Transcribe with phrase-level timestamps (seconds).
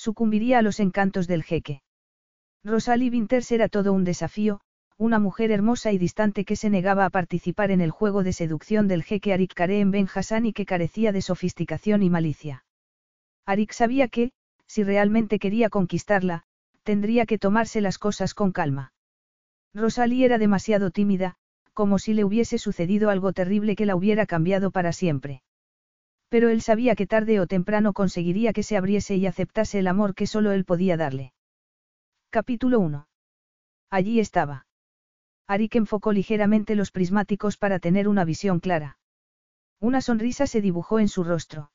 [0.00, 1.82] Sucumbiría a los encantos del jeque.
[2.64, 4.62] Rosalie Winters era todo un desafío,
[4.96, 8.88] una mujer hermosa y distante que se negaba a participar en el juego de seducción
[8.88, 12.64] del jeque Arik Karem Ben Hassan y que carecía de sofisticación y malicia.
[13.44, 14.32] Arik sabía que,
[14.66, 16.44] si realmente quería conquistarla,
[16.82, 18.94] tendría que tomarse las cosas con calma.
[19.74, 21.34] Rosalie era demasiado tímida,
[21.74, 25.42] como si le hubiese sucedido algo terrible que la hubiera cambiado para siempre.
[26.30, 30.14] Pero él sabía que tarde o temprano conseguiría que se abriese y aceptase el amor
[30.14, 31.34] que solo él podía darle.
[32.30, 33.08] Capítulo 1.
[33.90, 34.66] Allí estaba.
[35.48, 38.98] Arik enfocó ligeramente los prismáticos para tener una visión clara.
[39.80, 41.72] Una sonrisa se dibujó en su rostro.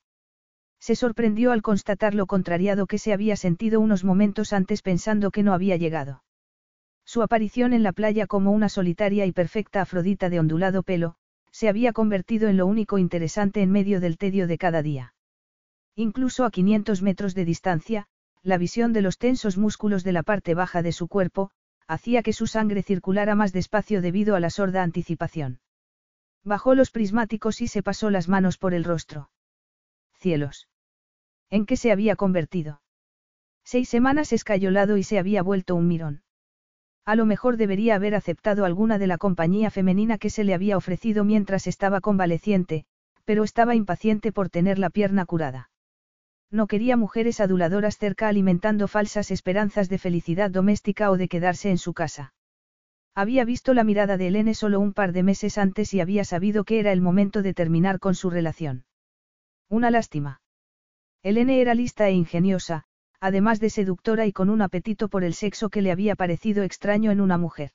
[0.80, 5.42] Se sorprendió al constatar lo contrariado que se había sentido unos momentos antes pensando que
[5.42, 6.22] no había llegado.
[7.04, 11.16] Su aparición en la playa como una solitaria y perfecta Afrodita de ondulado pelo,
[11.56, 15.14] se había convertido en lo único interesante en medio del tedio de cada día.
[15.94, 18.08] Incluso a 500 metros de distancia,
[18.42, 21.50] la visión de los tensos músculos de la parte baja de su cuerpo,
[21.86, 25.60] hacía que su sangre circulara más despacio debido a la sorda anticipación.
[26.44, 29.30] Bajó los prismáticos y se pasó las manos por el rostro.
[30.12, 30.68] Cielos.
[31.48, 32.82] ¿En qué se había convertido?
[33.64, 36.22] Seis semanas escayolado y se había vuelto un mirón.
[37.06, 40.76] A lo mejor debería haber aceptado alguna de la compañía femenina que se le había
[40.76, 42.84] ofrecido mientras estaba convaleciente,
[43.24, 45.70] pero estaba impaciente por tener la pierna curada.
[46.50, 51.78] No quería mujeres aduladoras cerca alimentando falsas esperanzas de felicidad doméstica o de quedarse en
[51.78, 52.34] su casa.
[53.14, 56.64] Había visto la mirada de Helene solo un par de meses antes y había sabido
[56.64, 58.84] que era el momento de terminar con su relación.
[59.68, 60.40] Una lástima.
[61.22, 62.84] Helene era lista e ingeniosa,
[63.20, 67.10] además de seductora y con un apetito por el sexo que le había parecido extraño
[67.10, 67.72] en una mujer.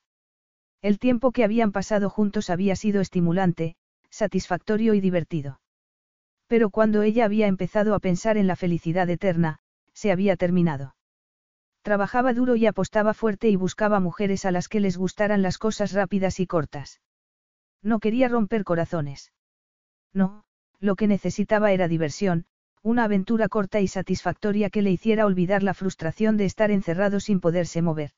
[0.82, 3.76] El tiempo que habían pasado juntos había sido estimulante,
[4.10, 5.60] satisfactorio y divertido.
[6.46, 9.60] Pero cuando ella había empezado a pensar en la felicidad eterna,
[9.94, 10.96] se había terminado.
[11.82, 15.92] Trabajaba duro y apostaba fuerte y buscaba mujeres a las que les gustaran las cosas
[15.92, 17.00] rápidas y cortas.
[17.82, 19.32] No quería romper corazones.
[20.12, 20.44] No,
[20.78, 22.44] lo que necesitaba era diversión,
[22.82, 27.40] una aventura corta y satisfactoria que le hiciera olvidar la frustración de estar encerrado sin
[27.40, 28.10] poderse mover.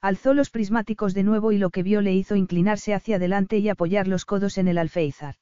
[0.00, 3.68] Alzó los prismáticos de nuevo y lo que vio le hizo inclinarse hacia adelante y
[3.68, 5.36] apoyar los codos en el alféizar.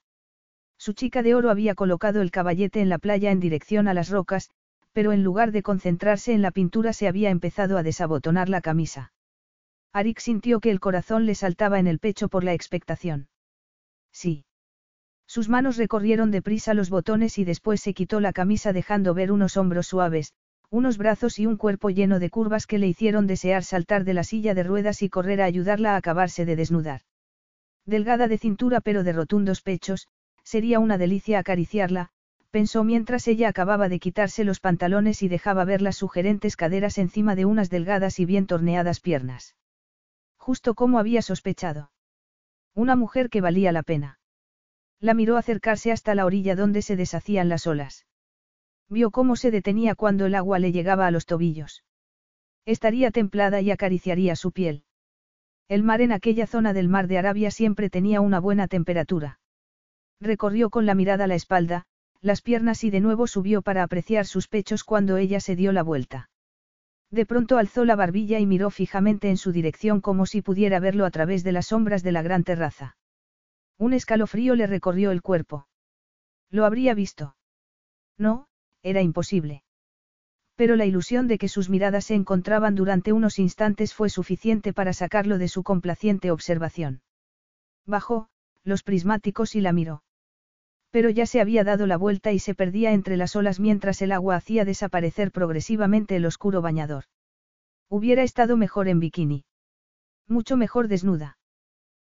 [0.79, 4.11] Su chica de oro había colocado el caballete en la playa en dirección a las
[4.11, 4.51] rocas,
[4.93, 9.13] pero en lugar de concentrarse en la pintura se había empezado a desabotonar la camisa.
[9.93, 13.29] Arik sintió que el corazón le saltaba en el pecho por la expectación.
[14.13, 14.45] Sí.
[15.37, 19.59] Sus manos recorrieron deprisa los botones y después se quitó la camisa dejando ver unos
[19.59, 20.33] hombros suaves,
[20.71, 24.25] unos brazos y un cuerpo lleno de curvas que le hicieron desear saltar de la
[24.25, 27.03] silla de ruedas y correr a ayudarla a acabarse de desnudar.
[27.85, 30.09] Delgada de cintura pero de rotundos pechos,
[30.43, 32.09] sería una delicia acariciarla,
[32.51, 37.37] pensó mientras ella acababa de quitarse los pantalones y dejaba ver las sugerentes caderas encima
[37.37, 39.55] de unas delgadas y bien torneadas piernas.
[40.39, 41.91] Justo como había sospechado.
[42.75, 44.16] Una mujer que valía la pena.
[45.01, 48.07] La miró acercarse hasta la orilla donde se deshacían las olas.
[48.89, 51.85] Vio cómo se detenía cuando el agua le llegaba a los tobillos.
[52.65, 54.85] Estaría templada y acariciaría su piel.
[55.69, 59.41] El mar en aquella zona del mar de Arabia siempre tenía una buena temperatura.
[60.21, 61.85] Recorrió con la mirada la espalda,
[62.21, 65.83] las piernas y de nuevo subió para apreciar sus pechos cuando ella se dio la
[65.83, 66.31] vuelta.
[67.11, 71.05] De pronto alzó la barbilla y miró fijamente en su dirección como si pudiera verlo
[71.05, 72.97] a través de las sombras de la gran terraza.
[73.79, 75.69] Un escalofrío le recorrió el cuerpo.
[76.51, 77.37] ¿Lo habría visto?
[78.17, 78.49] No,
[78.83, 79.63] era imposible.
[80.55, 84.95] Pero la ilusión de que sus miradas se encontraban durante unos instantes fue suficiente para
[84.95, 87.03] sacarlo de su complaciente observación.
[87.85, 88.29] Bajó,
[88.65, 90.03] los prismáticos y la miró.
[90.91, 94.13] Pero ya se había dado la vuelta y se perdía entre las olas mientras el
[94.13, 97.05] agua hacía desaparecer progresivamente el oscuro bañador.
[97.91, 99.45] Hubiera estado mejor en bikini.
[100.27, 101.37] Mucho mejor desnuda.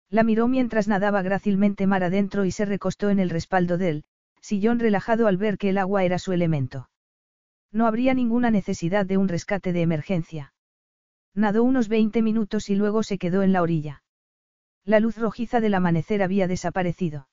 [0.10, 4.06] La miró mientras nadaba grácilmente mar adentro y se recostó en el respaldo del
[4.42, 6.90] sillón relajado al ver que el agua era su elemento.
[7.72, 10.54] No habría ninguna necesidad de un rescate de emergencia.
[11.34, 14.04] Nadó unos 20 minutos y luego se quedó en la orilla.
[14.86, 17.28] La luz rojiza del amanecer había desaparecido.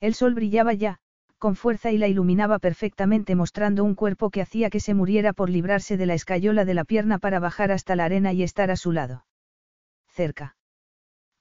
[0.00, 0.98] El sol brillaba ya,
[1.38, 5.48] con fuerza y la iluminaba perfectamente mostrando un cuerpo que hacía que se muriera por
[5.48, 8.76] librarse de la escayola de la pierna para bajar hasta la arena y estar a
[8.76, 9.26] su lado.
[10.08, 10.55] Cerca.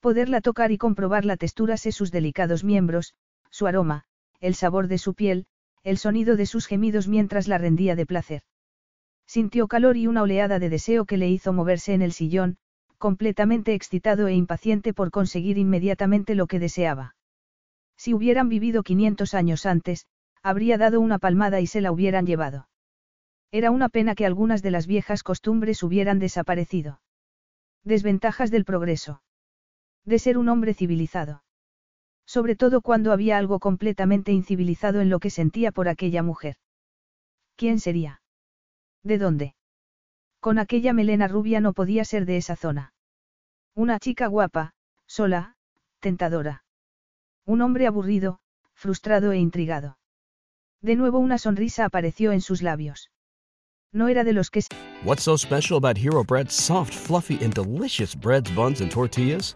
[0.05, 3.15] Poderla tocar y comprobar la textura de sus delicados miembros,
[3.49, 4.03] su aroma,
[4.39, 5.47] el sabor de su piel,
[5.83, 8.43] el sonido de sus gemidos mientras la rendía de placer.
[9.25, 12.59] Sintió calor y una oleada de deseo que le hizo moverse en el sillón,
[12.99, 17.15] completamente excitado e impaciente por conseguir inmediatamente lo que deseaba.
[17.97, 20.05] Si hubieran vivido 500 años antes,
[20.43, 22.69] habría dado una palmada y se la hubieran llevado.
[23.49, 27.01] Era una pena que algunas de las viejas costumbres hubieran desaparecido.
[27.83, 29.23] Desventajas del progreso.
[30.05, 31.43] De ser un hombre civilizado.
[32.25, 36.57] Sobre todo cuando había algo completamente incivilizado en lo que sentía por aquella mujer.
[37.55, 38.21] ¿Quién sería?
[39.03, 39.55] ¿De dónde?
[40.39, 42.93] Con aquella melena rubia no podía ser de esa zona.
[43.73, 44.73] Una chica guapa,
[45.07, 45.55] sola,
[45.99, 46.63] tentadora.
[47.45, 48.39] Un hombre aburrido,
[48.73, 49.97] frustrado e intrigado.
[50.81, 53.09] De nuevo una sonrisa apareció en sus labios.
[53.91, 54.61] No era de los que...
[55.03, 59.55] What's so special about Hero Bread's soft, fluffy, and delicious breads, buns, and tortillas?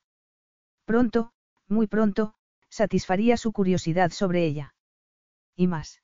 [0.91, 1.31] Pronto,
[1.69, 2.33] muy pronto,
[2.67, 4.75] satisfaría su curiosidad sobre ella.
[5.55, 6.01] Y más.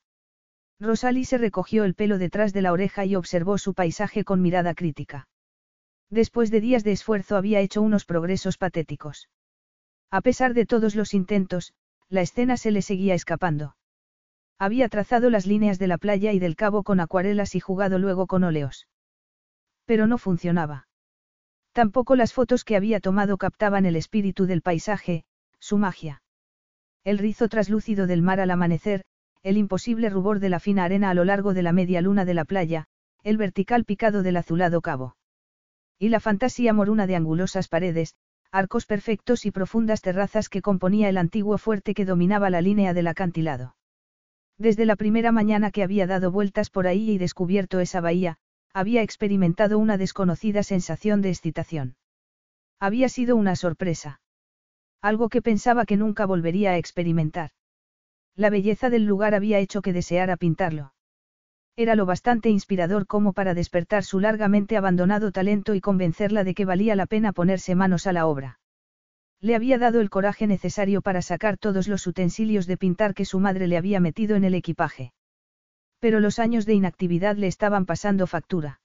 [0.79, 4.73] Rosalie se recogió el pelo detrás de la oreja y observó su paisaje con mirada
[4.73, 5.27] crítica.
[6.09, 9.27] Después de días de esfuerzo había hecho unos progresos patéticos.
[10.09, 11.73] A pesar de todos los intentos,
[12.07, 13.75] la escena se le seguía escapando.
[14.57, 18.25] Había trazado las líneas de la playa y del cabo con acuarelas y jugado luego
[18.25, 18.87] con óleos.
[19.83, 20.86] Pero no funcionaba.
[21.77, 25.25] Tampoco las fotos que había tomado captaban el espíritu del paisaje,
[25.59, 26.23] su magia.
[27.03, 29.03] El rizo traslúcido del mar al amanecer,
[29.43, 32.33] el imposible rubor de la fina arena a lo largo de la media luna de
[32.33, 32.85] la playa,
[33.21, 35.17] el vertical picado del azulado cabo.
[35.99, 38.15] Y la fantasía moruna de angulosas paredes,
[38.51, 43.05] arcos perfectos y profundas terrazas que componía el antiguo fuerte que dominaba la línea del
[43.05, 43.75] acantilado.
[44.57, 48.39] Desde la primera mañana que había dado vueltas por ahí y descubierto esa bahía,
[48.73, 51.95] había experimentado una desconocida sensación de excitación.
[52.79, 54.21] Había sido una sorpresa.
[55.01, 57.51] Algo que pensaba que nunca volvería a experimentar.
[58.35, 60.93] La belleza del lugar había hecho que deseara pintarlo.
[61.75, 66.65] Era lo bastante inspirador como para despertar su largamente abandonado talento y convencerla de que
[66.65, 68.59] valía la pena ponerse manos a la obra.
[69.39, 73.39] Le había dado el coraje necesario para sacar todos los utensilios de pintar que su
[73.39, 75.13] madre le había metido en el equipaje.
[75.99, 78.81] Pero los años de inactividad le estaban pasando factura.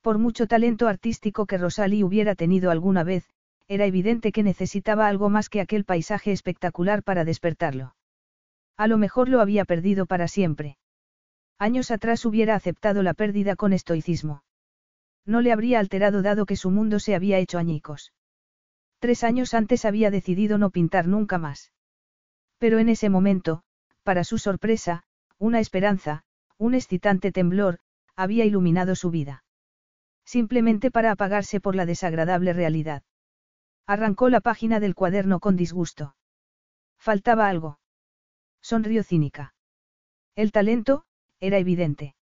[0.00, 3.28] Por mucho talento artístico que Rosalie hubiera tenido alguna vez,
[3.68, 7.94] era evidente que necesitaba algo más que aquel paisaje espectacular para despertarlo.
[8.76, 10.76] A lo mejor lo había perdido para siempre.
[11.58, 14.42] Años atrás hubiera aceptado la pérdida con estoicismo.
[15.24, 18.12] No le habría alterado dado que su mundo se había hecho añicos.
[18.98, 21.72] Tres años antes había decidido no pintar nunca más.
[22.58, 23.62] Pero en ese momento,
[24.02, 25.04] para su sorpresa,
[25.42, 26.22] una esperanza,
[26.56, 27.80] un excitante temblor,
[28.14, 29.42] había iluminado su vida.
[30.24, 33.02] Simplemente para apagarse por la desagradable realidad.
[33.84, 36.14] Arrancó la página del cuaderno con disgusto.
[36.96, 37.80] Faltaba algo.
[38.60, 39.52] Sonrió cínica.
[40.36, 41.06] El talento,
[41.40, 42.14] era evidente.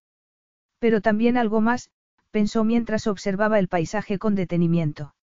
[0.79, 1.91] Pero también algo más,
[2.31, 5.15] pensó mientras observaba el paisaje con detenimiento.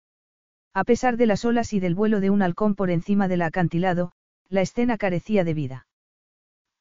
[0.72, 4.12] A pesar de las olas y del vuelo de un halcón por encima del acantilado,
[4.50, 5.87] la escena carecía de vida.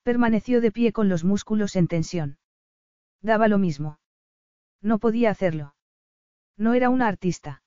[0.07, 2.39] Permaneció de pie con los músculos en tensión.
[3.23, 3.99] Daba lo mismo.
[4.81, 5.75] No podía hacerlo.
[6.57, 7.65] No era una artista.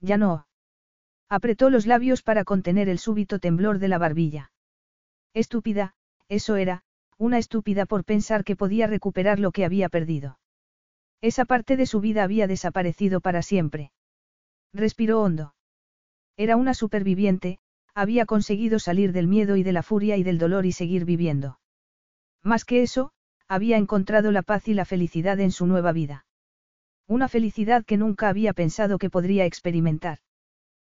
[0.00, 0.48] Ya no.
[1.28, 4.50] Apretó los labios para contener el súbito temblor de la barbilla.
[5.34, 5.94] Estúpida,
[6.28, 6.82] eso era,
[7.16, 10.40] una estúpida por pensar que podía recuperar lo que había perdido.
[11.20, 13.92] Esa parte de su vida había desaparecido para siempre.
[14.72, 15.54] Respiró hondo.
[16.36, 17.60] Era una superviviente,
[17.94, 21.58] había conseguido salir del miedo y de la furia y del dolor y seguir viviendo.
[22.42, 23.12] Más que eso,
[23.48, 26.24] había encontrado la paz y la felicidad en su nueva vida.
[27.06, 30.18] Una felicidad que nunca había pensado que podría experimentar.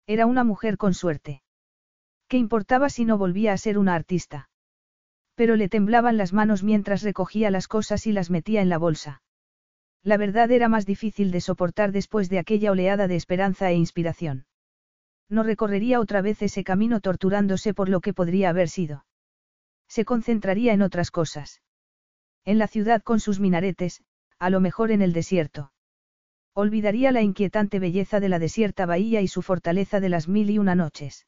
[0.07, 1.41] Era una mujer con suerte.
[2.27, 4.49] ¿Qué importaba si no volvía a ser una artista?
[5.35, 9.21] pero le temblaban las manos mientras recogía las cosas y las metía en la bolsa.
[10.01, 14.45] La verdad era más difícil de soportar después de aquella oleada de esperanza e inspiración.
[15.29, 19.05] No recorrería otra vez ese camino torturándose por lo que podría haber sido.
[19.87, 21.61] Se concentraría en otras cosas.
[22.43, 24.03] En la ciudad con sus minaretes,
[24.39, 25.71] a lo mejor en el desierto.
[26.53, 30.59] Olvidaría la inquietante belleza de la desierta bahía y su fortaleza de las mil y
[30.59, 31.27] una noches.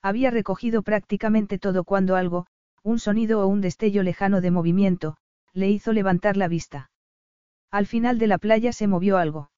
[0.00, 2.46] Había recogido prácticamente todo cuando algo,
[2.82, 5.16] un sonido o un destello lejano de movimiento,
[5.52, 6.90] le hizo levantar la vista.
[7.70, 9.50] Al final de la playa se movió algo.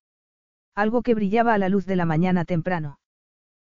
[0.74, 2.98] Algo que brillaba a la luz de la mañana temprano.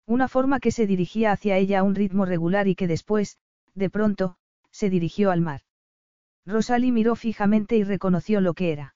[0.07, 3.37] Una forma que se dirigía hacia ella a un ritmo regular y que después,
[3.73, 4.37] de pronto,
[4.71, 5.61] se dirigió al mar.
[6.45, 8.95] Rosalie miró fijamente y reconoció lo que era.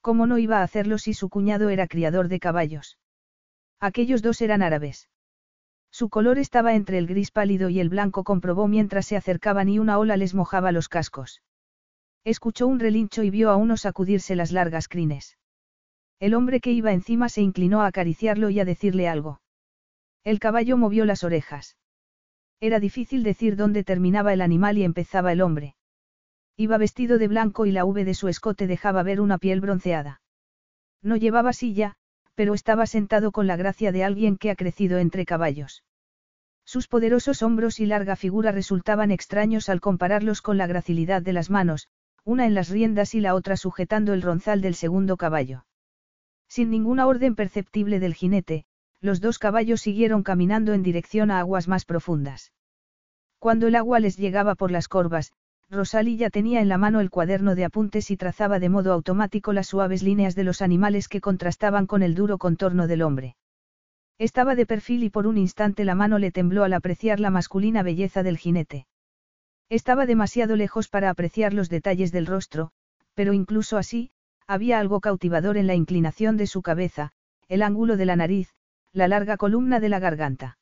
[0.00, 2.98] ¿Cómo no iba a hacerlo si su cuñado era criador de caballos?
[3.78, 5.08] Aquellos dos eran árabes.
[5.90, 9.78] Su color estaba entre el gris pálido y el blanco, comprobó mientras se acercaban y
[9.78, 11.42] una ola les mojaba los cascos.
[12.24, 15.38] Escuchó un relincho y vio a uno sacudirse las largas crines.
[16.18, 19.40] El hombre que iba encima se inclinó a acariciarlo y a decirle algo.
[20.26, 21.76] El caballo movió las orejas.
[22.58, 25.76] Era difícil decir dónde terminaba el animal y empezaba el hombre.
[26.56, 30.20] Iba vestido de blanco y la V de su escote dejaba ver una piel bronceada.
[31.00, 31.94] No llevaba silla,
[32.34, 35.84] pero estaba sentado con la gracia de alguien que ha crecido entre caballos.
[36.64, 41.50] Sus poderosos hombros y larga figura resultaban extraños al compararlos con la gracilidad de las
[41.50, 41.86] manos,
[42.24, 45.66] una en las riendas y la otra sujetando el ronzal del segundo caballo.
[46.48, 48.66] Sin ninguna orden perceptible del jinete,
[49.00, 52.52] los dos caballos siguieron caminando en dirección a aguas más profundas.
[53.38, 55.32] Cuando el agua les llegaba por las corvas,
[55.68, 59.52] Rosalie ya tenía en la mano el cuaderno de apuntes y trazaba de modo automático
[59.52, 63.36] las suaves líneas de los animales que contrastaban con el duro contorno del hombre.
[64.18, 67.82] Estaba de perfil y por un instante la mano le tembló al apreciar la masculina
[67.82, 68.86] belleza del jinete.
[69.68, 72.70] Estaba demasiado lejos para apreciar los detalles del rostro,
[73.14, 74.10] pero incluso así,
[74.46, 77.10] había algo cautivador en la inclinación de su cabeza,
[77.48, 78.54] el ángulo de la nariz,
[78.96, 80.56] la larga columna de la garganta.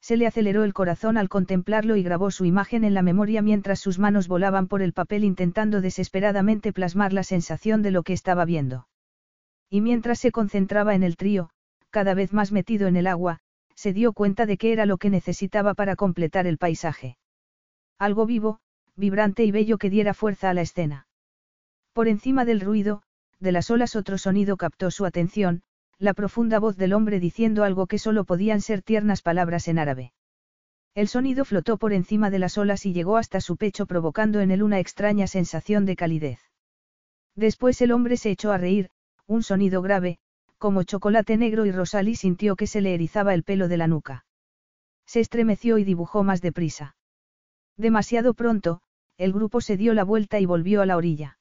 [0.00, 3.80] Se le aceleró el corazón al contemplarlo y grabó su imagen en la memoria mientras
[3.80, 8.44] sus manos volaban por el papel intentando desesperadamente plasmar la sensación de lo que estaba
[8.44, 8.86] viendo.
[9.68, 11.50] Y mientras se concentraba en el trío,
[11.90, 13.40] cada vez más metido en el agua,
[13.74, 17.18] se dio cuenta de que era lo que necesitaba para completar el paisaje.
[17.98, 18.60] Algo vivo,
[18.94, 21.08] vibrante y bello que diera fuerza a la escena.
[21.92, 23.02] Por encima del ruido,
[23.40, 25.62] de las olas otro sonido captó su atención,
[25.98, 30.12] la profunda voz del hombre diciendo algo que solo podían ser tiernas palabras en árabe.
[30.94, 34.50] El sonido flotó por encima de las olas y llegó hasta su pecho provocando en
[34.50, 36.40] él una extraña sensación de calidez.
[37.34, 38.90] Después el hombre se echó a reír,
[39.26, 40.18] un sonido grave,
[40.56, 44.24] como chocolate negro y Rosalie sintió que se le erizaba el pelo de la nuca.
[45.06, 46.96] Se estremeció y dibujó más deprisa.
[47.76, 48.80] Demasiado pronto,
[49.16, 51.37] el grupo se dio la vuelta y volvió a la orilla.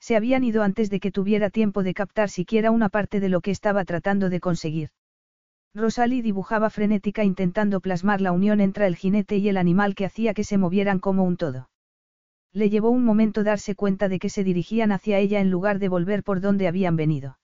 [0.00, 3.40] Se habían ido antes de que tuviera tiempo de captar siquiera una parte de lo
[3.40, 4.90] que estaba tratando de conseguir.
[5.74, 10.34] Rosalie dibujaba frenética intentando plasmar la unión entre el jinete y el animal que hacía
[10.34, 11.68] que se movieran como un todo.
[12.52, 15.88] Le llevó un momento darse cuenta de que se dirigían hacia ella en lugar de
[15.88, 17.38] volver por donde habían venido.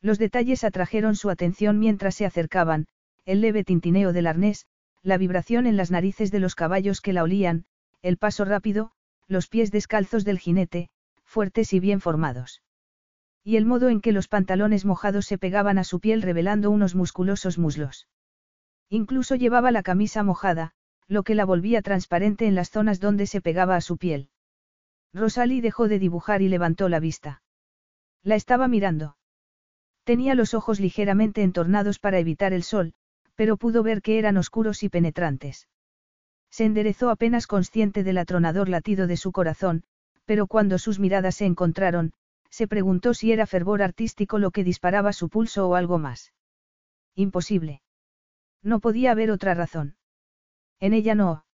[0.00, 2.86] Los detalles atrajeron su atención mientras se acercaban,
[3.24, 4.66] el leve tintineo del arnés,
[5.02, 7.64] la vibración en las narices de los caballos que la olían,
[8.02, 8.92] el paso rápido,
[9.26, 10.90] los pies descalzos del jinete,
[11.28, 12.62] fuertes y bien formados.
[13.44, 16.94] Y el modo en que los pantalones mojados se pegaban a su piel revelando unos
[16.94, 18.08] musculosos muslos.
[18.88, 20.72] Incluso llevaba la camisa mojada,
[21.06, 24.30] lo que la volvía transparente en las zonas donde se pegaba a su piel.
[25.12, 27.42] Rosalie dejó de dibujar y levantó la vista.
[28.22, 29.16] La estaba mirando.
[30.04, 32.94] Tenía los ojos ligeramente entornados para evitar el sol,
[33.34, 35.68] pero pudo ver que eran oscuros y penetrantes.
[36.50, 39.84] Se enderezó apenas consciente del atronador latido de su corazón,
[40.28, 42.12] pero cuando sus miradas se encontraron,
[42.50, 46.34] se preguntó si era fervor artístico lo que disparaba su pulso o algo más.
[47.14, 47.80] Imposible.
[48.62, 49.96] No podía haber otra razón.
[50.80, 51.46] En ella no.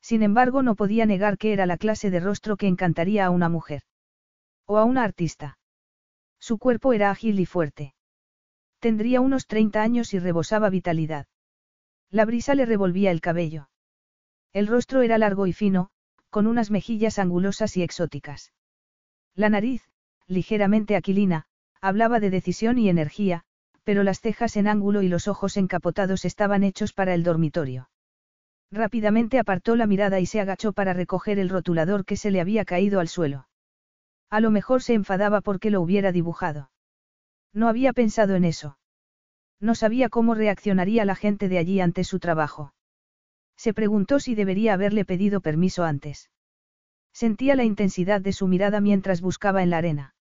[0.00, 3.48] Sin embargo, no podía negar que era la clase de rostro que encantaría a una
[3.48, 3.82] mujer.
[4.66, 5.58] O a una artista.
[6.40, 7.94] Su cuerpo era ágil y fuerte.
[8.80, 11.28] Tendría unos 30 años y rebosaba vitalidad.
[12.10, 13.68] La brisa le revolvía el cabello.
[14.52, 15.90] El rostro era largo y fino,
[16.32, 18.54] con unas mejillas angulosas y exóticas.
[19.34, 19.82] La nariz,
[20.26, 21.44] ligeramente aquilina,
[21.82, 23.42] hablaba de decisión y energía,
[23.84, 27.90] pero las cejas en ángulo y los ojos encapotados estaban hechos para el dormitorio.
[28.70, 32.64] Rápidamente apartó la mirada y se agachó para recoger el rotulador que se le había
[32.64, 33.46] caído al suelo.
[34.30, 36.70] A lo mejor se enfadaba porque lo hubiera dibujado.
[37.52, 38.78] No había pensado en eso.
[39.60, 42.72] No sabía cómo reaccionaría la gente de allí ante su trabajo.
[43.56, 46.30] Se preguntó si debería haberle pedido permiso antes.
[47.12, 50.14] Sentía la intensidad de su mirada mientras buscaba en la arena.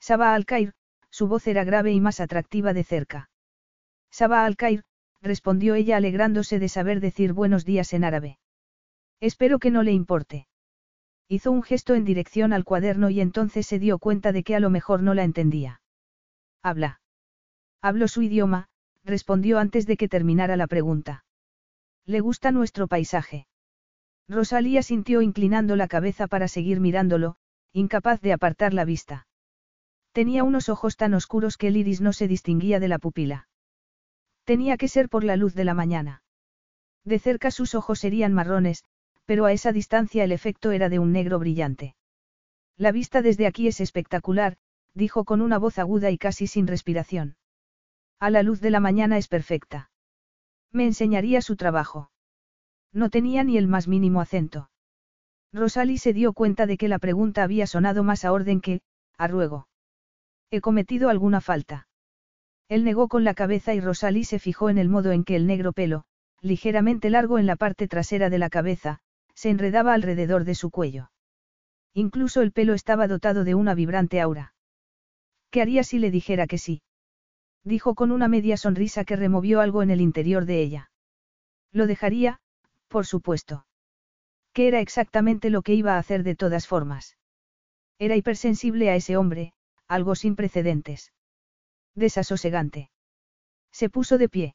[0.00, 0.72] Saba al-Kair,
[1.10, 3.30] su voz era grave y más atractiva de cerca.
[4.10, 4.84] Saba al-Kair,
[5.20, 8.38] respondió ella alegrándose de saber decir buenos días en árabe.
[9.20, 10.46] Espero que no le importe.
[11.28, 14.60] Hizo un gesto en dirección al cuaderno y entonces se dio cuenta de que a
[14.60, 15.80] lo mejor no la entendía.
[16.62, 17.00] Habla.
[17.82, 18.68] Hablo su idioma,
[19.04, 21.25] respondió antes de que terminara la pregunta.
[22.06, 23.48] ¿Le gusta nuestro paisaje?
[24.28, 27.36] Rosalía sintió inclinando la cabeza para seguir mirándolo,
[27.72, 29.26] incapaz de apartar la vista.
[30.12, 33.48] Tenía unos ojos tan oscuros que el iris no se distinguía de la pupila.
[34.44, 36.22] Tenía que ser por la luz de la mañana.
[37.04, 38.84] De cerca sus ojos serían marrones,
[39.24, 41.96] pero a esa distancia el efecto era de un negro brillante.
[42.76, 44.58] La vista desde aquí es espectacular,
[44.94, 47.36] dijo con una voz aguda y casi sin respiración.
[48.20, 49.90] A la luz de la mañana es perfecta.
[50.76, 52.10] Me enseñaría su trabajo.
[52.92, 54.68] No tenía ni el más mínimo acento.
[55.50, 58.82] Rosalie se dio cuenta de que la pregunta había sonado más a orden que,
[59.16, 59.68] a ruego.
[60.50, 61.88] ¿He cometido alguna falta?
[62.68, 65.46] Él negó con la cabeza y Rosalie se fijó en el modo en que el
[65.46, 66.04] negro pelo,
[66.42, 68.98] ligeramente largo en la parte trasera de la cabeza,
[69.34, 71.10] se enredaba alrededor de su cuello.
[71.94, 74.52] Incluso el pelo estaba dotado de una vibrante aura.
[75.48, 76.82] ¿Qué haría si le dijera que sí?
[77.66, 80.92] Dijo con una media sonrisa que removió algo en el interior de ella.
[81.72, 82.38] Lo dejaría,
[82.86, 83.66] por supuesto.
[84.52, 87.16] ¿Qué era exactamente lo que iba a hacer de todas formas?
[87.98, 89.52] Era hipersensible a ese hombre,
[89.88, 91.12] algo sin precedentes.
[91.96, 92.92] Desasosegante.
[93.72, 94.54] Se puso de pie.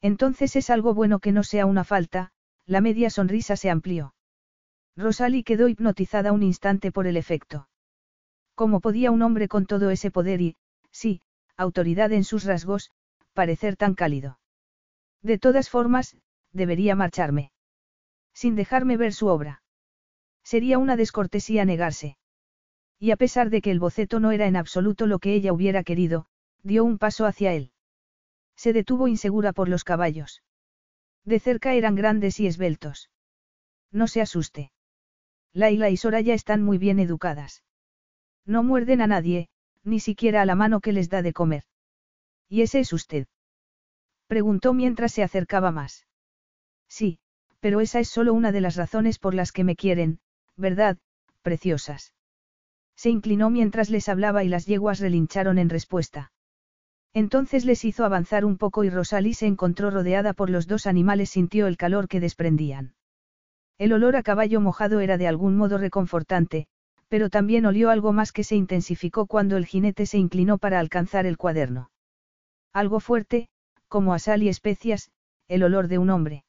[0.00, 2.30] Entonces es algo bueno que no sea una falta,
[2.64, 4.14] la media sonrisa se amplió.
[4.96, 7.68] Rosalie quedó hipnotizada un instante por el efecto.
[8.54, 10.56] ¿Cómo podía un hombre con todo ese poder y,
[10.92, 11.22] sí,
[11.60, 12.90] autoridad en sus rasgos,
[13.32, 14.38] parecer tan cálido?
[15.22, 16.16] De todas formas,
[16.52, 17.52] debería marcharme.
[18.32, 19.62] Sin dejarme ver su obra.
[20.42, 22.16] Sería una descortesía negarse.
[22.98, 25.84] Y a pesar de que el boceto no era en absoluto lo que ella hubiera
[25.84, 26.26] querido,
[26.62, 27.72] dio un paso hacia él.
[28.56, 30.42] Se detuvo insegura por los caballos.
[31.24, 33.10] De cerca eran grandes y esbeltos.
[33.92, 34.72] No se asuste.
[35.52, 37.62] Laila y Soraya están muy bien educadas.
[38.46, 39.48] No muerden a nadie,
[39.84, 41.64] ni siquiera a la mano que les da de comer.
[42.48, 43.26] ¿Y ese es usted?
[44.26, 46.06] Preguntó mientras se acercaba más.
[46.88, 47.18] Sí,
[47.60, 50.20] pero esa es solo una de las razones por las que me quieren,
[50.56, 50.98] ¿verdad,
[51.42, 52.14] preciosas?
[52.96, 56.32] Se inclinó mientras les hablaba y las yeguas relincharon en respuesta.
[57.12, 61.30] Entonces les hizo avanzar un poco y Rosalie se encontró rodeada por los dos animales,
[61.30, 62.94] sintió el calor que desprendían.
[63.78, 66.66] El olor a caballo mojado era de algún modo reconfortante,
[67.10, 71.26] pero también olió algo más que se intensificó cuando el jinete se inclinó para alcanzar
[71.26, 71.90] el cuaderno.
[72.72, 73.48] Algo fuerte,
[73.88, 75.10] como a sal y especias,
[75.48, 76.44] el olor de un hombre.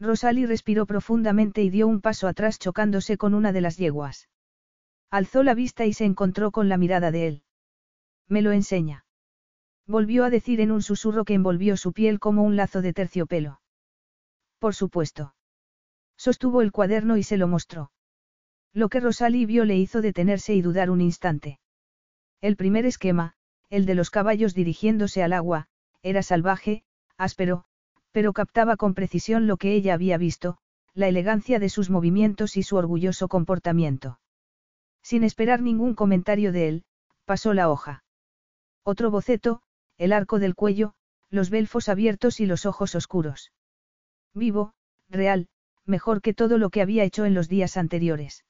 [0.00, 4.30] Rosalie respiró profundamente y dio un paso atrás chocándose con una de las yeguas.
[5.10, 7.42] Alzó la vista y se encontró con la mirada de él.
[8.26, 9.04] Me lo enseña.
[9.86, 13.60] Volvió a decir en un susurro que envolvió su piel como un lazo de terciopelo.
[14.58, 15.34] Por supuesto.
[16.16, 17.90] Sostuvo el cuaderno y se lo mostró.
[18.74, 21.60] Lo que Rosalie vio le hizo detenerse y dudar un instante.
[22.40, 23.34] El primer esquema,
[23.70, 25.68] el de los caballos dirigiéndose al agua,
[26.02, 26.82] era salvaje,
[27.16, 27.66] áspero,
[28.10, 30.58] pero captaba con precisión lo que ella había visto,
[30.92, 34.18] la elegancia de sus movimientos y su orgulloso comportamiento.
[35.02, 36.84] Sin esperar ningún comentario de él,
[37.24, 38.02] pasó la hoja.
[38.82, 39.62] Otro boceto,
[39.98, 40.94] el arco del cuello,
[41.30, 43.52] los belfos abiertos y los ojos oscuros.
[44.34, 44.74] Vivo,
[45.08, 45.48] real,
[45.86, 48.44] mejor que todo lo que había hecho en los días anteriores.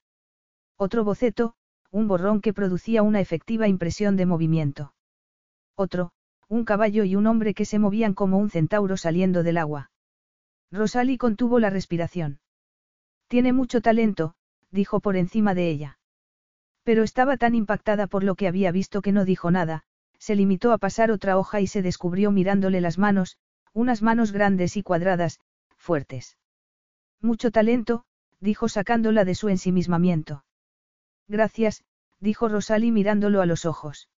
[0.77, 1.55] Otro boceto,
[1.91, 4.93] un borrón que producía una efectiva impresión de movimiento.
[5.75, 6.11] Otro,
[6.47, 9.91] un caballo y un hombre que se movían como un centauro saliendo del agua.
[10.71, 12.39] Rosalie contuvo la respiración.
[13.27, 14.35] Tiene mucho talento,
[14.71, 15.99] dijo por encima de ella.
[16.83, 19.83] Pero estaba tan impactada por lo que había visto que no dijo nada,
[20.19, 23.37] se limitó a pasar otra hoja y se descubrió mirándole las manos,
[23.73, 25.39] unas manos grandes y cuadradas,
[25.77, 26.37] fuertes.
[27.21, 28.05] Mucho talento,
[28.39, 30.44] dijo sacándola de su ensimismamiento.
[31.27, 31.83] Gracias,
[32.19, 34.09] dijo Rosalie mirándolo a los ojos.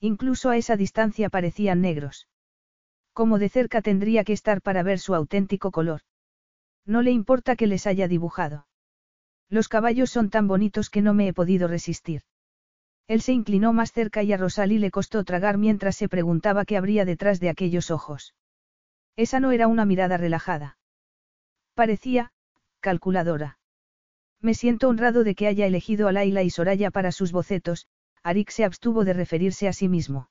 [0.00, 2.28] Incluso a esa distancia parecían negros.
[3.12, 6.00] Como de cerca tendría que estar para ver su auténtico color.
[6.84, 8.66] No le importa que les haya dibujado.
[9.48, 12.22] Los caballos son tan bonitos que no me he podido resistir.
[13.06, 16.76] Él se inclinó más cerca y a Rosalie le costó tragar mientras se preguntaba qué
[16.76, 18.34] habría detrás de aquellos ojos.
[19.16, 20.78] Esa no era una mirada relajada.
[21.74, 22.32] Parecía,
[22.80, 23.58] calculadora.
[24.44, 27.86] Me siento honrado de que haya elegido a Laila y Soraya para sus bocetos,
[28.22, 30.28] Arik se abstuvo de referirse a sí mismo.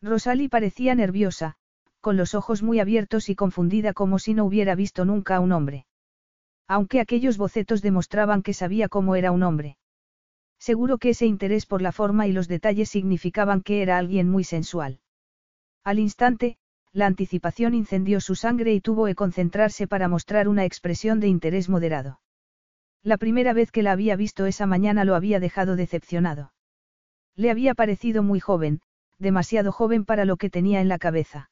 [0.00, 1.56] Rosalie parecía nerviosa,
[2.00, 5.50] con los ojos muy abiertos y confundida como si no hubiera visto nunca a un
[5.50, 5.84] hombre.
[6.68, 9.78] Aunque aquellos bocetos demostraban que sabía cómo era un hombre.
[10.60, 14.44] Seguro que ese interés por la forma y los detalles significaban que era alguien muy
[14.44, 15.00] sensual.
[15.82, 16.56] Al instante,
[16.92, 21.68] la anticipación incendió su sangre y tuvo que concentrarse para mostrar una expresión de interés
[21.68, 22.20] moderado.
[23.04, 26.54] La primera vez que la había visto esa mañana lo había dejado decepcionado.
[27.36, 28.80] Le había parecido muy joven,
[29.18, 31.50] demasiado joven para lo que tenía en la cabeza.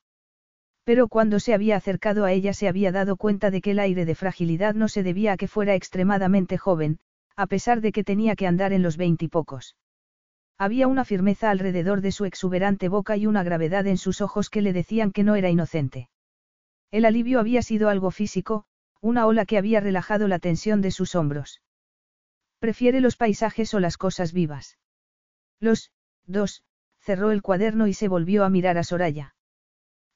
[0.85, 4.07] Pero cuando se había acercado a ella se había dado cuenta de que el aire
[4.07, 7.01] de fragilidad no se debía a que fuera extremadamente joven,
[7.37, 9.77] a pesar de que tenía que andar en los veintipocos.
[10.57, 14.63] Había una firmeza alrededor de su exuberante boca y una gravedad en sus ojos que
[14.63, 16.09] le decían que no era inocente.
[16.91, 18.65] El alivio había sido algo físico,
[19.03, 21.61] una ola que había relajado la tensión de sus hombros.
[22.61, 24.79] Prefiere los paisajes o las cosas vivas.
[25.59, 25.91] Los,
[26.25, 26.63] dos,
[27.01, 29.35] cerró el cuaderno y se volvió a mirar a Soraya.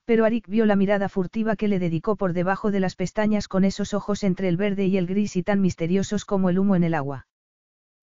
[0.05, 3.65] Pero Arik vio la mirada furtiva que le dedicó por debajo de las pestañas con
[3.65, 6.85] esos ojos entre el verde y el gris y tan misteriosos como el humo en
[6.85, 7.27] el agua.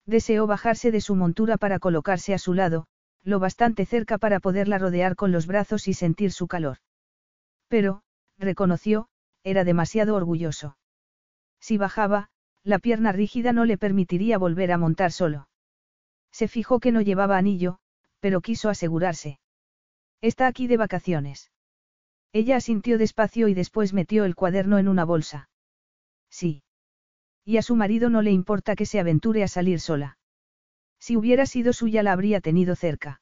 [0.04, 2.86] Deseó bajarse de su montura para colocarse a su lado,
[3.22, 6.76] lo bastante cerca para poderla rodear con los brazos y sentir su calor.
[7.68, 8.02] Pero,
[8.36, 9.08] reconoció,
[9.44, 10.76] era demasiado orgulloso.
[11.60, 12.30] Si bajaba,
[12.64, 15.48] la pierna rígida no le permitiría volver a montar solo.
[16.32, 17.78] Se fijó que no llevaba anillo,
[18.20, 19.38] pero quiso asegurarse.
[20.20, 21.52] Está aquí de vacaciones.
[22.32, 25.50] Ella asintió despacio y después metió el cuaderno en una bolsa.
[26.30, 26.64] Sí.
[27.44, 30.18] Y a su marido no le importa que se aventure a salir sola.
[30.98, 33.20] Si hubiera sido suya la habría tenido cerca.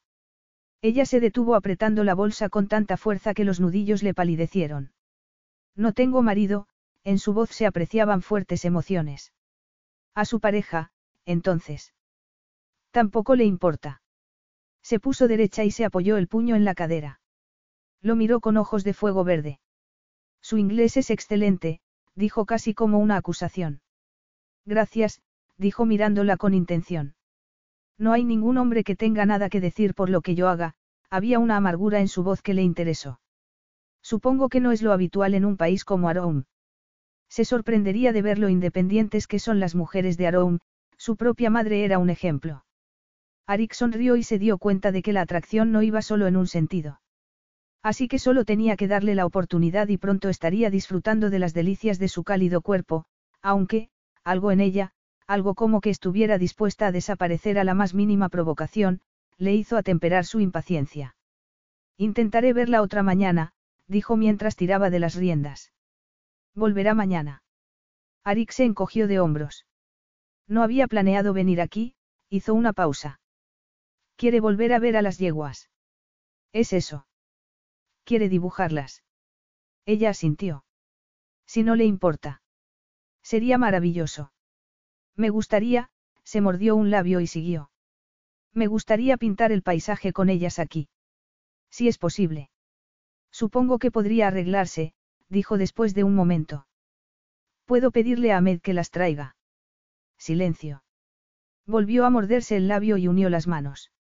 [0.81, 4.93] Ella se detuvo apretando la bolsa con tanta fuerza que los nudillos le palidecieron.
[5.75, 6.67] No tengo marido,
[7.03, 9.33] en su voz se apreciaban fuertes emociones.
[10.13, 10.91] A su pareja,
[11.25, 11.93] entonces.
[12.91, 14.01] Tampoco le importa.
[14.81, 17.19] Se puso derecha y se apoyó el puño en la cadera.
[18.01, 19.59] Lo miró con ojos de fuego verde.
[20.41, 21.79] Su inglés es excelente,
[22.15, 23.81] dijo casi como una acusación.
[24.65, 25.21] Gracias,
[25.57, 27.15] dijo mirándola con intención.
[27.97, 30.75] No hay ningún hombre que tenga nada que decir por lo que yo haga,
[31.09, 33.21] había una amargura en su voz que le interesó.
[34.03, 36.43] Supongo que no es lo habitual en un país como Aroum.
[37.29, 40.59] Se sorprendería de ver lo independientes que son las mujeres de Aroum,
[40.97, 42.65] su propia madre era un ejemplo.
[43.47, 46.47] Arik sonrió y se dio cuenta de que la atracción no iba solo en un
[46.47, 47.01] sentido.
[47.81, 51.99] Así que solo tenía que darle la oportunidad y pronto estaría disfrutando de las delicias
[51.99, 53.05] de su cálido cuerpo,
[53.41, 53.89] aunque,
[54.23, 54.91] algo en ella,
[55.27, 59.01] algo como que estuviera dispuesta a desaparecer a la más mínima provocación,
[59.37, 61.15] le hizo atemperar su impaciencia.
[61.97, 63.51] Intentaré verla otra mañana,
[63.93, 65.71] dijo mientras tiraba de las riendas.
[66.53, 67.43] Volverá mañana.
[68.25, 69.65] Arik se encogió de hombros.
[70.47, 71.95] No había planeado venir aquí,
[72.29, 73.21] hizo una pausa.
[74.17, 75.69] Quiere volver a ver a las yeguas.
[76.51, 77.07] Es eso.
[78.03, 79.03] Quiere dibujarlas.
[79.85, 80.65] Ella asintió.
[81.45, 82.41] Si no le importa.
[83.21, 84.33] Sería maravilloso.
[85.15, 85.89] Me gustaría,
[86.23, 87.71] se mordió un labio y siguió.
[88.53, 90.89] Me gustaría pintar el paisaje con ellas aquí.
[91.69, 92.49] Si es posible.
[93.33, 94.93] Supongo que podría arreglarse,
[95.27, 96.67] dijo después de un momento.
[97.65, 99.35] Puedo pedirle a Ahmed que las traiga.
[100.19, 100.83] Silencio.
[101.65, 103.91] Volvió a morderse el labio y unió las manos.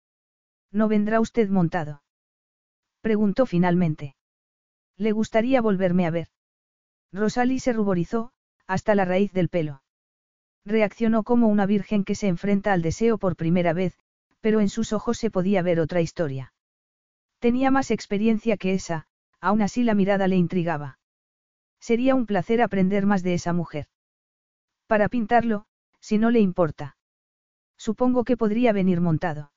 [0.70, 2.02] ¿No vendrá usted montado?
[3.00, 4.16] Preguntó finalmente.
[4.98, 6.28] ¿Le gustaría volverme a ver?
[7.10, 8.32] Rosalie se ruborizó,
[8.66, 9.82] hasta la raíz del pelo.
[10.66, 13.98] Reaccionó como una virgen que se enfrenta al deseo por primera vez,
[14.40, 16.52] pero en sus ojos se podía ver otra historia.
[17.38, 19.08] Tenía más experiencia que esa,
[19.42, 20.98] aún así la mirada le intrigaba.
[21.80, 23.88] Sería un placer aprender más de esa mujer.
[24.86, 25.66] Para pintarlo,
[26.00, 26.96] si no le importa.
[27.76, 29.52] Supongo que podría venir montado.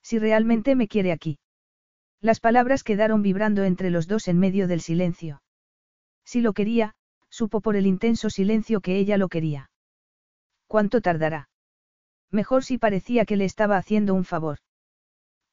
[0.00, 1.40] Si realmente me quiere aquí.
[2.20, 5.42] Las palabras quedaron vibrando entre los dos en medio del silencio.
[6.24, 6.94] Si lo quería,
[7.28, 9.70] supo por el intenso silencio que ella lo quería.
[10.68, 11.48] ¿Cuánto tardará?
[12.30, 14.58] Mejor si parecía que le estaba haciendo un favor.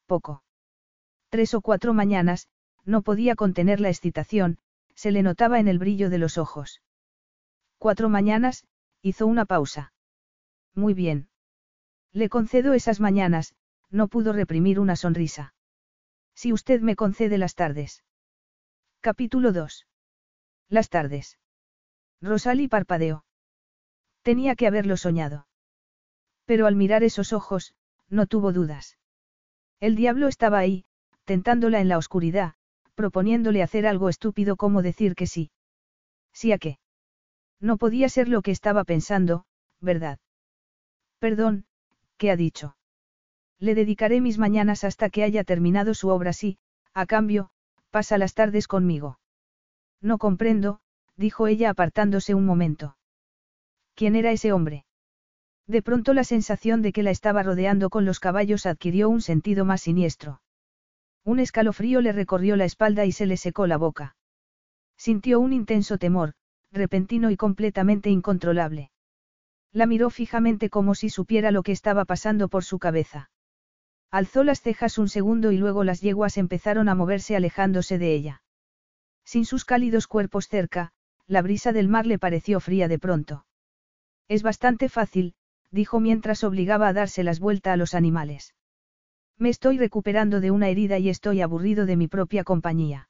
[0.05, 0.43] Poco.
[1.29, 2.47] Tres o cuatro mañanas,
[2.87, 4.57] no podía contener la excitación,
[4.95, 6.81] se le notaba en el brillo de los ojos.
[7.77, 8.65] Cuatro mañanas,
[9.01, 9.93] hizo una pausa.
[10.73, 11.29] Muy bien.
[12.13, 13.53] Le concedo esas mañanas,
[13.91, 15.53] no pudo reprimir una sonrisa.
[16.33, 18.03] Si usted me concede las tardes.
[19.01, 19.85] Capítulo 2.
[20.69, 21.37] Las tardes.
[22.21, 23.25] Rosalie parpadeó.
[24.21, 25.47] Tenía que haberlo soñado.
[26.45, 27.75] Pero al mirar esos ojos,
[28.09, 28.97] no tuvo dudas.
[29.79, 30.85] El diablo estaba ahí,
[31.25, 32.56] tentándola en la oscuridad,
[32.97, 35.51] proponiéndole hacer algo estúpido como decir que sí.
[36.33, 36.79] ¿Sí a qué?
[37.61, 39.45] No podía ser lo que estaba pensando,
[39.79, 40.17] ¿verdad?
[41.19, 41.65] Perdón,
[42.17, 42.75] ¿qué ha dicho?
[43.59, 46.57] Le dedicaré mis mañanas hasta que haya terminado su obra sí,
[46.95, 47.51] a cambio,
[47.91, 49.19] pasa las tardes conmigo.
[50.01, 50.79] No comprendo,
[51.15, 52.97] dijo ella apartándose un momento.
[53.93, 54.85] ¿Quién era ese hombre?
[55.67, 59.65] De pronto la sensación de que la estaba rodeando con los caballos adquirió un sentido
[59.65, 60.41] más siniestro.
[61.27, 64.15] Un escalofrío le recorrió la espalda y se le secó la boca.
[64.95, 66.35] Sintió un intenso temor,
[66.71, 68.91] repentino y completamente incontrolable.
[69.73, 73.29] La miró fijamente como si supiera lo que estaba pasando por su cabeza.
[74.09, 78.41] Alzó las cejas un segundo y luego las yeguas empezaron a moverse alejándose de ella.
[79.25, 80.93] Sin sus cálidos cuerpos cerca,
[81.25, 83.45] la brisa del mar le pareció fría de pronto.
[84.29, 85.35] Es bastante fácil,
[85.71, 88.53] dijo mientras obligaba a darse las vueltas a los animales.
[89.39, 93.07] Me estoy recuperando de una herida y estoy aburrido de mi propia compañía.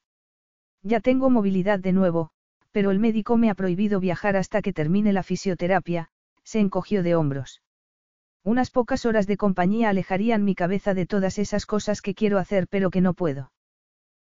[0.82, 2.30] Ya tengo movilidad de nuevo,
[2.70, 6.10] pero el médico me ha prohibido viajar hasta que termine la fisioterapia,
[6.44, 7.62] se encogió de hombros.
[8.44, 12.68] Unas pocas horas de compañía alejarían mi cabeza de todas esas cosas que quiero hacer
[12.68, 13.50] pero que no puedo.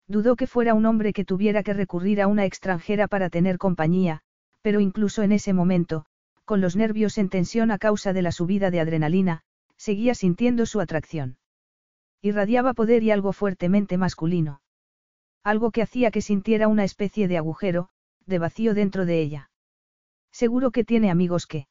[0.07, 4.21] Dudó que fuera un hombre que tuviera que recurrir a una extranjera para tener compañía,
[4.61, 6.05] pero incluso en ese momento,
[6.45, 9.43] con los nervios en tensión a causa de la subida de adrenalina,
[9.77, 11.37] seguía sintiendo su atracción.
[12.21, 14.61] Irradiaba poder y algo fuertemente masculino.
[15.43, 17.89] Algo que hacía que sintiera una especie de agujero,
[18.27, 19.49] de vacío dentro de ella.
[20.31, 21.67] Seguro que tiene amigos que.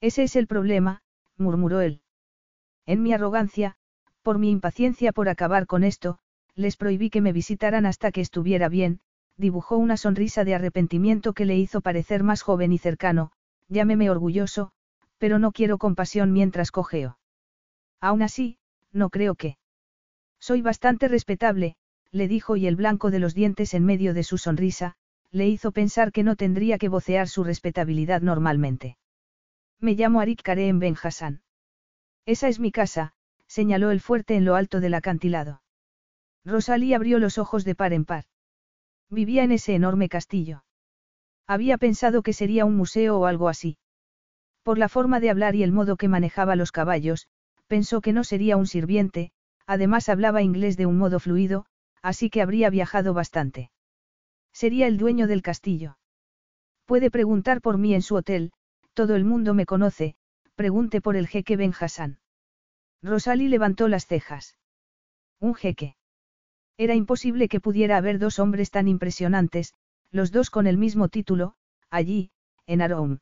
[0.00, 1.02] Ese es el problema,
[1.38, 2.02] murmuró él.
[2.84, 3.76] En mi arrogancia,
[4.22, 6.18] por mi impaciencia por acabar con esto,
[6.54, 9.00] les prohibí que me visitaran hasta que estuviera bien,
[9.36, 13.32] dibujó una sonrisa de arrepentimiento que le hizo parecer más joven y cercano,
[13.68, 14.72] llámeme orgulloso,
[15.16, 17.18] pero no quiero compasión mientras cojeo.
[18.00, 18.58] Aún así,
[18.92, 19.56] no creo que.
[20.42, 21.76] Soy bastante respetable,
[22.10, 24.96] le dijo y el blanco de los dientes en medio de su sonrisa,
[25.30, 28.98] le hizo pensar que no tendría que vocear su respetabilidad normalmente.
[29.78, 31.42] Me llamo Arik Karem Ben Hassan.
[32.26, 33.14] Esa es mi casa,
[33.46, 35.62] señaló el fuerte en lo alto del acantilado.
[36.44, 38.24] Rosalie abrió los ojos de par en par.
[39.10, 40.64] Vivía en ese enorme castillo.
[41.46, 43.78] Había pensado que sería un museo o algo así.
[44.64, 47.28] Por la forma de hablar y el modo que manejaba los caballos,
[47.68, 49.30] pensó que no sería un sirviente,
[49.72, 51.64] además hablaba inglés de un modo fluido,
[52.02, 53.70] así que habría viajado bastante.
[54.52, 55.96] Sería el dueño del castillo.
[56.84, 58.52] Puede preguntar por mí en su hotel,
[58.92, 60.14] todo el mundo me conoce,
[60.56, 62.18] pregunte por el jeque Ben Hassan.
[63.02, 64.58] Rosalie levantó las cejas.
[65.40, 65.96] Un jeque.
[66.76, 69.72] Era imposible que pudiera haber dos hombres tan impresionantes,
[70.10, 71.54] los dos con el mismo título,
[71.88, 72.30] allí,
[72.66, 73.18] en Aroum.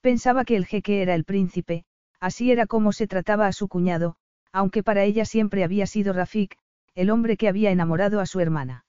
[0.00, 1.84] Pensaba que el jeque era el príncipe,
[2.20, 4.16] así era como se trataba a su cuñado,
[4.56, 6.56] aunque para ella siempre había sido Rafik,
[6.94, 8.86] el hombre que había enamorado a su hermana.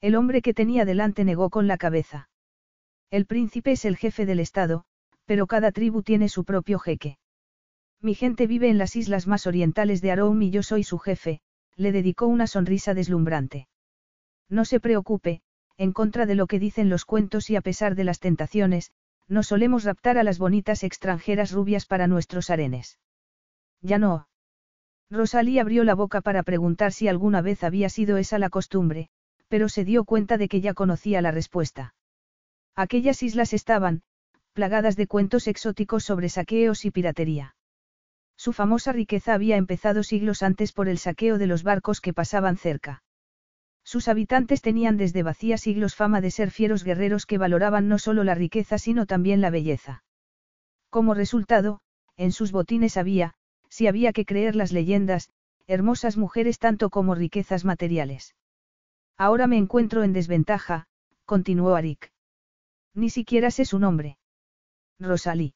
[0.00, 2.28] El hombre que tenía delante negó con la cabeza.
[3.08, 4.82] El príncipe es el jefe del Estado,
[5.26, 7.18] pero cada tribu tiene su propio jeque.
[8.00, 11.40] Mi gente vive en las islas más orientales de Aroum y yo soy su jefe,
[11.76, 13.68] le dedicó una sonrisa deslumbrante.
[14.48, 15.40] No se preocupe,
[15.76, 18.90] en contra de lo que dicen los cuentos y a pesar de las tentaciones,
[19.28, 22.98] no solemos raptar a las bonitas extranjeras rubias para nuestros arenes.
[23.82, 24.26] Ya no.
[25.10, 29.08] Rosalía abrió la boca para preguntar si alguna vez había sido esa la costumbre,
[29.48, 31.94] pero se dio cuenta de que ya conocía la respuesta.
[32.76, 34.02] Aquellas islas estaban,
[34.52, 37.56] plagadas de cuentos exóticos sobre saqueos y piratería.
[38.36, 42.56] Su famosa riqueza había empezado siglos antes por el saqueo de los barcos que pasaban
[42.56, 43.02] cerca.
[43.84, 48.22] Sus habitantes tenían desde vacía siglos fama de ser fieros guerreros que valoraban no solo
[48.22, 50.04] la riqueza sino también la belleza.
[50.88, 51.80] Como resultado,
[52.16, 53.34] en sus botines había,
[53.70, 55.30] si había que creer las leyendas,
[55.66, 58.34] hermosas mujeres tanto como riquezas materiales.
[59.16, 60.86] Ahora me encuentro en desventaja,
[61.24, 62.12] continuó Arik.
[62.94, 64.18] Ni siquiera sé su nombre.
[64.98, 65.54] Rosalie.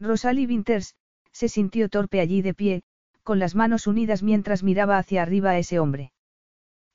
[0.00, 0.94] Rosalie Winters,
[1.32, 2.82] se sintió torpe allí de pie,
[3.24, 6.12] con las manos unidas mientras miraba hacia arriba a ese hombre.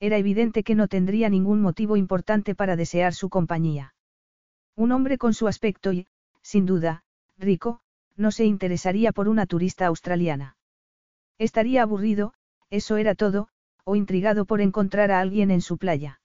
[0.00, 3.94] Era evidente que no tendría ningún motivo importante para desear su compañía.
[4.76, 6.06] Un hombre con su aspecto y,
[6.40, 7.04] sin duda,
[7.36, 7.82] rico,
[8.16, 10.56] no se interesaría por una turista australiana.
[11.38, 12.34] Estaría aburrido,
[12.68, 13.48] eso era todo,
[13.84, 16.20] o intrigado por encontrar a alguien en su playa.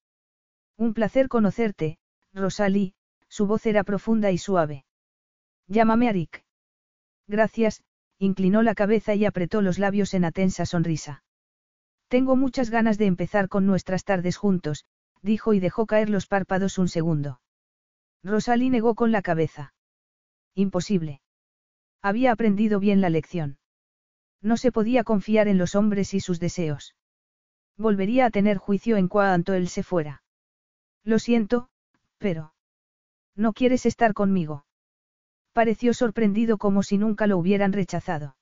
[0.78, 1.98] Un placer conocerte,
[2.34, 2.94] Rosalie,
[3.30, 4.86] su voz era profunda y suave.
[5.68, 6.44] Llámame Arik.
[7.28, 7.84] Gracias,
[8.20, 11.24] inclinó la cabeza y apretó los labios en atensa sonrisa.
[12.08, 14.86] Tengo muchas ganas de empezar con nuestras tardes juntos,
[15.22, 17.42] dijo y dejó caer los párpados un segundo.
[18.24, 19.74] Rosalie negó con la cabeza.
[20.54, 21.22] Imposible.
[22.06, 23.58] Había aprendido bien la lección.
[24.40, 26.94] No se podía confiar en los hombres y sus deseos.
[27.78, 30.22] Volvería a tener juicio en cuanto él se fuera.
[31.04, 31.68] Lo siento,
[32.20, 32.54] pero...
[33.36, 34.68] ¿No quieres estar conmigo?
[35.52, 38.38] Pareció sorprendido como si nunca lo hubieran rechazado.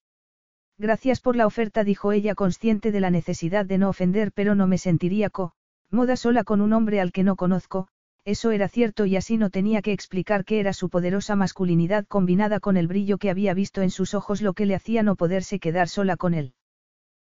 [0.78, 4.68] Gracias por la oferta, dijo ella consciente de la necesidad de no ofender, pero no
[4.68, 5.54] me sentiría co,
[5.90, 7.88] moda sola con un hombre al que no conozco,
[8.26, 12.60] eso era cierto y así no tenía que explicar qué era su poderosa masculinidad combinada
[12.60, 15.60] con el brillo que había visto en sus ojos lo que le hacía no poderse
[15.60, 16.54] quedar sola con él.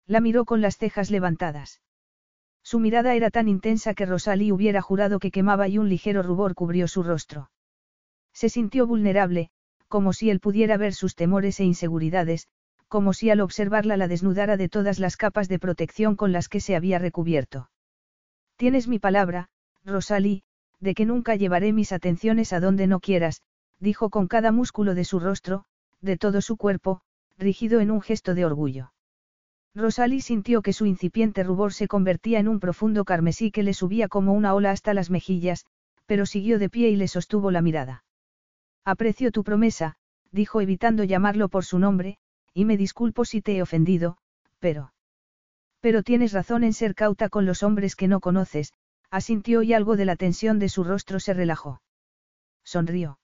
[0.05, 1.81] La miró con las cejas levantadas.
[2.63, 6.55] Su mirada era tan intensa que Rosalie hubiera jurado que quemaba y un ligero rubor
[6.55, 7.49] cubrió su rostro.
[8.33, 9.49] Se sintió vulnerable,
[9.87, 12.47] como si él pudiera ver sus temores e inseguridades,
[12.87, 16.59] como si al observarla la desnudara de todas las capas de protección con las que
[16.59, 17.69] se había recubierto.
[18.57, 19.49] Tienes mi palabra,
[19.83, 20.43] Rosalie,
[20.81, 23.41] de que nunca llevaré mis atenciones a donde no quieras,
[23.79, 25.63] dijo con cada músculo de su rostro,
[26.01, 27.01] de todo su cuerpo,
[27.37, 28.91] rígido en un gesto de orgullo.
[29.73, 34.09] Rosalie sintió que su incipiente rubor se convertía en un profundo carmesí que le subía
[34.09, 35.65] como una ola hasta las mejillas,
[36.05, 38.03] pero siguió de pie y le sostuvo la mirada.
[38.83, 39.95] Aprecio tu promesa,
[40.31, 42.17] dijo evitando llamarlo por su nombre,
[42.53, 44.17] y me disculpo si te he ofendido,
[44.59, 44.93] pero...
[45.79, 48.73] Pero tienes razón en ser cauta con los hombres que no conoces,
[49.11, 51.81] asintió y algo de la tensión de su rostro se relajó.
[52.63, 53.19] Sonrió.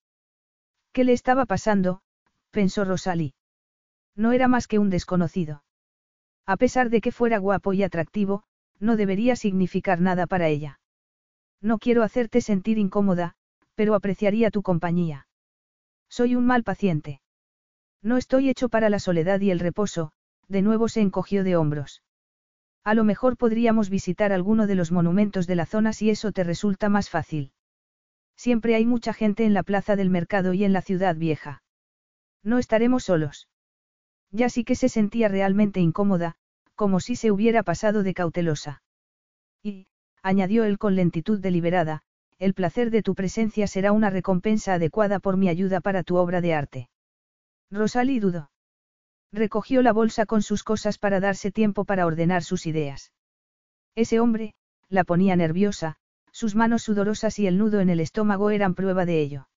[0.92, 2.02] ¿Qué le estaba pasando?
[2.52, 3.34] pensó Rosalie.
[4.16, 5.64] No era más que un desconocido.
[6.46, 8.44] A pesar de que fuera guapo y atractivo,
[8.80, 10.80] no debería significar nada para ella.
[11.62, 13.36] No quiero hacerte sentir incómoda,
[13.76, 15.28] pero apreciaría tu compañía.
[16.10, 17.22] Soy un mal paciente.
[18.02, 20.12] No estoy hecho para la soledad y el reposo,
[20.48, 22.02] de nuevo se encogió de hombros.
[22.84, 26.44] A lo mejor podríamos visitar alguno de los monumentos de la zona si eso te
[26.44, 27.52] resulta más fácil.
[28.36, 31.64] Siempre hay mucha gente en la plaza del mercado y en la ciudad vieja.
[32.44, 33.50] No estaremos solos.
[34.32, 36.36] Ya sí que se sentía realmente incómoda,
[36.76, 38.84] como si se hubiera pasado de cautelosa.
[39.64, 39.88] Y,
[40.22, 42.04] añadió él con lentitud deliberada,
[42.38, 46.40] el placer de tu presencia será una recompensa adecuada por mi ayuda para tu obra
[46.40, 46.90] de arte.
[47.72, 48.52] Rosalie dudó.
[49.32, 53.12] Recogió la bolsa con sus cosas para darse tiempo para ordenar sus ideas.
[53.96, 54.54] Ese hombre,
[54.90, 55.98] la ponía nerviosa,
[56.32, 59.50] sus manos sudorosas y el nudo en el estómago eran prueba de ello.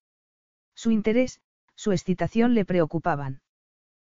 [0.75, 1.39] Su interés,
[1.75, 3.41] su excitación le preocupaban.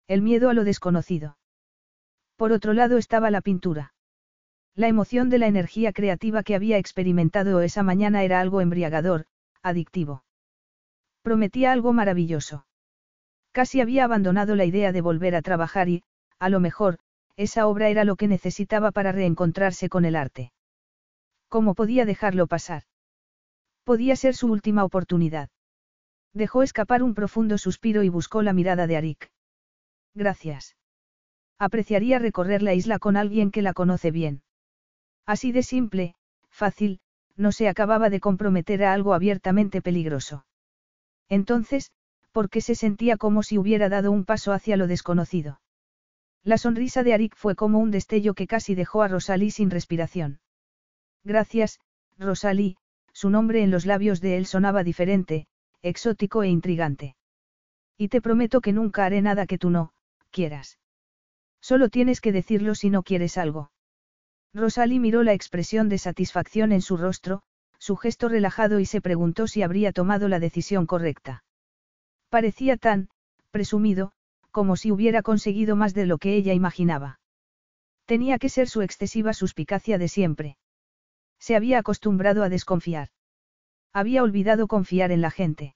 [0.08, 1.38] El miedo a lo desconocido.
[2.36, 3.94] Por otro lado estaba la pintura.
[4.76, 9.26] La emoción de la energía creativa que había experimentado esa mañana era algo embriagador,
[9.62, 10.24] adictivo.
[11.22, 12.66] Prometía algo maravilloso.
[13.54, 16.04] Casi había abandonado la idea de volver a trabajar y,
[16.40, 16.98] a lo mejor,
[17.38, 20.52] esa obra era lo que necesitaba para reencontrarse con el arte.
[21.50, 22.84] ¿Cómo podía dejarlo pasar?
[23.84, 25.50] Podía ser su última oportunidad.
[26.34, 29.32] Dejó escapar un profundo suspiro y buscó la mirada de Arik.
[30.16, 30.76] Gracias.
[31.60, 34.42] Apreciaría recorrer la isla con alguien que la conoce bien.
[35.28, 36.16] Así de simple,
[36.50, 37.02] fácil,
[37.36, 40.46] no se acababa de comprometer a algo abiertamente peligroso.
[41.30, 41.92] Entonces,
[42.34, 45.62] ¿por qué se sentía como si hubiera dado un paso hacia lo desconocido?
[46.44, 50.42] La sonrisa de Arik fue como un destello que casi dejó a Rosalie sin respiración.
[51.24, 51.80] Gracias,
[52.18, 52.76] Rosalie,
[53.14, 55.46] su nombre en los labios de él sonaba diferente,
[55.84, 57.16] exótico e intrigante.
[57.98, 59.94] Y te prometo que nunca haré nada que tú no,
[60.32, 60.80] quieras.
[61.62, 63.72] Solo tienes que decirlo si no quieres algo.
[64.54, 67.44] Rosalie miró la expresión de satisfacción en su rostro,
[67.78, 71.44] su gesto relajado y se preguntó si habría tomado la decisión correcta.
[72.34, 73.10] Parecía tan,
[73.52, 74.12] presumido,
[74.50, 77.20] como si hubiera conseguido más de lo que ella imaginaba.
[78.08, 80.58] Tenía que ser su excesiva suspicacia de siempre.
[81.38, 83.10] Se había acostumbrado a desconfiar.
[83.94, 85.76] Había olvidado confiar en la gente.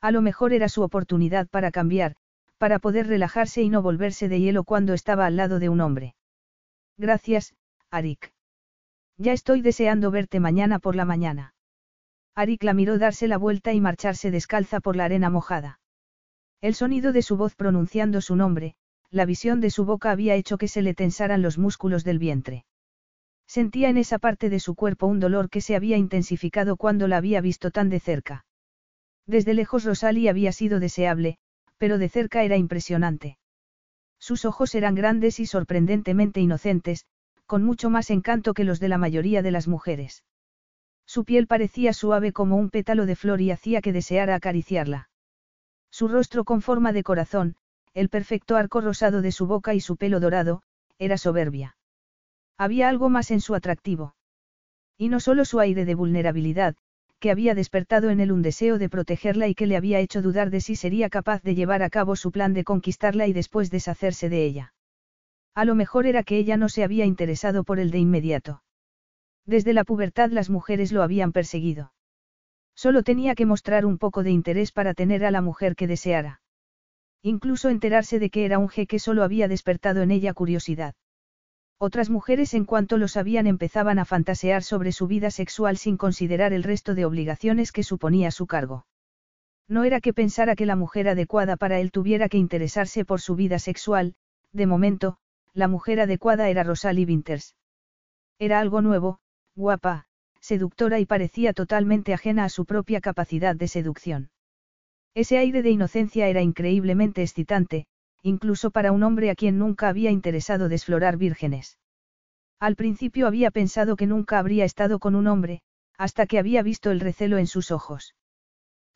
[0.00, 2.16] A lo mejor era su oportunidad para cambiar,
[2.58, 6.16] para poder relajarse y no volverse de hielo cuando estaba al lado de un hombre.
[6.96, 7.54] Gracias,
[7.92, 8.32] Arik.
[9.16, 11.54] Ya estoy deseando verte mañana por la mañana.
[12.38, 15.80] Arik la miró darse la vuelta y marcharse descalza por la arena mojada.
[16.60, 18.76] El sonido de su voz pronunciando su nombre,
[19.10, 22.64] la visión de su boca había hecho que se le tensaran los músculos del vientre.
[23.48, 27.16] Sentía en esa parte de su cuerpo un dolor que se había intensificado cuando la
[27.16, 28.44] había visto tan de cerca.
[29.26, 31.38] Desde lejos Rosalie había sido deseable,
[31.76, 33.36] pero de cerca era impresionante.
[34.20, 37.04] Sus ojos eran grandes y sorprendentemente inocentes,
[37.46, 40.22] con mucho más encanto que los de la mayoría de las mujeres.
[41.08, 45.08] Su piel parecía suave como un pétalo de flor y hacía que deseara acariciarla.
[45.90, 47.56] Su rostro con forma de corazón,
[47.94, 50.60] el perfecto arco rosado de su boca y su pelo dorado,
[50.98, 51.78] era soberbia.
[52.58, 54.16] Había algo más en su atractivo.
[54.98, 56.76] Y no solo su aire de vulnerabilidad,
[57.20, 60.50] que había despertado en él un deseo de protegerla y que le había hecho dudar
[60.50, 64.28] de si sería capaz de llevar a cabo su plan de conquistarla y después deshacerse
[64.28, 64.74] de ella.
[65.54, 68.62] A lo mejor era que ella no se había interesado por él de inmediato.
[69.48, 71.94] Desde la pubertad las mujeres lo habían perseguido.
[72.76, 76.42] Solo tenía que mostrar un poco de interés para tener a la mujer que deseara.
[77.22, 80.94] Incluso enterarse de que era un jeque solo había despertado en ella curiosidad.
[81.78, 86.52] Otras mujeres en cuanto lo sabían empezaban a fantasear sobre su vida sexual sin considerar
[86.52, 88.84] el resto de obligaciones que suponía su cargo.
[89.66, 93.34] No era que pensara que la mujer adecuada para él tuviera que interesarse por su
[93.34, 94.14] vida sexual,
[94.52, 95.16] de momento,
[95.54, 97.56] la mujer adecuada era Rosalie Winters.
[98.38, 99.20] Era algo nuevo,
[99.58, 100.04] guapa,
[100.40, 104.30] seductora y parecía totalmente ajena a su propia capacidad de seducción.
[105.14, 107.86] Ese aire de inocencia era increíblemente excitante,
[108.22, 111.76] incluso para un hombre a quien nunca había interesado desflorar vírgenes.
[112.60, 115.60] Al principio había pensado que nunca habría estado con un hombre,
[115.96, 118.14] hasta que había visto el recelo en sus ojos.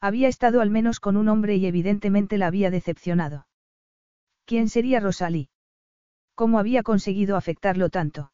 [0.00, 3.48] Había estado al menos con un hombre y evidentemente la había decepcionado.
[4.44, 5.48] ¿Quién sería Rosalie?
[6.36, 8.30] ¿Cómo había conseguido afectarlo tanto?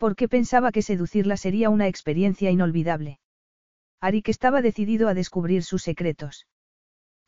[0.00, 3.20] ¿Por qué pensaba que seducirla sería una experiencia inolvidable?
[4.00, 6.46] Arik estaba decidido a descubrir sus secretos.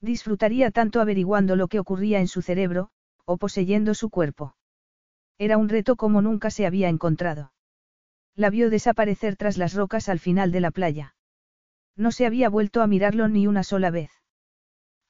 [0.01, 2.89] Disfrutaría tanto averiguando lo que ocurría en su cerebro,
[3.27, 4.57] o poseyendo su cuerpo.
[5.37, 7.53] Era un reto como nunca se había encontrado.
[8.37, 11.14] La vio desaparecer tras las rocas al final de la playa.
[11.95, 14.11] No se había vuelto a mirarlo ni una sola vez.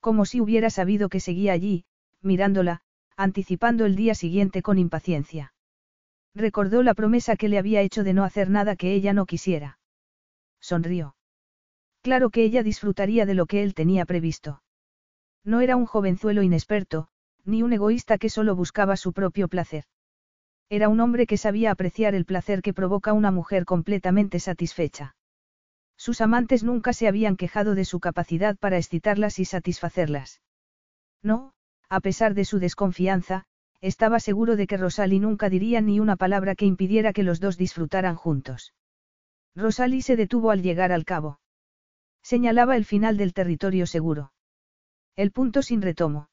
[0.01, 1.85] Como si hubiera sabido que seguía allí,
[2.23, 2.83] mirándola,
[3.17, 5.55] anticipando el día siguiente con impaciencia.
[6.35, 9.79] Recordó la promesa que le había hecho de no hacer nada que ella no quisiera.
[10.61, 11.17] Sonrió.
[12.03, 14.63] Claro que ella disfrutaría de lo que él tenía previsto.
[15.45, 17.09] No era un jovenzuelo inexperto,
[17.45, 19.85] ni un egoísta que solo buscaba su propio placer.
[20.69, 25.15] Era un hombre que sabía apreciar el placer que provoca una mujer completamente satisfecha.
[25.97, 30.41] Sus amantes nunca se habían quejado de su capacidad para excitarlas y satisfacerlas.
[31.23, 31.53] No,
[31.89, 33.45] a pesar de su desconfianza,
[33.83, 37.59] estaba seguro de que Rosalie nunca diría ni una palabra que impidiera que los dos
[37.59, 38.73] disfrutaran juntos.
[39.57, 41.41] Rosalie se detuvo al llegar al cabo.
[42.23, 44.33] Señalaba el final del territorio seguro.
[45.17, 46.31] El punto sin retomo.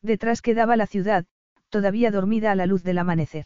[0.00, 1.26] Detrás quedaba la ciudad,
[1.68, 3.44] todavía dormida a la luz del amanecer.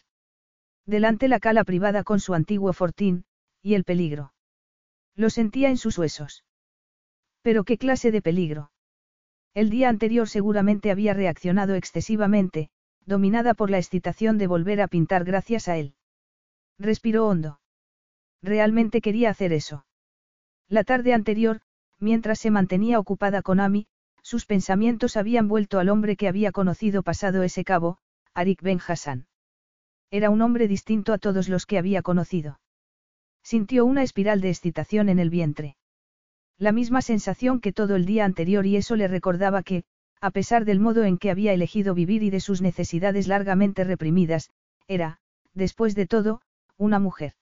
[0.85, 3.25] Delante la cala privada con su antiguo fortín,
[3.61, 4.33] y el peligro.
[5.15, 6.45] Lo sentía en sus huesos.
[7.41, 8.71] Pero qué clase de peligro.
[9.53, 12.69] El día anterior seguramente había reaccionado excesivamente,
[13.07, 15.95] dominada por la excitación de volver a pintar gracias a él.
[16.77, 17.59] Respiró hondo.
[18.43, 19.85] Realmente quería hacer eso.
[20.67, 21.61] La tarde anterior,
[21.99, 23.87] mientras se mantenía ocupada con Ami,
[24.21, 27.97] sus pensamientos habían vuelto al hombre que había conocido pasado ese cabo,
[28.33, 29.25] Arik Ben Hassan.
[30.11, 32.59] Era un hombre distinto a todos los que había conocido.
[33.41, 35.77] Sintió una espiral de excitación en el vientre.
[36.57, 39.85] La misma sensación que todo el día anterior y eso le recordaba que,
[40.21, 44.49] a pesar del modo en que había elegido vivir y de sus necesidades largamente reprimidas,
[44.87, 45.19] era,
[45.53, 46.41] después de todo,
[46.77, 47.33] una mujer.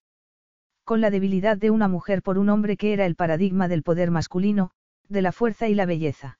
[0.83, 4.11] Con la debilidad de una mujer por un hombre que era el paradigma del poder
[4.11, 4.71] masculino,
[5.07, 6.39] de la fuerza y la belleza.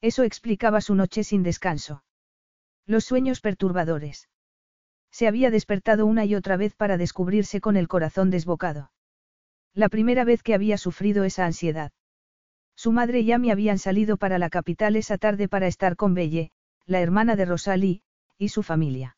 [0.00, 2.04] Eso explicaba su noche sin descanso.
[2.86, 4.28] Los sueños perturbadores.
[5.10, 8.90] Se había despertado una y otra vez para descubrirse con el corazón desbocado.
[9.74, 11.92] La primera vez que había sufrido esa ansiedad.
[12.76, 16.50] Su madre y Amy habían salido para la capital esa tarde para estar con Belle,
[16.84, 18.02] la hermana de Rosalie,
[18.38, 19.16] y su familia.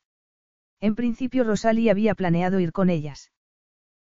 [0.81, 3.33] En principio Rosalie había planeado ir con ellas.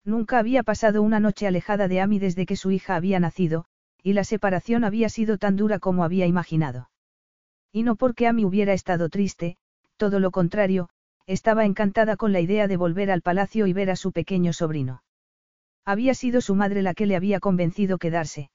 [0.05, 3.65] Nunca había pasado una noche alejada de Amy desde que su hija había nacido,
[4.03, 6.89] y la separación había sido tan dura como había imaginado.
[7.71, 9.57] Y no porque Amy hubiera estado triste,
[9.97, 10.89] todo lo contrario,
[11.25, 15.03] estaba encantada con la idea de volver al palacio y ver a su pequeño sobrino.
[15.85, 18.51] Había sido su madre la que le había convencido quedarse.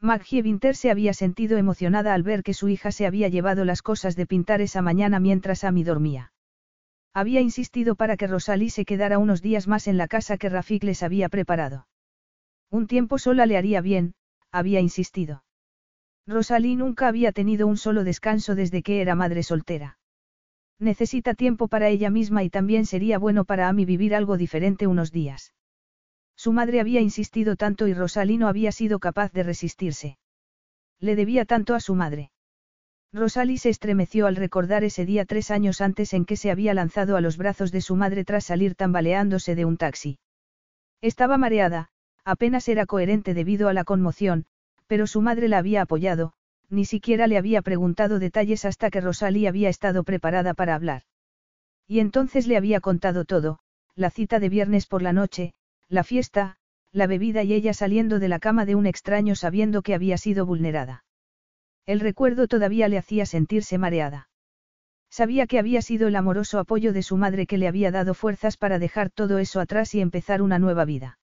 [0.00, 3.82] Maggie Winter se había sentido emocionada al ver que su hija se había llevado las
[3.82, 6.32] cosas de pintar esa mañana mientras Amy dormía.
[7.14, 10.84] Había insistido para que Rosalie se quedara unos días más en la casa que Rafik
[10.84, 11.88] les había preparado.
[12.70, 14.14] Un tiempo sola le haría bien,
[14.52, 15.44] había insistido.
[16.26, 19.98] Rosalie nunca había tenido un solo descanso desde que era madre soltera.
[20.78, 25.10] Necesita tiempo para ella misma y también sería bueno para Amy vivir algo diferente unos
[25.10, 25.54] días.
[26.36, 30.18] Su madre había insistido tanto y Rosalie no había sido capaz de resistirse.
[31.00, 32.30] Le debía tanto a su madre.
[33.12, 37.16] Rosalie se estremeció al recordar ese día tres años antes en que se había lanzado
[37.16, 40.18] a los brazos de su madre tras salir tambaleándose de un taxi.
[41.00, 41.88] Estaba mareada,
[42.24, 44.44] apenas era coherente debido a la conmoción,
[44.86, 46.34] pero su madre la había apoyado,
[46.68, 51.02] ni siquiera le había preguntado detalles hasta que Rosalie había estado preparada para hablar.
[51.86, 53.60] Y entonces le había contado todo,
[53.94, 55.54] la cita de viernes por la noche,
[55.88, 56.56] la fiesta,
[56.92, 60.46] la bebida y ella saliendo de la cama de un extraño sabiendo que había sido
[60.46, 61.04] vulnerada.
[61.84, 64.28] El recuerdo todavía le hacía sentirse mareada.
[65.10, 68.56] Sabía que había sido el amoroso apoyo de su madre que le había dado fuerzas
[68.56, 71.18] para dejar todo eso atrás y empezar una nueva vida.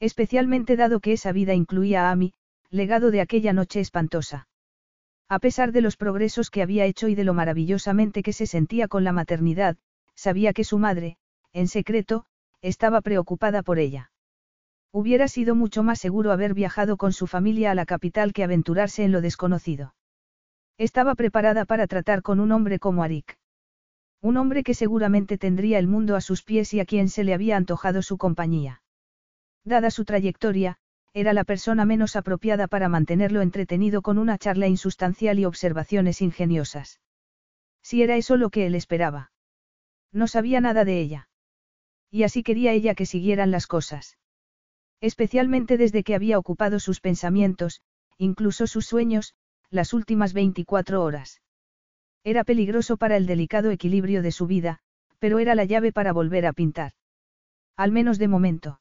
[0.00, 2.32] Especialmente dado que esa vida incluía a Amy,
[2.70, 4.48] legado de aquella noche espantosa.
[5.28, 8.88] A pesar de los progresos que había hecho y de lo maravillosamente que se sentía
[8.88, 9.76] con la maternidad,
[10.14, 11.16] sabía que su madre,
[11.52, 12.26] en secreto,
[12.62, 14.10] estaba preocupada por ella.
[14.92, 19.04] Hubiera sido mucho más seguro haber viajado con su familia a la capital que aventurarse
[19.04, 19.94] en lo desconocido.
[20.78, 23.38] Estaba preparada para tratar con un hombre como Arik.
[24.22, 27.34] Un hombre que seguramente tendría el mundo a sus pies y a quien se le
[27.34, 28.82] había antojado su compañía.
[29.64, 30.78] Dada su trayectoria,
[31.12, 37.00] era la persona menos apropiada para mantenerlo entretenido con una charla insustancial y observaciones ingeniosas.
[37.82, 39.30] Si era eso lo que él esperaba.
[40.12, 41.25] No sabía nada de ella.
[42.16, 44.16] Y así quería ella que siguieran las cosas.
[45.02, 47.82] Especialmente desde que había ocupado sus pensamientos,
[48.16, 49.34] incluso sus sueños,
[49.68, 51.42] las últimas 24 horas.
[52.24, 54.78] Era peligroso para el delicado equilibrio de su vida,
[55.18, 56.92] pero era la llave para volver a pintar.
[57.76, 58.80] Al menos de momento.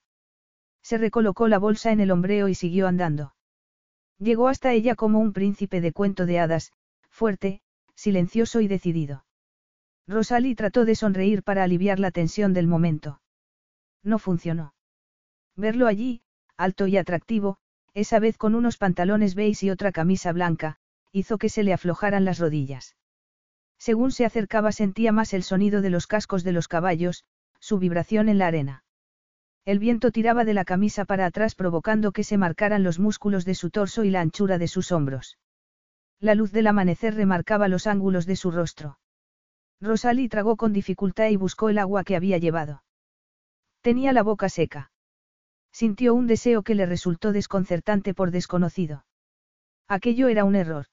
[0.82, 3.36] Se recolocó la bolsa en el hombreo y siguió andando.
[4.18, 6.72] Llegó hasta ella como un príncipe de cuento de hadas,
[7.10, 7.60] fuerte,
[7.96, 9.26] silencioso y decidido.
[10.08, 13.20] Rosalie trató de sonreír para aliviar la tensión del momento.
[14.06, 14.74] No funcionó.
[15.58, 16.22] Verlo allí,
[16.56, 17.58] alto y atractivo,
[17.94, 20.78] esa vez con unos pantalones beige y otra camisa blanca,
[21.12, 22.96] hizo que se le aflojaran las rodillas.
[23.80, 27.26] Según se acercaba sentía más el sonido de los cascos de los caballos,
[27.60, 28.84] su vibración en la arena.
[29.66, 33.56] El viento tiraba de la camisa para atrás provocando que se marcaran los músculos de
[33.56, 35.40] su torso y la anchura de sus hombros.
[36.20, 39.00] La luz del amanecer remarcaba los ángulos de su rostro.
[39.82, 42.85] Rosalie tragó con dificultad y buscó el agua que había llevado.
[43.86, 44.90] Tenía la boca seca.
[45.72, 49.06] Sintió un deseo que le resultó desconcertante por desconocido.
[49.88, 50.88] Aquello era un error.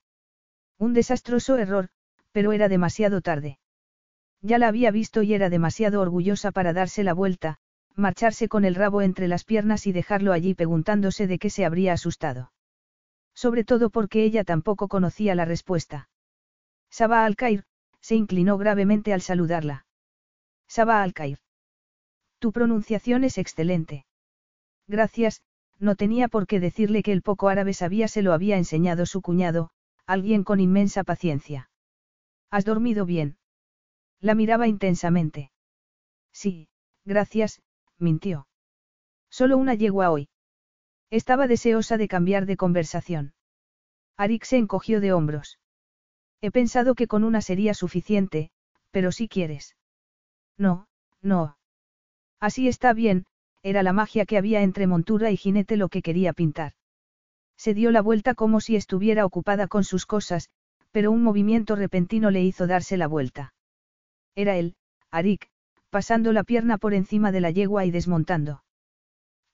[0.78, 1.88] Un desastroso error,
[2.32, 3.58] pero era demasiado tarde.
[4.42, 7.56] Ya la había visto y era demasiado orgullosa para darse la vuelta,
[7.94, 11.94] marcharse con el rabo entre las piernas y dejarlo allí preguntándose de qué se habría
[11.94, 12.52] asustado.
[13.32, 16.10] Sobre todo porque ella tampoco conocía la respuesta.
[16.90, 17.64] Saba al-Kair,
[18.02, 19.86] se inclinó gravemente al saludarla.
[20.68, 21.38] Saba al-Kair.
[22.42, 24.04] Tu pronunciación es excelente.
[24.88, 25.42] Gracias,
[25.78, 29.22] no tenía por qué decirle que el poco árabe sabía se lo había enseñado su
[29.22, 29.70] cuñado,
[30.06, 31.70] alguien con inmensa paciencia.
[32.50, 33.36] ¿Has dormido bien?
[34.18, 35.52] La miraba intensamente.
[36.32, 36.68] Sí,
[37.04, 37.62] gracias,
[37.96, 38.48] mintió.
[39.30, 40.28] Solo una yegua hoy.
[41.10, 43.34] Estaba deseosa de cambiar de conversación.
[44.16, 45.60] Arik se encogió de hombros.
[46.40, 48.50] He pensado que con una sería suficiente,
[48.90, 49.76] pero si quieres.
[50.58, 50.88] No,
[51.20, 51.56] no.
[52.42, 53.24] Así está bien,
[53.62, 56.72] era la magia que había entre montura y jinete lo que quería pintar.
[57.56, 60.50] Se dio la vuelta como si estuviera ocupada con sus cosas,
[60.90, 63.54] pero un movimiento repentino le hizo darse la vuelta.
[64.34, 64.74] Era él,
[65.12, 65.50] Arik,
[65.88, 68.64] pasando la pierna por encima de la yegua y desmontando.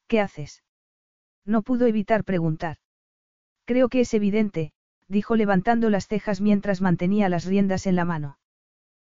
[0.07, 0.63] ¿Qué haces?
[1.45, 2.79] No pudo evitar preguntar.
[3.67, 4.73] Creo que es evidente,
[5.09, 8.39] dijo levantando las cejas mientras mantenía las riendas en la mano.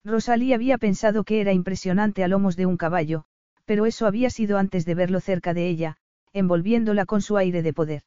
[0.05, 3.25] Rosalí había pensado que era impresionante a lomos de un caballo,
[3.65, 5.97] pero eso había sido antes de verlo cerca de ella,
[6.33, 8.03] envolviéndola con su aire de poder.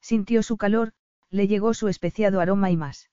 [0.00, 0.92] Sintió su calor,
[1.30, 3.10] le llegó su especiado aroma y más.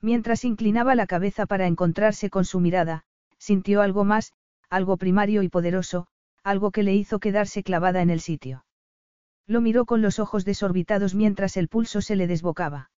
[0.00, 3.04] Mientras inclinaba la cabeza para encontrarse con su mirada,
[3.38, 4.32] sintió algo más,
[4.68, 6.06] algo primario y poderoso,
[6.42, 8.64] algo que le hizo quedarse clavada en el sitio.
[9.46, 12.90] Lo miró con los ojos desorbitados mientras el pulso se le desbocaba.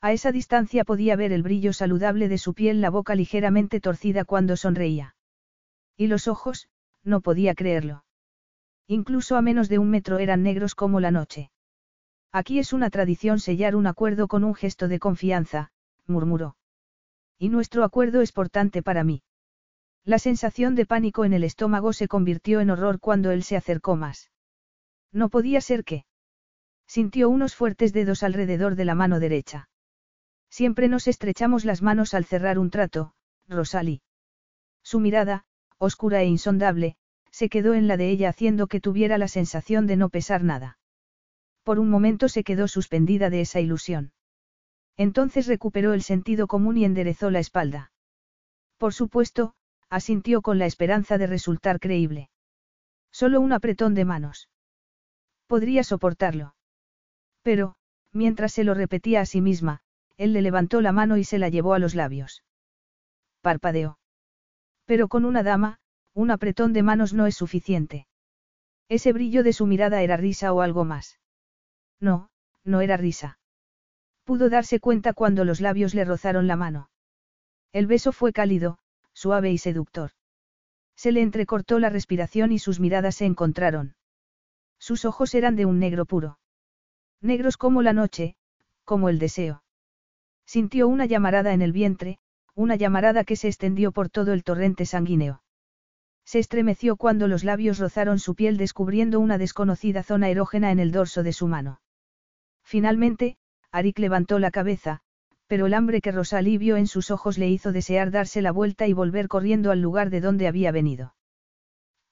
[0.00, 4.24] A esa distancia podía ver el brillo saludable de su piel, la boca ligeramente torcida
[4.24, 5.16] cuando sonreía.
[5.96, 6.68] Y los ojos,
[7.04, 8.04] no podía creerlo.
[8.86, 11.50] Incluso a menos de un metro eran negros como la noche.
[12.32, 15.70] Aquí es una tradición sellar un acuerdo con un gesto de confianza,
[16.06, 16.56] murmuró.
[17.38, 19.22] Y nuestro acuerdo es portante para mí.
[20.04, 23.96] La sensación de pánico en el estómago se convirtió en horror cuando él se acercó
[23.96, 24.30] más.
[25.12, 26.04] No podía ser que.
[26.86, 29.70] Sintió unos fuertes dedos alrededor de la mano derecha.
[30.50, 33.14] Siempre nos estrechamos las manos al cerrar un trato,
[33.48, 34.02] Rosalie.
[34.82, 35.46] Su mirada,
[35.84, 36.96] oscura e insondable,
[37.30, 40.78] se quedó en la de ella haciendo que tuviera la sensación de no pesar nada.
[41.62, 44.12] Por un momento se quedó suspendida de esa ilusión.
[44.96, 47.92] Entonces recuperó el sentido común y enderezó la espalda.
[48.78, 49.54] Por supuesto,
[49.90, 52.30] asintió con la esperanza de resultar creíble.
[53.10, 54.48] Solo un apretón de manos.
[55.46, 56.54] Podría soportarlo.
[57.42, 57.76] Pero,
[58.12, 59.80] mientras se lo repetía a sí misma,
[60.16, 62.44] él le levantó la mano y se la llevó a los labios.
[63.40, 63.98] Parpadeó.
[64.86, 65.78] Pero con una dama,
[66.12, 68.06] un apretón de manos no es suficiente.
[68.88, 71.18] Ese brillo de su mirada era risa o algo más.
[72.00, 72.30] No,
[72.64, 73.38] no era risa.
[74.24, 76.90] Pudo darse cuenta cuando los labios le rozaron la mano.
[77.72, 78.78] El beso fue cálido,
[79.12, 80.12] suave y seductor.
[80.96, 83.96] Se le entrecortó la respiración y sus miradas se encontraron.
[84.78, 86.38] Sus ojos eran de un negro puro.
[87.20, 88.36] Negros como la noche,
[88.84, 89.62] como el deseo.
[90.46, 92.18] Sintió una llamarada en el vientre,
[92.54, 95.42] una llamarada que se extendió por todo el torrente sanguíneo.
[96.24, 100.90] Se estremeció cuando los labios rozaron su piel descubriendo una desconocida zona erógena en el
[100.92, 101.80] dorso de su mano.
[102.62, 103.36] Finalmente,
[103.70, 105.00] Arik levantó la cabeza,
[105.46, 108.86] pero el hambre que Rosalí vio en sus ojos le hizo desear darse la vuelta
[108.86, 111.14] y volver corriendo al lugar de donde había venido.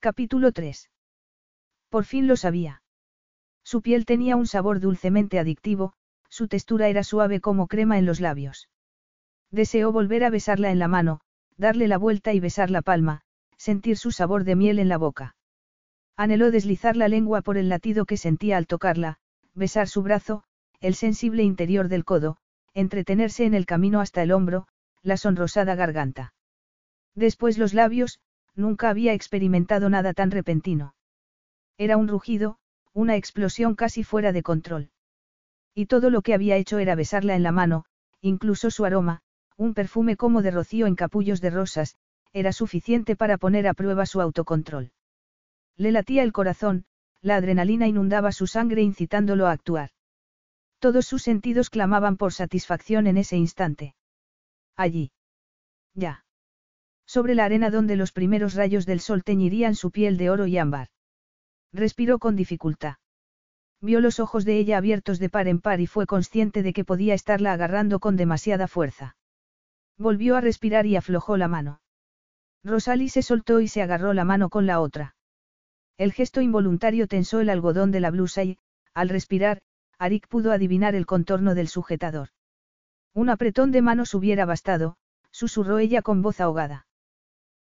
[0.01, 0.91] Capítulo 3.
[1.89, 2.83] Por fin lo sabía.
[3.63, 5.95] Su piel tenía un sabor dulcemente adictivo,
[6.29, 8.69] su textura era suave como crema en los labios.
[9.53, 11.21] Deseó volver a besarla en la mano,
[11.59, 13.21] darle la vuelta y besar la palma,
[13.59, 15.37] sentir su sabor de miel en la boca.
[16.17, 19.19] Anheló deslizar la lengua por el latido que sentía al tocarla,
[19.55, 20.43] besar su brazo,
[20.81, 22.39] el sensible interior del codo,
[22.73, 24.67] entretenerse en el camino hasta el hombro,
[25.03, 26.33] la sonrosada garganta.
[27.15, 28.21] Después los labios,
[28.55, 30.95] nunca había experimentado nada tan repentino.
[31.77, 32.57] Era un rugido,
[32.95, 34.91] una explosión casi fuera de control.
[35.75, 37.85] Y todo lo que había hecho era besarla en la mano,
[38.21, 39.21] incluso su aroma,
[39.57, 41.97] un perfume como de rocío en capullos de rosas,
[42.33, 44.93] era suficiente para poner a prueba su autocontrol.
[45.77, 46.85] Le latía el corazón,
[47.21, 49.91] la adrenalina inundaba su sangre incitándolo a actuar.
[50.79, 53.95] Todos sus sentidos clamaban por satisfacción en ese instante.
[54.77, 55.13] Allí.
[55.95, 56.25] Ya.
[57.07, 60.59] Sobre la arena donde los primeros rayos del sol teñirían su piel de oro y
[60.59, 60.89] ámbar.
[61.73, 62.97] Respiró con dificultad.
[63.81, 66.85] Vio los ojos de ella abiertos de par en par y fue consciente de que
[66.85, 69.17] podía estarla agarrando con demasiada fuerza.
[69.99, 71.81] Volvió a respirar y aflojó la mano.
[72.65, 75.17] Rosalie se soltó y se agarró la mano con la otra.
[75.99, 78.59] El gesto involuntario tensó el algodón de la blusa y,
[78.95, 79.61] al respirar,
[79.99, 82.29] Arik pudo adivinar el contorno del sujetador.
[83.15, 84.97] Un apretón de manos hubiera bastado,
[85.31, 86.87] susurró ella con voz ahogada.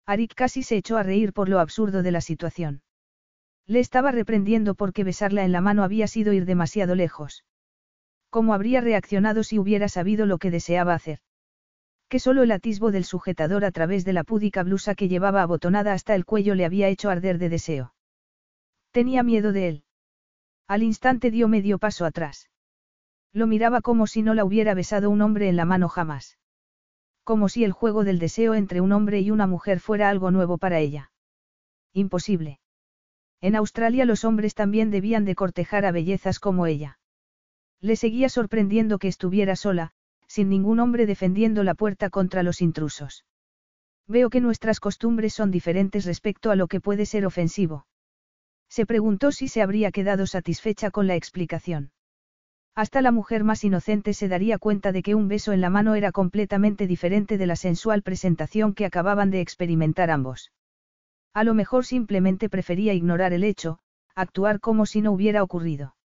[0.06, 2.82] Arik casi se echó a reír por lo absurdo de la situación.
[3.68, 7.44] Le estaba reprendiendo porque besarla en la mano había sido ir demasiado lejos.
[8.30, 11.20] ¿Cómo habría reaccionado si hubiera sabido lo que deseaba hacer?
[12.12, 15.94] Que solo el atisbo del sujetador a través de la púdica blusa que llevaba abotonada
[15.94, 17.94] hasta el cuello le había hecho arder de deseo.
[18.92, 19.84] Tenía miedo de él.
[20.68, 22.50] Al instante dio medio paso atrás.
[23.32, 26.38] Lo miraba como si no la hubiera besado un hombre en la mano jamás.
[27.24, 30.58] Como si el juego del deseo entre un hombre y una mujer fuera algo nuevo
[30.58, 31.14] para ella.
[31.94, 32.60] Imposible.
[33.40, 37.00] En Australia los hombres también debían de cortejar a bellezas como ella.
[37.80, 39.94] Le seguía sorprendiendo que estuviera sola,
[40.32, 43.26] sin ningún hombre defendiendo la puerta contra los intrusos.
[44.08, 47.86] Veo que nuestras costumbres son diferentes respecto a lo que puede ser ofensivo.
[48.70, 51.92] Se preguntó si se habría quedado satisfecha con la explicación.
[52.76, 55.96] Hasta la mujer más inocente se daría cuenta de que un beso en la mano
[55.96, 60.54] era completamente diferente de la sensual presentación que acababan de experimentar ambos.
[61.34, 63.80] A lo mejor simplemente prefería ignorar el hecho,
[64.16, 65.98] actuar como si no hubiera ocurrido.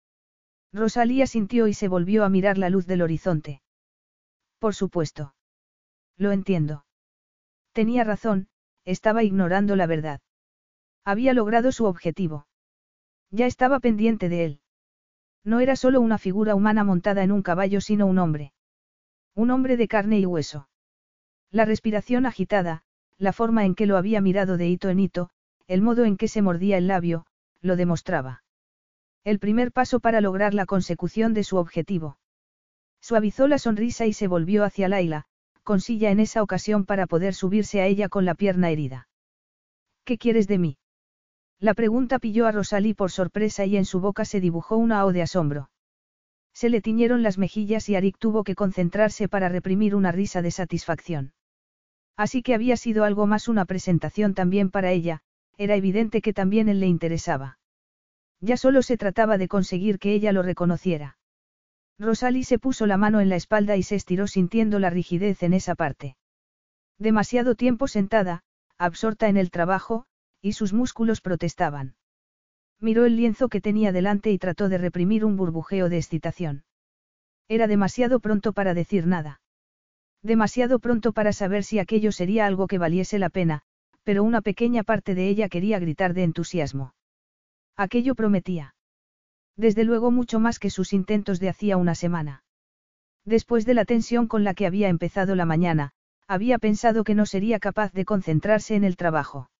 [0.73, 3.63] Rosalía sintió y se volvió a mirar la luz del horizonte.
[4.67, 5.33] Por supuesto.
[6.17, 6.87] Lo entiendo.
[7.73, 8.49] Tenía razón,
[8.85, 10.21] estaba ignorando la verdad.
[11.05, 12.49] Había logrado su objetivo.
[13.31, 14.61] Ya estaba pendiente de él.
[15.45, 18.55] No era solo una figura humana montada en un caballo, sino un hombre.
[19.37, 20.69] Un hombre de carne y hueso.
[21.53, 22.83] La respiración agitada,
[23.19, 25.31] la forma en que lo había mirado de hito en hito,
[25.69, 27.25] el modo en que se mordía el labio,
[27.61, 28.43] lo demostraba.
[29.23, 32.19] El primer paso para lograr la consecución de su objetivo.
[33.07, 35.27] Suavizó la sonrisa y se volvió hacia Laila,
[35.63, 39.07] con silla en esa ocasión para poder subirse a ella con la pierna herida.
[40.05, 40.79] ¿Qué quieres de mí?
[41.61, 45.13] La pregunta pilló a Rosalí por sorpresa y en su boca se dibujó una O
[45.13, 45.71] de asombro.
[46.53, 50.51] Se le tiñeron las mejillas y Arik tuvo que concentrarse para reprimir una risa de
[50.51, 51.33] satisfacción.
[52.17, 55.21] Así que había sido algo más una presentación también para ella,
[55.57, 57.61] era evidente que también él le interesaba.
[58.41, 61.19] Ya solo se trataba de conseguir que ella lo reconociera.
[61.99, 65.55] Rosalie se puso la mano en la espalda y se estiró sintiendo la rigidez en
[65.55, 66.17] esa parte.
[66.99, 68.43] Demasiado tiempo sentada,
[68.79, 70.05] absorta en el trabajo,
[70.43, 71.97] y sus músculos protestaban.
[72.81, 76.65] Miró el lienzo que tenía delante y trató de reprimir un burbujeo de excitación.
[77.49, 79.41] Era demasiado pronto para decir nada.
[80.23, 83.63] Demasiado pronto para saber si aquello sería algo que valiese la pena,
[84.03, 86.95] pero una pequeña parte de ella quería gritar de entusiasmo.
[87.77, 88.76] Aquello prometía.
[89.57, 92.45] Desde luego mucho más que sus intentos de hacía una semana.
[93.25, 95.93] Después de la tensión con la que había empezado la mañana,
[96.29, 99.51] había pensado que no sería capaz de concentrarse en el trabajo.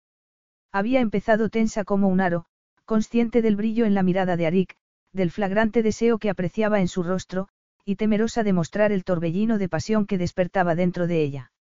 [0.73, 2.45] Había empezado tensa como un aro,
[2.85, 4.77] consciente del brillo en la mirada de Arik,
[5.13, 7.49] del flagrante deseo que apreciaba en su rostro,
[7.85, 11.53] y temerosa de mostrar el torbellino de pasión que despertaba dentro de ella.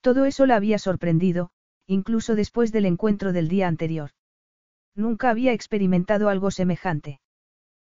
[0.00, 1.50] Todo eso la había sorprendido,
[1.86, 4.10] incluso después del encuentro del día anterior.
[4.94, 7.20] Nunca había experimentado algo semejante.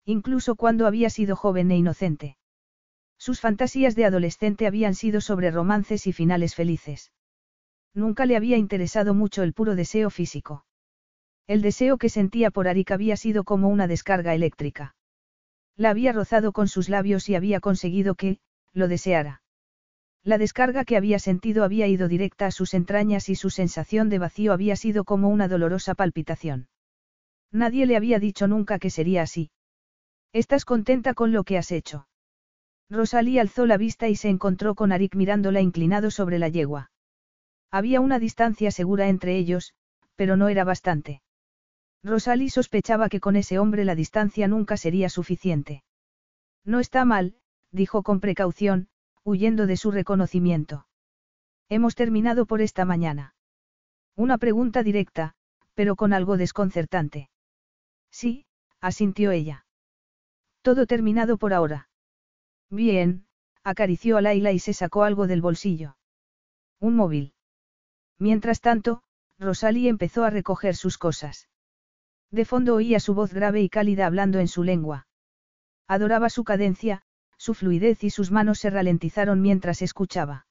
[0.06, 2.38] Incluso cuando había sido joven e inocente.
[3.18, 7.14] Sus fantasías de adolescente habían sido sobre romances y finales felices.
[7.94, 10.66] Nunca le había interesado mucho el puro deseo físico.
[11.48, 14.96] El deseo que sentía por Arik había sido como una descarga eléctrica.
[15.78, 18.40] La había rozado con sus labios y había conseguido que,
[18.74, 19.42] lo deseara.
[20.24, 24.20] La descarga que había sentido había ido directa a sus entrañas y su sensación de
[24.20, 26.68] vacío había sido como una dolorosa palpitación.
[27.52, 29.52] Nadie le había dicho nunca que sería así.
[30.34, 32.08] ¿Estás contenta con lo que has hecho?
[32.90, 36.92] Rosalía alzó la vista y se encontró con Arik mirándola inclinado sobre la yegua.
[37.70, 39.74] Había una distancia segura entre ellos,
[40.16, 41.22] pero no era bastante.
[42.04, 45.84] Rosalie sospechaba que con ese hombre la distancia nunca sería suficiente.
[46.66, 47.36] No está mal,
[47.72, 48.90] dijo con precaución,
[49.24, 50.88] huyendo de su reconocimiento.
[51.70, 53.36] Hemos terminado por esta mañana.
[54.16, 55.36] Una pregunta directa,
[55.76, 57.30] pero con algo desconcertante.
[58.12, 58.46] Sí,
[58.82, 59.66] asintió ella.
[60.64, 61.90] Todo terminado por ahora.
[62.70, 63.26] Bien,
[63.64, 65.98] acarició a Laila y se sacó algo del bolsillo.
[66.80, 67.34] Un móvil.
[68.18, 69.04] Mientras tanto,
[69.38, 71.50] Rosalie empezó a recoger sus cosas.
[72.32, 75.06] De fondo oía su voz grave y cálida hablando en su lengua.
[75.86, 77.04] Adoraba su cadencia,
[77.38, 80.48] su fluidez y sus manos se ralentizaron mientras escuchaba.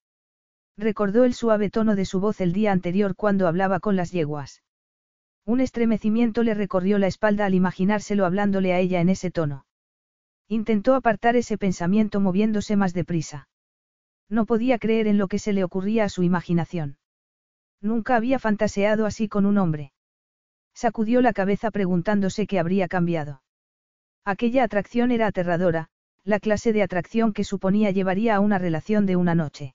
[0.77, 4.61] Recordó el suave tono de su voz el día anterior cuando hablaba con las yeguas.
[5.43, 9.65] Un estremecimiento le recorrió la espalda al imaginárselo hablándole a ella en ese tono.
[10.53, 13.47] Intentó apartar ese pensamiento moviéndose más deprisa.
[14.29, 16.99] No podía creer en lo que se le ocurría a su imaginación.
[17.81, 19.93] Nunca había fantaseado así con un hombre.
[20.75, 23.41] Sacudió la cabeza preguntándose qué habría cambiado.
[24.25, 25.89] Aquella atracción era aterradora,
[26.23, 29.73] la clase de atracción que suponía llevaría a una relación de una noche.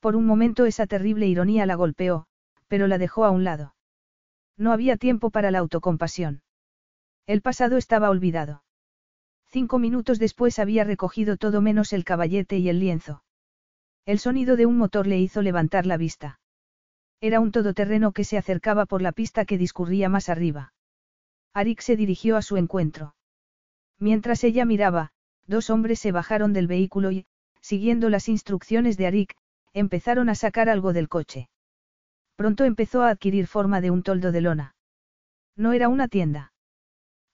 [0.00, 2.24] Por un momento esa terrible ironía la golpeó,
[2.66, 3.74] pero la dejó a un lado.
[4.56, 6.40] No había tiempo para la autocompasión.
[7.26, 8.62] El pasado estaba olvidado.
[9.52, 13.22] Cinco minutos después había recogido todo menos el caballete y el lienzo.
[14.06, 16.40] El sonido de un motor le hizo levantar la vista.
[17.20, 20.72] Era un todoterreno que se acercaba por la pista que discurría más arriba.
[21.52, 23.14] Arik se dirigió a su encuentro.
[23.98, 25.12] Mientras ella miraba,
[25.46, 27.26] dos hombres se bajaron del vehículo y,
[27.60, 29.34] siguiendo las instrucciones de Arik,
[29.74, 31.50] empezaron a sacar algo del coche.
[32.36, 34.76] Pronto empezó a adquirir forma de un toldo de lona.
[35.56, 36.54] No era una tienda.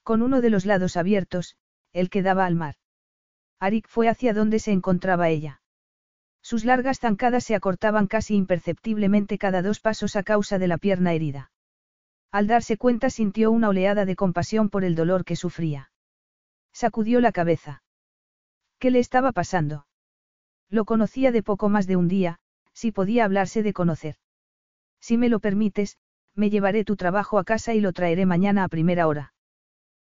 [0.03, 1.57] Con uno de los lados abiertos,
[1.99, 2.77] el que daba al mar.
[3.61, 5.61] Arik fue hacia donde se encontraba ella.
[6.43, 11.13] Sus largas zancadas se acortaban casi imperceptiblemente cada dos pasos a causa de la pierna
[11.13, 11.51] herida.
[12.31, 15.91] Al darse cuenta sintió una oleada de compasión por el dolor que sufría.
[16.73, 17.83] Sacudió la cabeza.
[18.79, 19.87] ¿Qué le estaba pasando?
[20.71, 22.39] Lo conocía de poco más de un día,
[22.73, 24.17] si podía hablarse de conocer.
[25.01, 25.99] Si me lo permites,
[26.35, 29.33] me llevaré tu trabajo a casa y lo traeré mañana a primera hora.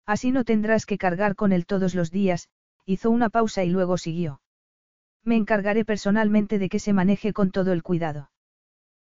[0.07, 2.49] Así no tendrás que cargar con él todos los días,
[2.85, 4.41] hizo una pausa y luego siguió.
[5.25, 8.31] Me encargaré personalmente de que se maneje con todo el cuidado.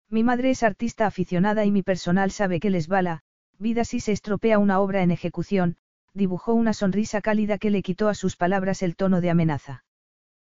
[0.10, 3.22] Mi madre es artista aficionada y mi personal sabe que les bala,
[3.58, 5.78] vida si se estropea una obra en ejecución,
[6.14, 9.84] dibujó una sonrisa cálida que le quitó a sus palabras el tono de amenaza.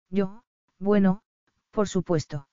[0.10, 0.44] Yo,
[0.80, 1.22] bueno,
[1.72, 2.48] por supuesto.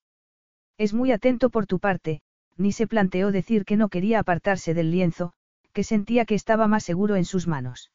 [0.78, 2.20] Es muy atento por tu parte,
[2.57, 5.32] ni se planteó decir que no quería apartarse del lienzo,
[5.76, 7.92] que sentía que estaba más seguro en sus manos.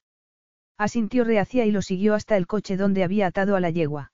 [0.77, 4.11] Asintió reacia y lo siguió hasta el coche donde había atado a la yegua.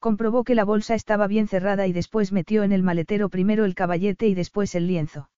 [0.00, 3.74] Comprobó que la bolsa estaba bien cerrada y después metió en el maletero primero el
[3.74, 5.30] caballete y después el lienzo.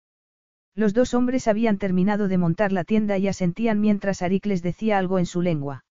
[0.74, 4.98] Los dos hombres habían terminado de montar la tienda y asentían mientras Arik les decía
[4.98, 5.84] algo en su lengua.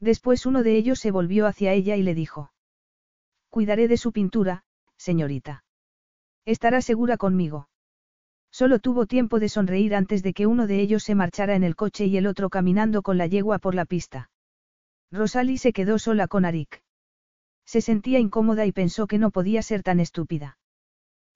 [0.00, 2.54] Después uno de ellos se volvió hacia ella y le dijo.
[3.50, 4.64] Cuidaré de su pintura,
[4.96, 5.62] señorita.
[6.46, 7.68] Estará segura conmigo.
[8.50, 11.76] Solo tuvo tiempo de sonreír antes de que uno de ellos se marchara en el
[11.76, 14.30] coche y el otro caminando con la yegua por la pista.
[15.12, 16.82] Rosalie se quedó sola con Arik.
[17.64, 20.58] Se sentía incómoda y pensó que no podía ser tan estúpida.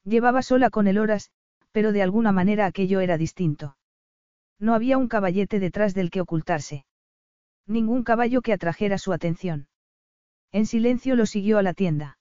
[0.05, 1.31] Llevaba sola con el horas,
[1.73, 3.77] pero de alguna manera aquello era distinto.
[4.59, 6.85] No había un caballete detrás del que ocultarse.
[7.67, 9.69] Ningún caballo que atrajera su atención.
[10.53, 12.19] En silencio lo siguió a la tienda.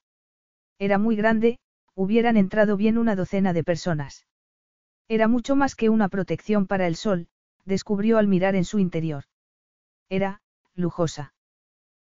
[0.79, 1.59] Era muy grande,
[1.95, 4.25] hubieran entrado bien una docena de personas.
[5.07, 7.27] Era mucho más que una protección para el sol,
[7.65, 9.25] descubrió al mirar en su interior.
[10.09, 10.41] Era,
[10.75, 11.33] lujosa.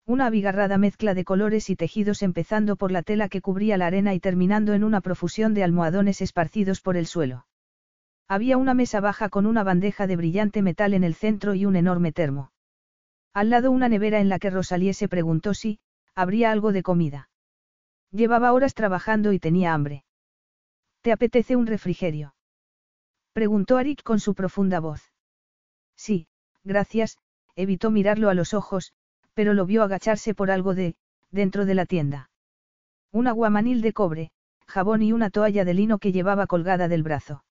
[0.06, 4.12] Una abigarrada mezcla de colores y tejidos empezando por la tela que cubría la arena
[4.14, 7.46] y terminando en una profusión de almohadones esparcidos por el suelo.
[8.28, 11.76] Había una mesa baja con una bandeja de brillante metal en el centro y un
[11.76, 12.52] enorme termo.
[13.32, 15.78] Al lado una nevera en la que Rosalie se preguntó si,
[16.14, 17.28] habría algo de comida.
[18.10, 20.04] Llevaba horas trabajando y tenía hambre.
[21.00, 22.33] ¿Te apetece un refrigerio?
[23.34, 25.12] Preguntó Arik con su profunda voz.
[25.96, 26.28] Sí,
[26.62, 27.18] gracias,
[27.56, 28.92] evitó mirarlo a los ojos,
[29.34, 30.94] pero lo vio agacharse por algo de,
[31.32, 32.30] dentro de la tienda.
[33.10, 34.30] Un aguamanil de cobre,
[34.68, 37.44] jabón y una toalla de lino que llevaba colgada del brazo.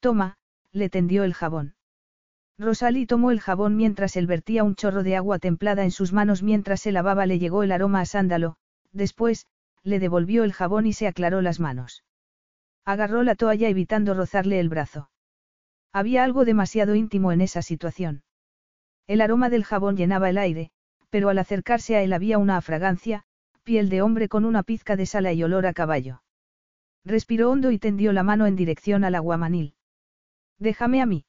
[0.00, 0.36] Toma,
[0.72, 1.74] le tendió el jabón.
[2.58, 6.42] Rosalie tomó el jabón mientras él vertía un chorro de agua templada en sus manos
[6.42, 8.56] mientras se lavaba le llegó el aroma a sándalo,
[8.92, 9.46] después,
[9.84, 12.04] le devolvió el jabón y se aclaró las manos.
[12.84, 15.10] Agarró la toalla evitando rozarle el brazo.
[15.92, 18.22] Había algo demasiado íntimo en esa situación.
[19.06, 20.70] El aroma del jabón llenaba el aire,
[21.10, 23.24] pero al acercarse a él había una fragancia,
[23.62, 26.22] piel de hombre con una pizca de sala y olor a caballo.
[27.04, 29.74] Respiró hondo y tendió la mano en dirección al aguamanil.
[30.58, 31.24] Déjame a mí.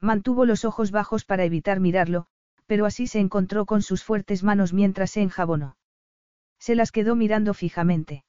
[0.00, 2.26] Mantuvo los ojos bajos para evitar mirarlo,
[2.66, 5.76] pero así se encontró con sus fuertes manos mientras se enjabonó.
[6.58, 8.24] Se las quedó mirando fijamente.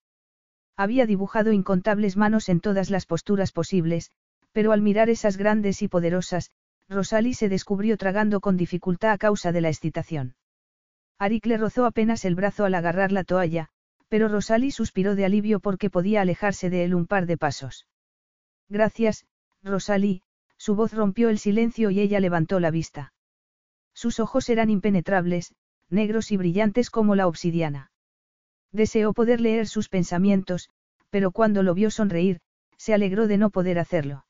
[0.77, 4.11] Había dibujado incontables manos en todas las posturas posibles,
[4.51, 6.51] pero al mirar esas grandes y poderosas,
[6.89, 10.35] Rosalie se descubrió tragando con dificultad a causa de la excitación.
[11.17, 13.69] Arik le rozó apenas el brazo al agarrar la toalla,
[14.09, 17.87] pero Rosalie suspiró de alivio porque podía alejarse de él un par de pasos.
[18.69, 19.25] Gracias,
[19.63, 20.21] Rosalie,
[20.57, 23.13] su voz rompió el silencio y ella levantó la vista.
[23.93, 25.55] Sus ojos eran impenetrables,
[25.89, 27.91] negros y brillantes como la obsidiana.
[28.75, 30.69] Deseó poder leer sus pensamientos,
[31.09, 32.41] pero cuando lo vio sonreír,
[32.77, 34.25] se alegró de no poder hacerlo.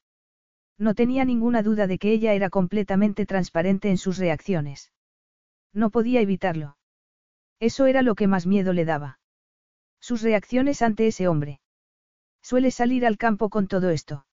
[0.78, 4.92] No tenía ninguna duda de que ella era completamente transparente en sus reacciones.
[5.74, 6.78] No podía evitarlo.
[7.60, 9.20] Eso era lo que más miedo le daba.
[10.00, 11.60] Sus reacciones ante ese hombre.
[12.44, 14.28] Suele salir al campo con todo esto.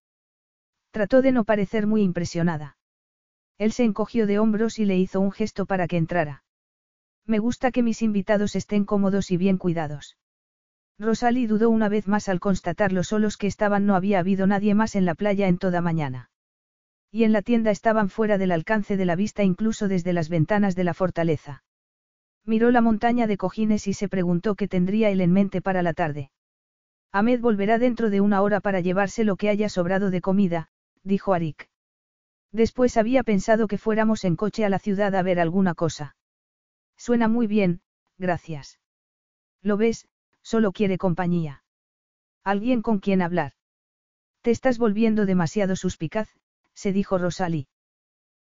[0.91, 2.77] Trató de no parecer muy impresionada.
[3.57, 6.45] Él se encogió de hombros y le hizo un gesto para que entrara.
[7.27, 10.17] Me gusta que mis invitados estén cómodos y bien cuidados.
[10.99, 14.75] Rosalie dudó una vez más al constatar lo solos que estaban, no había habido nadie
[14.75, 16.31] más en la playa en toda mañana.
[17.11, 20.75] Y en la tienda estaban fuera del alcance de la vista incluso desde las ventanas
[20.75, 21.65] de la fortaleza.
[22.45, 25.93] Miró la montaña de cojines y se preguntó qué tendría él en mente para la
[25.93, 26.31] tarde.
[27.13, 30.69] Ahmed volverá dentro de una hora para llevarse lo que haya sobrado de comida,
[31.05, 31.69] dijo Arik.
[32.51, 36.17] Después había pensado que fuéramos en coche a la ciudad a ver alguna cosa.
[37.03, 37.81] Suena muy bien,
[38.17, 38.79] gracias.
[39.61, 40.07] Lo ves,
[40.41, 41.65] solo quiere compañía.
[42.45, 43.55] Alguien con quien hablar.
[44.41, 46.29] Te estás volviendo demasiado suspicaz,
[46.75, 47.67] se dijo Rosalie.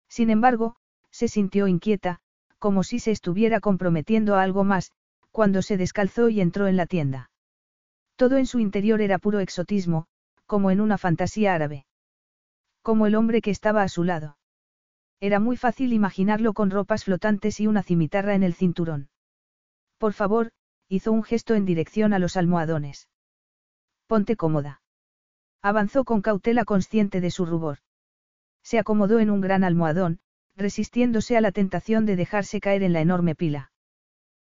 [0.08, 0.76] Sin embargo,
[1.10, 2.20] se sintió inquieta,
[2.60, 4.92] como si se estuviera comprometiendo a algo más,
[5.32, 7.32] cuando se descalzó y entró en la tienda.
[8.16, 10.06] Todo en su interior era puro exotismo,
[10.46, 11.88] como en una fantasía árabe.
[12.84, 14.38] Como el hombre que estaba a su lado.
[15.22, 19.10] Era muy fácil imaginarlo con ropas flotantes y una cimitarra en el cinturón.
[20.00, 20.52] Por favor,
[20.90, 23.08] hizo un gesto en dirección a los almohadones.
[24.08, 24.82] Ponte cómoda.
[25.62, 27.78] Avanzó con cautela consciente de su rubor.
[28.64, 30.20] Se acomodó en un gran almohadón,
[30.56, 33.72] resistiéndose a la tentación de dejarse caer en la enorme pila.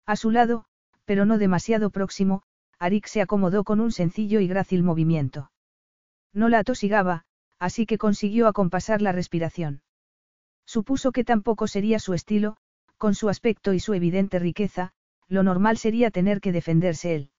[0.05, 0.65] A su lado,
[1.05, 2.43] pero no demasiado próximo,
[2.79, 5.51] Arik se acomodó con un sencillo y grácil movimiento.
[6.33, 7.23] No la atosigaba,
[7.59, 9.81] así que consiguió acompasar la respiración.
[10.65, 12.57] Supuso que tampoco sería su estilo,
[12.97, 14.93] con su aspecto y su evidente riqueza,
[15.27, 17.31] lo normal sería tener que defenderse él.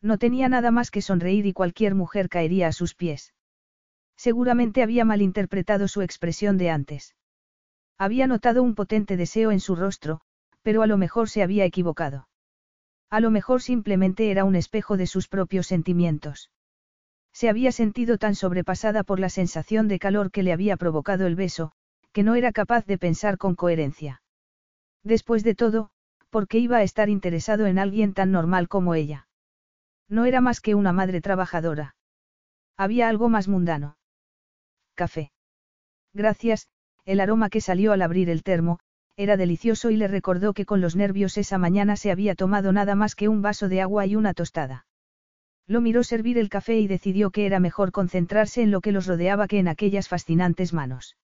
[0.00, 3.34] No tenía nada más que sonreír y cualquier mujer caería a sus pies.
[4.16, 7.14] Seguramente había malinterpretado su expresión de antes.
[7.98, 10.20] Había notado un potente deseo en su rostro,
[10.62, 12.28] pero a lo mejor se había equivocado.
[13.10, 16.50] A lo mejor simplemente era un espejo de sus propios sentimientos.
[17.32, 21.36] Se había sentido tan sobrepasada por la sensación de calor que le había provocado el
[21.36, 21.72] beso,
[22.12, 24.22] que no era capaz de pensar con coherencia.
[25.02, 25.90] Después de todo,
[26.30, 29.28] ¿por qué iba a estar interesado en alguien tan normal como ella?
[30.08, 31.96] No era más que una madre trabajadora.
[32.76, 33.96] Había algo más mundano.
[34.94, 35.32] Café.
[36.12, 36.68] Gracias,
[37.04, 38.78] el aroma que salió al abrir el termo,
[39.16, 42.94] era delicioso y le recordó que con los nervios esa mañana se había tomado nada
[42.94, 44.86] más que un vaso de agua y una tostada.
[45.66, 49.06] Lo miró servir el café y decidió que era mejor concentrarse en lo que los
[49.06, 51.16] rodeaba que en aquellas fascinantes manos.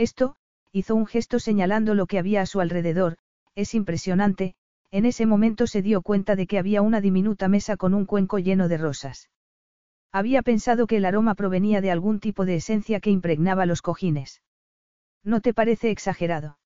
[0.00, 0.34] Esto,
[0.72, 3.18] hizo un gesto señalando lo que había a su alrededor,
[3.54, 4.54] es impresionante,
[4.90, 8.38] en ese momento se dio cuenta de que había una diminuta mesa con un cuenco
[8.38, 9.28] lleno de rosas.
[10.10, 14.40] Había pensado que el aroma provenía de algún tipo de esencia que impregnaba los cojines.
[15.22, 16.58] ¿No te parece exagerado?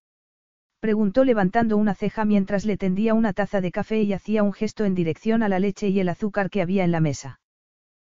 [0.78, 4.84] Preguntó levantando una ceja mientras le tendía una taza de café y hacía un gesto
[4.84, 7.40] en dirección a la leche y el azúcar que había en la mesa.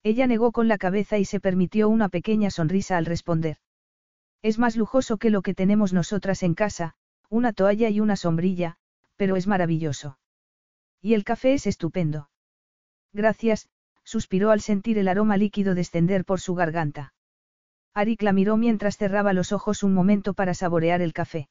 [0.02, 3.56] Ella negó con la cabeza y se permitió una pequeña sonrisa al responder.
[4.42, 6.94] Es más lujoso que lo que tenemos nosotras en casa,
[7.28, 8.76] una toalla y una sombrilla,
[9.16, 10.18] pero es maravilloso.
[11.00, 12.30] Y el café es estupendo.
[13.12, 13.68] Gracias,
[14.04, 17.14] suspiró al sentir el aroma líquido descender por su garganta.
[17.94, 21.48] Arik la miró mientras cerraba los ojos un momento para saborear el café.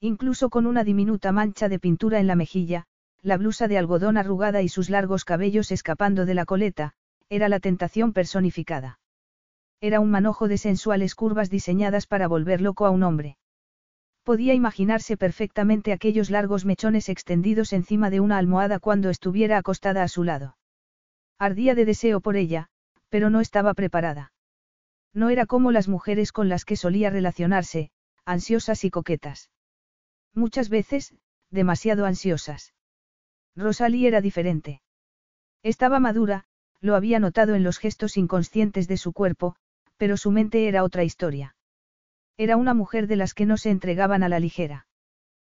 [0.00, 2.86] Incluso con una diminuta mancha de pintura en la mejilla,
[3.22, 6.92] la blusa de algodón arrugada y sus largos cabellos escapando de la coleta,
[7.28, 9.00] era la tentación personificada.
[9.80, 13.36] Era un manojo de sensuales curvas diseñadas para volver loco a un hombre.
[14.22, 20.08] Podía imaginarse perfectamente aquellos largos mechones extendidos encima de una almohada cuando estuviera acostada a
[20.08, 20.56] su lado.
[21.38, 22.68] Ardía de deseo por ella,
[23.08, 24.32] pero no estaba preparada.
[25.12, 27.90] No era como las mujeres con las que solía relacionarse,
[28.24, 29.50] ansiosas y coquetas.
[30.34, 31.14] Muchas veces,
[31.50, 32.74] demasiado ansiosas.
[33.54, 34.82] Rosalie era diferente.
[35.62, 36.44] Estaba madura,
[36.80, 39.56] lo había notado en los gestos inconscientes de su cuerpo,
[39.96, 41.56] pero su mente era otra historia.
[42.36, 44.86] Era una mujer de las que no se entregaban a la ligera.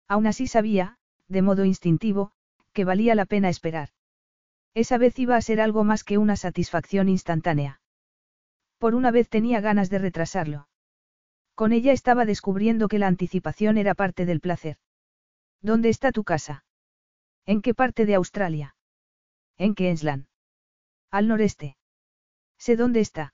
[0.09, 2.33] Aún así sabía, de modo instintivo,
[2.73, 3.91] que valía la pena esperar.
[4.75, 7.81] Esa vez iba a ser algo más que una satisfacción instantánea.
[8.79, 10.69] Por una vez tenía ganas de retrasarlo.
[11.55, 14.77] Con ella estaba descubriendo que la anticipación era parte del placer.
[15.63, 16.65] ¿Dónde está tu casa?
[17.47, 18.77] ¿En qué parte de Australia?
[19.57, 20.27] ¿En Queensland?
[21.11, 21.79] Al noreste.
[22.59, 23.33] Sé dónde está.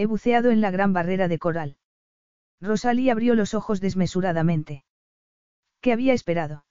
[0.00, 1.76] He buceado en la gran barrera de coral.
[2.60, 4.84] Rosalie abrió los ojos desmesuradamente.
[5.80, 6.64] ¿Qué había esperado?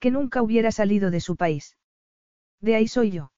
[0.00, 1.76] Que nunca hubiera salido de su país.
[2.60, 3.30] De ahí soy yo.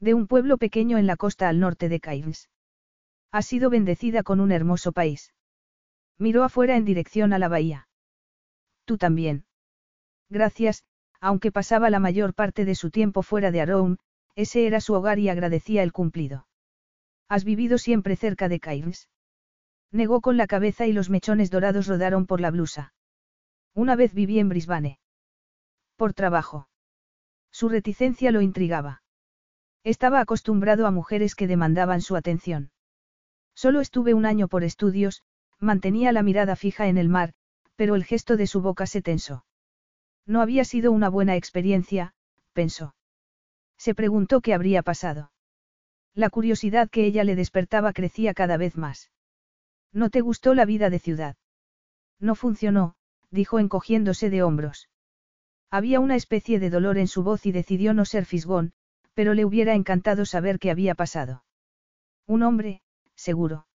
[0.00, 2.50] De un pueblo pequeño en la costa al norte de Cairns.
[3.32, 5.32] Ha sido bendecida con un hermoso país.
[6.18, 7.88] Miró afuera en dirección a la bahía.
[8.84, 9.46] Tú también.
[10.28, 10.84] Gracias,
[11.20, 13.98] aunque pasaba la mayor parte de su tiempo fuera de Aroun,
[14.34, 16.46] ese era su hogar y agradecía el cumplido.
[17.30, 19.08] ¿Has vivido siempre cerca de Cairns?
[19.92, 22.92] Negó con la cabeza y los mechones dorados rodaron por la blusa.
[23.72, 24.98] Una vez viví en Brisbane.
[25.94, 26.68] Por trabajo.
[27.52, 29.04] Su reticencia lo intrigaba.
[29.84, 32.72] Estaba acostumbrado a mujeres que demandaban su atención.
[33.54, 35.22] Solo estuve un año por estudios,
[35.60, 37.34] mantenía la mirada fija en el mar,
[37.76, 39.44] pero el gesto de su boca se tensó.
[40.26, 42.12] No había sido una buena experiencia,
[42.54, 42.96] pensó.
[43.78, 45.30] Se preguntó qué habría pasado.
[46.14, 49.10] La curiosidad que ella le despertaba crecía cada vez más.
[49.92, 51.36] ¿No te gustó la vida de ciudad?
[52.18, 52.94] No funcionó,
[53.30, 54.88] dijo encogiéndose de hombros.
[55.70, 58.72] Había una especie de dolor en su voz y decidió no ser fisgón,
[59.14, 61.44] pero le hubiera encantado saber qué había pasado.
[62.26, 62.82] Un hombre,
[63.14, 63.66] seguro.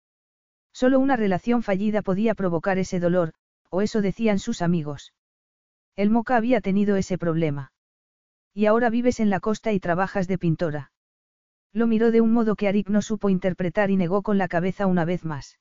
[0.73, 3.33] Solo una relación fallida podía provocar ese dolor,
[3.71, 5.15] o eso decían sus amigos.
[5.95, 7.73] El Moca había tenido ese problema.
[8.53, 10.93] Y ahora vives en la costa y trabajas de pintora.
[11.75, 14.87] Lo miró de un modo que Arik no supo interpretar y negó con la cabeza
[14.87, 15.59] una vez más.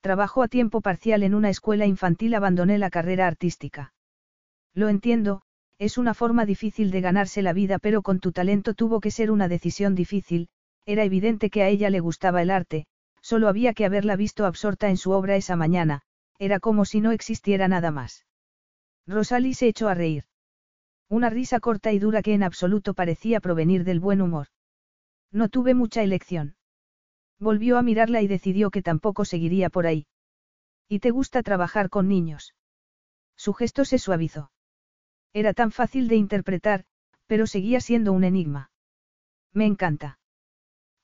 [0.00, 3.94] Trabajo a tiempo parcial en una escuela infantil, abandoné la carrera artística.
[4.74, 5.42] Lo entiendo,
[5.78, 9.30] es una forma difícil de ganarse la vida, pero con tu talento tuvo que ser
[9.30, 10.48] una decisión difícil,
[10.84, 12.86] era evidente que a ella le gustaba el arte,
[13.22, 16.02] solo había que haberla visto absorta en su obra esa mañana,
[16.38, 18.26] era como si no existiera nada más.
[19.06, 20.24] Rosalie se echó a reír.
[21.08, 24.48] Una risa corta y dura que en absoluto parecía provenir del buen humor.
[25.32, 26.56] No tuve mucha elección.
[27.38, 30.06] Volvió a mirarla y decidió que tampoco seguiría por ahí.
[30.88, 32.54] ¿Y te gusta trabajar con niños?
[33.36, 34.50] Su gesto se suavizó.
[35.32, 36.84] Era tan fácil de interpretar,
[37.26, 38.70] pero seguía siendo un enigma.
[39.52, 40.18] Me encanta.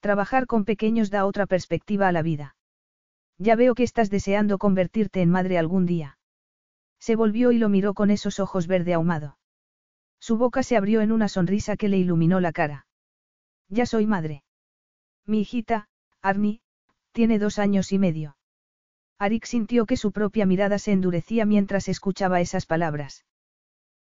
[0.01, 2.57] Trabajar con pequeños da otra perspectiva a la vida.
[3.39, 6.19] Ya veo que estás deseando convertirte en madre algún día.
[6.99, 9.39] Se volvió y lo miró con esos ojos verde ahumado.
[10.19, 12.86] Su boca se abrió en una sonrisa que le iluminó la cara.
[13.69, 14.43] Ya soy madre.
[15.25, 15.89] Mi hijita,
[16.23, 16.61] Arnie,
[17.13, 18.37] tiene dos años y medio.
[19.19, 23.25] Arik sintió que su propia mirada se endurecía mientras escuchaba esas palabras.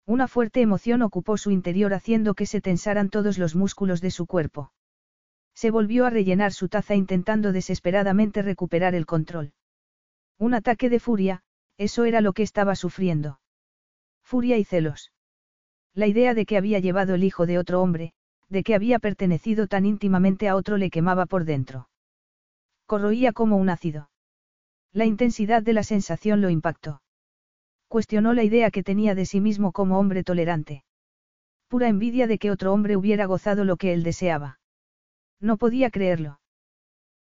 [0.06, 4.28] Una fuerte emoción ocupó su interior haciendo que se tensaran todos los músculos de su
[4.28, 4.72] cuerpo.
[5.56, 9.54] Se volvió a rellenar su taza intentando desesperadamente recuperar el control.
[10.38, 11.44] Un ataque de furia,
[11.78, 13.40] eso era lo que estaba sufriendo.
[14.22, 15.14] Furia y celos.
[15.94, 18.14] La idea de que había llevado el hijo de otro hombre,
[18.50, 21.90] de que había pertenecido tan íntimamente a otro le quemaba por dentro.
[22.86, 24.10] Corroía como un ácido.
[24.94, 27.02] La intensidad de la sensación lo impactó.
[27.88, 30.84] Cuestionó la idea que tenía de sí mismo como hombre tolerante.
[31.68, 34.60] Pura envidia de que otro hombre hubiera gozado lo que él deseaba.
[35.40, 36.40] No podía creerlo.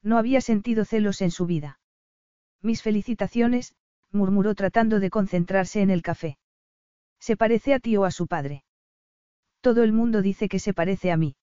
[0.03, 1.79] No había sentido celos en su vida.
[2.61, 3.75] Mis felicitaciones,
[4.11, 6.37] murmuró tratando de concentrarse en el café.
[7.19, 8.63] Se parece a ti o a su padre.
[9.65, 11.37] Todo el mundo dice que se parece a mí.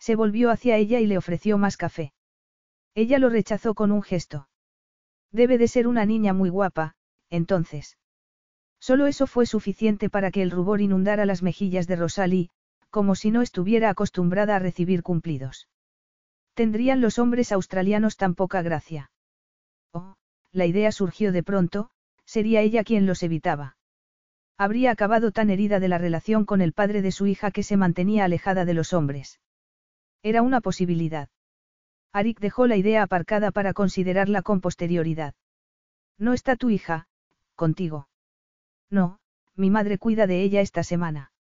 [0.00, 2.12] Se volvió hacia ella y le ofreció más café.
[2.92, 4.48] Ella lo rechazó con un gesto.
[5.30, 6.96] Debe de ser una niña muy guapa,
[7.30, 7.98] entonces.
[8.80, 12.50] Solo eso fue suficiente para que el rubor inundara las mejillas de Rosalie,
[12.90, 15.68] como si no estuviera acostumbrada a recibir cumplidos.
[16.54, 19.12] ¿Tendrían los hombres australianos tan poca gracia?
[19.92, 20.16] Oh,
[20.50, 21.90] la idea surgió de pronto,
[22.24, 23.76] sería ella quien los evitaba.
[24.58, 27.76] Habría acabado tan herida de la relación con el padre de su hija que se
[27.76, 29.38] mantenía alejada de los hombres.
[30.22, 31.28] Era una posibilidad.
[32.12, 35.34] Arik dejó la idea aparcada para considerarla con posterioridad.
[36.18, 37.06] No está tu hija,
[37.54, 38.08] contigo.
[38.88, 39.18] No,
[39.54, 41.32] mi madre cuida de ella esta semana.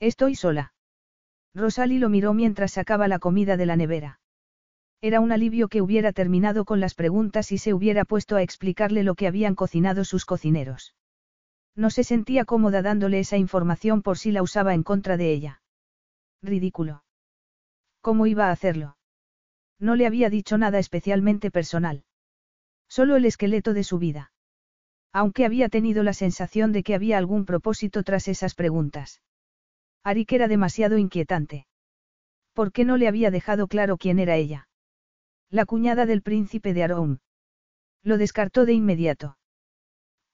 [0.00, 0.74] Estoy sola.
[1.54, 4.20] Rosalie lo miró mientras sacaba la comida de la nevera.
[5.00, 9.04] Era un alivio que hubiera terminado con las preguntas y se hubiera puesto a explicarle
[9.04, 10.94] lo que habían cocinado sus cocineros.
[11.74, 15.62] No se sentía cómoda dándole esa información por si la usaba en contra de ella.
[16.42, 17.04] Ridículo.
[18.00, 18.96] ¿Cómo iba a hacerlo?
[19.78, 22.04] No le había dicho nada especialmente personal.
[22.88, 24.32] Solo el esqueleto de su vida.
[25.12, 29.22] Aunque había tenido la sensación de que había algún propósito tras esas preguntas.
[30.04, 31.66] Arik era demasiado inquietante.
[32.54, 34.68] ¿Por qué no le había dejado claro quién era ella?
[35.48, 37.18] La cuñada del príncipe de Aroum.
[38.02, 39.36] Lo descartó de inmediato.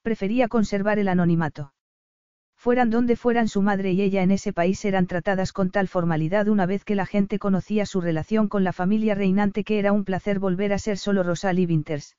[0.02, 1.72] Prefería conservar el anonimato.
[2.56, 6.48] Fueran donde fueran su madre y ella en ese país eran tratadas con tal formalidad
[6.48, 10.04] una vez que la gente conocía su relación con la familia reinante que era un
[10.04, 12.16] placer volver a ser solo Rosalie Winters.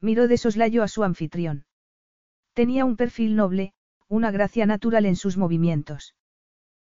[0.00, 1.64] Miró de soslayo a su anfitrión.
[2.54, 3.72] Tenía un perfil noble,
[4.06, 6.14] una gracia natural en sus movimientos.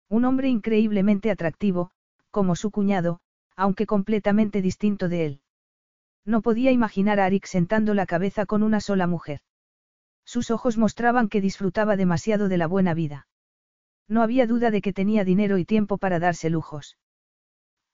[0.08, 1.90] Un hombre increíblemente atractivo,
[2.30, 3.20] como su cuñado,
[3.56, 5.40] aunque completamente distinto de él.
[6.24, 9.40] No podía imaginar a Arik sentando la cabeza con una sola mujer.
[10.30, 13.26] Sus ojos mostraban que disfrutaba demasiado de la buena vida.
[14.06, 16.96] No había duda de que tenía dinero y tiempo para darse lujos.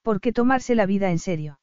[0.03, 1.59] ¿Por qué tomarse la vida en serio?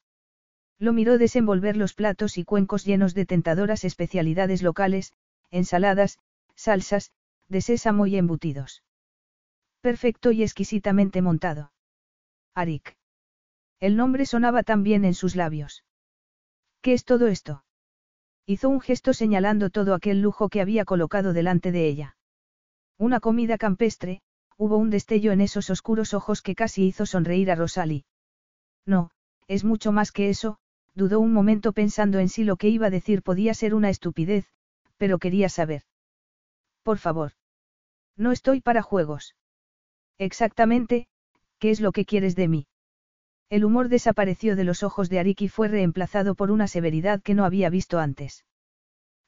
[0.80, 5.12] Lo miró desenvolver los platos y cuencos llenos de tentadoras especialidades locales,
[5.52, 6.18] ensaladas,
[6.56, 7.12] salsas,
[7.48, 8.82] de sésamo y embutidos.
[9.80, 11.70] Perfecto y exquisitamente montado.
[12.52, 12.96] Arik.
[13.78, 15.84] El nombre sonaba tan bien en sus labios.
[16.80, 17.63] ¿Qué es todo esto?
[18.46, 22.16] Hizo un gesto señalando todo aquel lujo que había colocado delante de ella.
[22.98, 24.20] Una comida campestre,
[24.58, 28.04] hubo un destello en esos oscuros ojos que casi hizo sonreír a Rosalie.
[28.86, 29.10] No,
[29.48, 30.58] es mucho más que eso,
[30.94, 34.46] dudó un momento pensando en si lo que iba a decir podía ser una estupidez,
[34.96, 35.82] pero quería saber.
[36.82, 37.32] Por favor.
[38.16, 39.34] No estoy para juegos.
[40.18, 41.08] Exactamente,
[41.58, 42.66] ¿qué es lo que quieres de mí?
[43.50, 47.34] El humor desapareció de los ojos de Arik y fue reemplazado por una severidad que
[47.34, 48.44] no había visto antes.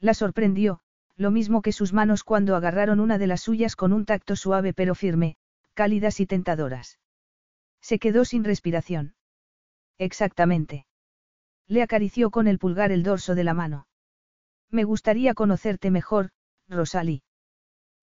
[0.00, 0.80] La sorprendió,
[1.16, 4.72] lo mismo que sus manos cuando agarraron una de las suyas con un tacto suave
[4.72, 5.36] pero firme,
[5.74, 6.98] cálidas y tentadoras.
[7.80, 9.14] Se quedó sin respiración.
[9.98, 10.86] Exactamente.
[11.68, 13.86] Le acarició con el pulgar el dorso de la mano.
[14.70, 16.30] Me gustaría conocerte mejor,
[16.68, 17.22] Rosalie.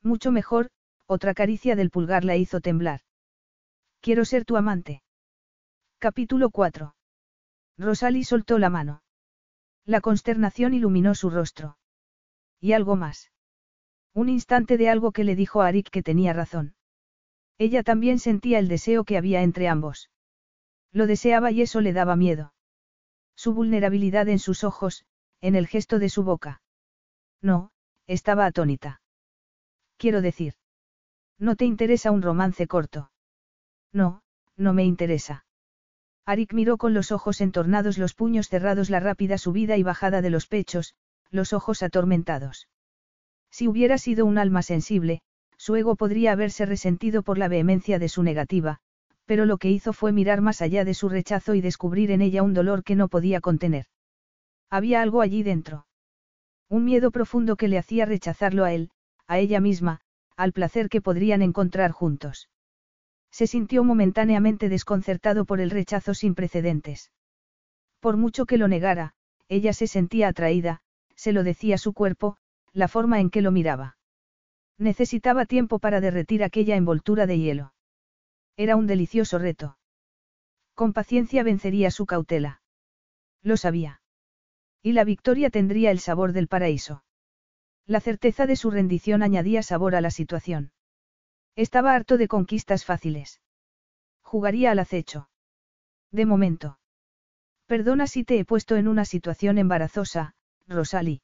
[0.01, 0.69] Mucho mejor,
[1.05, 3.01] otra caricia del pulgar la hizo temblar.
[4.01, 5.01] Quiero ser tu amante.
[6.03, 6.95] Capítulo 4.
[7.77, 9.03] Rosalie soltó la mano.
[9.85, 11.77] La consternación iluminó su rostro.
[12.59, 13.31] Y algo más.
[14.13, 16.75] Un instante de algo que le dijo a Arik que tenía razón.
[17.57, 20.11] Ella también sentía el deseo que había entre ambos.
[20.91, 22.53] Lo deseaba y eso le daba miedo.
[23.33, 25.05] Su vulnerabilidad en sus ojos,
[25.39, 26.61] en el gesto de su boca.
[27.41, 27.71] No,
[28.07, 28.99] estaba atónita.
[29.95, 30.55] Quiero decir.
[31.39, 33.09] ¿No te interesa un romance corto?
[33.93, 34.21] No,
[34.57, 35.45] no me interesa.
[36.25, 40.29] Arik miró con los ojos entornados, los puños cerrados, la rápida subida y bajada de
[40.29, 40.95] los pechos,
[41.31, 42.69] los ojos atormentados.
[43.51, 45.21] Si hubiera sido un alma sensible,
[45.57, 48.79] su ego podría haberse resentido por la vehemencia de su negativa,
[49.25, 52.43] pero lo que hizo fue mirar más allá de su rechazo y descubrir en ella
[52.43, 53.85] un dolor que no podía contener.
[54.69, 55.87] Había algo allí dentro.
[56.69, 58.89] Un miedo profundo que le hacía rechazarlo a él,
[59.27, 60.01] a ella misma,
[60.35, 62.49] al placer que podrían encontrar juntos.
[63.33, 67.11] Se sintió momentáneamente desconcertado por el rechazo sin precedentes.
[67.99, 69.15] Por mucho que lo negara,
[69.49, 70.81] ella se sentía atraída,
[71.15, 72.37] se lo decía su cuerpo,
[72.73, 73.97] la forma en que lo miraba.
[74.77, 77.73] Necesitaba tiempo para derretir aquella envoltura de hielo.
[78.55, 79.79] Era un delicioso reto.
[80.75, 82.61] Con paciencia vencería su cautela.
[83.41, 84.01] Lo sabía.
[84.83, 87.03] Y la victoria tendría el sabor del paraíso.
[87.87, 90.71] La certeza de su rendición añadía sabor a la situación.
[91.55, 93.41] Estaba harto de conquistas fáciles.
[94.21, 95.29] Jugaría al acecho.
[96.11, 96.79] De momento.
[97.67, 100.35] Perdona si te he puesto en una situación embarazosa,
[100.67, 101.21] Rosalie.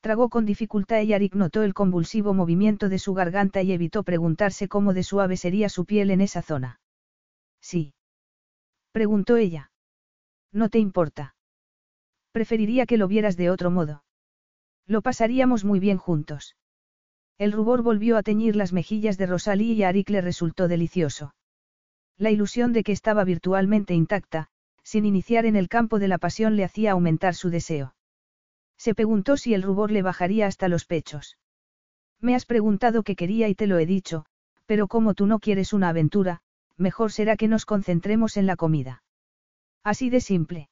[0.00, 4.68] Tragó con dificultad y Arik notó el convulsivo movimiento de su garganta y evitó preguntarse
[4.68, 6.80] cómo de suave sería su piel en esa zona.
[7.60, 7.94] Sí.
[8.92, 9.70] Preguntó ella.
[10.52, 11.34] No te importa.
[12.32, 14.04] Preferiría que lo vieras de otro modo.
[14.86, 16.56] Lo pasaríamos muy bien juntos.
[17.38, 21.34] El rubor volvió a teñir las mejillas de Rosalí y a Arik le resultó delicioso.
[22.16, 24.48] La ilusión de que estaba virtualmente intacta,
[24.82, 27.94] sin iniciar en el campo de la pasión le hacía aumentar su deseo.
[28.78, 31.36] Se preguntó si el rubor le bajaría hasta los pechos.
[32.20, 34.24] Me has preguntado qué quería y te lo he dicho,
[34.64, 36.40] pero como tú no quieres una aventura,
[36.76, 39.02] mejor será que nos concentremos en la comida.
[39.82, 40.70] Así de simple.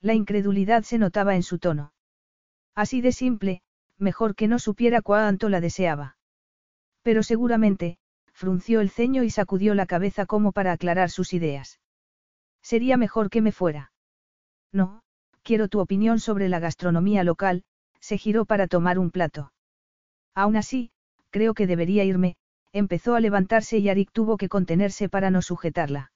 [0.00, 1.92] La incredulidad se notaba en su tono.
[2.74, 3.62] Así de simple,
[3.98, 6.16] mejor que no supiera cuánto la deseaba.
[7.02, 7.98] Pero seguramente,
[8.32, 11.80] frunció el ceño y sacudió la cabeza como para aclarar sus ideas.
[12.62, 13.92] Sería mejor que me fuera.
[14.72, 15.02] No,
[15.42, 17.64] quiero tu opinión sobre la gastronomía local,
[18.00, 19.52] se giró para tomar un plato.
[20.34, 20.90] Aún así,
[21.30, 22.36] creo que debería irme,
[22.72, 26.12] empezó a levantarse y Arik tuvo que contenerse para no sujetarla.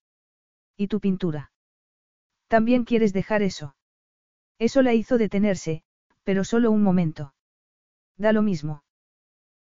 [0.77, 1.53] ¿Y tu pintura?
[2.49, 3.77] ¿También quieres dejar eso?
[4.59, 5.83] Eso la hizo detenerse,
[6.25, 7.33] pero solo un momento.
[8.21, 8.85] Da lo mismo.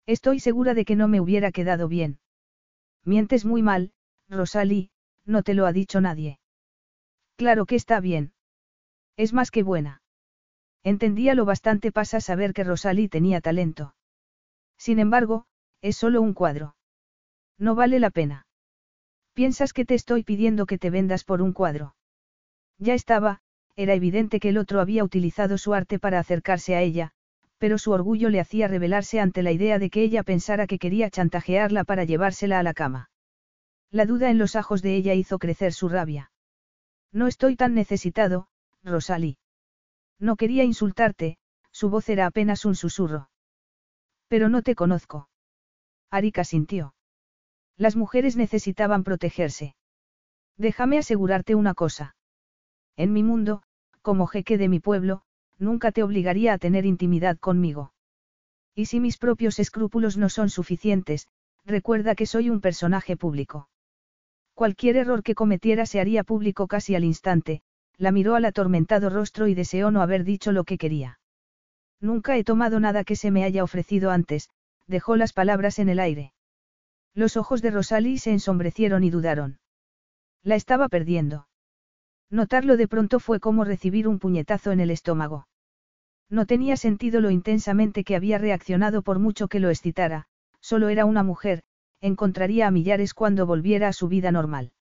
[0.05, 2.19] Estoy segura de que no me hubiera quedado bien.
[3.07, 3.93] Mientes muy mal,
[4.28, 4.91] Rosalie,
[5.24, 6.39] no te lo ha dicho nadie.
[7.37, 8.35] Claro que está bien.
[9.16, 10.03] Es más que buena.
[10.82, 13.95] Entendía lo bastante para saber que Rosalie tenía talento.
[14.77, 15.47] Sin embargo,
[15.81, 16.77] es solo un cuadro.
[17.57, 18.47] No vale la pena.
[19.32, 21.95] Piensas que te estoy pidiendo que te vendas por un cuadro.
[22.77, 23.41] Ya estaba,
[23.74, 27.15] era evidente que el otro había utilizado su arte para acercarse a ella,
[27.61, 31.11] pero su orgullo le hacía rebelarse ante la idea de que ella pensara que quería
[31.11, 33.11] chantajearla para llevársela a la cama.
[33.91, 36.32] La duda en los ojos de ella hizo crecer su rabia.
[37.12, 38.49] No estoy tan necesitado,
[38.82, 39.37] Rosalie.
[40.19, 41.37] No quería insultarte,
[41.70, 43.28] su voz era apenas un susurro.
[44.27, 45.28] Pero no te conozco.
[46.11, 46.95] Arika sintió.
[47.77, 49.74] Las mujeres necesitaban protegerse.
[50.57, 52.16] Déjame asegurarte una cosa.
[52.97, 53.62] En mi mundo,
[54.01, 55.24] como jeque de mi pueblo,
[55.61, 57.93] nunca te obligaría a tener intimidad conmigo.
[58.74, 61.28] Y si mis propios escrúpulos no son suficientes,
[61.65, 63.69] recuerda que soy un personaje público.
[64.55, 67.62] Cualquier error que cometiera se haría público casi al instante,
[67.97, 71.20] la miró al atormentado rostro y deseó no haber dicho lo que quería.
[72.01, 74.49] Nunca he tomado nada que se me haya ofrecido antes,
[74.87, 76.32] dejó las palabras en el aire.
[77.15, 79.59] Los ojos de Rosalie se ensombrecieron y dudaron.
[80.43, 81.47] La estaba perdiendo.
[82.31, 85.47] Notarlo de pronto fue como recibir un puñetazo en el estómago.
[86.31, 90.27] No tenía sentido lo intensamente que había reaccionado por mucho que lo excitara,
[90.61, 91.62] solo era una mujer,
[92.01, 94.73] encontraría a millares cuando volviera a su vida normal.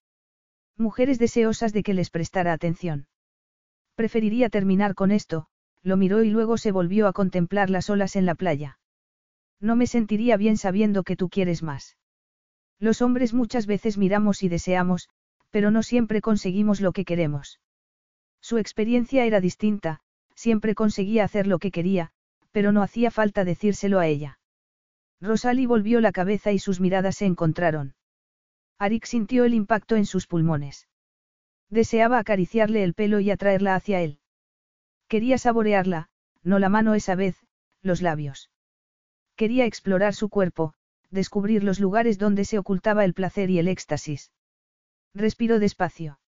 [0.78, 3.08] Mujeres deseosas de que les prestara atención.
[3.96, 5.48] Preferiría terminar con esto,
[5.82, 8.80] lo miró y luego se volvió a contemplar las olas en la playa.
[9.60, 11.98] No me sentiría bien sabiendo que tú quieres más.
[12.80, 15.10] Los hombres muchas veces miramos y deseamos,
[15.50, 17.60] pero no siempre conseguimos lo que queremos.
[18.40, 20.00] Su experiencia era distinta,
[20.40, 22.12] siempre conseguía hacer lo que quería,
[22.52, 24.40] pero no hacía falta decírselo a ella.
[25.20, 27.94] Rosalie volvió la cabeza y sus miradas se encontraron.
[28.78, 30.88] Arik sintió el impacto en sus pulmones.
[31.70, 34.20] Deseaba acariciarle el pelo y atraerla hacia él.
[35.10, 36.08] Quería saborearla,
[36.42, 37.36] no la mano esa vez,
[37.82, 38.50] los labios.
[39.36, 40.74] Quería explorar su cuerpo,
[41.10, 44.32] descubrir los lugares donde se ocultaba el placer y el éxtasis.
[45.14, 46.22] Respiró despacio.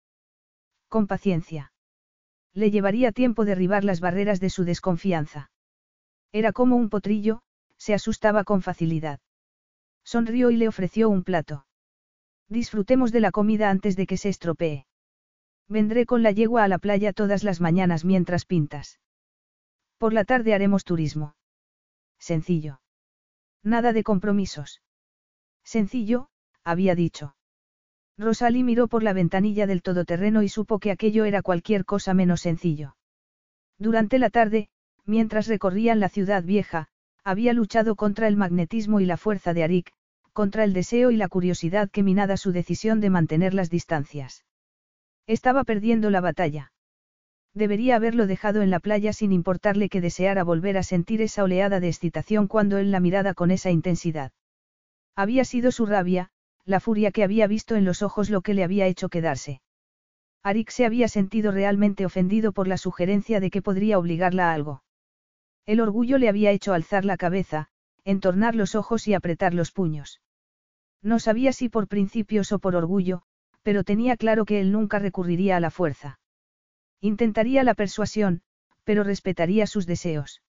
[0.90, 1.71] Con paciencia.
[2.54, 5.52] Le llevaría tiempo derribar las barreras de su desconfianza.
[6.32, 7.42] Era como un potrillo,
[7.78, 9.20] se asustaba con facilidad.
[10.04, 11.66] Sonrió y le ofreció un plato.
[12.50, 14.86] Disfrutemos de la comida antes de que se estropee.
[15.68, 19.00] Vendré con la yegua a la playa todas las mañanas mientras pintas.
[19.98, 21.36] Por la tarde haremos turismo.
[22.20, 22.82] Sencillo.
[23.64, 24.82] Nada de compromisos.
[25.64, 26.30] Sencillo,
[26.64, 27.36] había dicho.
[28.18, 32.42] Rosalie miró por la ventanilla del todoterreno y supo que aquello era cualquier cosa menos
[32.42, 32.96] sencillo.
[33.78, 34.70] Durante la tarde,
[35.06, 36.88] mientras recorrían la ciudad vieja,
[37.24, 39.92] había luchado contra el magnetismo y la fuerza de Arik,
[40.34, 44.46] contra el deseo y la curiosidad que minada su decisión de mantener las distancias.
[45.28, 46.72] Estaba perdiendo la batalla.
[47.54, 51.80] Debería haberlo dejado en la playa sin importarle que deseara volver a sentir esa oleada
[51.80, 54.32] de excitación cuando él la mirada con esa intensidad.
[55.16, 56.32] Había sido su rabia,
[56.66, 59.62] la furia que había visto en los ojos lo que le había hecho quedarse.
[60.44, 64.84] Arik se había sentido realmente ofendido por la sugerencia de que podría obligarla a algo.
[65.66, 67.68] El orgullo le había hecho alzar la cabeza,
[68.04, 70.22] entornar los ojos y apretar los puños.
[71.04, 73.22] No sabía si por principios o por orgullo,
[73.64, 76.20] pero tenía claro que él nunca recurriría a la fuerza.
[77.00, 78.42] Intentaría la persuasión,
[78.84, 80.42] pero respetaría sus deseos.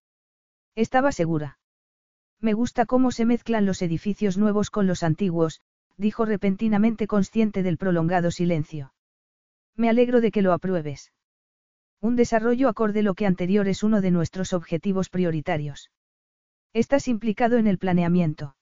[0.75, 1.59] Estaba segura.
[2.41, 5.61] Me gusta cómo se mezclan los edificios nuevos con los antiguos,
[5.97, 8.93] dijo repentinamente consciente del prolongado silencio.
[9.77, 11.13] Me alegro de que lo apruebes.
[12.01, 15.91] Un desarrollo acorde lo que anterior es uno de nuestros objetivos prioritarios.
[16.73, 18.57] Estás implicado en el planeamiento.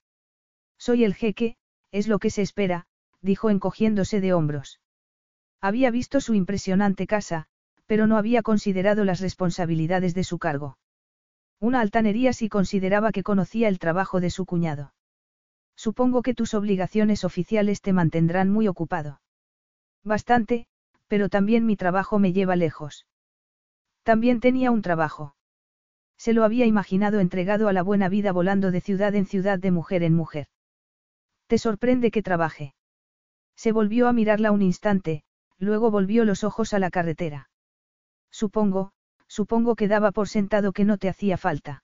[0.77, 1.55] Soy el jeque,
[1.91, 2.85] es lo que se espera,
[3.21, 4.79] dijo encogiéndose de hombros.
[5.59, 7.47] Había visto su impresionante casa,
[7.85, 10.77] pero no había considerado las responsabilidades de su cargo.
[11.59, 14.93] Una altanería si consideraba que conocía el trabajo de su cuñado.
[15.85, 19.19] Supongo que tus obligaciones oficiales te mantendrán muy ocupado.
[20.03, 20.67] Bastante,
[21.07, 23.07] pero también mi trabajo me lleva lejos.
[24.03, 25.35] También tenía un trabajo.
[26.19, 29.71] Se lo había imaginado entregado a la buena vida volando de ciudad en ciudad de
[29.71, 30.49] mujer en mujer.
[31.47, 32.75] ¿Te sorprende que trabaje?
[33.55, 35.23] Se volvió a mirarla un instante,
[35.57, 37.49] luego volvió los ojos a la carretera.
[38.29, 38.91] Supongo,
[39.25, 41.83] supongo que daba por sentado que no te hacía falta.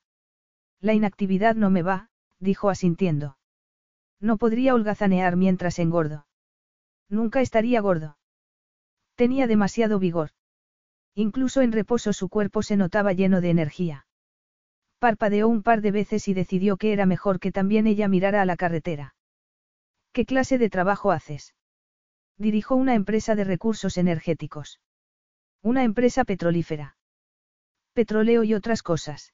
[0.81, 3.36] La inactividad no me va, dijo asintiendo.
[4.19, 6.25] No podría holgazanear mientras engordo.
[7.09, 8.17] Nunca estaría gordo.
[9.15, 10.31] Tenía demasiado vigor.
[11.15, 14.05] Incluso en reposo su cuerpo se notaba lleno de energía.
[14.99, 18.45] Parpadeó un par de veces y decidió que era mejor que también ella mirara a
[18.45, 19.15] la carretera.
[20.11, 21.55] ¿Qué clase de trabajo haces?
[22.37, 24.79] Dirijo una empresa de recursos energéticos.
[25.61, 26.97] Una empresa petrolífera.
[27.93, 29.33] Petróleo y otras cosas.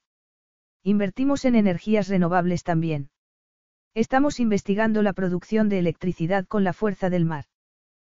[0.82, 3.10] Invertimos en energías renovables también.
[3.96, 7.44] Estamos investigando la producción de electricidad con la fuerza del mar.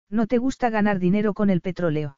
[0.08, 2.16] ¿No te gusta ganar dinero con el petróleo?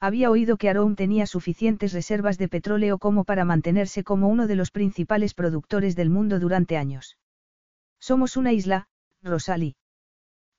[0.00, 4.56] Había oído que Aroum tenía suficientes reservas de petróleo como para mantenerse como uno de
[4.56, 7.16] los principales productores del mundo durante años.
[8.00, 8.88] Somos una isla,
[9.22, 9.76] Rosalie.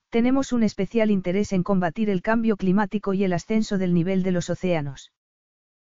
[0.08, 4.32] Tenemos un especial interés en combatir el cambio climático y el ascenso del nivel de
[4.32, 5.12] los océanos.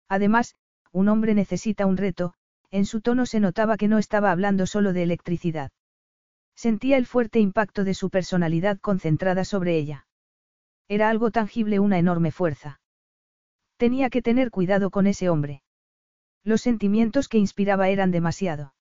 [0.07, 0.55] Además,
[0.93, 2.35] un hombre necesita un reto,
[2.69, 5.71] en su tono se notaba que no estaba hablando solo de electricidad.
[6.61, 10.05] Sentía el fuerte impacto de su personalidad concentrada sobre ella.
[10.87, 12.79] Era algo tangible, una enorme fuerza.
[13.77, 15.63] Tenía que tener cuidado con ese hombre.
[16.43, 18.75] Los sentimientos que inspiraba eran demasiado.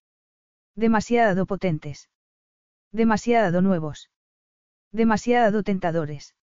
[0.76, 2.10] Demasiado potentes.
[2.92, 4.10] Demasiado nuevos.
[4.92, 6.34] Demasiado tentadores.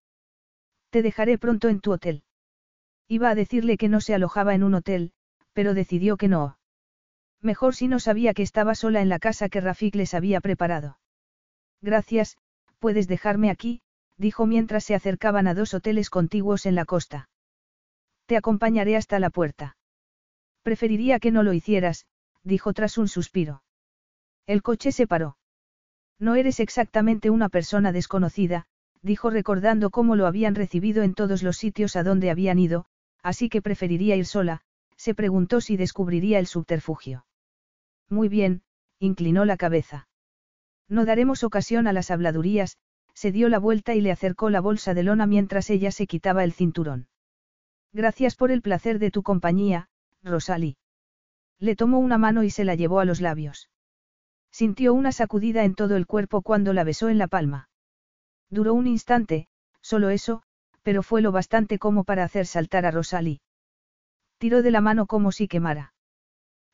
[0.90, 2.24] Te dejaré pronto en tu hotel.
[3.08, 5.12] Iba a decirle que no se alojaba en un hotel,
[5.54, 6.58] pero decidió que no.
[7.42, 10.98] Mejor si no sabía que estaba sola en la casa que Rafik les había preparado.
[11.82, 12.38] Gracias,
[12.80, 13.82] puedes dejarme aquí,
[14.18, 17.30] dijo mientras se acercaban a dos hoteles contiguos en la costa.
[18.26, 19.78] Te acompañaré hasta la puerta.
[20.64, 22.06] Preferiría que no lo hicieras,
[22.44, 23.64] dijo tras un suspiro.
[24.46, 25.38] El coche se paró.
[26.20, 28.66] No eres exactamente una persona desconocida,
[29.02, 32.86] dijo recordando cómo lo habían recibido en todos los sitios a donde habían ido,
[33.22, 34.62] así que preferiría ir sola,
[34.96, 37.26] se preguntó si descubriría el subterfugio.
[38.10, 38.64] Muy bien,
[39.00, 40.07] inclinó la cabeza.
[40.90, 42.78] No daremos ocasión a las habladurías,
[43.14, 46.44] se dio la vuelta y le acercó la bolsa de lona mientras ella se quitaba
[46.44, 47.08] el cinturón.
[47.94, 49.90] Gracias por el placer de tu compañía,
[50.24, 50.78] Rosalie.
[51.60, 53.70] Le tomó una mano y se la llevó a los labios.
[54.52, 57.70] Sintió una sacudida en todo el cuerpo cuando la besó en la palma.
[58.50, 59.48] Duró un instante,
[59.82, 60.44] solo eso,
[60.84, 63.42] pero fue lo bastante como para hacer saltar a Rosalie.
[64.38, 65.94] Tiró de la mano como si quemara.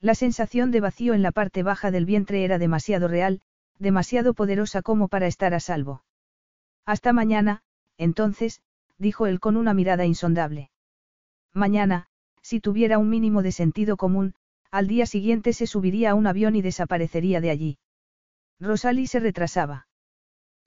[0.02, 3.42] La sensación de vacío en la parte baja del vientre era demasiado real,
[3.80, 6.04] demasiado poderosa como para estar a salvo.
[6.86, 7.64] Hasta mañana,
[7.98, 8.62] entonces,
[8.98, 10.72] dijo él con una mirada insondable.
[11.54, 12.08] Mañana,
[12.42, 14.36] si tuviera un mínimo de sentido común,
[14.72, 17.78] al día siguiente se subiría a un avión y desaparecería de allí.
[18.60, 19.88] Rosalie se retrasaba.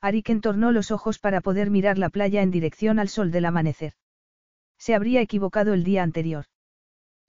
[0.01, 3.95] Arik entornó los ojos para poder mirar la playa en dirección al sol del amanecer.
[4.79, 6.45] Se habría equivocado el día anterior.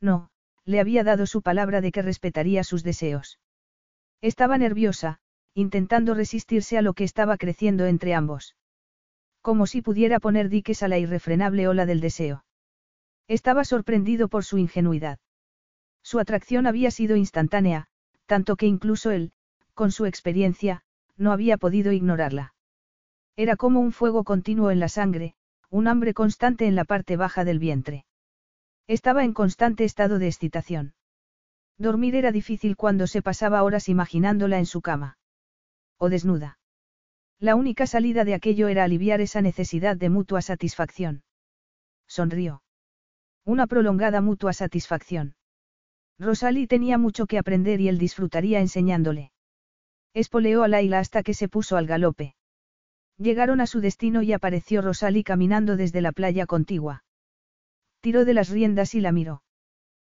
[0.01, 0.29] No,
[0.65, 3.39] le había dado su palabra de que respetaría sus deseos.
[4.21, 5.19] Estaba nerviosa,
[5.57, 8.55] intentando resistirse a lo que estaba creciendo entre ambos.
[9.41, 12.45] Como si pudiera poner diques a la irrefrenable ola del deseo.
[13.27, 15.17] Estaba sorprendido por su ingenuidad.
[16.03, 17.87] Su atracción había sido instantánea,
[18.27, 19.31] tanto que incluso él,
[19.73, 20.83] con su experiencia,
[21.17, 22.53] no había podido ignorarla.
[23.35, 25.33] Era como un fuego continuo en la sangre,
[25.71, 28.05] un hambre constante en la parte baja del vientre.
[28.85, 30.93] Estaba en constante estado de excitación.
[31.79, 35.16] Dormir era difícil cuando se pasaba horas imaginándola en su cama.
[35.97, 36.59] O desnuda.
[37.39, 41.23] La única salida de aquello era aliviar esa necesidad de mutua satisfacción.
[42.07, 42.63] Sonrió.
[43.45, 45.35] Una prolongada mutua satisfacción.
[46.19, 49.31] Rosalie tenía mucho que aprender y él disfrutaría enseñándole.
[50.13, 52.35] Espoleó a Laila hasta que se puso al galope.
[53.17, 57.03] Llegaron a su destino y apareció Rosalie caminando desde la playa contigua.
[58.01, 59.43] Tiró de las riendas y la miró.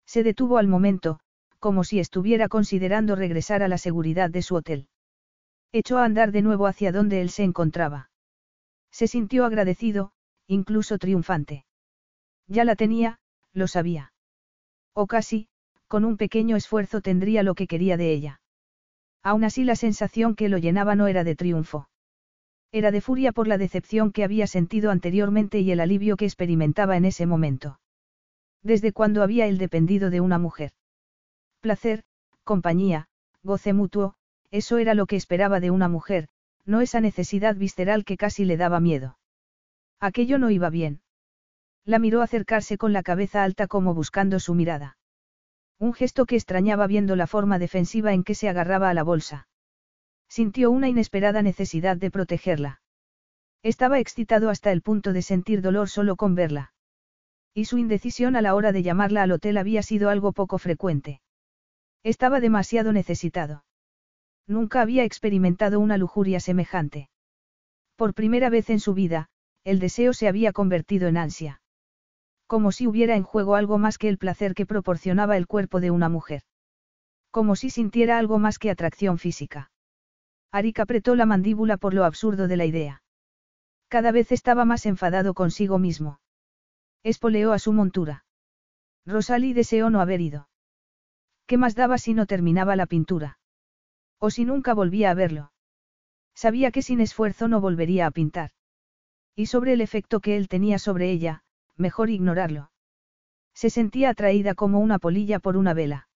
[0.07, 1.21] Se detuvo al momento,
[1.59, 4.89] como si estuviera considerando regresar a la seguridad de su hotel.
[5.73, 8.11] Echó a andar de nuevo hacia donde él se encontraba.
[8.91, 10.13] Se sintió agradecido,
[10.47, 11.67] incluso triunfante.
[12.47, 13.21] Ya la tenía,
[13.53, 14.13] lo sabía.
[14.95, 15.49] O casi,
[15.87, 18.41] con un pequeño esfuerzo tendría lo que quería de ella.
[19.23, 21.89] Aún así la sensación que lo llenaba no era de triunfo.
[22.73, 26.97] Era de furia por la decepción que había sentido anteriormente y el alivio que experimentaba
[26.97, 27.81] en ese momento.
[28.63, 30.73] Desde cuando había él dependido de una mujer.
[31.61, 32.05] Placer,
[32.45, 33.09] compañía,
[33.43, 34.15] goce mutuo,
[34.51, 36.29] eso era lo que esperaba de una mujer,
[36.65, 39.19] no esa necesidad visceral que casi le daba miedo.
[40.01, 41.01] Aquello no iba bien.
[41.85, 44.99] La miró acercarse con la cabeza alta como buscando su mirada.
[45.79, 49.49] Un gesto que extrañaba viendo la forma defensiva en que se agarraba a la bolsa.
[50.29, 52.83] Sintió una inesperada necesidad de protegerla.
[53.63, 56.73] Estaba excitado hasta el punto de sentir dolor solo con verla.
[57.55, 61.23] Y su indecisión a la hora de llamarla al hotel había sido algo poco frecuente.
[62.03, 63.65] Estaba demasiado necesitado.
[64.49, 67.11] Nunca había experimentado una lujuria semejante.
[67.97, 69.29] Por primera vez en su vida,
[69.63, 71.61] el deseo se había convertido en ansia.
[72.47, 75.91] Como si hubiera en juego algo más que el placer que proporcionaba el cuerpo de
[75.91, 76.43] una mujer.
[77.31, 79.71] Como si sintiera algo más que atracción física.
[80.51, 83.03] Arik apretó la mandíbula por lo absurdo de la idea.
[83.89, 86.21] Cada vez estaba más enfadado consigo mismo.
[87.03, 88.25] Espoleó a su montura.
[89.05, 90.49] Rosalie deseó no haber ido.
[91.47, 93.38] ¿Qué más daba si no terminaba la pintura?
[94.19, 95.53] O si nunca volvía a verlo.
[96.35, 98.51] Sabía que sin esfuerzo no volvería a pintar.
[99.35, 101.43] Y sobre el efecto que él tenía sobre ella,
[101.77, 102.71] mejor ignorarlo.
[103.55, 106.09] Se sentía atraída como una polilla por una vela.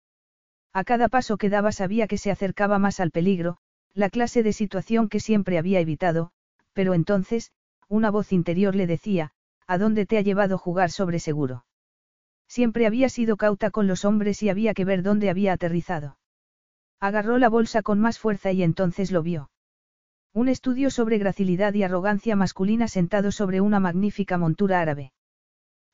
[0.72, 3.58] A cada paso que daba sabía que se acercaba más al peligro,
[3.94, 6.32] la clase de situación que siempre había evitado,
[6.72, 7.52] pero entonces,
[7.88, 9.32] una voz interior le decía,
[9.66, 11.66] ¿a dónde te ha llevado jugar sobre seguro?
[12.48, 16.16] Siempre había sido cauta con los hombres y había que ver dónde había aterrizado.
[17.02, 19.50] Agarró la bolsa con más fuerza y entonces lo vio.
[20.32, 25.12] Un estudio sobre gracilidad y arrogancia masculina sentado sobre una magnífica montura árabe.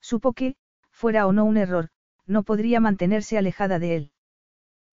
[0.02, 0.56] Supo que,
[0.90, 1.88] fuera o no un error,
[2.26, 4.12] no podría mantenerse alejada de él.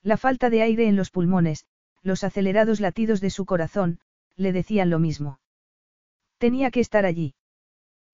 [0.04, 1.66] La falta de aire en los pulmones,
[2.02, 4.00] los acelerados latidos de su corazón,
[4.38, 5.42] le decían lo mismo.
[6.38, 7.36] Tenía que estar allí.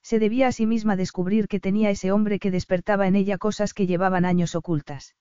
[0.02, 3.76] Se debía a sí misma descubrir que tenía ese hombre que despertaba en ella cosas
[3.76, 5.16] que llevaban años ocultas.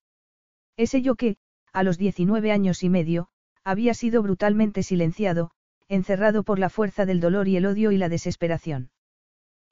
[0.79, 1.37] Ese yo que,
[1.73, 3.29] a los 19 años y medio,
[3.65, 5.51] había sido brutalmente silenciado,
[5.89, 8.91] encerrado por la fuerza del dolor y el odio y la desesperación.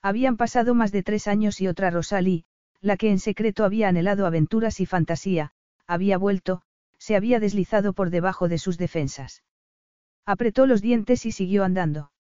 [0.03, 2.45] Habían pasado más de tres años y otra Rosalie,
[2.81, 5.53] la que en secreto había anhelado aventuras y fantasía,
[5.87, 6.63] había vuelto,
[6.99, 9.43] se había deslizado por debajo de sus defensas.
[10.27, 12.13] Apretó los dientes y siguió andando.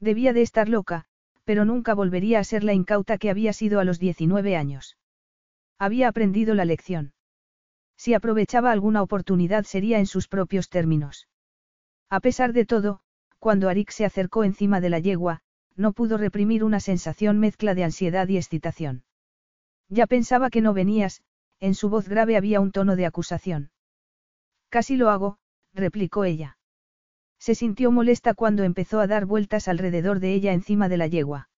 [0.00, 1.06] Debía de estar loca,
[1.44, 4.96] pero nunca volvería a ser la incauta que había sido a los 19 años.
[5.78, 7.12] Había aprendido la lección.
[7.96, 11.28] Si aprovechaba alguna oportunidad sería en sus propios términos.
[12.10, 13.00] A pesar de todo,
[13.38, 15.40] cuando Arik se acercó encima de la yegua,
[15.76, 19.04] no pudo reprimir una sensación mezcla de ansiedad y excitación.
[19.88, 21.22] Ya pensaba que no venías,
[21.60, 23.70] en su voz grave había un tono de acusación.
[24.68, 25.38] Casi lo hago,
[25.72, 26.58] replicó ella.
[27.38, 31.48] Se sintió molesta cuando empezó a dar vueltas alrededor de ella encima de la yegua.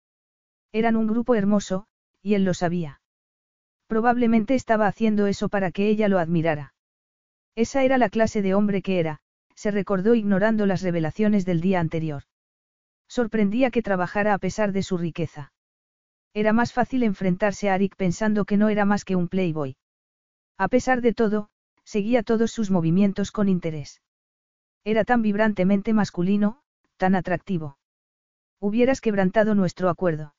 [0.73, 1.87] Eran un grupo hermoso,
[2.23, 3.01] y él lo sabía.
[3.87, 6.75] Probablemente estaba haciendo eso para que ella lo admirara.
[7.55, 9.21] Esa era la clase de hombre que era,
[9.55, 12.25] se recordó ignorando las revelaciones del día anterior.
[13.09, 15.53] Sorprendía que trabajara a pesar de su riqueza.
[16.35, 19.77] Era más fácil enfrentarse a Arik pensando que no era más que un playboy.
[20.59, 21.49] A pesar de todo,
[21.85, 24.03] seguía todos sus movimientos con interés.
[24.85, 26.61] Era tan vibrantemente masculino,
[26.97, 27.79] tan atractivo.
[28.61, 30.35] Hubieras quebrantado nuestro acuerdo.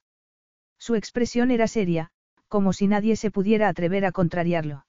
[0.78, 2.12] Su expresión era seria,
[2.48, 4.86] como si nadie se pudiera atrever a contrariarlo.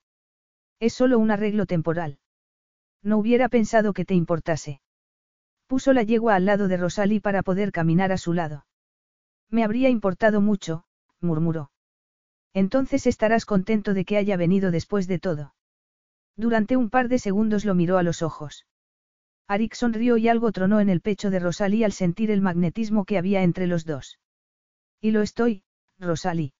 [0.80, 2.18] Es solo un arreglo temporal.
[3.02, 4.80] No hubiera pensado que te importase.
[5.66, 8.66] Puso la yegua al lado de Rosalie para poder caminar a su lado.
[9.50, 10.84] Me habría importado mucho,
[11.20, 11.70] murmuró.
[12.54, 15.54] Entonces estarás contento de que haya venido después de todo.
[16.36, 18.66] Durante un par de segundos lo miró a los ojos.
[19.46, 23.18] Arik sonrió y algo tronó en el pecho de Rosalie al sentir el magnetismo que
[23.18, 24.18] había entre los dos.
[25.00, 25.64] Y lo estoy,
[25.98, 26.52] Rosalie.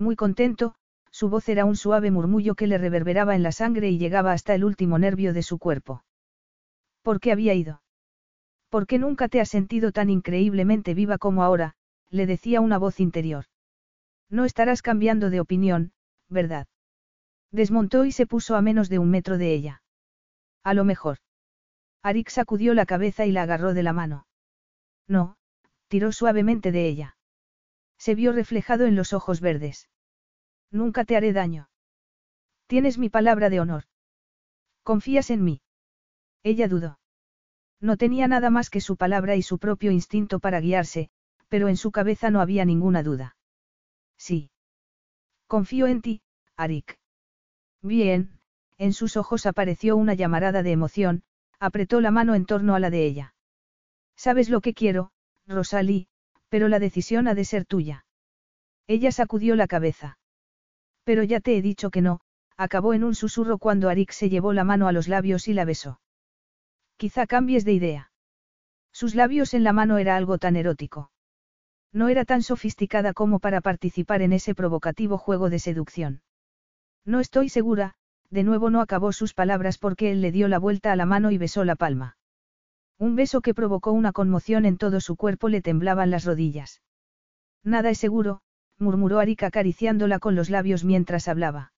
[0.00, 0.74] Muy contento,
[1.10, 4.54] su voz era un suave murmullo que le reverberaba en la sangre y llegaba hasta
[4.54, 6.04] el último nervio de su cuerpo.
[7.02, 7.82] ¿Por qué había ido?
[8.70, 11.74] ¿Por qué nunca te has sentido tan increíblemente viva como ahora?
[12.08, 13.44] le decía una voz interior.
[14.30, 15.92] No estarás cambiando de opinión,
[16.30, 16.66] ¿verdad?
[17.52, 19.82] Desmontó y se puso a menos de un metro de ella.
[20.64, 21.18] A lo mejor.
[22.02, 24.26] Arik sacudió la cabeza y la agarró de la mano.
[25.06, 25.36] No,
[25.88, 27.16] tiró suavemente de ella.
[28.00, 29.90] Se vio reflejado en los ojos verdes.
[30.70, 31.68] Nunca te haré daño.
[32.66, 33.84] Tienes mi palabra de honor.
[34.82, 35.60] ¿Confías en mí?
[36.42, 36.98] Ella dudó.
[37.78, 41.10] No tenía nada más que su palabra y su propio instinto para guiarse,
[41.48, 43.36] pero en su cabeza no había ninguna duda.
[44.16, 44.50] Sí.
[45.46, 46.22] Confío en ti,
[46.56, 46.98] Arik.
[47.82, 48.40] Bien,
[48.78, 51.22] en sus ojos apareció una llamarada de emoción,
[51.58, 53.34] apretó la mano en torno a la de ella.
[54.16, 55.12] Sabes lo que quiero,
[55.46, 56.08] Rosalie,
[56.50, 58.04] pero la decisión ha de ser tuya.
[58.86, 60.18] Ella sacudió la cabeza.
[61.04, 62.20] Pero ya te he dicho que no,
[62.56, 65.64] acabó en un susurro cuando Arik se llevó la mano a los labios y la
[65.64, 66.00] besó.
[66.98, 68.12] Quizá cambies de idea.
[68.92, 71.10] Sus labios en la mano era algo tan erótico.
[71.92, 76.22] No era tan sofisticada como para participar en ese provocativo juego de seducción.
[77.04, 77.94] No estoy segura,
[78.28, 81.30] de nuevo no acabó sus palabras porque él le dio la vuelta a la mano
[81.30, 82.16] y besó la palma.
[83.00, 86.82] Un beso que provocó una conmoción en todo su cuerpo le temblaban las rodillas.
[87.64, 88.42] Nada es seguro,
[88.78, 91.72] murmuró Arik acariciándola con los labios mientras hablaba.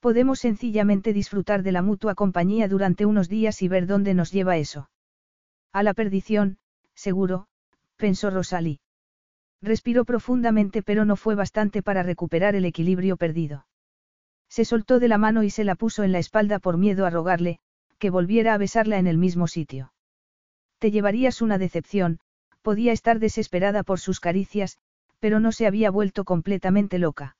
[0.00, 4.56] Podemos sencillamente disfrutar de la mutua compañía durante unos días y ver dónde nos lleva
[4.56, 4.90] eso.
[5.72, 6.58] A la perdición,
[6.96, 7.46] seguro,
[7.96, 8.80] pensó Rosalie.
[9.60, 13.68] Respiró profundamente pero no fue bastante para recuperar el equilibrio perdido.
[14.48, 17.10] Se soltó de la mano y se la puso en la espalda por miedo a
[17.10, 17.60] rogarle,
[18.00, 19.91] que volviera a besarla en el mismo sitio.
[20.82, 22.18] Te llevarías una decepción,
[22.60, 24.78] podía estar desesperada por sus caricias,
[25.20, 27.36] pero no se había vuelto completamente loca.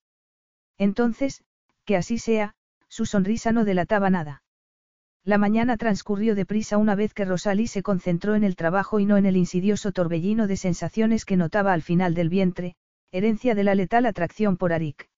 [0.78, 1.42] Entonces,
[1.84, 2.54] que así sea,
[2.86, 4.44] su sonrisa no delataba nada.
[5.24, 9.16] La mañana transcurrió deprisa una vez que Rosalie se concentró en el trabajo y no
[9.16, 12.76] en el insidioso torbellino de sensaciones que notaba al final del vientre,
[13.10, 15.08] herencia de la letal atracción por Arik.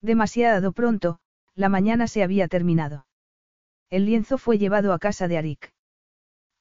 [0.00, 1.18] Demasiado pronto,
[1.54, 3.04] la mañana se había terminado.
[3.90, 5.70] El lienzo fue llevado a casa de Arik.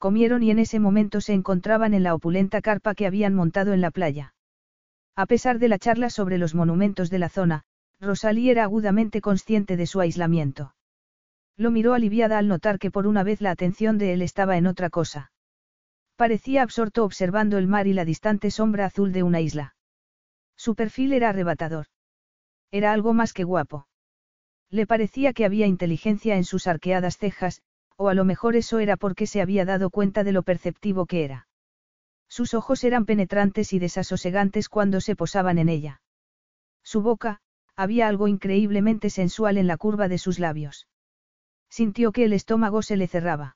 [0.01, 3.81] Comieron y en ese momento se encontraban en la opulenta carpa que habían montado en
[3.81, 4.33] la playa.
[5.15, 7.65] A pesar de la charla sobre los monumentos de la zona,
[7.99, 10.73] Rosalie era agudamente consciente de su aislamiento.
[11.55, 14.65] Lo miró aliviada al notar que por una vez la atención de él estaba en
[14.65, 15.31] otra cosa.
[16.15, 19.75] Parecía absorto observando el mar y la distante sombra azul de una isla.
[20.55, 21.85] Su perfil era arrebatador.
[22.71, 23.85] Era algo más que guapo.
[24.71, 27.61] Le parecía que había inteligencia en sus arqueadas cejas,
[28.01, 31.23] o a lo mejor eso era porque se había dado cuenta de lo perceptivo que
[31.23, 31.47] era.
[32.27, 36.01] Sus ojos eran penetrantes y desasosegantes cuando se posaban en ella.
[36.81, 37.41] Su boca,
[37.75, 40.87] había algo increíblemente sensual en la curva de sus labios.
[41.69, 43.55] Sintió que el estómago se le cerraba.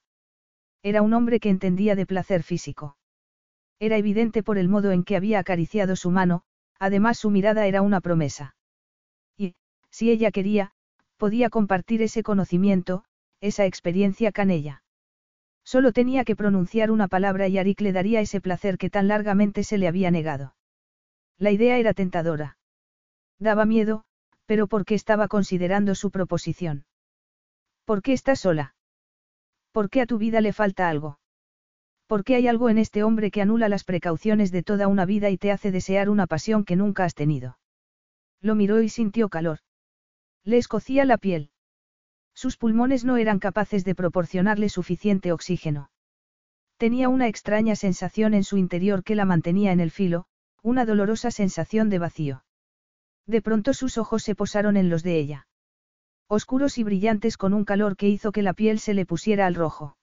[0.84, 2.98] Era un hombre que entendía de placer físico.
[3.80, 6.44] Era evidente por el modo en que había acariciado su mano,
[6.78, 8.56] además su mirada era una promesa.
[9.38, 9.56] Y,
[9.90, 10.72] si ella quería,
[11.18, 13.06] podía compartir ese conocimiento,
[13.48, 14.84] esa experiencia canella.
[15.64, 19.64] Solo tenía que pronunciar una palabra y Arik le daría ese placer que tan largamente
[19.64, 20.56] se le había negado.
[21.38, 22.58] La idea era tentadora.
[23.40, 24.04] Daba miedo,
[24.46, 26.86] pero porque estaba considerando su proposición.
[27.84, 28.76] ¿Por qué estás sola?
[29.72, 31.20] ¿Por qué a tu vida le falta algo?
[32.08, 35.32] ¿Por qué hay algo en este hombre que anula las precauciones de toda una vida
[35.32, 37.58] y te hace desear una pasión que nunca has tenido?
[38.42, 39.60] Lo miró y sintió calor.
[40.44, 41.50] Le escocía la piel.
[42.36, 45.90] Sus pulmones no eran capaces de proporcionarle suficiente oxígeno.
[46.78, 50.26] Tenía una extraña sensación en su interior que la mantenía en el filo,
[50.62, 52.44] una dolorosa sensación de vacío.
[53.26, 55.48] De pronto sus ojos se posaron en los de ella.
[56.28, 59.56] Oscuros y brillantes con un calor que hizo que la piel se le pusiera al
[59.56, 59.98] rojo.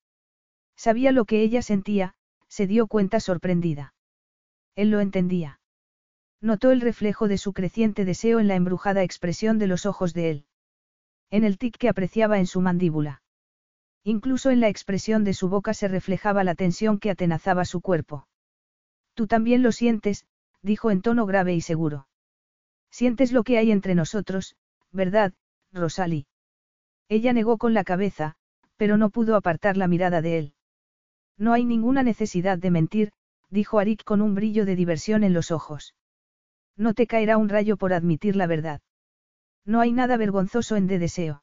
[0.74, 2.14] Sabía lo que ella sentía,
[2.48, 3.94] se dio cuenta sorprendida.
[4.74, 5.60] Él lo entendía.
[6.40, 10.30] Notó el reflejo de su creciente deseo en la embrujada expresión de los ojos de
[10.30, 10.46] él.
[11.32, 13.22] En el tic que apreciaba en su mandíbula.
[14.04, 18.28] Incluso en la expresión de su boca se reflejaba la tensión que atenazaba su cuerpo.
[19.14, 20.26] Tú también lo sientes,
[20.60, 22.06] dijo en tono grave y seguro.
[22.90, 24.56] Sientes lo que hay entre nosotros,
[24.90, 25.32] ¿verdad,
[25.72, 26.26] Rosalie?
[27.09, 28.34] Ella negó con la cabeza,
[28.76, 30.54] pero no pudo apartar la mirada de él.
[31.38, 33.12] No hay ninguna necesidad de mentir,
[33.48, 35.94] dijo Arik con un brillo de diversión en los ojos.
[36.76, 38.82] No te caerá un rayo por admitir la verdad.
[39.64, 41.43] No hay nada vergonzoso en de deseo.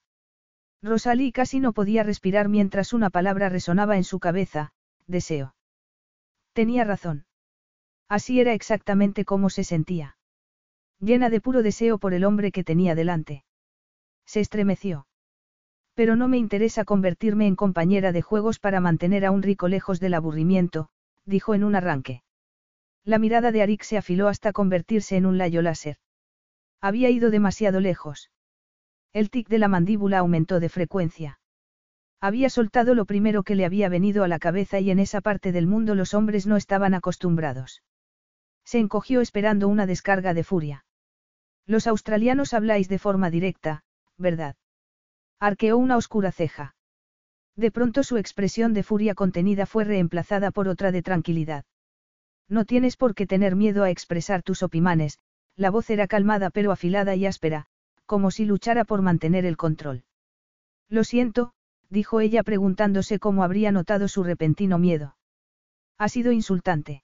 [0.81, 4.71] Rosalie casi no podía respirar mientras una palabra resonaba en su cabeza,
[5.07, 5.55] deseo.
[6.53, 7.25] Tenía razón.
[8.07, 10.15] Así era exactamente como se sentía
[10.99, 13.43] llena de puro deseo por el hombre que tenía delante.
[14.25, 15.07] Se estremeció.
[15.93, 19.99] Pero no me interesa convertirme en compañera de juegos para mantener a un rico lejos
[19.99, 20.89] del aburrimiento,
[21.25, 22.21] dijo en un arranque.
[23.03, 25.97] La mirada de Arik se afiló hasta convertirse en un layo láser.
[26.81, 28.31] Había ido demasiado lejos.
[29.11, 31.39] El tic de la mandíbula aumentó de frecuencia.
[32.21, 35.51] Había soltado lo primero que le había venido a la cabeza y en esa parte
[35.51, 37.81] del mundo los hombres no estaban acostumbrados.
[38.65, 40.85] Se encogió esperando una descarga de furia.
[41.65, 43.83] Los australianos habláis de forma directa,
[44.17, 44.55] ¿verdad?
[45.39, 46.75] Arqueó una oscura ceja.
[47.55, 51.65] De pronto su expresión de furia contenida fue reemplazada por otra de tranquilidad.
[52.47, 55.19] No tienes por qué tener miedo a expresar tus opimanes,
[55.59, 57.65] la voz era calmada pero afilada y áspera,
[58.05, 60.05] como si luchara por mantener el control.
[60.87, 61.51] Lo siento,
[61.89, 65.17] dijo ella preguntándose cómo habría notado su repentino miedo.
[65.97, 67.03] Ha sido insultante.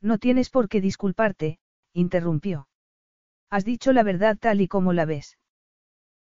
[0.00, 1.58] No tienes por qué disculparte,
[1.92, 2.66] interrumpió.
[3.50, 5.36] Has dicho la verdad tal y como la ves.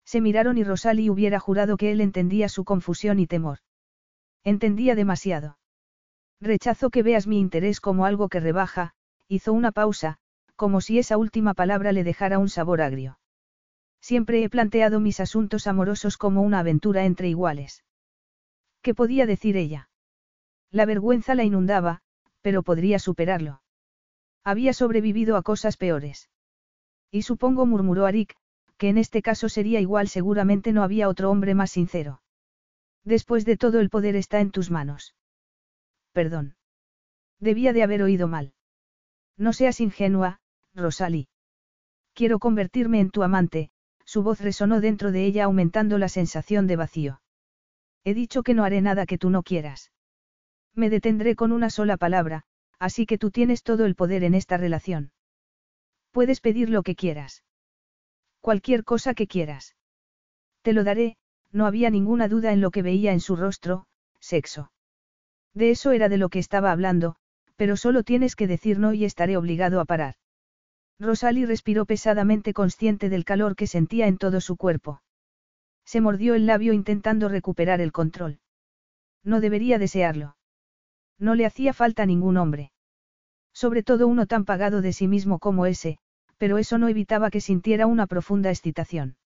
[0.04, 3.60] Se miraron y Rosalie hubiera jurado que él entendía su confusión y temor.
[4.44, 5.58] Entendía demasiado.
[6.42, 8.94] Rechazo que veas mi interés como algo que rebaja,
[9.30, 10.20] hizo una pausa,
[10.56, 13.20] como si esa última palabra le dejara un sabor agrio.
[14.02, 17.84] Siempre he planteado mis asuntos amorosos como una aventura entre iguales.
[18.82, 19.90] ¿Qué podía decir ella?
[20.72, 22.02] La vergüenza la inundaba,
[22.42, 23.62] pero podría superarlo.
[24.44, 26.30] Había sobrevivido a cosas peores.
[27.10, 28.36] Y supongo, murmuró Arik,
[28.78, 32.22] que en este caso sería igual, seguramente no había otro hombre más sincero.
[33.04, 35.16] Después de todo el poder está en tus manos.
[36.12, 36.56] Perdón.
[37.40, 38.54] Debía de haber oído mal.
[39.38, 40.40] No seas ingenua,
[40.76, 41.28] Rosalie.
[42.14, 43.70] Quiero convertirme en tu amante,
[44.06, 47.22] su voz resonó dentro de ella aumentando la sensación de vacío.
[48.04, 49.92] He dicho que no haré nada que tú no quieras.
[50.74, 52.44] Me detendré con una sola palabra,
[52.78, 55.12] así que tú tienes todo el poder en esta relación.
[56.12, 57.44] Puedes pedir lo que quieras.
[58.42, 59.76] Cualquier cosa que quieras.
[60.62, 61.18] Te lo daré,
[61.52, 63.88] no había ninguna duda en lo que veía en su rostro,
[64.20, 64.72] sexo.
[65.54, 67.16] De eso era de lo que estaba hablando,
[67.56, 70.16] pero solo tienes que decir no y estaré obligado a parar.
[71.00, 75.02] Rosalie respiró pesadamente consciente del calor que sentía en todo su cuerpo.
[75.86, 78.40] Se mordió el labio intentando recuperar el control.
[79.24, 80.38] No debería desearlo.
[81.20, 82.72] No le hacía falta ningún hombre.
[83.54, 85.98] Sobre todo uno tan pagado de sí mismo como ese,
[86.38, 89.18] pero eso no evitaba que sintiera una profunda excitación.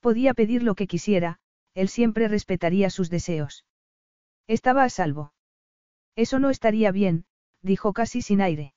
[0.00, 1.38] Podía pedir lo que quisiera,
[1.74, 3.64] él siempre respetaría sus deseos.
[4.46, 5.32] Estaba a salvo.
[6.16, 7.24] Eso no estaría bien,
[7.62, 8.74] dijo casi sin aire.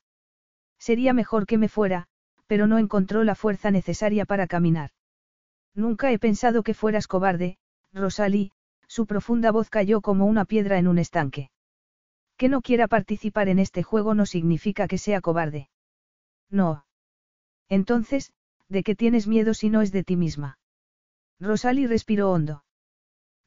[0.88, 2.08] Sería mejor que me fuera,
[2.46, 4.90] pero no encontró la fuerza necesaria para caminar.
[5.74, 7.58] Nunca he pensado que fueras cobarde,
[7.94, 8.52] Rosalie,
[8.90, 11.52] su profunda voz cayó como una piedra en un estanque.
[12.36, 15.70] Que no quiera participar en este juego no significa que sea cobarde.
[16.50, 16.86] No.
[17.70, 18.34] Entonces,
[18.68, 20.60] ¿de qué tienes miedo si no es de ti misma?
[21.40, 22.66] Rosalie respiró hondo.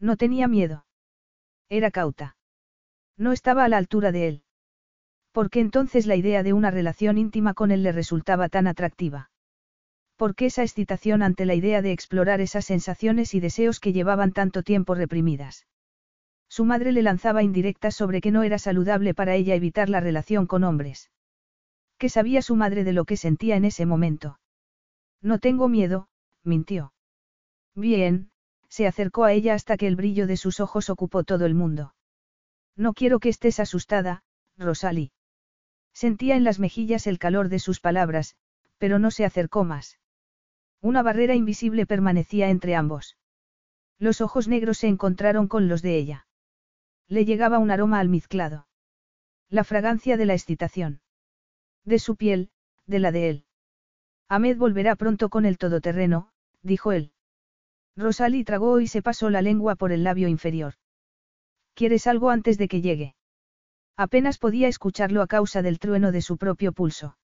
[0.01, 0.87] No tenía miedo.
[1.69, 2.39] Era cauta.
[3.19, 4.43] No estaba a la altura de él.
[5.37, 9.31] Porque entonces la idea de una relación íntima con él le resultaba tan atractiva?
[10.17, 14.33] ¿Por qué esa excitación ante la idea de explorar esas sensaciones y deseos que llevaban
[14.33, 15.67] tanto tiempo reprimidas?
[16.49, 20.47] Su madre le lanzaba indirectas sobre que no era saludable para ella evitar la relación
[20.47, 21.11] con hombres.
[21.99, 24.41] ¿Qué sabía su madre de lo que sentía en ese momento?
[25.21, 26.09] No tengo miedo,
[26.45, 26.95] mintió.
[27.75, 28.31] Bien,
[28.71, 31.95] se acercó a ella hasta que el brillo de sus ojos ocupó todo el mundo.
[32.75, 34.23] No quiero que estés asustada,
[34.57, 35.11] Rosalie.
[35.97, 38.37] Sentía en las mejillas el calor de sus palabras,
[38.77, 39.99] pero no se acercó más.
[40.83, 43.17] Una barrera invisible permanecía entre ambos.
[43.99, 46.27] Los ojos negros se encontraron con los de ella.
[47.09, 48.69] Le llegaba un aroma almizclado.
[49.49, 51.01] La fragancia de la excitación.
[51.87, 52.51] De su piel,
[52.85, 53.45] de la de él.
[54.29, 57.13] Ahmed volverá pronto con el todoterreno, dijo él.
[57.97, 60.75] Rosalie tragó y se pasó la lengua por el labio inferior.
[61.73, 63.17] ¿Quieres algo antes de que llegue?
[63.97, 67.17] Apenas podía escucharlo a causa del trueno de su propio pulso.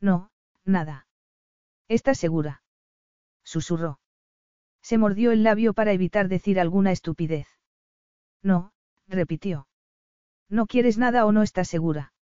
[0.00, 0.30] No,
[0.64, 1.06] nada.
[1.88, 2.62] ¿Estás segura?
[3.42, 3.98] Susurró.
[4.80, 7.48] Se mordió el labio para evitar decir alguna estupidez.
[8.42, 8.72] No,
[9.08, 9.66] repitió.
[10.48, 12.12] ¿No quieres nada o no estás segura?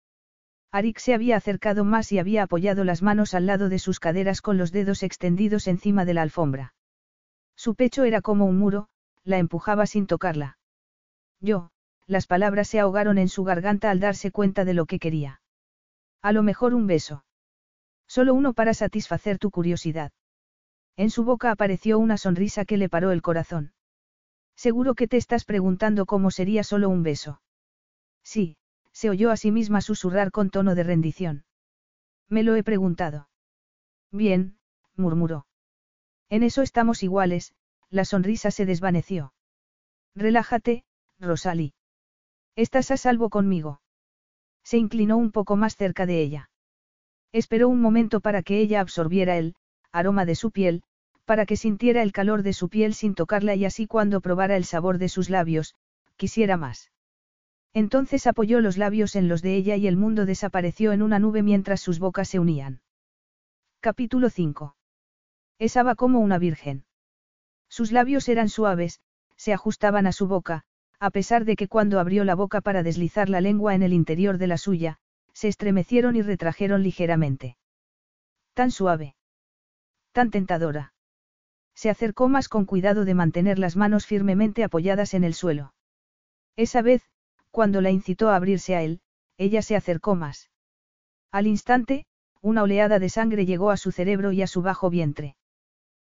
[0.73, 4.41] Arik se había acercado más y había apoyado las manos al lado de sus caderas
[4.41, 6.75] con los dedos extendidos encima de la alfombra.
[7.57, 8.89] Su pecho era como un muro,
[9.25, 10.59] la empujaba sin tocarla.
[11.41, 11.71] Yo,
[12.07, 15.41] las palabras se ahogaron en su garganta al darse cuenta de lo que quería.
[16.23, 17.25] A lo mejor un beso.
[18.07, 20.13] Solo uno para satisfacer tu curiosidad.
[20.97, 23.73] En su boca apareció una sonrisa que le paró el corazón.
[24.57, 27.43] Seguro que te estás preguntando cómo sería solo un beso.
[28.23, 28.57] Sí,
[28.93, 31.45] se oyó a sí misma susurrar con tono de rendición.
[32.29, 33.29] Me lo he preguntado.
[34.11, 34.59] Bien,
[34.97, 35.47] murmuró.
[36.31, 37.55] En eso estamos iguales,
[37.91, 39.35] la sonrisa se desvaneció.
[40.15, 40.85] Relájate,
[41.21, 41.76] Rosalie.
[42.57, 43.83] Estás a salvo conmigo.
[44.65, 46.51] Se inclinó un poco más cerca de ella.
[47.31, 49.55] Esperó un momento para que ella absorbiera el
[49.93, 50.83] aroma de su piel,
[51.27, 54.65] para que sintiera el calor de su piel sin tocarla y así cuando probara el
[54.65, 55.75] sabor de sus labios,
[56.17, 56.91] quisiera más.
[57.75, 61.43] Entonces apoyó los labios en los de ella y el mundo desapareció en una nube
[61.43, 62.81] mientras sus bocas se unían.
[63.81, 64.77] Capítulo 5.
[65.59, 66.87] Esaba como una virgen.
[67.69, 69.01] Sus labios eran suaves,
[69.37, 70.65] se ajustaban a su boca,
[70.99, 74.39] a pesar de que cuando abrió la boca para deslizar la lengua en el interior
[74.39, 74.99] de la suya,
[75.33, 77.57] se estremecieron y retrajeron ligeramente.
[78.55, 79.15] Tan suave.
[80.13, 80.95] Tan tentadora.
[81.75, 85.75] Se acercó más con cuidado de mantener las manos firmemente apoyadas en el suelo.
[86.57, 87.03] Esa vez,
[87.51, 89.01] cuando la incitó a abrirse a él,
[89.37, 90.51] ella se acercó más.
[91.31, 92.07] Al instante,
[92.41, 95.37] una oleada de sangre llegó a su cerebro y a su bajo vientre.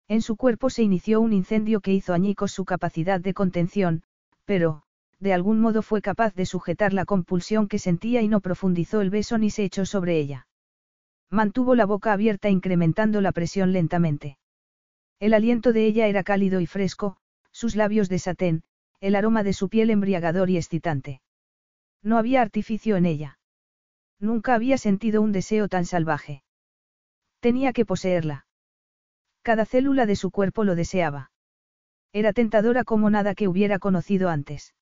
[0.06, 4.04] En su cuerpo se inició un incendio que hizo añicos su capacidad de contención,
[4.46, 4.82] pero,
[5.20, 9.10] de algún modo fue capaz de sujetar la compulsión que sentía y no profundizó el
[9.10, 10.46] beso ni se echó sobre ella.
[11.28, 14.38] Mantuvo la boca abierta incrementando la presión lentamente.
[15.18, 17.16] El aliento de ella era cálido y fresco,
[17.50, 18.62] sus labios de satén,
[19.00, 21.20] el aroma de su piel embriagador y excitante.
[22.02, 23.38] No había artificio en ella.
[24.20, 26.44] Nunca había sentido un deseo tan salvaje.
[27.40, 28.46] Tenía que poseerla.
[29.42, 31.30] Cada célula de su cuerpo lo deseaba.
[32.20, 34.74] Era tentadora como nada que hubiera conocido antes.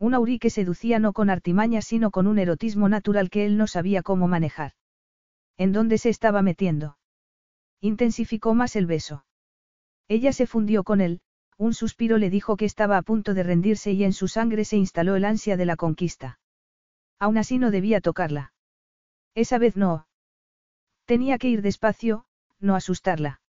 [0.00, 3.68] Un aurí que seducía no con artimaña sino con un erotismo natural que él no
[3.68, 4.72] sabía cómo manejar.
[5.56, 6.98] ¿En dónde se estaba metiendo?
[7.80, 9.24] Intensificó más el beso.
[10.08, 11.20] Ella se fundió con él,
[11.58, 14.76] un suspiro le dijo que estaba a punto de rendirse y en su sangre se
[14.76, 16.40] instaló el ansia de la conquista.
[17.20, 18.52] Aún así no debía tocarla.
[19.36, 20.08] Esa vez no.
[21.04, 22.24] Tenía que ir despacio,
[22.58, 23.42] no asustarla.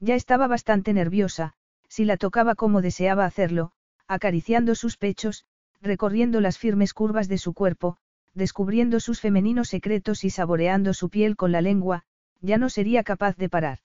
[0.00, 1.54] Ya estaba bastante nerviosa,
[1.94, 3.70] si la tocaba como deseaba hacerlo,
[4.08, 5.44] acariciando sus pechos,
[5.80, 7.98] recorriendo las firmes curvas de su cuerpo,
[8.34, 12.02] descubriendo sus femeninos secretos y saboreando su piel con la lengua,
[12.40, 13.78] ya no sería capaz de parar.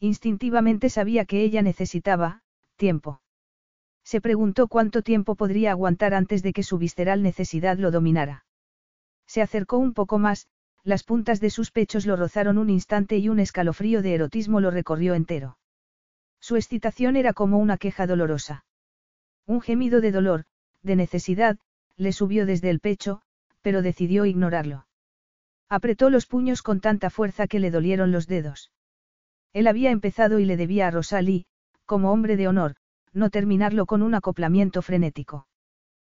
[0.00, 2.42] Instintivamente sabía que ella necesitaba,
[2.74, 3.22] tiempo.
[4.02, 8.44] Se preguntó cuánto tiempo podría aguantar antes de que su visceral necesidad lo dominara.
[9.28, 10.48] Se acercó un poco más,
[10.82, 14.72] las puntas de sus pechos lo rozaron un instante y un escalofrío de erotismo lo
[14.72, 15.59] recorrió entero.
[16.40, 18.64] Su excitación era como una queja dolorosa.
[19.46, 20.44] Un gemido de dolor,
[20.82, 21.58] de necesidad,
[21.96, 23.22] le subió desde el pecho,
[23.60, 24.86] pero decidió ignorarlo.
[25.68, 28.72] Apretó los puños con tanta fuerza que le dolieron los dedos.
[29.52, 31.44] Él había empezado y le debía a Rosalie,
[31.84, 32.76] como hombre de honor,
[33.12, 35.46] no terminarlo con un acoplamiento frenético.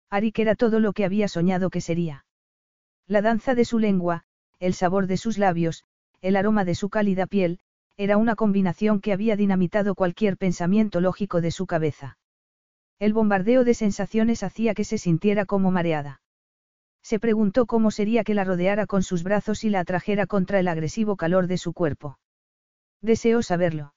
[0.10, 2.26] Arik era todo lo que había soñado que sería.
[3.08, 4.24] La danza de su lengua,
[4.60, 5.86] el sabor de sus labios,
[6.22, 7.60] el aroma de su cálida piel,
[8.02, 12.18] era una combinación que había dinamitado cualquier pensamiento lógico de su cabeza.
[12.98, 16.20] El bombardeo de sensaciones hacía que se sintiera como mareada.
[17.04, 20.68] Se preguntó cómo sería que la rodeara con sus brazos y la atrajera contra el
[20.68, 22.18] agresivo calor de su cuerpo.
[23.02, 23.94] Deseó saberlo.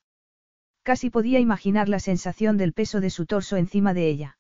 [0.82, 4.36] Casi podía imaginar la sensación del peso de su torso encima de ella.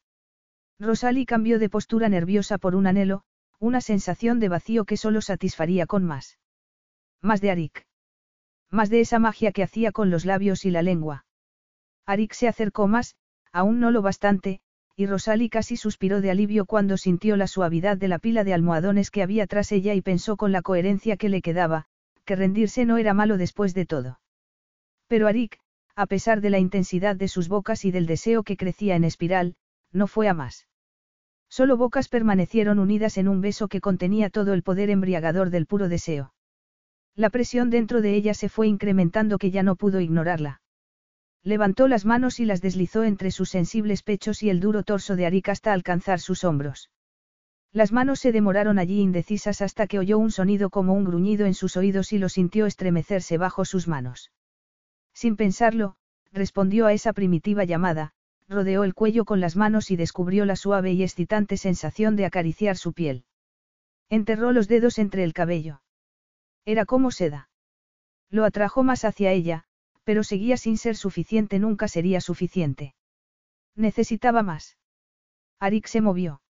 [0.78, 3.22] Rosalie cambió de postura nerviosa por un anhelo,
[3.60, 6.38] una sensación de vacío que solo satisfaría con más.
[7.22, 7.86] Más de Arik.
[8.74, 11.26] Más de esa magia que hacía con los labios y la lengua.
[12.06, 13.14] Arik se acercó más,
[13.52, 14.58] aún no lo bastante,
[14.96, 19.12] y Rosalie casi suspiró de alivio cuando sintió la suavidad de la pila de almohadones
[19.12, 21.84] que había tras ella y pensó con la coherencia que le quedaba,
[22.24, 24.18] que rendirse no era malo después de todo.
[25.06, 25.60] Pero Arik,
[25.94, 29.54] a pesar de la intensidad de sus bocas y del deseo que crecía en espiral,
[29.92, 30.66] no fue a más.
[31.48, 35.88] Solo bocas permanecieron unidas en un beso que contenía todo el poder embriagador del puro
[35.88, 36.33] deseo.
[37.16, 40.60] La presión dentro de ella se fue incrementando que ya no pudo ignorarla.
[41.44, 45.26] Levantó las manos y las deslizó entre sus sensibles pechos y el duro torso de
[45.26, 46.90] Arik hasta alcanzar sus hombros.
[47.70, 51.54] Las manos se demoraron allí indecisas hasta que oyó un sonido como un gruñido en
[51.54, 54.32] sus oídos y lo sintió estremecerse bajo sus manos.
[55.12, 55.96] Sin pensarlo,
[56.32, 58.12] respondió a esa primitiva llamada,
[58.48, 62.76] rodeó el cuello con las manos y descubrió la suave y excitante sensación de acariciar
[62.76, 63.24] su piel.
[64.08, 65.83] Enterró los dedos entre el cabello.
[66.64, 67.48] Era como seda.
[68.30, 69.64] Lo atrajo más hacia ella,
[70.04, 72.94] pero seguía sin ser suficiente, nunca sería suficiente.
[73.74, 74.78] Necesitaba más.
[75.58, 76.40] Arik se movió.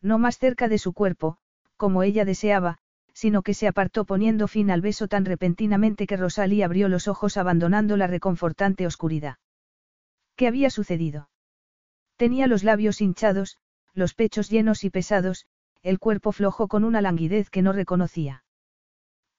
[0.00, 1.38] No más cerca de su cuerpo,
[1.76, 2.78] como ella deseaba,
[3.14, 7.36] sino que se apartó poniendo fin al beso tan repentinamente que Rosalie abrió los ojos
[7.36, 9.36] abandonando la reconfortante oscuridad.
[10.36, 11.28] ¿Qué había sucedido?
[12.16, 13.58] Tenía los labios hinchados,
[13.92, 15.46] los pechos llenos y pesados,
[15.82, 18.41] el cuerpo flojo con una languidez que no reconocía.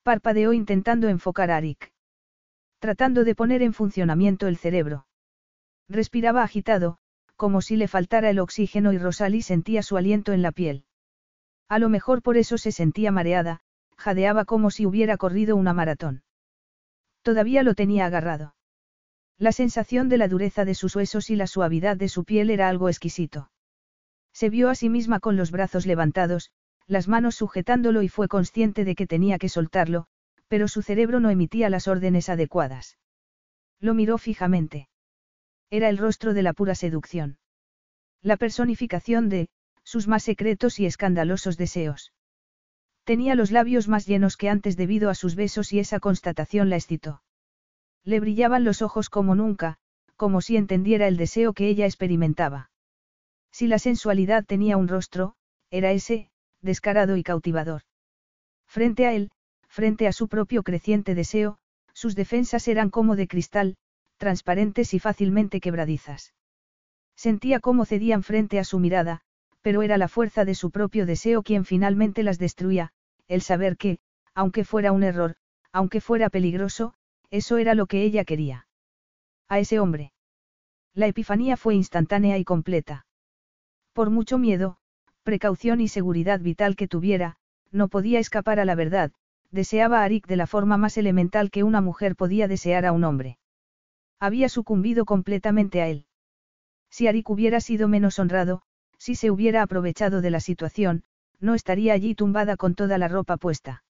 [0.04, 1.94] Parpadeó intentando enfocar a Arik.
[2.80, 5.08] Tratando de poner en funcionamiento el cerebro.
[5.88, 6.98] Respiraba agitado,
[7.38, 10.84] como si le faltara el oxígeno y Rosalie sentía su aliento en la piel.
[11.70, 13.62] A lo mejor por eso se sentía mareada,
[13.96, 16.24] jadeaba como si hubiera corrido una maratón.
[17.22, 18.56] Todavía lo tenía agarrado.
[19.38, 22.68] La sensación de la dureza de sus huesos y la suavidad de su piel era
[22.68, 23.50] algo exquisito.
[24.34, 26.52] Se vio a sí misma con los brazos levantados,
[26.88, 30.08] las manos sujetándolo y fue consciente de que tenía que soltarlo,
[30.48, 32.98] pero su cerebro no emitía las órdenes adecuadas.
[33.80, 34.90] Lo miró fijamente.
[35.70, 37.38] Era el rostro de la pura seducción.
[38.22, 39.50] La personificación de,
[39.84, 42.14] sus más secretos y escandalosos deseos.
[43.04, 46.78] Tenía los labios más llenos que antes debido a sus besos y esa constatación la
[46.78, 47.22] excitó.
[48.06, 49.78] Le brillaban los ojos como nunca,
[50.16, 52.70] como si entendiera el deseo que ella experimentaba.
[53.52, 55.36] Si la sensualidad tenía un rostro,
[55.70, 56.30] era ese,
[56.64, 57.84] descarado y cautivador.
[58.66, 59.30] Frente a él,
[59.68, 61.60] frente a su propio creciente deseo,
[61.94, 63.76] sus defensas eran como de cristal,
[64.18, 66.34] transparentes y fácilmente quebradizas.
[67.16, 69.22] Sentía cómo cedían frente a su mirada,
[69.62, 72.92] pero era la fuerza de su propio deseo quien finalmente las destruía,
[73.28, 74.00] el saber que,
[74.34, 75.36] aunque fuera un error,
[75.72, 76.94] aunque fuera peligroso,
[77.30, 78.68] eso era lo que ella quería.
[79.48, 80.14] A ese hombre.
[80.94, 83.06] La epifanía fue instantánea y completa.
[83.94, 84.78] Por mucho miedo,
[85.24, 87.38] precaución y seguridad vital que tuviera,
[87.72, 89.12] no podía escapar a la verdad,
[89.52, 93.04] deseaba a Arik de la forma más elemental que una mujer podía desear a un
[93.04, 93.38] hombre.
[94.20, 96.06] Había sucumbido completamente a él.
[96.90, 98.62] Si Arik hubiera sido menos honrado,
[98.98, 101.04] si se hubiera aprovechado de la situación,
[101.40, 103.84] no estaría allí tumbada con toda la ropa puesta.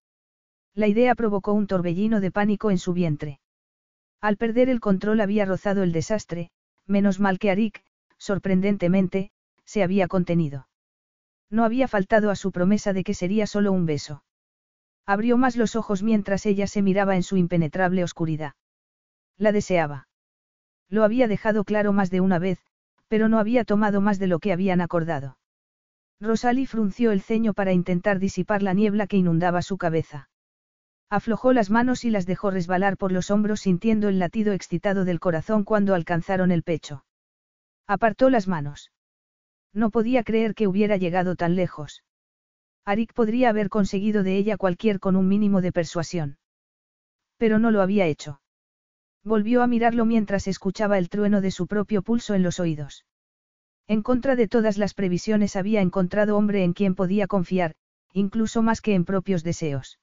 [0.73, 3.39] La idea provocó un torbellino de pánico en su vientre.
[4.21, 6.49] Al perder el control había rozado el desastre,
[6.87, 7.83] menos mal que Arik,
[8.17, 9.31] sorprendentemente,
[9.65, 10.67] se había contenido.
[11.53, 14.23] No había faltado a su promesa de que sería solo un beso.
[15.05, 18.53] Abrió más los ojos mientras ella se miraba en su impenetrable oscuridad.
[19.37, 20.07] La deseaba.
[20.89, 22.59] Lo había dejado claro más de una vez,
[23.07, 25.37] pero no había tomado más de lo que habían acordado.
[26.19, 30.29] Rosalie frunció el ceño para intentar disipar la niebla que inundaba su cabeza.
[31.11, 35.19] Aflojó las manos y las dejó resbalar por los hombros sintiendo el latido excitado del
[35.19, 37.05] corazón cuando alcanzaron el pecho.
[37.85, 38.92] Apartó las manos.
[39.73, 42.03] No podía creer que hubiera llegado tan lejos.
[42.85, 46.37] Arik podría haber conseguido de ella cualquier con un mínimo de persuasión.
[47.37, 48.41] Pero no lo había hecho.
[49.23, 53.05] Volvió a mirarlo mientras escuchaba el trueno de su propio pulso en los oídos.
[53.87, 57.75] En contra de todas las previsiones había encontrado hombre en quien podía confiar,
[58.13, 59.99] incluso más que en propios deseos.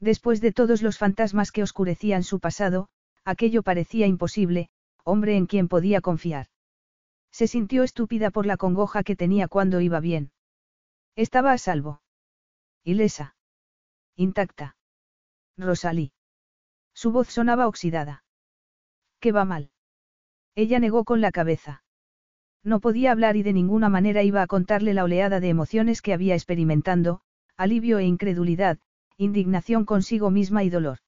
[0.00, 2.88] Después de todos los fantasmas que oscurecían su pasado,
[3.24, 4.68] aquello parecía imposible,
[5.04, 6.46] hombre en quien podía confiar.
[7.32, 10.30] Se sintió estúpida por la congoja que tenía cuando iba bien.
[11.16, 12.02] Estaba a salvo.
[12.84, 13.36] Ilesa.
[14.16, 14.76] Intacta.
[15.56, 16.12] Rosalí.
[16.94, 18.24] Su voz sonaba oxidada.
[19.18, 19.70] ¿Qué va mal?
[20.54, 21.82] Ella negó con la cabeza.
[22.62, 26.12] No podía hablar y de ninguna manera iba a contarle la oleada de emociones que
[26.12, 27.22] había experimentando,
[27.56, 28.78] alivio e incredulidad,
[29.16, 30.98] indignación consigo misma y dolor.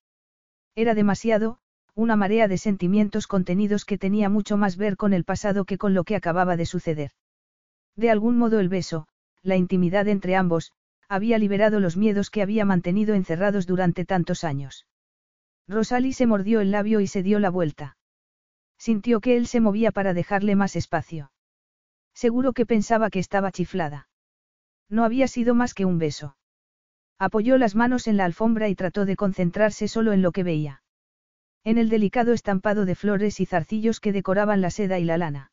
[0.75, 1.59] Era demasiado,
[1.95, 5.95] una marea de sentimientos contenidos que tenía mucho más ver con el pasado que con
[5.95, 7.13] lo que acababa de suceder.
[7.97, 9.07] De algún modo el beso,
[9.43, 10.73] la intimidad entre ambos,
[11.09, 14.87] había liberado los miedos que había mantenido encerrados durante tantos años.
[15.69, 17.97] Rosalie se mordió el labio y se dio la vuelta.
[18.79, 21.31] Sintió que él se movía para dejarle más espacio.
[22.13, 24.09] Seguro que pensaba que estaba chiflada.
[24.89, 26.37] No había sido más que un beso.
[27.19, 30.83] Apoyó las manos en la alfombra y trató de concentrarse solo en lo que veía.
[31.65, 35.51] En el delicado estampado de flores y zarcillos que decoraban la seda y la lana.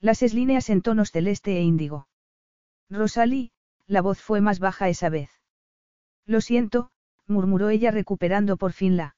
[0.00, 2.06] Las líneas en tonos celeste e índigo.
[2.90, 3.50] Rosalie,
[3.86, 5.30] la voz fue más baja esa vez.
[6.26, 6.90] Lo siento,
[7.26, 9.16] murmuró ella recuperando por fin la.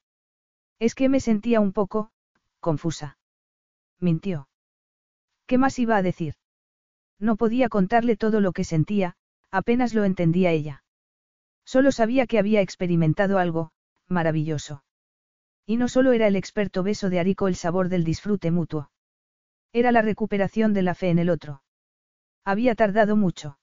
[0.78, 2.12] Es que me sentía un poco,
[2.60, 3.18] confusa.
[3.98, 4.48] Mintió.
[5.46, 6.34] ¿Qué más iba a decir?
[7.18, 9.16] No podía contarle todo lo que sentía,
[9.50, 10.84] apenas lo entendía ella.
[11.64, 13.72] Solo sabía que había experimentado algo,
[14.06, 14.84] maravilloso.
[15.66, 18.90] Y no solo era el experto beso de Arico el sabor del disfrute mutuo.
[19.72, 21.62] Era la recuperación de la fe en el otro.
[22.44, 23.58] Había tardado mucho.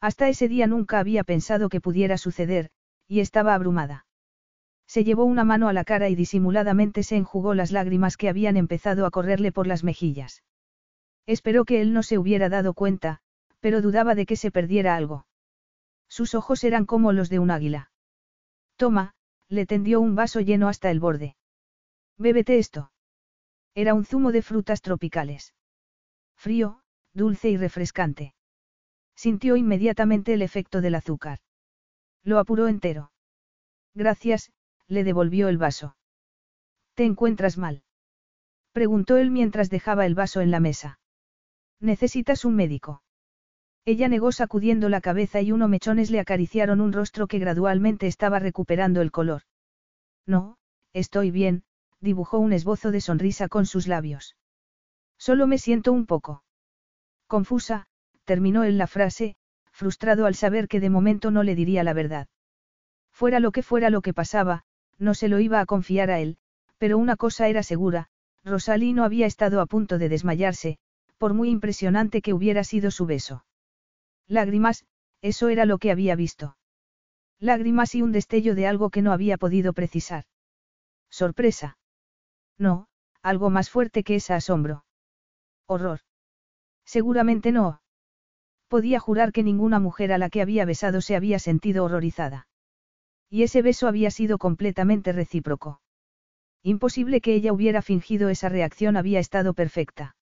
[0.00, 2.70] Hasta ese día nunca había pensado que pudiera suceder,
[3.08, 4.06] y estaba abrumada.
[4.86, 8.56] Se llevó una mano a la cara y disimuladamente se enjugó las lágrimas que habían
[8.56, 10.42] empezado a correrle por las mejillas.
[11.26, 13.20] Esperó que él no se hubiera dado cuenta,
[13.60, 15.26] pero dudaba de que se perdiera algo.
[16.06, 17.90] Sus ojos eran como los de un águila.
[18.76, 19.14] Toma,
[19.54, 21.36] le tendió un vaso lleno hasta el borde.
[22.18, 22.92] Bébete esto.
[23.74, 25.54] Era un zumo de frutas tropicales.
[26.36, 26.80] Frío,
[27.12, 28.34] dulce y refrescante.
[29.16, 31.38] Sintió inmediatamente el efecto del azúcar.
[32.22, 33.12] Lo apuró entero.
[33.94, 34.52] Gracias,
[34.88, 35.96] le devolvió el vaso.
[36.94, 37.84] ¿Te encuentras mal?
[38.72, 40.98] Preguntó él mientras dejaba el vaso en la mesa.
[41.78, 43.03] ¿Necesitas un médico?
[43.86, 48.38] Ella negó sacudiendo la cabeza y unos mechones le acariciaron un rostro que gradualmente estaba
[48.38, 49.42] recuperando el color.
[50.26, 50.56] No,
[50.94, 51.64] estoy bien,
[52.00, 54.36] dibujó un esbozo de sonrisa con sus labios.
[55.18, 56.44] Solo me siento un poco.
[57.26, 57.86] Confusa,
[58.24, 59.36] terminó él la frase,
[59.70, 62.28] frustrado al saber que de momento no le diría la verdad.
[63.12, 64.62] Fuera lo que fuera lo que pasaba,
[64.98, 66.38] no se lo iba a confiar a él,
[66.78, 68.08] pero una cosa era segura,
[68.44, 70.78] Rosalí no había estado a punto de desmayarse,
[71.18, 73.44] por muy impresionante que hubiera sido su beso.
[74.28, 74.84] Lágrimas,
[75.20, 76.56] eso era lo que había visto.
[77.40, 80.24] Lágrimas y un destello de algo que no había podido precisar.
[81.10, 81.78] Sorpresa.
[82.58, 82.88] No,
[83.22, 84.84] algo más fuerte que ese asombro.
[85.66, 86.00] Horror.
[86.84, 87.80] Seguramente no.
[88.68, 92.48] Podía jurar que ninguna mujer a la que había besado se había sentido horrorizada.
[93.30, 95.80] Y ese beso había sido completamente recíproco.
[96.62, 100.16] Imposible que ella hubiera fingido esa reacción había estado perfecta.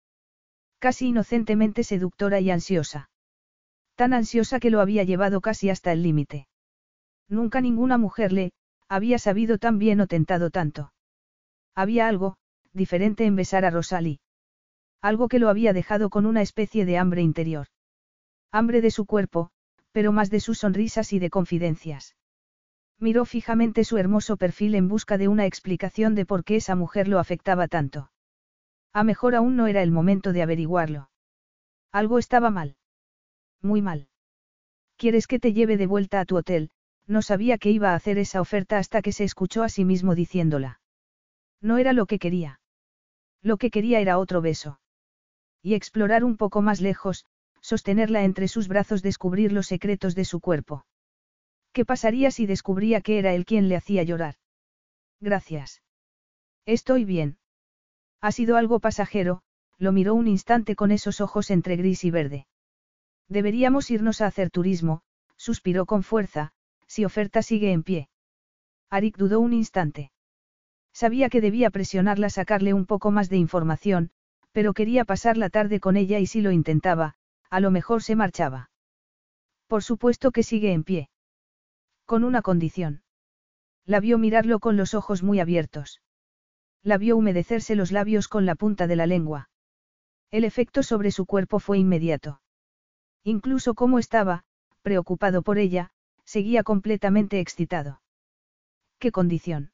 [0.81, 3.11] Casi inocentemente seductora y ansiosa.
[4.03, 6.49] Tan ansiosa que lo había llevado casi hasta el límite.
[7.29, 8.53] Nunca ninguna mujer le,
[8.89, 10.93] había sabido tan bien o tentado tanto.
[11.77, 12.37] Había algo,
[12.73, 14.19] diferente en besar a Rosalie.
[15.03, 17.69] Algo que lo había dejado con una especie de hambre interior.
[18.51, 19.53] Hambre de su cuerpo,
[19.93, 22.17] pero más de sus sonrisas y de confidencias.
[22.99, 27.07] Miró fijamente su hermoso perfil en busca de una explicación de por qué esa mujer
[27.07, 28.11] lo afectaba tanto.
[28.93, 31.09] A mejor aún no era el momento de averiguarlo.
[31.93, 32.75] Algo estaba mal.
[33.63, 34.09] Muy mal.
[34.97, 36.71] ¿Quieres que te lleve de vuelta a tu hotel?
[37.07, 40.15] No sabía que iba a hacer esa oferta hasta que se escuchó a sí mismo
[40.15, 40.81] diciéndola.
[41.61, 42.61] No era lo que quería.
[43.41, 44.81] Lo que quería era otro beso.
[45.63, 47.27] Y explorar un poco más lejos,
[47.61, 50.85] sostenerla entre sus brazos, descubrir los secretos de su cuerpo.
[51.73, 54.37] ¿Qué pasaría si descubría que era él quien le hacía llorar?
[55.21, 55.83] Gracias.
[56.67, 57.39] Estoy bien.
[58.21, 59.43] Ha sido algo pasajero,
[59.79, 62.47] lo miró un instante con esos ojos entre gris y verde.
[63.33, 65.01] Deberíamos irnos a hacer turismo,
[65.39, 66.53] suspiró con fuerza,
[66.87, 68.11] si oferta sigue en pie.
[68.91, 70.13] Arik dudó un instante.
[70.93, 74.11] Sabía que debía presionarla a sacarle un poco más de información,
[74.53, 77.15] pero quería pasar la tarde con ella y si lo intentaba,
[77.49, 78.71] a lo mejor se marchaba.
[79.67, 81.09] Por supuesto que sigue en pie.
[82.05, 83.03] Con una condición.
[83.87, 86.03] La vio mirarlo con los ojos muy abiertos.
[86.83, 89.49] La vio humedecerse los labios con la punta de la lengua.
[90.31, 92.42] El efecto sobre su cuerpo fue inmediato.
[93.25, 94.45] Incluso como estaba,
[94.83, 95.91] preocupado por ella,
[96.25, 98.01] seguía completamente excitado.
[98.99, 99.73] ¿Qué condición?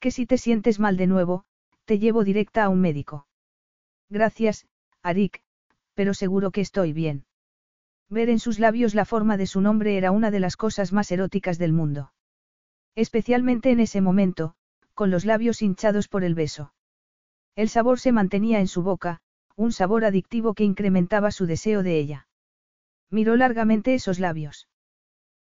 [0.00, 1.44] Que si te sientes mal de nuevo,
[1.84, 3.26] te llevo directa a un médico.
[4.08, 4.66] Gracias,
[5.02, 5.42] Arik,
[5.94, 7.24] pero seguro que estoy bien.
[8.08, 11.10] Ver en sus labios la forma de su nombre era una de las cosas más
[11.10, 12.12] eróticas del mundo.
[12.94, 14.54] Especialmente en ese momento,
[14.94, 16.74] con los labios hinchados por el beso.
[17.56, 19.20] El sabor se mantenía en su boca,
[19.56, 22.28] un sabor adictivo que incrementaba su deseo de ella.
[23.12, 24.68] Miró largamente esos labios.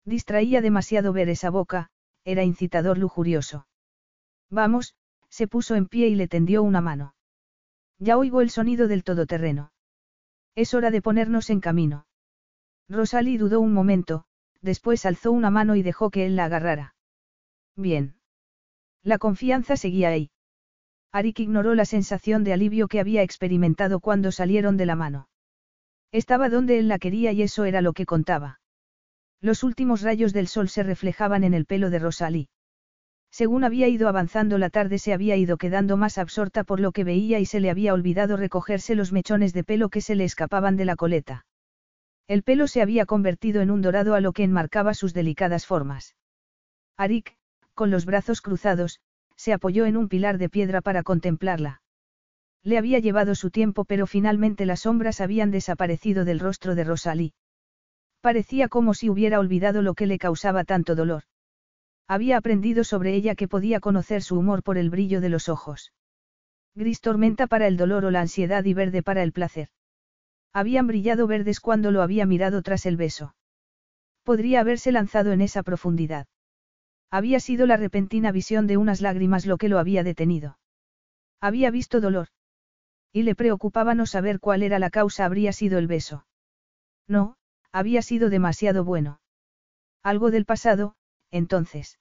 [0.06, 1.90] Distraía demasiado ver esa boca,
[2.24, 3.68] era incitador lujurioso.
[4.50, 4.96] Vamos,
[5.30, 7.14] se puso en pie y le tendió una mano.
[8.00, 9.74] Ya oigo el sonido del todoterreno.
[10.56, 12.08] Es hora de ponernos en camino.
[12.88, 14.24] Rosalie dudó un momento,
[14.62, 16.96] después alzó una mano y dejó que él la agarrara.
[17.76, 18.16] Bien.
[19.04, 20.32] La confianza seguía ahí.
[21.12, 25.28] Arik ignoró la sensación de alivio que había experimentado cuando salieron de la mano.
[26.12, 28.60] Estaba donde él la quería y eso era lo que contaba.
[29.42, 32.50] Los últimos rayos del sol se reflejaban en el pelo de Rosalie.
[33.30, 37.04] Según había ido avanzando la tarde se había ido quedando más absorta por lo que
[37.04, 40.78] veía y se le había olvidado recogerse los mechones de pelo que se le escapaban
[40.78, 41.46] de la coleta.
[42.28, 46.16] El pelo se había convertido en un dorado a lo que enmarcaba sus delicadas formas.
[46.98, 47.38] Arik,
[47.74, 49.02] con los brazos cruzados,
[49.36, 51.82] se apoyó en un pilar de piedra para contemplarla.
[52.64, 57.34] Le había llevado su tiempo pero finalmente las sombras habían desaparecido del rostro de Rosalie.
[58.22, 61.24] Parecía como si hubiera olvidado lo que le causaba tanto dolor.
[62.08, 65.94] Había aprendido sobre ella que podía conocer su humor por el brillo de los ojos.
[66.76, 69.70] Gris tormenta para el dolor o la ansiedad y verde para el placer.
[70.54, 73.36] Habían brillado verdes cuando lo había mirado tras el beso.
[74.24, 76.28] Podría haberse lanzado en esa profundidad.
[77.10, 80.60] Había sido la repentina visión de unas lágrimas lo que lo había detenido.
[81.40, 82.28] Había visto dolor.
[83.12, 86.26] Y le preocupaba no saber cuál era la causa habría sido el beso.
[87.08, 87.36] No,
[87.72, 89.20] había sido demasiado bueno.
[90.04, 90.96] Algo del pasado,
[91.32, 92.00] entonces.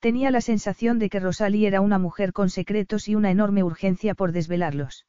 [0.00, 4.14] Tenía la sensación de que Rosalie era una mujer con secretos y una enorme urgencia
[4.14, 5.06] por desvelarlos.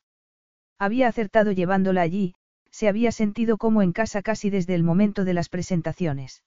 [0.80, 2.36] Había acertado llevándola allí,
[2.72, 6.44] se había sentido como en casa casi desde el momento de las presentaciones.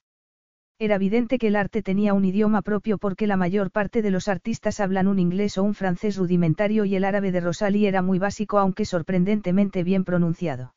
[0.83, 4.29] Era evidente que el arte tenía un idioma propio porque la mayor parte de los
[4.29, 8.19] artistas hablan un inglés o un francés rudimentario y el árabe de Rosalie era muy
[8.19, 10.75] básico aunque sorprendentemente bien pronunciado.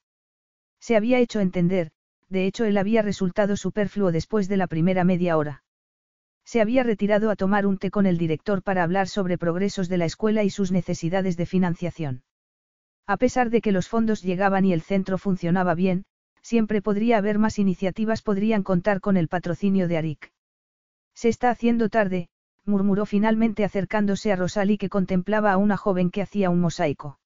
[0.82, 1.92] Se había hecho entender,
[2.28, 5.64] de hecho él había resultado superfluo después de la primera media hora.
[6.44, 10.00] Se había retirado a tomar un té con el director para hablar sobre progresos de
[10.00, 12.24] la escuela y sus necesidades de financiación.
[13.08, 16.04] A pesar de que los fondos llegaban y el centro funcionaba bien,
[16.44, 20.32] siempre podría haber más iniciativas, podrían contar con el patrocinio de Arik.
[21.16, 22.30] Se está haciendo tarde,
[22.66, 27.20] murmuró finalmente acercándose a Rosalie que contemplaba a una joven que hacía un mosaico.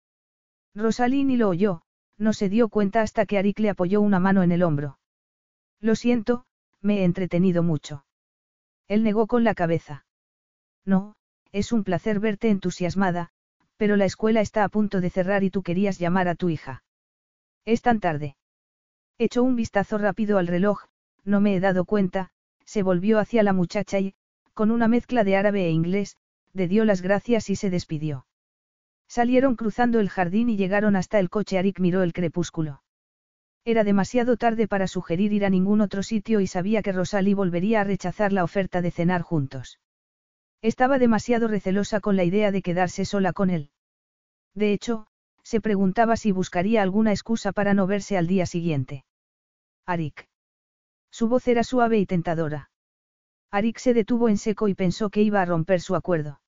[0.74, 1.82] Rosalie ni lo oyó,
[2.18, 5.00] no se dio cuenta hasta que Arik le apoyó una mano en el hombro.
[5.80, 6.46] Lo siento,
[6.82, 8.06] me he entretenido mucho.
[8.88, 10.06] Él negó con la cabeza.
[10.86, 11.16] No,
[11.52, 13.30] es un placer verte entusiasmada,
[13.78, 16.84] pero la escuela está a punto de cerrar y tú querías llamar a tu hija.
[17.66, 18.36] Es tan tarde.
[19.20, 20.84] Echó un vistazo rápido al reloj,
[21.24, 22.30] no me he dado cuenta,
[22.66, 24.14] se volvió hacia la muchacha y,
[24.54, 26.18] con una mezcla de árabe e inglés,
[26.54, 28.28] le dio las gracias y se despidió.
[29.08, 31.58] Salieron cruzando el jardín y llegaron hasta el coche.
[31.58, 32.82] Arik miró el crepúsculo.
[33.64, 37.82] Era demasiado tarde para sugerir ir a ningún otro sitio y sabía que Rosalie volvería
[37.82, 39.80] a rechazar la oferta de cenar juntos.
[40.62, 43.72] Estaba demasiado recelosa con la idea de quedarse sola con él.
[44.54, 45.08] De hecho,
[45.48, 49.06] se preguntaba si buscaría alguna excusa para no verse al día siguiente.
[49.86, 50.28] Arik.
[51.10, 52.70] Su voz era suave y tentadora.
[53.50, 56.42] Arik se detuvo en seco y pensó que iba a romper su acuerdo.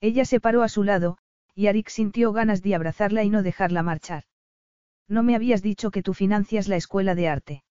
[0.00, 1.18] Ella se paró a su lado,
[1.54, 4.24] y Arik sintió ganas de abrazarla y no dejarla marchar.
[5.06, 7.64] No me habías dicho que tú financias la escuela de arte.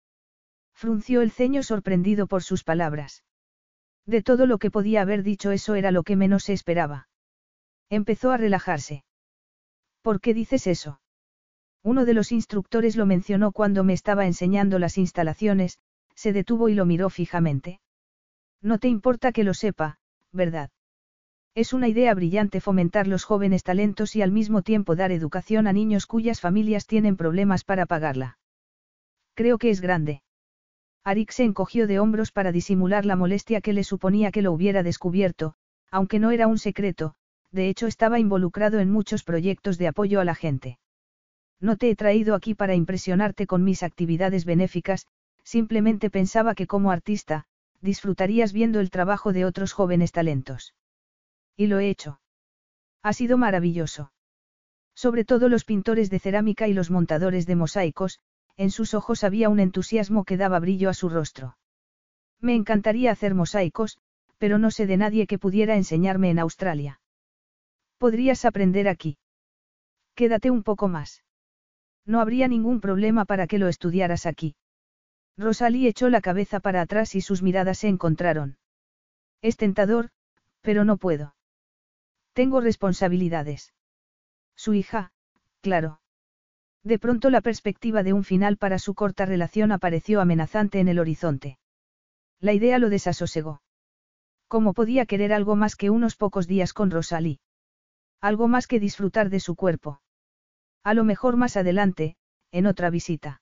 [0.76, 3.24] Frunció el ceño sorprendido por sus palabras.
[4.06, 7.08] De todo lo que podía haber dicho eso era lo que menos se esperaba.
[7.90, 9.04] Empezó a relajarse.
[10.04, 11.00] ¿Por qué dices eso?
[11.82, 15.80] Uno de los instructores lo mencionó cuando me estaba enseñando las instalaciones,
[16.14, 17.80] se detuvo y lo miró fijamente.
[18.62, 20.00] No te importa que lo sepa,
[20.34, 20.72] ¿verdad?
[21.56, 25.74] Es una idea brillante fomentar los jóvenes talentos y al mismo tiempo dar educación a
[25.74, 28.40] niños cuyas familias tienen problemas para pagarla.
[29.36, 30.22] Creo que es grande.
[31.06, 34.84] Arik se encogió de hombros para disimular la molestia que le suponía que lo hubiera
[34.84, 35.56] descubierto,
[35.92, 37.16] aunque no era un secreto,
[37.54, 40.80] de hecho estaba involucrado en muchos proyectos de apoyo a la gente.
[41.62, 45.08] No te he traído aquí para impresionarte con mis actividades benéficas,
[45.44, 47.46] simplemente pensaba que como artista,
[47.80, 50.74] disfrutarías viendo el trabajo de otros jóvenes talentos.
[51.56, 52.20] Y lo he hecho.
[53.04, 54.12] Ha sido maravilloso.
[54.96, 58.20] Sobre todo los pintores de cerámica y los montadores de mosaicos,
[58.58, 61.58] en sus ojos había un entusiasmo que daba brillo a su rostro.
[62.40, 64.00] Me encantaría hacer mosaicos,
[64.38, 67.00] pero no sé de nadie que pudiera enseñarme en Australia.
[68.04, 69.18] Podrías aprender aquí.
[70.14, 71.24] Quédate un poco más.
[72.06, 74.58] No habría ningún problema para que lo estudiaras aquí.
[75.38, 78.58] Rosalie echó la cabeza para atrás y sus miradas se encontraron.
[79.42, 80.10] Es tentador,
[80.60, 81.34] pero no puedo.
[82.34, 83.74] Tengo responsabilidades.
[84.54, 85.14] Su hija,
[85.62, 86.02] claro.
[86.84, 91.00] De pronto la perspectiva de un final para su corta relación apareció amenazante en el
[91.00, 91.58] horizonte.
[92.42, 93.62] La idea lo desasosegó.
[94.50, 97.40] ¿Cómo podía querer algo más que unos pocos días con Rosalie?
[98.24, 100.00] Algo más que disfrutar de su cuerpo.
[100.82, 102.16] A lo mejor más adelante,
[102.54, 103.42] en otra visita.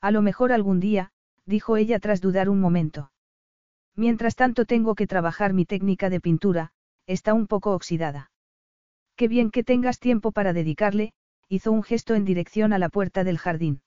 [0.00, 1.12] A lo mejor algún día,
[1.46, 3.12] dijo ella tras dudar un momento.
[3.94, 6.72] Mientras tanto tengo que trabajar mi técnica de pintura,
[7.06, 8.32] está un poco oxidada.
[9.14, 11.12] Qué bien que tengas tiempo para dedicarle,
[11.48, 13.82] hizo un gesto en dirección a la puerta del jardín.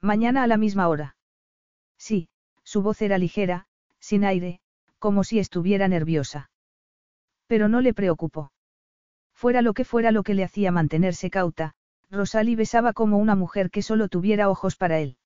[0.00, 1.18] Mañana a la misma hora.
[1.98, 2.30] Sí,
[2.64, 3.66] su voz era ligera,
[4.00, 4.60] sin aire,
[4.98, 6.50] como si estuviera nerviosa.
[7.46, 8.50] Pero no le preocupó.
[9.36, 11.74] Fuera lo que fuera lo que le hacía mantenerse cauta,
[12.10, 15.18] Rosalie besaba como una mujer que solo tuviera ojos para él.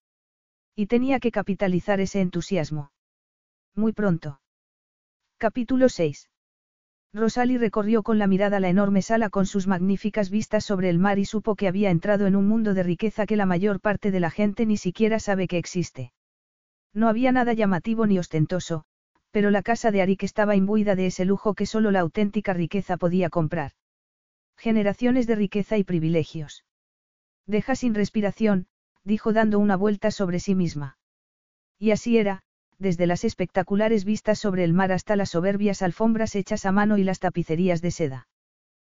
[0.75, 2.91] Y tenía que capitalizar ese entusiasmo.
[3.77, 4.41] Muy pronto.
[5.39, 6.29] Capítulo 6.
[7.13, 11.21] Rosalie recorrió con la mirada la enorme sala con sus magníficas vistas sobre el mar
[11.21, 14.21] y supo que había entrado en un mundo de riqueza que la mayor parte de
[14.21, 16.13] la gente ni siquiera sabe que existe.
[16.93, 18.85] No había nada llamativo ni ostentoso,
[19.31, 22.97] pero la casa de Arik estaba imbuida de ese lujo que solo la auténtica riqueza
[22.97, 23.73] podía comprar.
[24.61, 26.67] Generaciones de riqueza y privilegios.
[27.47, 28.67] Deja sin respiración,
[29.05, 30.99] dijo dando una vuelta sobre sí misma.
[31.79, 32.43] Y así era,
[32.79, 37.05] desde las espectaculares vistas sobre el mar hasta las soberbias alfombras hechas a mano y
[37.05, 38.29] las tapicerías de seda.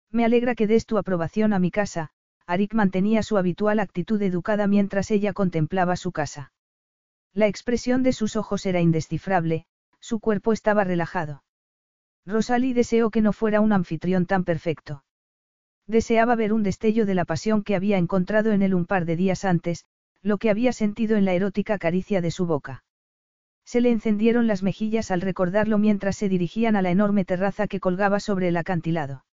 [0.10, 2.10] Me alegra que des tu aprobación a mi casa,
[2.48, 6.54] Arik mantenía su habitual actitud educada mientras ella contemplaba su casa.
[7.34, 9.68] La expresión de sus ojos era indescifrable,
[10.00, 11.44] su cuerpo estaba relajado.
[12.26, 15.04] Rosalie deseó que no fuera un anfitrión tan perfecto.
[15.92, 19.18] Deseaba ver un destello de la pasión que había encontrado en él un par de
[19.18, 19.84] días antes,
[20.22, 22.86] lo que había sentido en la erótica caricia de su boca.
[23.66, 27.82] Se le encendieron las mejillas al recordarlo mientras se dirigían a la enorme terraza que
[27.82, 29.26] colgaba sobre el acantilado.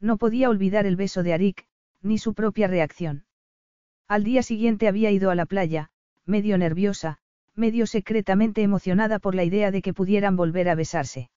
[0.00, 1.66] No podía olvidar el beso de Arik,
[2.00, 3.26] ni su propia reacción.
[4.08, 5.90] Al día siguiente había ido a la playa,
[6.24, 7.18] medio nerviosa,
[7.54, 11.28] medio secretamente emocionada por la idea de que pudieran volver a besarse.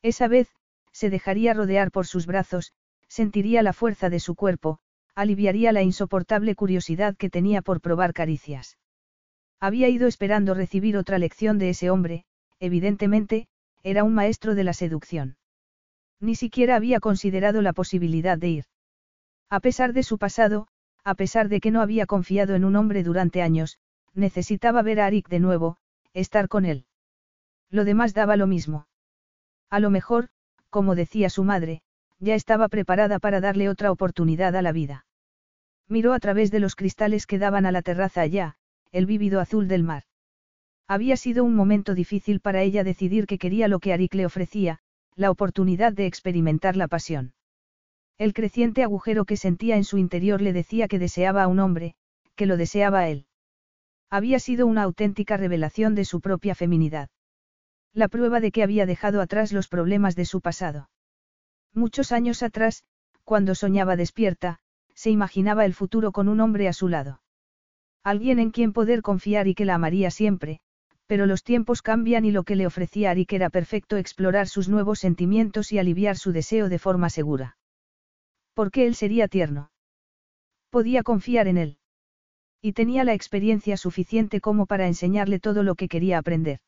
[0.00, 0.48] Esa vez,
[0.92, 2.72] se dejaría rodear por sus brazos,
[3.14, 4.80] sentiría la fuerza de su cuerpo,
[5.14, 8.76] aliviaría la insoportable curiosidad que tenía por probar caricias.
[9.60, 12.24] Había ido esperando recibir otra lección de ese hombre,
[12.58, 13.46] evidentemente,
[13.84, 15.36] era un maestro de la seducción.
[16.18, 18.64] Ni siquiera había considerado la posibilidad de ir.
[19.48, 20.66] A pesar de su pasado,
[21.04, 23.78] a pesar de que no había confiado en un hombre durante años,
[24.12, 25.76] necesitaba ver a Arik de nuevo,
[26.14, 26.84] estar con él.
[27.70, 28.88] Lo demás daba lo mismo.
[29.70, 30.30] A lo mejor,
[30.68, 31.82] como decía su madre,
[32.24, 35.06] ya estaba preparada para darle otra oportunidad a la vida.
[35.88, 38.56] Miró a través de los cristales que daban a la terraza allá,
[38.90, 40.04] el vívido azul del mar.
[40.88, 44.80] Había sido un momento difícil para ella decidir que quería lo que Arik le ofrecía,
[45.14, 47.34] la oportunidad de experimentar la pasión.
[48.18, 51.94] El creciente agujero que sentía en su interior le decía que deseaba a un hombre,
[52.34, 53.26] que lo deseaba a él.
[54.10, 57.08] Había sido una auténtica revelación de su propia feminidad.
[57.92, 60.88] La prueba de que había dejado atrás los problemas de su pasado.
[61.74, 62.84] Muchos años atrás,
[63.24, 64.60] cuando soñaba despierta,
[64.94, 67.20] se imaginaba el futuro con un hombre a su lado.
[68.04, 70.60] Alguien en quien poder confiar y que la amaría siempre,
[71.06, 75.00] pero los tiempos cambian y lo que le ofrecía Arik era perfecto explorar sus nuevos
[75.00, 77.56] sentimientos y aliviar su deseo de forma segura.
[78.54, 79.72] Porque él sería tierno.
[80.70, 81.78] Podía confiar en él.
[82.62, 86.60] Y tenía la experiencia suficiente como para enseñarle todo lo que quería aprender.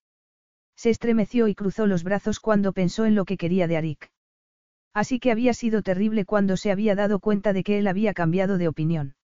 [0.75, 4.11] Se estremeció y cruzó los brazos cuando pensó en lo que quería de Arik.
[4.97, 8.57] Así que había sido terrible cuando se había dado cuenta de que él había cambiado
[8.57, 9.15] de opinión.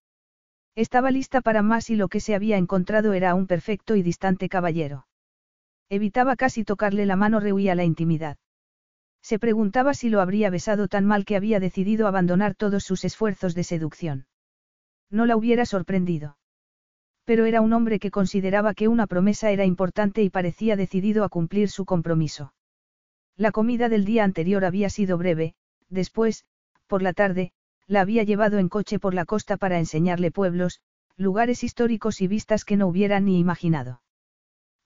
[0.75, 4.51] Estaba lista para más y lo que se había encontrado era un perfecto y distante
[4.51, 5.07] caballero.
[5.89, 8.37] Evitaba casi tocarle la mano, rehuía la intimidad.
[9.23, 13.55] Se preguntaba si lo habría besado tan mal que había decidido abandonar todos sus esfuerzos
[13.55, 14.27] de seducción.
[15.09, 16.37] No la hubiera sorprendido.
[17.25, 21.31] Pero era un hombre que consideraba que una promesa era importante y parecía decidido a
[21.31, 22.53] cumplir su compromiso.
[23.39, 25.55] La comida del día anterior había sido breve,
[25.93, 26.45] después,
[26.87, 27.53] por la tarde,
[27.87, 30.81] la había llevado en coche por la costa para enseñarle pueblos,
[31.17, 34.03] lugares históricos y vistas que no hubiera ni imaginado.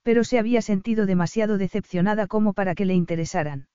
[0.02, 3.68] Pero se había sentido demasiado decepcionada como para que le interesaran.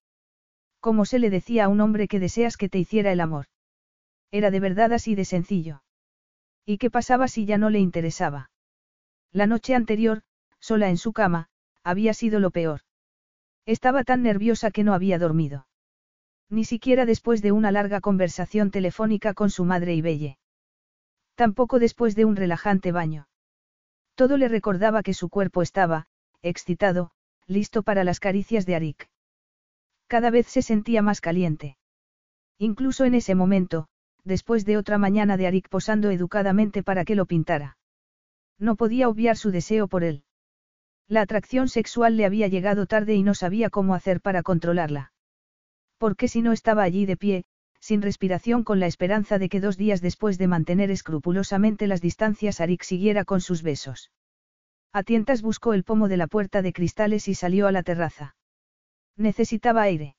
[0.80, 3.46] Como se le decía a un hombre que deseas que te hiciera el amor.
[4.32, 5.84] Era de verdad así de sencillo.
[6.66, 8.50] ¿Y qué pasaba si ya no le interesaba?
[9.32, 10.22] La noche anterior,
[10.60, 11.50] sola en su cama,
[11.84, 12.82] había sido lo peor.
[13.66, 15.68] Estaba tan nerviosa que no había dormido.
[16.52, 20.38] Ni siquiera después de una larga conversación telefónica con su madre y Belle.
[21.36, 23.30] Tampoco después de un relajante baño.
[24.16, 26.08] Todo le recordaba que su cuerpo estaba,
[26.42, 27.12] excitado,
[27.48, 29.10] listo para las caricias de Arik.
[30.08, 31.78] Cada vez se sentía más caliente.
[32.58, 33.88] Incluso en ese momento,
[34.26, 37.78] después de otra mañana de Arik posando educadamente para que lo pintara.
[38.60, 40.26] No podía obviar su deseo por él.
[41.08, 45.11] La atracción sexual le había llegado tarde y no sabía cómo hacer para controlarla.
[46.02, 47.44] Porque si no estaba allí de pie,
[47.80, 52.60] sin respiración con la esperanza de que dos días después de mantener escrupulosamente las distancias
[52.60, 54.10] Arik siguiera con sus besos.
[54.94, 58.36] A tientas buscó el pomo de la puerta de cristales y salió a la terraza.
[59.16, 60.16] Necesitaba aire.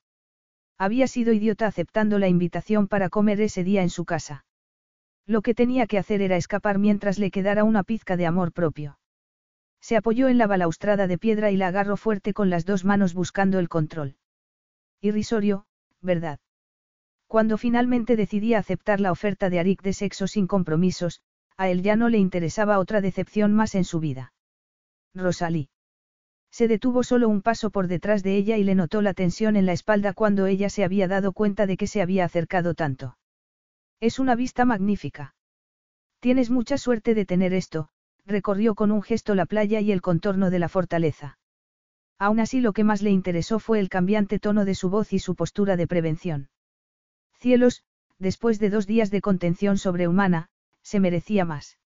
[0.79, 4.45] Había sido idiota aceptando la invitación para comer ese día en su casa.
[5.27, 9.01] Lo que tenía que hacer era escapar mientras le quedara una pizca de amor propio.
[9.81, 13.15] Se apoyó en la balaustrada de piedra y la agarró fuerte con las dos manos
[13.15, 14.15] buscando el control.
[15.01, 15.67] Irrisorio,
[16.03, 16.39] ¿verdad?
[17.27, 21.23] Cuando finalmente decidía aceptar la oferta de Arik de sexo sin compromisos,
[21.57, 24.35] a él ya no le interesaba otra decepción más en su vida.
[25.15, 25.71] Rosalí.
[26.51, 29.65] Se detuvo solo un paso por detrás de ella y le notó la tensión en
[29.65, 33.17] la espalda cuando ella se había dado cuenta de que se había acercado tanto.
[34.01, 35.35] Es una vista magnífica.
[36.21, 37.89] Tienes mucha suerte de tener esto,
[38.27, 41.39] recorrió con un gesto la playa y el contorno de la fortaleza.
[42.23, 45.19] Aún así lo que más le interesó fue el cambiante tono de su voz y
[45.19, 46.51] su postura de prevención.
[47.41, 47.83] Cielos,
[48.21, 50.49] después de dos días de contención sobrehumana,
[50.83, 51.81] se merecía más.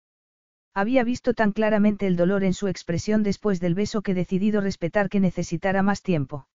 [0.75, 5.09] Había visto tan claramente el dolor en su expresión después del beso que decidido respetar
[5.09, 6.49] que necesitara más tiempo.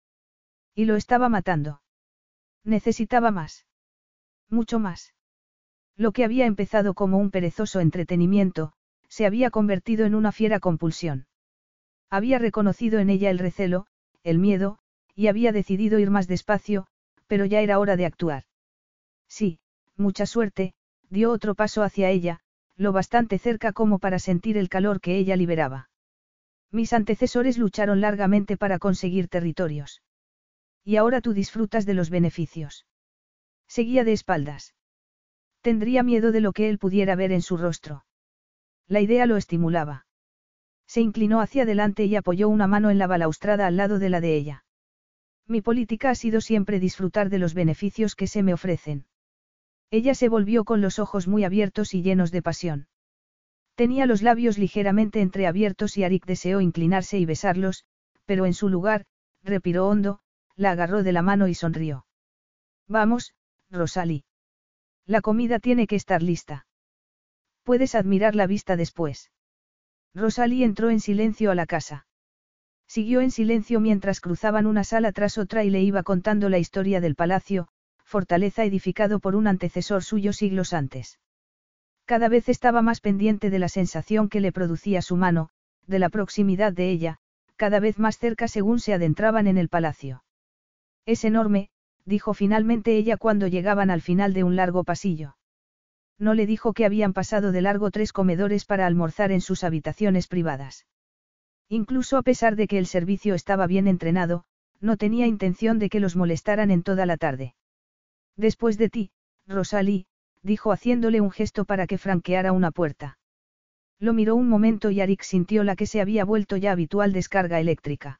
[0.75, 1.81] Y lo estaba matando.
[2.63, 3.65] Necesitaba más.
[4.47, 5.15] Mucho más.
[5.97, 8.73] Lo que había empezado como un perezoso entretenimiento,
[9.09, 11.25] se había convertido en una fiera compulsión.
[12.11, 13.87] Había reconocido en ella el recelo,
[14.23, 14.79] el miedo,
[15.15, 16.85] y había decidido ir más despacio,
[17.25, 18.43] pero ya era hora de actuar.
[19.29, 19.59] Sí,
[19.95, 20.73] mucha suerte,
[21.09, 22.41] dio otro paso hacia ella,
[22.75, 25.89] lo bastante cerca como para sentir el calor que ella liberaba.
[26.69, 30.01] Mis antecesores lucharon largamente para conseguir territorios.
[30.83, 32.85] Y ahora tú disfrutas de los beneficios.
[33.67, 34.75] Seguía de espaldas.
[35.61, 38.03] Tendría miedo de lo que él pudiera ver en su rostro.
[38.87, 40.07] La idea lo estimulaba.
[40.91, 44.19] Se inclinó hacia adelante y apoyó una mano en la balaustrada al lado de la
[44.19, 44.65] de ella.
[45.47, 49.05] Mi política ha sido siempre disfrutar de los beneficios que se me ofrecen.
[49.89, 52.87] Ella se volvió con los ojos muy abiertos y llenos de pasión.
[53.75, 57.85] Tenía los labios ligeramente entreabiertos y Arik deseó inclinarse y besarlos,
[58.25, 59.05] pero en su lugar,
[59.43, 60.19] respiró hondo,
[60.57, 62.05] la agarró de la mano y sonrió.
[62.89, 63.33] Vamos,
[63.69, 64.25] Rosalie.
[65.05, 66.65] La comida tiene que estar lista.
[67.63, 69.31] Puedes admirar la vista después.
[70.13, 72.05] Rosalie entró en silencio a la casa.
[72.85, 76.99] Siguió en silencio mientras cruzaban una sala tras otra y le iba contando la historia
[76.99, 77.69] del palacio,
[78.03, 81.19] fortaleza edificado por un antecesor suyo siglos antes.
[82.05, 85.49] Cada vez estaba más pendiente de la sensación que le producía su mano,
[85.87, 87.19] de la proximidad de ella,
[87.55, 90.25] cada vez más cerca según se adentraban en el palacio.
[91.05, 91.69] Es enorme,
[92.03, 95.35] dijo finalmente ella cuando llegaban al final de un largo pasillo
[96.21, 100.27] no le dijo que habían pasado de largo tres comedores para almorzar en sus habitaciones
[100.27, 100.85] privadas.
[101.67, 104.43] Incluso a pesar de que el servicio estaba bien entrenado,
[104.79, 107.55] no tenía intención de que los molestaran en toda la tarde.
[108.37, 109.11] Después de ti,
[109.47, 110.05] Rosalie,
[110.43, 113.17] dijo haciéndole un gesto para que franqueara una puerta.
[113.99, 117.59] Lo miró un momento y Arik sintió la que se había vuelto ya habitual descarga
[117.59, 118.19] eléctrica.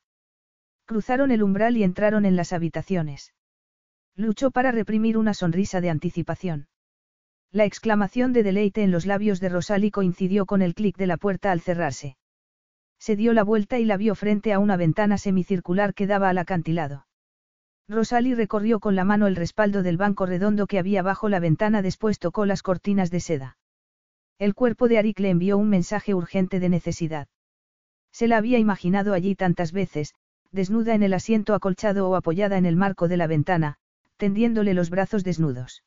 [0.85, 3.33] Cruzaron el umbral y entraron en las habitaciones.
[4.15, 6.67] Luchó para reprimir una sonrisa de anticipación.
[7.53, 11.17] La exclamación de deleite en los labios de Rosalie coincidió con el clic de la
[11.17, 12.15] puerta al cerrarse.
[12.97, 16.37] Se dio la vuelta y la vio frente a una ventana semicircular que daba al
[16.37, 17.07] acantilado.
[17.89, 21.81] Rosalie recorrió con la mano el respaldo del banco redondo que había bajo la ventana,
[21.81, 23.57] después tocó las cortinas de seda.
[24.39, 27.27] El cuerpo de Arik le envió un mensaje urgente de necesidad.
[28.13, 30.15] Se la había imaginado allí tantas veces,
[30.51, 33.75] desnuda en el asiento acolchado o apoyada en el marco de la ventana,
[34.15, 35.83] tendiéndole los brazos desnudos.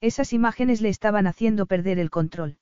[0.00, 2.58] Esas imágenes le estaban haciendo perder el control.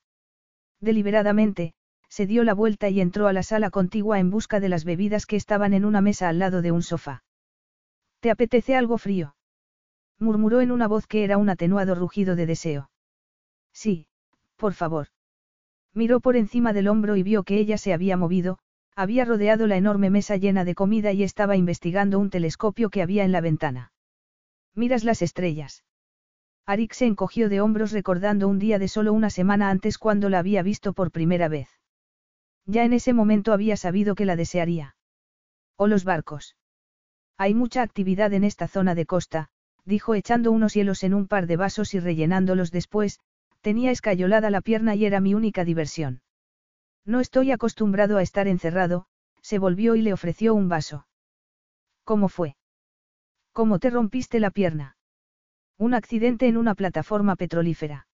[0.80, 1.74] Deliberadamente,
[2.08, 5.26] se dio la vuelta y entró a la sala contigua en busca de las bebidas
[5.26, 7.24] que estaban en una mesa al lado de un sofá.
[8.20, 9.34] ¿Te apetece algo frío?
[10.18, 12.90] murmuró en una voz que era un atenuado rugido de deseo.
[13.72, 14.06] Sí,
[14.56, 15.08] por favor.
[15.92, 18.58] Miró por encima del hombro y vio que ella se había movido,
[18.94, 23.24] había rodeado la enorme mesa llena de comida y estaba investigando un telescopio que había
[23.24, 23.92] en la ventana.
[24.74, 25.84] Miras las estrellas.
[26.66, 30.38] Arik se encogió de hombros recordando un día de solo una semana antes cuando la
[30.38, 31.68] había visto por primera vez.
[32.66, 34.96] Ya en ese momento había sabido que la desearía.
[35.76, 36.56] O los barcos.
[37.36, 39.48] Hay mucha actividad en esta zona de costa,
[39.84, 43.20] dijo echando unos hielos en un par de vasos y rellenándolos después,
[43.64, 46.20] Tenía escayolada la pierna y era mi única diversión.
[47.06, 49.06] No estoy acostumbrado a estar encerrado,
[49.40, 51.06] se volvió y le ofreció un vaso.
[52.04, 52.56] ¿Cómo fue?
[53.52, 54.98] ¿Cómo te rompiste la pierna?
[55.78, 58.06] Un accidente en una plataforma petrolífera.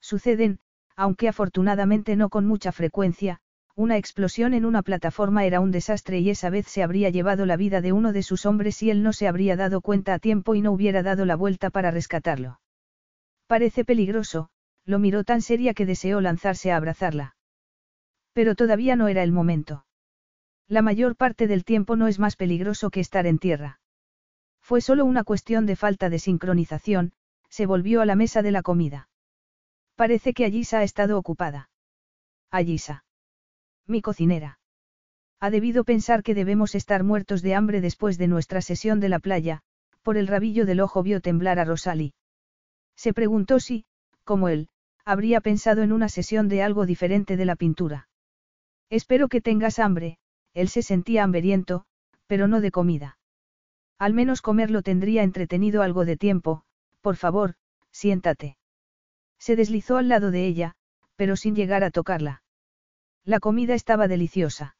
[0.00, 0.60] Suceden,
[0.94, 3.40] aunque afortunadamente no con mucha frecuencia,
[3.74, 7.56] una explosión en una plataforma era un desastre y esa vez se habría llevado la
[7.56, 10.54] vida de uno de sus hombres si él no se habría dado cuenta a tiempo
[10.54, 12.60] y no hubiera dado la vuelta para rescatarlo.
[13.46, 14.48] Parece peligroso,
[14.86, 17.36] lo miró tan seria que deseó lanzarse a abrazarla.
[18.32, 19.84] Pero todavía no era el momento.
[20.68, 23.80] La mayor parte del tiempo no es más peligroso que estar en tierra.
[24.66, 27.12] Fue solo una cuestión de falta de sincronización,
[27.48, 29.08] se volvió a la mesa de la comida.
[29.94, 31.70] Parece que Ayisa ha estado ocupada.
[32.50, 33.04] Ayisa.
[33.86, 34.58] Mi cocinera.
[35.38, 39.20] Ha debido pensar que debemos estar muertos de hambre después de nuestra sesión de la
[39.20, 39.60] playa,
[40.02, 42.14] por el rabillo del ojo vio temblar a Rosalie.
[42.96, 43.84] Se preguntó si,
[44.24, 44.68] como él,
[45.04, 48.08] habría pensado en una sesión de algo diferente de la pintura.
[48.90, 50.18] Espero que tengas hambre,
[50.54, 51.84] él se sentía hambriento,
[52.26, 53.15] pero no de comida.
[53.98, 56.62] Al menos comerlo tendría entretenido algo de tiempo,
[57.00, 57.54] por favor,
[57.90, 58.56] siéntate.
[59.38, 60.74] Se deslizó al lado de ella,
[61.16, 62.42] pero sin llegar a tocarla.
[63.24, 64.76] La comida estaba deliciosa.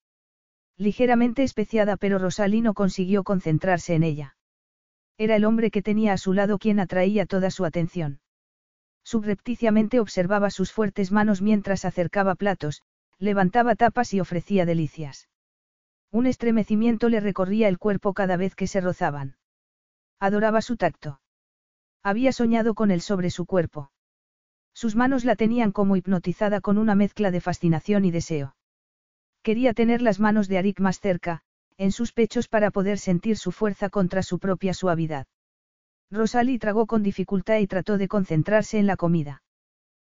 [0.76, 4.36] Ligeramente especiada pero Rosalino consiguió concentrarse en ella.
[5.18, 8.20] Era el hombre que tenía a su lado quien atraía toda su atención.
[9.02, 12.82] Subrepticiamente observaba sus fuertes manos mientras acercaba platos,
[13.18, 15.28] levantaba tapas y ofrecía delicias.
[16.12, 19.36] Un estremecimiento le recorría el cuerpo cada vez que se rozaban.
[20.18, 21.20] Adoraba su tacto.
[22.02, 23.90] Había soñado con él sobre su cuerpo.
[24.72, 28.56] Sus manos la tenían como hipnotizada con una mezcla de fascinación y deseo.
[29.42, 31.42] Quería tener las manos de Arik más cerca,
[31.78, 35.26] en sus pechos para poder sentir su fuerza contra su propia suavidad.
[36.10, 39.42] Rosalie tragó con dificultad y trató de concentrarse en la comida.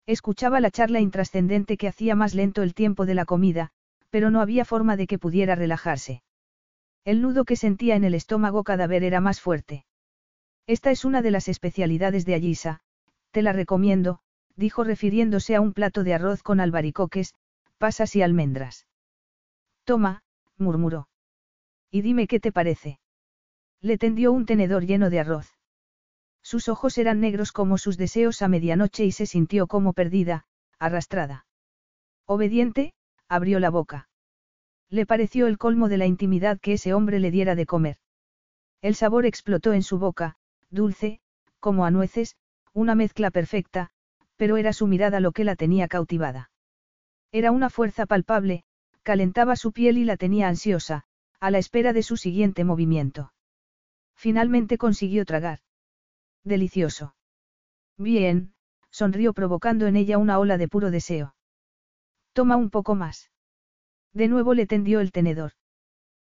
[0.07, 3.73] Escuchaba la charla intrascendente que hacía más lento el tiempo de la comida,
[4.11, 6.23] pero no había forma de que pudiera relajarse.
[7.05, 9.85] El nudo que sentía en el estómago cada vez era más fuerte.
[10.67, 12.81] Esta es una de las especialidades de Ayisa,
[13.31, 14.21] te la recomiendo,
[14.57, 17.35] dijo refiriéndose a un plato de arroz con albaricoques,
[17.79, 18.87] pasas y almendras.
[19.85, 20.23] Toma,
[20.59, 21.09] murmuró.
[21.91, 22.99] Y dime qué te parece.
[23.81, 25.55] Le tendió un tenedor lleno de arroz.
[26.43, 30.47] Sus ojos eran negros como sus deseos a medianoche y se sintió como perdida,
[30.79, 31.47] arrastrada.
[32.27, 32.93] Obediente,
[33.29, 34.09] abrió la boca.
[34.91, 37.97] Le pareció el colmo de la intimidad que ese hombre le diera de comer.
[38.81, 40.37] El sabor explotó en su boca,
[40.71, 41.21] dulce,
[41.61, 42.37] como a nueces,
[42.73, 43.91] una mezcla perfecta,
[44.37, 46.51] pero era su mirada lo que la tenía cautivada.
[47.33, 48.65] Era una fuerza palpable,
[49.03, 51.05] calentaba su piel y la tenía ansiosa,
[51.41, 53.33] a la espera de su siguiente movimiento.
[54.15, 55.61] Finalmente consiguió tragar.
[56.45, 57.15] Delicioso.
[57.97, 58.55] Bien,
[58.91, 61.35] sonrió provocando en ella una ola de puro deseo.
[62.39, 63.33] Toma un poco más.
[64.13, 65.55] De nuevo le tendió el tenedor.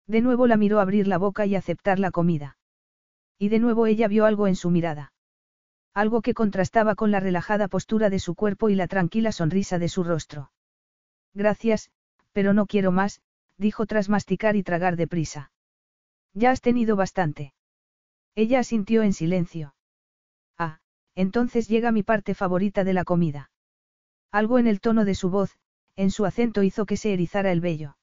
[0.06, 2.56] De nuevo la miró abrir la boca y aceptar la comida.
[3.38, 5.12] Y de nuevo ella vio algo en su mirada.
[5.92, 9.90] Algo que contrastaba con la relajada postura de su cuerpo y la tranquila sonrisa de
[9.90, 10.50] su rostro.
[11.34, 11.90] Gracias,
[12.32, 13.20] pero no quiero más,
[13.58, 15.52] dijo tras masticar y tragar deprisa.
[16.32, 17.52] Ya has tenido bastante.
[18.34, 19.74] Ella asintió en silencio.
[21.14, 23.50] entonces llega mi parte favorita de la comida.
[24.30, 25.58] Algo en el tono de su voz,
[25.98, 27.96] en su acento hizo que se erizara el vello.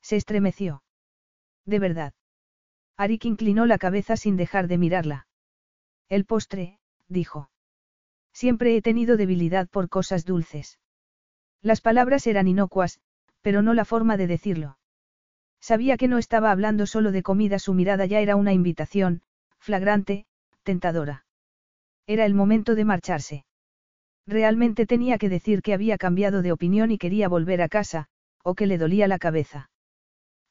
[0.00, 0.82] Se estremeció.
[1.66, 2.14] De verdad.
[2.96, 5.26] Arik inclinó la cabeza sin dejar de mirarla.
[6.08, 6.78] El postre,
[7.08, 7.50] dijo.
[8.32, 10.78] Siempre he tenido debilidad por cosas dulces.
[11.60, 13.00] Las palabras eran inocuas,
[13.42, 14.78] pero no la forma de decirlo.
[15.60, 19.20] Sabía que no estaba hablando solo de comida, su mirada ya era una invitación,
[19.58, 20.24] flagrante,
[20.62, 21.26] tentadora.
[22.06, 23.44] Era el momento de marcharse.
[24.30, 28.06] Realmente tenía que decir que había cambiado de opinión y quería volver a casa,
[28.44, 29.70] o que le dolía la cabeza.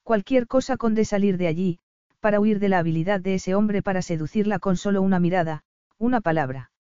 [0.04, 1.80] Cualquier cosa con de salir de allí,
[2.20, 5.64] para huir de la habilidad de ese hombre para seducirla con solo una mirada,
[5.98, 6.72] una palabra.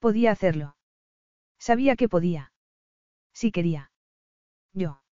[0.00, 0.74] Podía hacerlo.
[1.60, 2.52] Sabía que podía.
[3.32, 3.92] Sí quería.
[4.72, 5.02] Yo.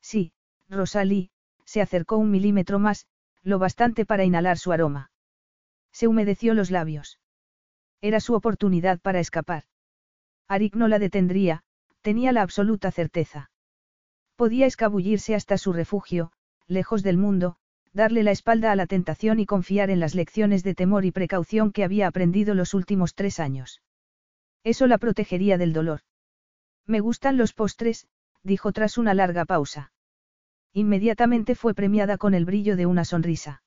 [0.00, 0.32] Sí,
[0.68, 1.30] Rosalie,
[1.64, 3.06] se acercó un milímetro más,
[3.44, 5.12] lo bastante para inhalar su aroma.
[5.92, 7.20] Se humedeció los labios.
[8.00, 9.66] Era su oportunidad para escapar.
[10.48, 11.62] Arik no la detendría,
[12.02, 13.50] tenía la absoluta certeza.
[14.36, 16.32] Podía escabullirse hasta su refugio,
[16.68, 17.56] lejos del mundo,
[17.92, 21.72] darle la espalda a la tentación y confiar en las lecciones de temor y precaución
[21.72, 23.82] que había aprendido los últimos tres años.
[24.62, 26.00] Eso la protegería del dolor.
[26.86, 28.06] Me gustan los postres,
[28.42, 29.92] dijo tras una larga pausa.
[30.72, 33.62] Inmediatamente fue premiada con el brillo de una sonrisa.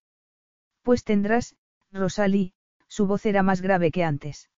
[0.84, 1.56] Pues tendrás,
[1.92, 2.54] Rosalie,
[2.88, 4.50] su voz era más grave que antes.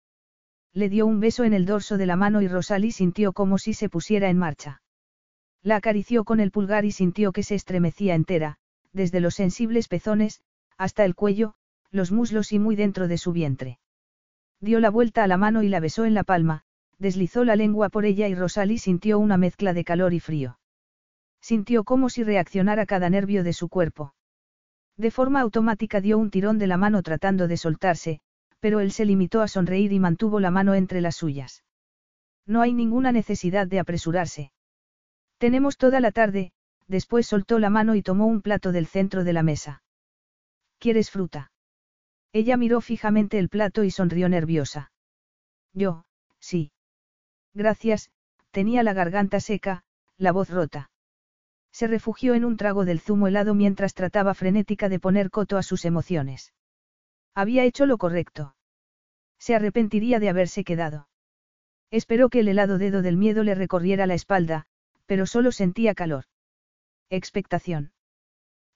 [0.72, 3.74] Le dio un beso en el dorso de la mano y Rosalie sintió como si
[3.74, 4.82] se pusiera en marcha.
[5.62, 8.56] La acarició con el pulgar y sintió que se estremecía entera,
[8.92, 10.42] desde los sensibles pezones,
[10.78, 11.54] hasta el cuello,
[11.90, 13.78] los muslos y muy dentro de su vientre.
[14.60, 16.62] Dio la vuelta a la mano y la besó en la palma,
[16.98, 20.58] deslizó la lengua por ella y Rosalie sintió una mezcla de calor y frío.
[21.40, 24.14] Sintió como si reaccionara cada nervio de su cuerpo.
[24.96, 28.20] De forma automática dio un tirón de la mano tratando de soltarse,
[28.60, 31.64] pero él se limitó a sonreír y mantuvo la mano entre las suyas.
[32.46, 34.52] No hay ninguna necesidad de apresurarse.
[35.38, 36.52] Tenemos toda la tarde,
[36.86, 39.82] después soltó la mano y tomó un plato del centro de la mesa.
[40.78, 41.52] ¿Quieres fruta?
[42.32, 44.92] Ella miró fijamente el plato y sonrió nerviosa.
[45.72, 46.04] Yo,
[46.38, 46.72] sí.
[47.54, 48.10] Gracias,
[48.50, 49.84] tenía la garganta seca,
[50.16, 50.90] la voz rota.
[51.72, 55.62] Se refugió en un trago del zumo helado mientras trataba frenética de poner coto a
[55.62, 56.52] sus emociones.
[57.34, 58.54] Había hecho lo correcto.
[59.38, 61.08] Se arrepentiría de haberse quedado.
[61.90, 64.66] Esperó que el helado dedo del miedo le recorriera la espalda,
[65.06, 66.24] pero solo sentía calor.
[67.08, 67.92] Expectación.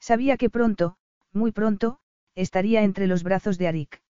[0.01, 0.97] Sabía que pronto,
[1.32, 1.98] muy pronto,
[2.35, 4.02] estaría entre los brazos de Arik.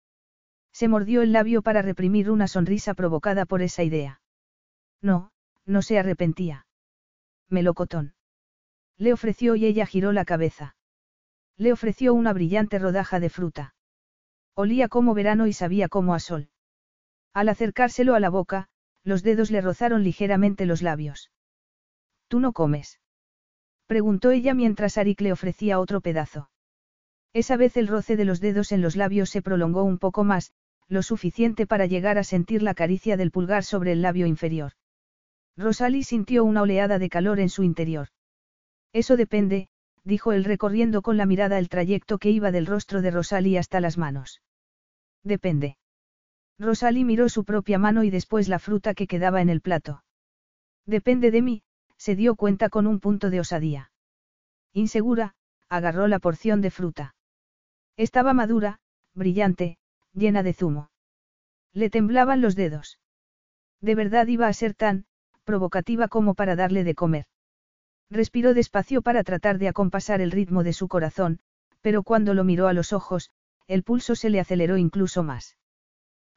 [0.72, 4.20] Se mordió el labio para reprimir una sonrisa provocada por esa idea.
[5.02, 5.32] No,
[5.66, 6.66] no se arrepentía.
[7.48, 8.14] Melocotón.
[8.96, 10.76] Le ofreció y ella giró la cabeza.
[11.56, 13.74] Le ofreció una brillante rodaja de fruta.
[14.54, 16.50] Olía como verano y sabía como a sol.
[17.32, 18.68] Al acercárselo a la boca,
[19.04, 21.30] los dedos le rozaron ligeramente los labios.
[22.28, 23.00] ¿Tú no comes?
[23.86, 26.50] Preguntó ella mientras Arik le ofrecía otro pedazo.
[27.32, 30.52] Esa vez el roce de los dedos en los labios se prolongó un poco más,
[30.88, 34.72] lo suficiente para llegar a sentir la caricia del pulgar sobre el labio inferior.
[35.56, 38.08] Rosalie sintió una oleada de calor en su interior.
[38.92, 39.68] Eso depende,
[40.04, 43.80] dijo él recorriendo con la mirada el trayecto que iba del rostro de Rosalie hasta
[43.80, 44.42] las manos.
[45.22, 45.76] Depende.
[46.58, 50.04] Rosalie miró su propia mano y después la fruta que quedaba en el plato.
[50.86, 51.62] Depende de mí,
[51.96, 53.92] se dio cuenta con un punto de osadía.
[54.72, 55.34] Insegura,
[55.68, 57.14] agarró la porción de fruta.
[57.96, 58.80] Estaba madura,
[59.14, 59.78] brillante,
[60.12, 60.90] llena de zumo.
[61.72, 62.98] Le temblaban los dedos.
[63.80, 65.06] De verdad iba a ser tan,
[65.44, 67.26] provocativa como para darle de comer.
[68.12, 71.38] Respiró despacio para tratar de acompasar el ritmo de su corazón,
[71.80, 73.30] pero cuando lo miró a los ojos,
[73.66, 75.56] el pulso se le aceleró incluso más.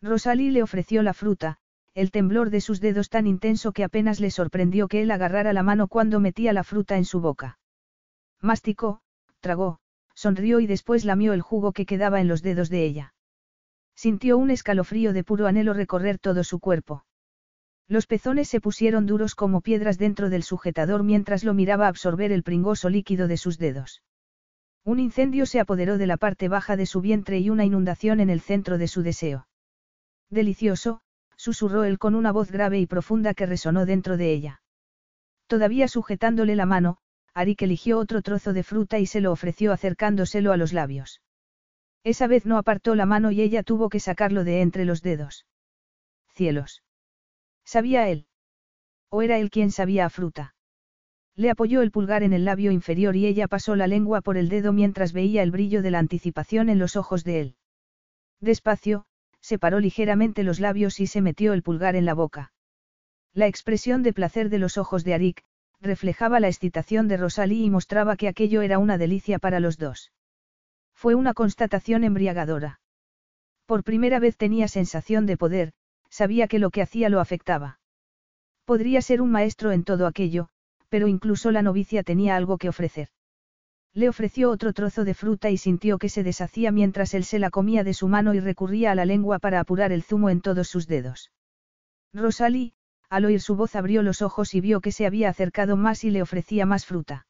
[0.01, 1.57] Rosalie le ofreció la fruta,
[1.93, 5.63] el temblor de sus dedos tan intenso que apenas le sorprendió que él agarrara la
[5.63, 7.59] mano cuando metía la fruta en su boca.
[8.39, 9.01] Masticó,
[9.41, 9.79] tragó,
[10.13, 13.13] sonrió y después lamió el jugo que quedaba en los dedos de ella.
[13.95, 17.03] Sintió un escalofrío de puro anhelo recorrer todo su cuerpo.
[17.87, 22.41] Los pezones se pusieron duros como piedras dentro del sujetador mientras lo miraba absorber el
[22.41, 24.01] pringoso líquido de sus dedos.
[24.83, 28.29] Un incendio se apoderó de la parte baja de su vientre y una inundación en
[28.29, 29.47] el centro de su deseo.
[30.29, 31.01] Delicioso,
[31.35, 34.61] susurró él con una voz grave y profunda que resonó dentro de ella.
[35.47, 36.97] Todavía sujetándole la mano,
[37.35, 41.21] Arik eligió otro trozo de fruta y se lo ofreció acercándoselo a los labios.
[42.03, 45.45] Esa vez no apartó la mano y ella tuvo que sacarlo de entre los dedos.
[46.33, 46.84] Cielos.
[47.65, 48.27] ¿Sabía él?
[49.09, 50.55] ¿O era él quien sabía a fruta?
[51.35, 54.47] Le apoyó el pulgar en el labio inferior y ella pasó la lengua por el
[54.47, 57.55] dedo mientras veía el brillo de la anticipación en los ojos de él.
[58.39, 59.05] Despacio,
[59.41, 62.53] separó ligeramente los labios y se metió el pulgar en la boca.
[63.33, 65.43] La expresión de placer de los ojos de Arik,
[65.81, 70.13] reflejaba la excitación de Rosalie y mostraba que aquello era una delicia para los dos.
[70.93, 72.79] Fue una constatación embriagadora.
[73.65, 75.73] Por primera vez tenía sensación de poder,
[76.09, 77.79] sabía que lo que hacía lo afectaba.
[78.65, 80.49] Podría ser un maestro en todo aquello,
[80.89, 83.09] pero incluso la novicia tenía algo que ofrecer.
[83.93, 87.49] Le ofreció otro trozo de fruta y sintió que se deshacía mientras él se la
[87.49, 90.67] comía de su mano y recurría a la lengua para apurar el zumo en todos
[90.67, 91.31] sus dedos.
[92.13, 92.73] Rosalie,
[93.09, 96.09] al oír su voz abrió los ojos y vio que se había acercado más y
[96.09, 97.25] le ofrecía más fruta.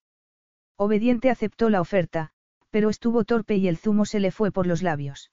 [0.78, 2.32] Obediente aceptó la oferta,
[2.72, 5.32] pero estuvo torpe y el zumo se le fue por los labios.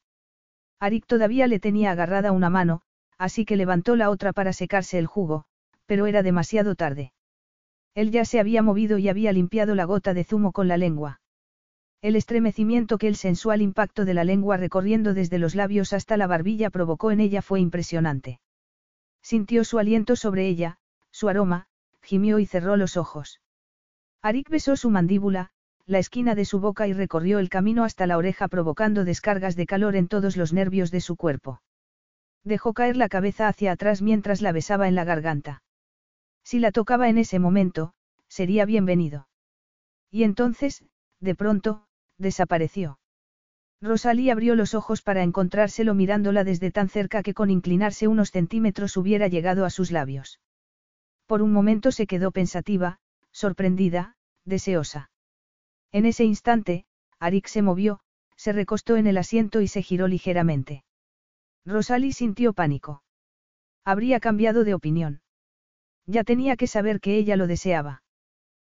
[0.80, 2.82] Arik todavía le tenía agarrada una mano,
[3.22, 5.44] así que levantó la otra para secarse el jugo,
[5.86, 7.12] pero era demasiado tarde.
[7.94, 11.20] Él ya se había movido y había limpiado la gota de zumo con la lengua.
[12.00, 16.26] El estremecimiento que el sensual impacto de la lengua recorriendo desde los labios hasta la
[16.26, 18.40] barbilla provocó en ella fue impresionante.
[19.22, 20.78] Sintió su aliento sobre ella,
[21.12, 21.68] su aroma,
[22.02, 23.40] gimió y cerró los ojos.
[24.20, 25.50] Arik besó su mandíbula,
[25.86, 29.66] la esquina de su boca y recorrió el camino hasta la oreja provocando descargas de
[29.66, 31.60] calor en todos los nervios de su cuerpo.
[32.44, 35.62] Dejó caer la cabeza hacia atrás mientras la besaba en la garganta.
[36.42, 37.94] Si la tocaba en ese momento,
[38.28, 39.28] sería bienvenido.
[40.10, 40.84] Y entonces,
[41.20, 41.86] de pronto,
[42.18, 42.98] desapareció.
[43.80, 48.96] Rosalía abrió los ojos para encontrárselo mirándola desde tan cerca que con inclinarse unos centímetros
[48.96, 50.40] hubiera llegado a sus labios.
[51.26, 52.98] Por un momento se quedó pensativa,
[53.32, 55.10] sorprendida, deseosa.
[55.90, 56.86] En ese instante,
[57.18, 58.00] Arik se movió,
[58.36, 60.84] se recostó en el asiento y se giró ligeramente.
[61.64, 63.02] Rosalie sintió pánico.
[63.84, 65.22] Habría cambiado de opinión.
[66.06, 68.02] Ya tenía que saber que ella lo deseaba.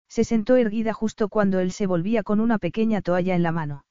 [0.09, 3.85] Se sentó erguida justo cuando él se volvía con una pequeña toalla en la mano.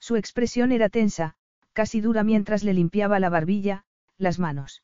[0.00, 1.36] Su expresión era tensa,
[1.72, 3.84] casi dura mientras le limpiaba la barbilla,
[4.16, 4.82] las manos.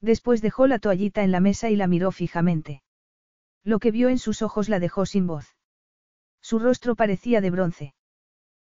[0.00, 2.82] Después dejó la toallita en la mesa y la miró fijamente.
[3.64, 5.56] Lo que vio en sus ojos la dejó sin voz.
[6.40, 7.94] Su rostro parecía de bronce.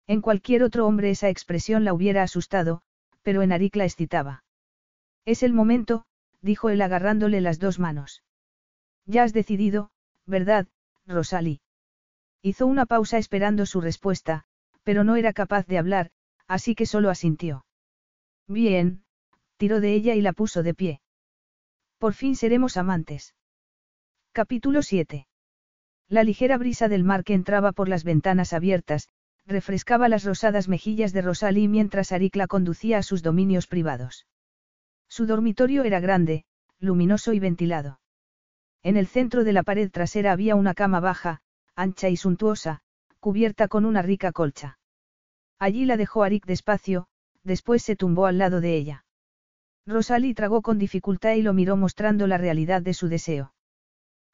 [0.07, 2.81] En cualquier otro hombre esa expresión la hubiera asustado,
[3.25, 4.43] pero en Arik la excitaba.
[5.25, 6.05] Es el momento,
[6.41, 8.21] dijo él agarrándole las dos manos.
[9.07, 9.89] Ya has decidido,
[10.27, 10.67] ¿verdad,
[11.07, 11.59] Rosalie?
[12.43, 14.43] Hizo una pausa esperando su respuesta,
[14.83, 16.11] pero no era capaz de hablar,
[16.47, 17.65] así que solo asintió.
[18.47, 19.03] Bien,
[19.57, 21.01] tiró de ella y la puso de pie.
[21.97, 23.33] Por fin seremos amantes.
[24.33, 25.27] Capítulo 7.
[26.09, 29.09] La ligera brisa del mar que entraba por las ventanas abiertas,
[29.45, 34.25] refrescaba las rosadas mejillas de Rosalie mientras Arik la conducía a sus dominios privados.
[35.07, 36.45] Su dormitorio era grande,
[36.79, 37.99] luminoso y ventilado.
[38.83, 41.41] En el centro de la pared trasera había una cama baja,
[41.75, 42.81] ancha y suntuosa,
[43.19, 44.77] cubierta con una rica colcha.
[45.59, 47.07] Allí la dejó Arik despacio,
[47.43, 49.05] después se tumbó al lado de ella.
[49.87, 53.53] Rosalie tragó con dificultad y lo miró mostrando la realidad de su deseo.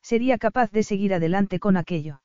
[0.02, 2.22] Sería capaz de seguir adelante con aquello.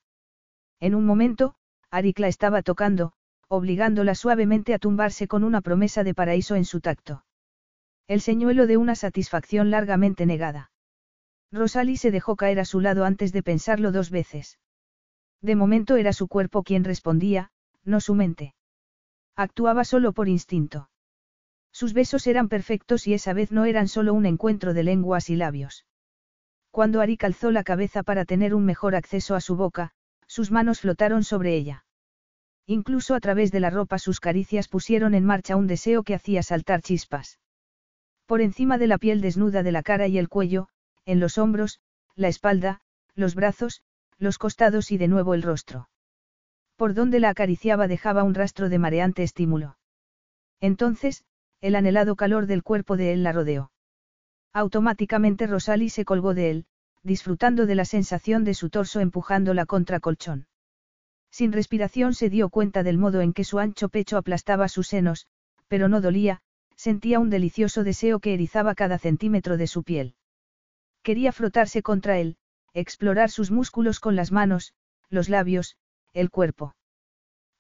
[0.80, 1.56] En un momento,
[1.90, 3.12] Arik la estaba tocando,
[3.48, 7.24] obligándola suavemente a tumbarse con una promesa de paraíso en su tacto.
[8.08, 10.70] El señuelo de una satisfacción largamente negada.
[11.52, 14.58] Rosalie se dejó caer a su lado antes de pensarlo dos veces.
[15.40, 17.50] De momento era su cuerpo quien respondía,
[17.84, 18.54] no su mente.
[19.36, 20.90] Actuaba solo por instinto.
[21.72, 25.36] Sus besos eran perfectos y esa vez no eran solo un encuentro de lenguas y
[25.36, 25.86] labios.
[26.70, 29.92] Cuando Ari calzó la cabeza para tener un mejor acceso a su boca,
[30.27, 31.85] sus manos flotaron sobre ella.
[32.66, 36.43] Incluso a través de la ropa sus caricias pusieron en marcha un deseo que hacía
[36.43, 37.39] saltar chispas.
[38.27, 40.69] Por encima de la piel desnuda de la cara y el cuello,
[41.05, 41.81] en los hombros,
[42.16, 42.81] la espalda,
[43.15, 43.82] los brazos,
[44.19, 45.89] los costados y de nuevo el rostro.
[46.77, 49.78] Por donde la acariciaba dejaba un rastro de mareante estímulo.
[50.61, 51.24] Entonces,
[51.61, 53.70] el anhelado calor del cuerpo de él la rodeó.
[54.53, 56.66] Automáticamente Rosalie se colgó de él,
[57.06, 60.48] disfrutando de la sensación de su torso empujándola contra colchón.
[61.30, 65.28] Sin respiración se dio cuenta del modo en que su ancho pecho aplastaba sus senos,
[65.68, 66.40] pero no dolía,
[66.74, 70.16] sentía un delicioso deseo que erizaba cada centímetro de su piel.
[71.02, 72.36] Quería frotarse contra él,
[72.74, 74.74] explorar sus músculos con las manos,
[75.08, 75.76] los labios,
[76.12, 76.74] el cuerpo.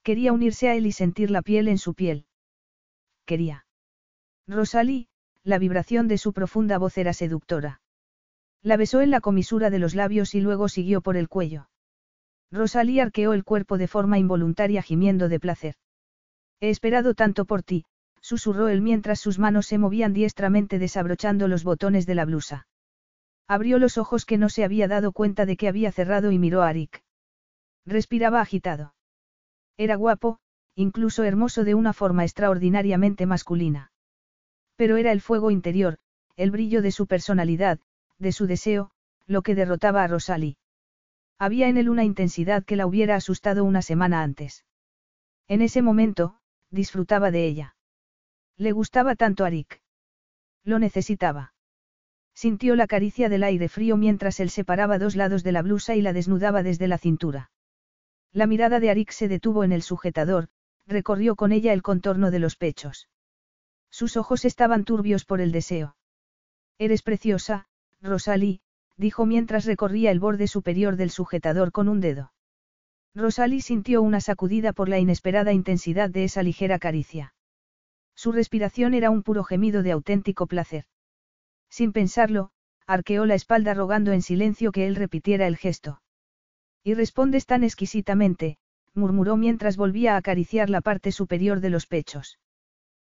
[0.02, 2.26] Quería unirse a él y sentir la piel en su piel.
[3.24, 3.64] Quería.
[4.48, 5.06] Rosalie,
[5.44, 7.80] la vibración de su profunda voz era seductora.
[8.66, 11.68] La besó en la comisura de los labios y luego siguió por el cuello.
[12.50, 15.76] Rosalía arqueó el cuerpo de forma involuntaria gimiendo de placer.
[16.58, 17.84] He esperado tanto por ti,
[18.20, 22.66] susurró él mientras sus manos se movían diestramente desabrochando los botones de la blusa.
[23.46, 26.62] Abrió los ojos que no se había dado cuenta de que había cerrado y miró
[26.62, 27.04] a Arik.
[27.84, 28.96] Respiraba agitado.
[29.76, 30.40] Era guapo,
[30.74, 33.92] incluso hermoso de una forma extraordinariamente masculina.
[34.74, 35.98] Pero era el fuego interior,
[36.34, 37.78] el brillo de su personalidad,
[38.18, 38.90] de su deseo,
[39.26, 40.56] lo que derrotaba a Rosalie.
[41.38, 44.64] Había en él una intensidad que la hubiera asustado una semana antes.
[45.48, 46.38] En ese momento,
[46.70, 47.76] disfrutaba de ella.
[48.56, 49.82] Le gustaba tanto a Rick.
[50.64, 51.54] Lo necesitaba.
[52.34, 56.02] Sintió la caricia del aire frío mientras él separaba dos lados de la blusa y
[56.02, 57.50] la desnudaba desde la cintura.
[58.32, 60.48] La mirada de Arik se detuvo en el sujetador,
[60.86, 63.08] recorrió con ella el contorno de los pechos.
[63.90, 65.96] Sus ojos estaban turbios por el deseo.
[66.78, 67.68] Eres preciosa,
[68.06, 68.60] Rosalie,
[68.96, 72.32] dijo mientras recorría el borde superior del sujetador con un dedo.
[73.14, 77.34] Rosalie sintió una sacudida por la inesperada intensidad de esa ligera caricia.
[78.14, 80.84] Su respiración era un puro gemido de auténtico placer.
[81.68, 82.50] Sin pensarlo,
[82.86, 86.00] arqueó la espalda rogando en silencio que él repitiera el gesto.
[86.82, 88.58] Y respondes tan exquisitamente,
[88.94, 92.38] murmuró mientras volvía a acariciar la parte superior de los pechos.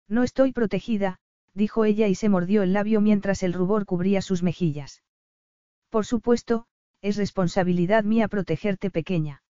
[0.09, 1.19] No estoy protegida,
[1.55, 5.03] dijo ella y se mordió el labio mientras el rubor cubría sus mejillas.
[5.89, 6.67] Por supuesto,
[7.01, 9.43] es responsabilidad mía protegerte pequeña.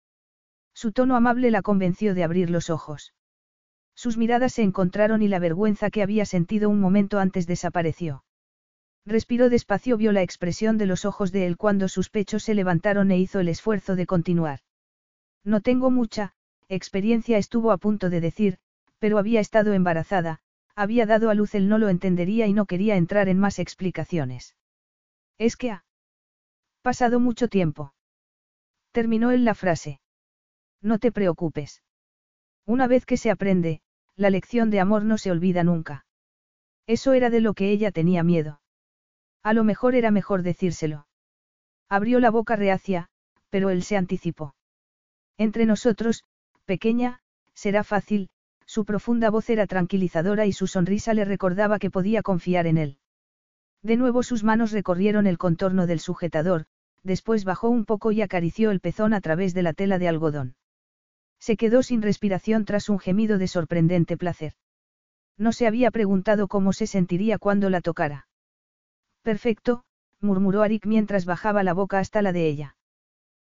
[0.74, 3.14] Su tono amable la convenció de abrir los ojos.
[3.94, 8.24] Sus miradas se encontraron y la vergüenza que había sentido un momento antes desapareció.
[9.06, 13.10] Respiró despacio, vio la expresión de los ojos de él cuando sus pechos se levantaron
[13.10, 14.60] e hizo el esfuerzo de continuar.
[15.44, 16.34] No tengo mucha,
[16.68, 18.58] experiencia estuvo a punto de decir,
[18.98, 20.40] pero había estado embarazada,
[20.74, 24.56] había dado a luz él no lo entendería y no quería entrar en más explicaciones.
[25.38, 25.84] Es que ha
[26.84, 27.94] Pasado mucho tiempo.
[28.92, 30.00] Terminó él la frase.
[30.82, 31.82] No te preocupes.
[32.66, 33.80] Una vez que se aprende,
[34.16, 36.04] la lección de amor no se olvida nunca.
[36.86, 38.60] Eso era de lo que ella tenía miedo.
[39.42, 41.06] A lo mejor era mejor decírselo.
[41.88, 43.08] Abrió la boca reacia,
[43.48, 44.54] pero él se anticipó.
[45.38, 46.22] Entre nosotros,
[46.66, 47.22] pequeña,
[47.54, 48.28] será fácil,
[48.74, 52.98] su profunda voz era tranquilizadora y su sonrisa le recordaba que podía confiar en él.
[53.84, 56.66] De nuevo sus manos recorrieron el contorno del sujetador,
[57.04, 60.56] después bajó un poco y acarició el pezón a través de la tela de algodón.
[61.38, 64.54] Se quedó sin respiración tras un gemido de sorprendente placer.
[65.38, 68.26] No se había preguntado cómo se sentiría cuando la tocara.
[69.22, 69.84] Perfecto,
[70.20, 72.76] murmuró Arik mientras bajaba la boca hasta la de ella.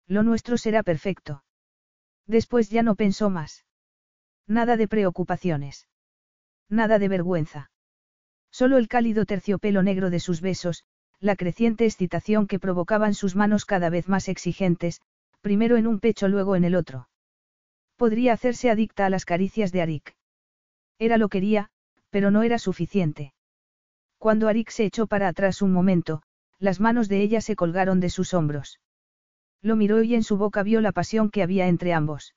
[0.06, 1.46] Lo nuestro será perfecto.
[2.28, 3.64] Después ya no pensó más.
[4.48, 5.88] Nada de preocupaciones.
[6.70, 7.72] Nada de vergüenza.
[8.52, 10.84] Solo el cálido terciopelo negro de sus besos,
[11.20, 15.02] la creciente excitación que provocaban sus manos cada vez más exigentes,
[15.42, 17.08] primero en un pecho luego en el otro.
[17.96, 20.16] Podría hacerse adicta a las caricias de Arik.
[21.00, 21.70] Era lo quería,
[22.10, 23.34] pero no era suficiente.
[24.18, 26.22] Cuando Arik se echó para atrás un momento,
[26.60, 28.80] las manos de ella se colgaron de sus hombros.
[29.62, 32.36] Lo miró y en su boca vio la pasión que había entre ambos.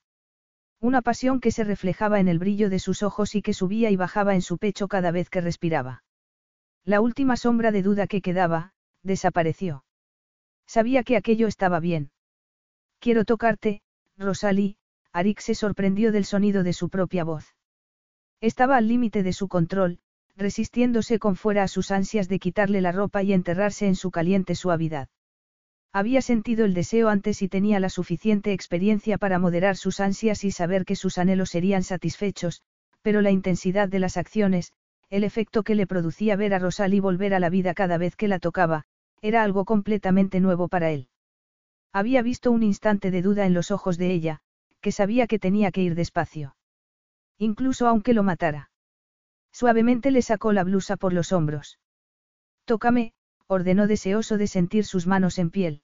[0.81, 3.97] Una pasión que se reflejaba en el brillo de sus ojos y que subía y
[3.97, 6.05] bajaba en su pecho cada vez que respiraba.
[6.85, 8.73] La última sombra de duda que quedaba,
[9.03, 9.85] desapareció.
[10.67, 12.11] Sabía que aquello estaba bien.
[12.99, 13.83] Quiero tocarte,
[14.19, 14.77] Rosalie,
[15.13, 17.55] Arik se sorprendió del sonido de su propia voz.
[18.41, 20.01] Estaba al límite de su control,
[20.37, 24.55] resistiéndose con fuera a sus ansias de quitarle la ropa y enterrarse en su caliente
[24.55, 25.09] suavidad.
[25.97, 30.51] Había sentido el deseo antes y tenía la suficiente experiencia para moderar sus ansias y
[30.51, 32.61] saber que sus anhelos serían satisfechos,
[33.01, 34.75] pero la intensidad de las acciones,
[35.09, 38.29] el efecto que le producía ver a Rosalie volver a la vida cada vez que
[38.29, 38.85] la tocaba,
[39.23, 41.09] era algo completamente nuevo para él.
[41.95, 44.41] Había visto un instante de duda en los ojos de ella,
[44.83, 46.57] que sabía que tenía que ir despacio.
[47.39, 48.71] Incluso aunque lo matara.
[49.51, 51.79] Suavemente le sacó la blusa por los hombros.
[52.67, 53.15] Tócame,
[53.47, 55.81] ordenó deseoso de sentir sus manos en piel.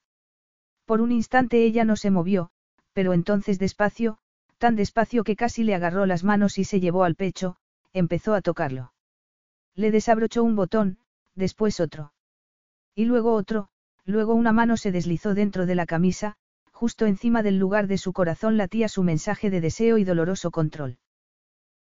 [0.85, 2.51] Por un instante ella no se movió,
[2.93, 4.19] pero entonces despacio,
[4.59, 7.57] tan despacio que casi le agarró las manos y se llevó al pecho,
[7.93, 8.93] empezó a tocarlo.
[9.75, 10.99] Le desabrochó un botón,
[11.35, 12.13] después otro.
[12.95, 13.69] Y luego otro,
[14.05, 16.37] luego una mano se deslizó dentro de la camisa,
[16.71, 20.99] justo encima del lugar de su corazón latía su mensaje de deseo y doloroso control.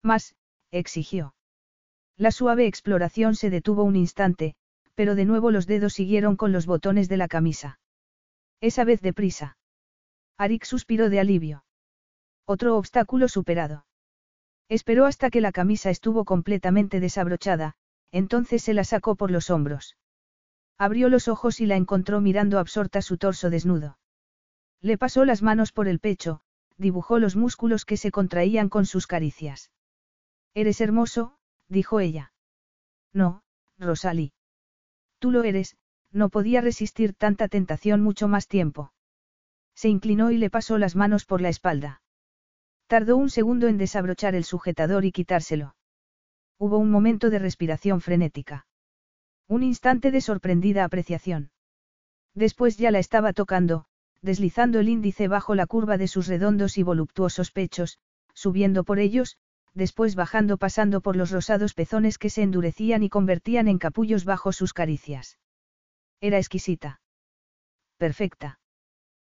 [0.03, 0.35] Más,
[0.71, 1.35] exigió.
[2.17, 4.55] La suave exploración se detuvo un instante,
[4.95, 7.79] pero de nuevo los dedos siguieron con los botones de la camisa.
[8.63, 9.59] Esa vez deprisa.
[10.39, 11.65] Arik suspiró de alivio.
[12.47, 13.87] Otro obstáculo superado.
[14.69, 17.75] Esperó hasta que la camisa estuvo completamente desabrochada,
[18.13, 19.97] entonces se la sacó por los hombros.
[20.79, 23.99] Abrió los ojos y la encontró mirando absorta su torso desnudo.
[24.81, 26.41] Le pasó las manos por el pecho,
[26.77, 29.73] dibujó los músculos que se contraían con sus caricias.
[30.55, 31.37] Eres hermoso,
[31.69, 32.33] dijo ella.
[33.13, 33.43] No,
[33.77, 34.33] Rosalie.
[35.19, 35.77] Tú lo eres,
[36.13, 38.93] no podía resistir tanta tentación mucho más tiempo.
[39.75, 42.03] Se inclinó y le pasó las manos por la espalda.
[42.87, 45.75] Tardó un segundo en desabrochar el sujetador y quitárselo.
[46.59, 48.67] Hubo un momento de respiración frenética.
[49.49, 51.51] Un instante de sorprendida apreciación.
[52.35, 53.87] Después ya la estaba tocando,
[54.21, 57.99] deslizando el índice bajo la curva de sus redondos y voluptuosos pechos,
[58.35, 59.37] subiendo por ellos,
[59.75, 64.53] después bajando pasando por los rosados pezones que se endurecían y convertían en capullos bajo
[64.53, 65.39] sus caricias.
[66.23, 67.01] Era exquisita.
[67.99, 68.61] Perfecta.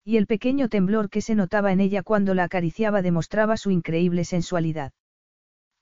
[0.05, 4.25] Y el pequeño temblor que se notaba en ella cuando la acariciaba demostraba su increíble
[4.25, 4.93] sensualidad.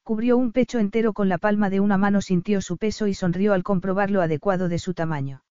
[0.02, 3.52] Cubrió un pecho entero con la palma de una mano, sintió su peso y sonrió
[3.52, 5.44] al comprobar lo adecuado de su tamaño.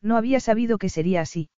[0.00, 1.50] No había sabido que sería así.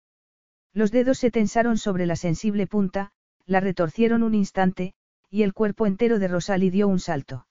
[0.73, 3.13] Los dedos se tensaron sobre la sensible punta,
[3.47, 4.95] la retorcieron un instante,
[5.31, 7.47] y el cuerpo entero de Rosalie dio un salto.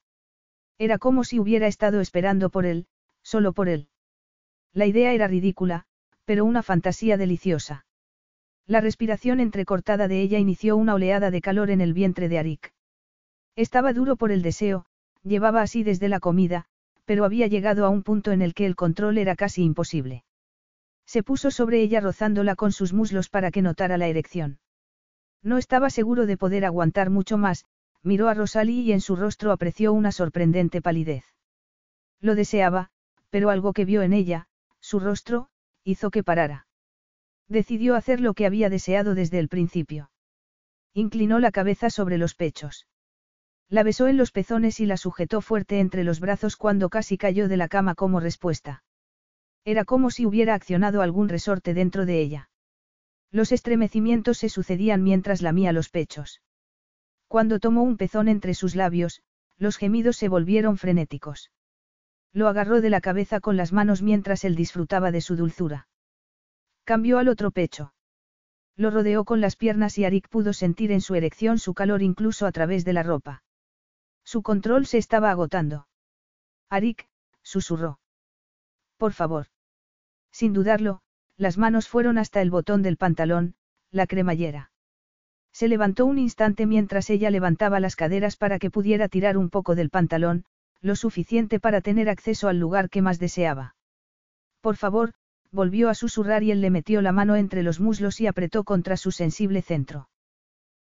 [0.78, 2.88] Era como si hubiera estado esperando por él,
[3.24, 3.88] solo por él.
[4.74, 5.86] La idea era ridícula,
[6.26, 7.86] pero una fantasía deliciosa.
[8.66, 12.74] La respiración entrecortada de ella inició una oleada de calor en el vientre de Arik.
[13.56, 14.86] Estaba duro por el deseo,
[15.24, 16.66] llevaba así desde la comida,
[17.04, 20.24] pero había llegado a un punto en el que el control era casi imposible.
[21.06, 24.60] Se puso sobre ella rozándola con sus muslos para que notara la erección.
[25.44, 27.66] No estaba seguro de poder aguantar mucho más,
[28.04, 31.26] miró a Rosalie y en su rostro apreció una sorprendente palidez.
[32.22, 32.92] Lo deseaba,
[33.30, 34.48] pero algo que vio en ella,
[34.82, 35.50] su rostro,
[35.84, 36.68] hizo que parara.
[37.48, 40.12] Decidió hacer lo que había deseado desde el principio.
[40.94, 42.88] Inclinó la cabeza sobre los pechos.
[43.70, 47.48] La besó en los pezones y la sujetó fuerte entre los brazos cuando casi cayó
[47.48, 48.84] de la cama como respuesta.
[49.64, 52.50] Era como si hubiera accionado algún resorte dentro de ella.
[53.32, 56.42] Los estremecimientos se sucedían mientras lamía los pechos.
[57.30, 59.22] Cuando tomó un pezón entre sus labios,
[59.58, 61.52] los gemidos se volvieron frenéticos.
[62.34, 65.88] Lo agarró de la cabeza con las manos mientras él disfrutaba de su dulzura.
[66.84, 67.94] Cambió al otro pecho.
[68.76, 72.46] Lo rodeó con las piernas y Arik pudo sentir en su erección su calor incluso
[72.46, 73.44] a través de la ropa.
[74.24, 75.88] Su control se estaba agotando.
[76.70, 77.08] Arik,
[77.44, 78.00] susurró.
[78.98, 79.48] Por favor.
[80.32, 81.02] Sin dudarlo,
[81.38, 83.56] las manos fueron hasta el botón del pantalón,
[83.92, 84.72] la cremallera.
[85.52, 89.76] Se levantó un instante mientras ella levantaba las caderas para que pudiera tirar un poco
[89.76, 90.46] del pantalón,
[90.82, 93.76] lo suficiente para tener acceso al lugar que más deseaba.
[94.62, 95.14] Por favor,
[95.52, 98.98] volvió a susurrar y él le metió la mano entre los muslos y apretó contra
[98.98, 100.10] su sensible centro.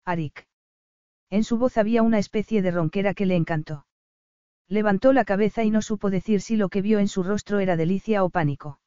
[0.04, 0.48] Arik.
[1.30, 3.86] En su voz había una especie de ronquera que le encantó.
[4.68, 7.76] Levantó la cabeza y no supo decir si lo que vio en su rostro era
[7.76, 8.80] delicia o pánico.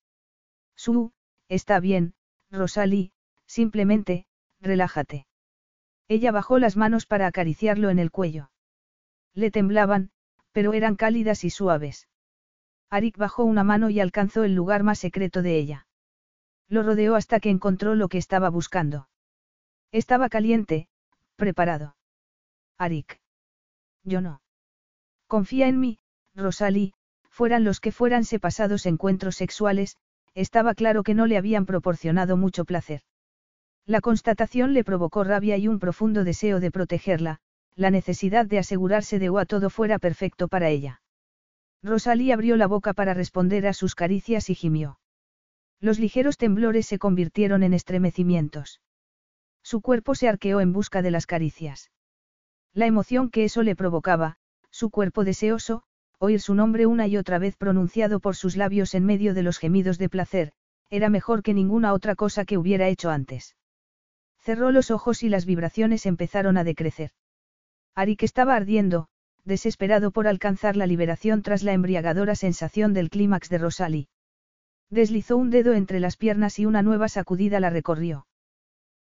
[0.76, 1.12] Su,
[1.48, 2.14] está bien,
[2.50, 3.12] Rosalie,
[3.46, 4.26] simplemente,
[4.60, 5.26] relájate.
[6.08, 8.50] Ella bajó las manos para acariciarlo en el cuello.
[9.34, 10.10] Le temblaban,
[10.58, 12.08] pero eran cálidas y suaves.
[12.90, 15.86] Arik bajó una mano y alcanzó el lugar más secreto de ella.
[16.68, 19.08] Lo rodeó hasta que encontró lo que estaba buscando.
[19.92, 20.88] Estaba caliente,
[21.36, 21.94] preparado.
[22.76, 23.20] Arik.
[24.02, 24.42] Yo no.
[25.28, 26.00] Confía en mí,
[26.34, 26.92] Rosalie,
[27.30, 29.96] fueran los que fueran pasados encuentros sexuales,
[30.34, 33.02] estaba claro que no le habían proporcionado mucho placer.
[33.86, 37.38] La constatación le provocó rabia y un profundo deseo de protegerla,
[37.78, 41.00] la necesidad de asegurarse de que todo fuera perfecto para ella.
[41.80, 44.98] Rosalie abrió la boca para responder a sus caricias y gimió.
[45.80, 48.80] Los ligeros temblores se convirtieron en estremecimientos.
[49.62, 51.92] Su cuerpo se arqueó en busca de las caricias.
[52.74, 54.38] La emoción que eso le provocaba,
[54.70, 55.84] su cuerpo deseoso,
[56.18, 59.58] oír su nombre una y otra vez pronunciado por sus labios en medio de los
[59.58, 60.52] gemidos de placer,
[60.90, 63.54] era mejor que ninguna otra cosa que hubiera hecho antes.
[64.40, 67.12] Cerró los ojos y las vibraciones empezaron a decrecer.
[67.98, 69.08] Arik estaba ardiendo,
[69.44, 74.08] desesperado por alcanzar la liberación tras la embriagadora sensación del clímax de Rosalie.
[74.88, 78.28] Deslizó un dedo entre las piernas y una nueva sacudida la recorrió.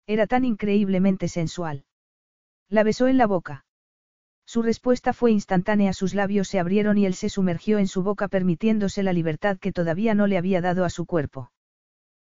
[0.07, 1.84] Era tan increíblemente sensual.
[2.70, 3.66] La besó en la boca.
[4.47, 8.28] Su respuesta fue instantánea, sus labios se abrieron y él se sumergió en su boca
[8.28, 11.52] permitiéndose la libertad que todavía no le había dado a su cuerpo.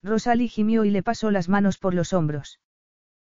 [0.02, 2.60] Rosalie gimió y le pasó las manos por los hombros.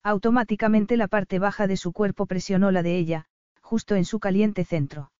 [0.03, 3.26] Automáticamente la parte baja de su cuerpo presionó la de ella,
[3.61, 5.11] justo en su caliente centro.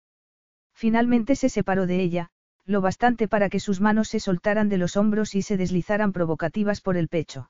[0.74, 2.30] Finalmente se separó de ella,
[2.66, 6.82] lo bastante para que sus manos se soltaran de los hombros y se deslizaran provocativas
[6.82, 7.50] por el pecho.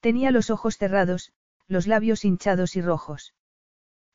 [0.00, 1.32] Tenía los ojos cerrados,
[1.68, 3.34] los labios hinchados y rojos.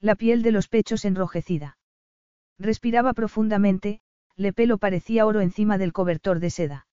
[0.02, 1.78] La piel de los pechos enrojecida.
[2.58, 4.02] Respiraba profundamente,
[4.36, 6.88] le pelo parecía oro encima del cobertor de seda.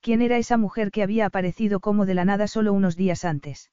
[0.00, 3.70] ¿Quién era esa mujer que había aparecido como de la nada solo unos días antes?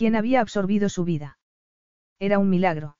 [0.00, 1.36] ¿Quién había absorbido su vida?
[2.18, 2.96] Era un milagro.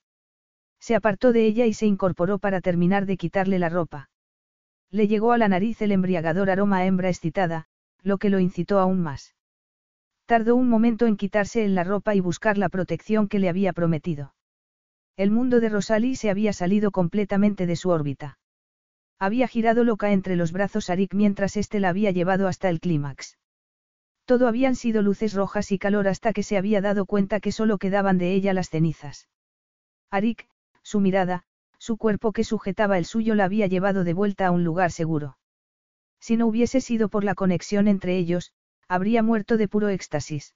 [0.79, 4.11] Se apartó de ella y se incorporó para terminar de quitarle la ropa.
[4.91, 7.69] Le llegó a la nariz el embriagador aroma a hembra excitada,
[8.03, 9.35] lo que lo incitó aún más.
[10.27, 13.73] Tardó un momento en quitarse en la ropa y buscar la protección que le había
[13.73, 14.35] prometido.
[15.17, 18.39] El mundo de Rosalie se había salido completamente de su órbita.
[19.19, 22.79] Había girado loca entre los brazos a Rick mientras éste la había llevado hasta el
[22.79, 23.39] clímax.
[24.31, 27.78] Todo habían sido luces rojas y calor hasta que se había dado cuenta que solo
[27.78, 29.28] quedaban de ella las cenizas.
[30.09, 30.47] Arik,
[30.84, 31.42] su mirada,
[31.78, 35.36] su cuerpo que sujetaba el suyo la había llevado de vuelta a un lugar seguro.
[36.20, 38.52] Si no hubiese sido por la conexión entre ellos,
[38.86, 40.55] habría muerto de puro éxtasis.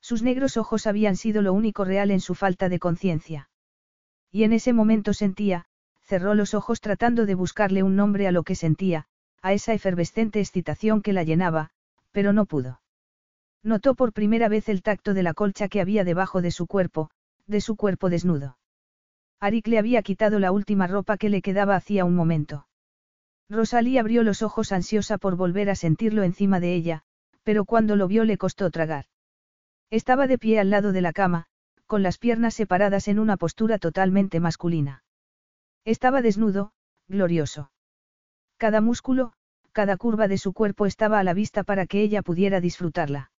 [0.00, 3.50] Sus negros ojos habían sido lo único real en su falta de conciencia.
[4.30, 5.66] Y en ese momento sentía,
[6.02, 9.08] cerró los ojos tratando de buscarle un nombre a lo que sentía,
[9.42, 11.70] a esa efervescente excitación que la llenaba,
[12.12, 12.82] pero no pudo.
[13.64, 17.10] Notó por primera vez el tacto de la colcha que había debajo de su cuerpo,
[17.46, 18.58] de su cuerpo desnudo.
[19.40, 22.68] Arik le había quitado la última ropa que le quedaba hacía un momento.
[23.48, 27.02] Rosalie abrió los ojos ansiosa por volver a sentirlo encima de ella,
[27.42, 29.06] pero cuando lo vio le costó tragar.
[29.90, 31.46] Estaba de pie al lado de la cama,
[31.86, 35.04] con las piernas separadas en una postura totalmente masculina.
[35.86, 36.72] Estaba desnudo,
[37.08, 37.70] glorioso.
[38.58, 39.32] Cada músculo,
[39.72, 43.30] cada curva de su cuerpo estaba a la vista para que ella pudiera disfrutarla.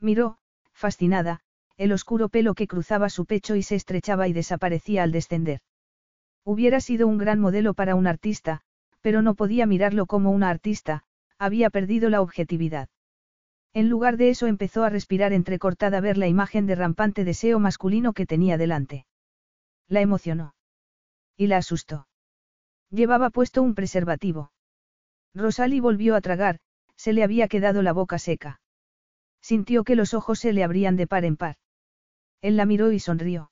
[0.00, 0.38] Miró,
[0.72, 1.40] fascinada,
[1.76, 5.60] el oscuro pelo que cruzaba su pecho y se estrechaba y desaparecía al descender.
[6.44, 8.62] Hubiera sido un gran modelo para un artista,
[9.00, 11.04] pero no podía mirarlo como una artista,
[11.38, 12.88] había perdido la objetividad.
[13.72, 18.12] En lugar de eso empezó a respirar entrecortada ver la imagen de rampante deseo masculino
[18.12, 19.06] que tenía delante.
[19.88, 20.54] La emocionó.
[21.36, 22.08] Y la asustó.
[22.90, 24.52] Llevaba puesto un preservativo.
[25.34, 26.58] Rosalie volvió a tragar,
[26.96, 28.59] se le había quedado la boca seca.
[29.40, 31.56] Sintió que los ojos se le abrían de par en par.
[32.42, 33.50] Él la miró y sonrió.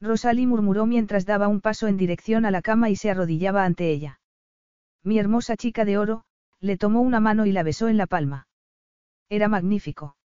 [0.00, 3.90] Rosalie murmuró mientras daba un paso en dirección a la cama y se arrodillaba ante
[3.90, 4.20] ella.
[5.02, 6.24] Mi hermosa chica de oro,
[6.60, 8.48] le tomó una mano y la besó en la palma.
[9.28, 10.16] Era magnífico.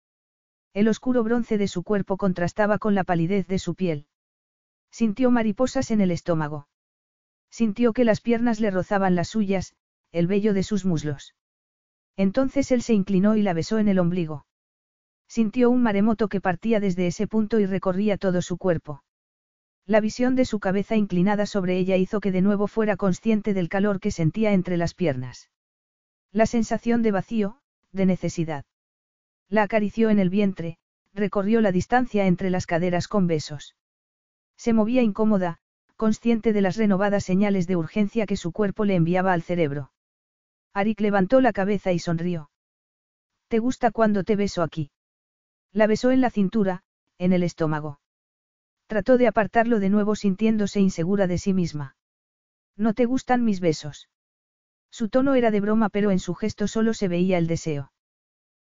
[0.74, 4.08] El oscuro bronce de su cuerpo contrastaba con la palidez de su piel.
[4.92, 6.68] Sintió mariposas en el estómago.
[7.50, 9.76] Sintió que las piernas le rozaban las suyas,
[10.12, 11.36] el vello de sus muslos.
[12.16, 14.46] Entonces él se inclinó y la besó en el ombligo.
[15.36, 19.04] Sintió un maremoto que partía desde ese punto y recorría todo su cuerpo.
[19.88, 23.68] La visión de su cabeza inclinada sobre ella hizo que de nuevo fuera consciente del
[23.68, 25.50] calor que sentía entre las piernas.
[26.32, 27.58] La sensación de vacío,
[27.92, 28.64] de necesidad.
[29.50, 30.78] La acarició en el vientre,
[31.16, 33.76] recorrió la distancia entre las caderas con besos.
[34.56, 35.58] Se movía incómoda,
[35.96, 39.94] consciente de las renovadas señales de urgencia que su cuerpo le enviaba al cerebro.
[40.76, 42.52] Arik levantó la cabeza y sonrió.
[43.48, 44.92] ¿Te gusta cuando te beso aquí?
[45.74, 46.84] La besó en la cintura,
[47.18, 48.00] en el estómago.
[48.88, 51.96] Trató de apartarlo de nuevo sintiéndose insegura de sí misma.
[52.78, 54.08] ¿No te gustan mis besos?
[54.92, 57.92] Su tono era de broma pero en su gesto solo se veía el deseo.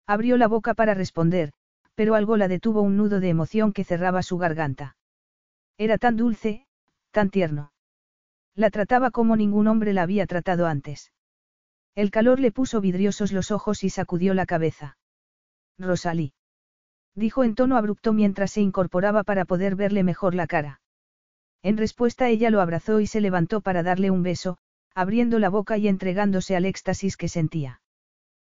[0.07, 1.53] Abrió la boca para responder,
[1.95, 4.97] pero algo la detuvo un nudo de emoción que cerraba su garganta.
[5.79, 6.67] Era tan dulce,
[7.13, 7.73] tan tierno.
[8.55, 11.13] La trataba como ningún hombre la había tratado antes.
[11.95, 14.99] El calor le puso vidriosos los ojos y sacudió la cabeza.
[15.79, 16.33] Rosalí.
[17.17, 20.83] Dijo en tono abrupto mientras se incorporaba para poder verle mejor la cara.
[21.63, 24.59] En respuesta ella lo abrazó y se levantó para darle un beso,
[24.95, 27.81] abriendo la boca y entregándose al éxtasis que sentía.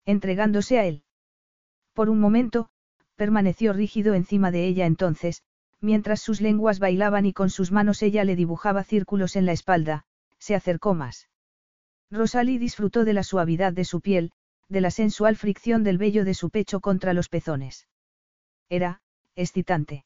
[0.04, 1.04] Entregándose a él.
[1.94, 2.68] Por un momento,
[3.14, 5.42] permaneció rígido encima de ella entonces,
[5.80, 10.04] mientras sus lenguas bailaban y con sus manos ella le dibujaba círculos en la espalda,
[10.38, 11.28] se acercó más.
[12.10, 14.32] Rosalie disfrutó de la suavidad de su piel,
[14.68, 17.86] de la sensual fricción del vello de su pecho contra los pezones.
[18.68, 19.00] Era,
[19.34, 20.04] excitante.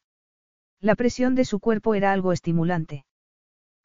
[0.80, 3.04] La presión de su cuerpo era algo estimulante.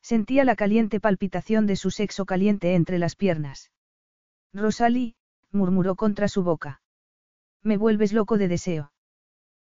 [0.01, 3.71] Sentía la caliente palpitación de su sexo caliente entre las piernas.
[4.53, 5.15] Rosalie,
[5.51, 6.81] murmuró contra su boca.
[7.63, 8.91] Me vuelves loco de deseo.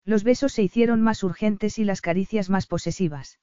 [0.05, 3.39] Los besos se hicieron más urgentes y las caricias más posesivas.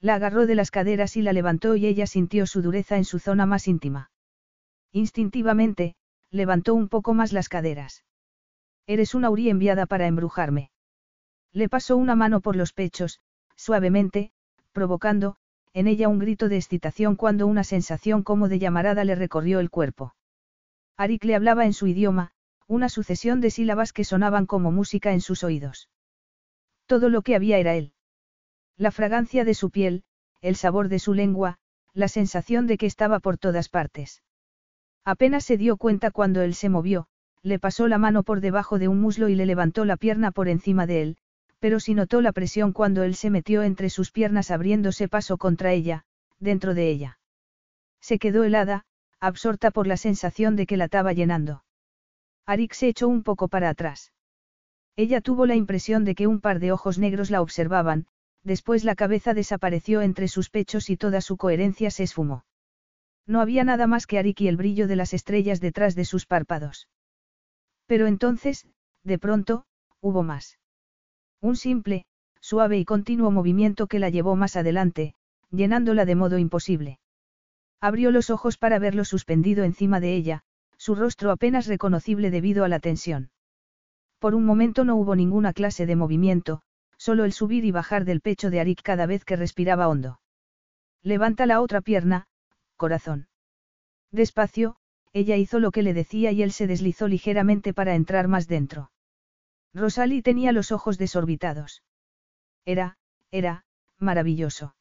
[0.00, 3.18] La agarró de las caderas y la levantó y ella sintió su dureza en su
[3.18, 4.10] zona más íntima.
[4.92, 5.94] Instintivamente,
[6.30, 8.04] levantó un poco más las caderas.
[8.86, 10.70] Eres una urí enviada para embrujarme.
[11.56, 13.18] Le pasó una mano por los pechos,
[13.54, 14.30] suavemente,
[14.72, 15.36] provocando,
[15.72, 19.70] en ella un grito de excitación cuando una sensación como de llamarada le recorrió el
[19.70, 20.14] cuerpo.
[20.98, 22.32] Arik le hablaba en su idioma,
[22.66, 25.88] una sucesión de sílabas que sonaban como música en sus oídos.
[26.84, 27.94] Todo lo que había era él.
[28.76, 30.04] La fragancia de su piel,
[30.42, 31.56] el sabor de su lengua,
[31.94, 34.22] la sensación de que estaba por todas partes.
[35.06, 37.06] Apenas se dio cuenta cuando él se movió,
[37.40, 40.48] le pasó la mano por debajo de un muslo y le levantó la pierna por
[40.48, 41.18] encima de él,
[41.58, 45.72] pero sí notó la presión cuando él se metió entre sus piernas abriéndose paso contra
[45.72, 46.04] ella,
[46.38, 47.18] dentro de ella.
[48.00, 48.84] Se quedó helada,
[49.20, 51.64] absorta por la sensación de que la estaba llenando.
[52.46, 54.12] Arik se echó un poco para atrás.
[54.94, 58.06] Ella tuvo la impresión de que un par de ojos negros la observaban,
[58.44, 62.44] después la cabeza desapareció entre sus pechos y toda su coherencia se esfumó.
[63.26, 66.26] No había nada más que Arik y el brillo de las estrellas detrás de sus
[66.26, 66.88] párpados.
[67.86, 68.66] Pero entonces,
[69.02, 69.66] de pronto,
[70.00, 70.58] hubo más.
[71.46, 72.06] Un simple,
[72.40, 75.14] suave y continuo movimiento que la llevó más adelante,
[75.52, 76.98] llenándola de modo imposible.
[77.80, 80.42] Abrió los ojos para verlo suspendido encima de ella,
[80.76, 83.30] su rostro apenas reconocible debido a la tensión.
[84.18, 86.62] Por un momento no hubo ninguna clase de movimiento,
[86.96, 90.18] solo el subir y bajar del pecho de Arik cada vez que respiraba hondo.
[91.04, 92.26] Levanta la otra pierna,
[92.76, 93.28] corazón.
[94.10, 94.78] Despacio,
[95.12, 98.90] ella hizo lo que le decía y él se deslizó ligeramente para entrar más dentro.
[99.74, 101.82] Rosalie tenía los ojos desorbitados.
[102.64, 102.96] Era,
[103.30, 103.64] era,
[103.98, 104.74] maravilloso.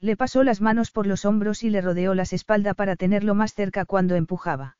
[0.00, 3.54] Le pasó las manos por los hombros y le rodeó las espaldas para tenerlo más
[3.54, 4.76] cerca cuando empujaba.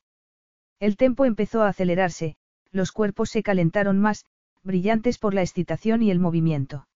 [0.79, 2.37] El tempo empezó a acelerarse,
[2.71, 4.25] los cuerpos se calentaron más,
[4.63, 6.87] brillantes por la excitación y el movimiento.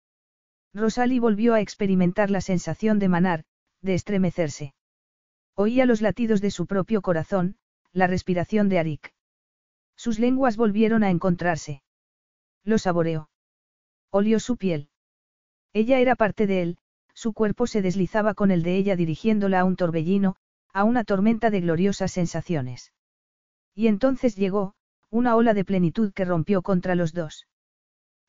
[0.73, 3.43] Rosalie volvió a experimentar la sensación de manar,
[3.81, 4.73] de estremecerse.
[5.55, 7.57] Oía los latidos de su propio corazón,
[7.91, 9.13] la respiración de Arik.
[9.95, 11.82] Sus lenguas volvieron a encontrarse.
[12.63, 13.29] Lo saboreó.
[14.09, 14.89] Olió su piel.
[15.73, 16.77] Ella era parte de él,
[17.13, 20.35] su cuerpo se deslizaba con el de ella dirigiéndola a un torbellino,
[20.71, 22.93] a una tormenta de gloriosas sensaciones.
[23.75, 24.75] Y entonces llegó,
[25.09, 27.47] una ola de plenitud que rompió contra los dos.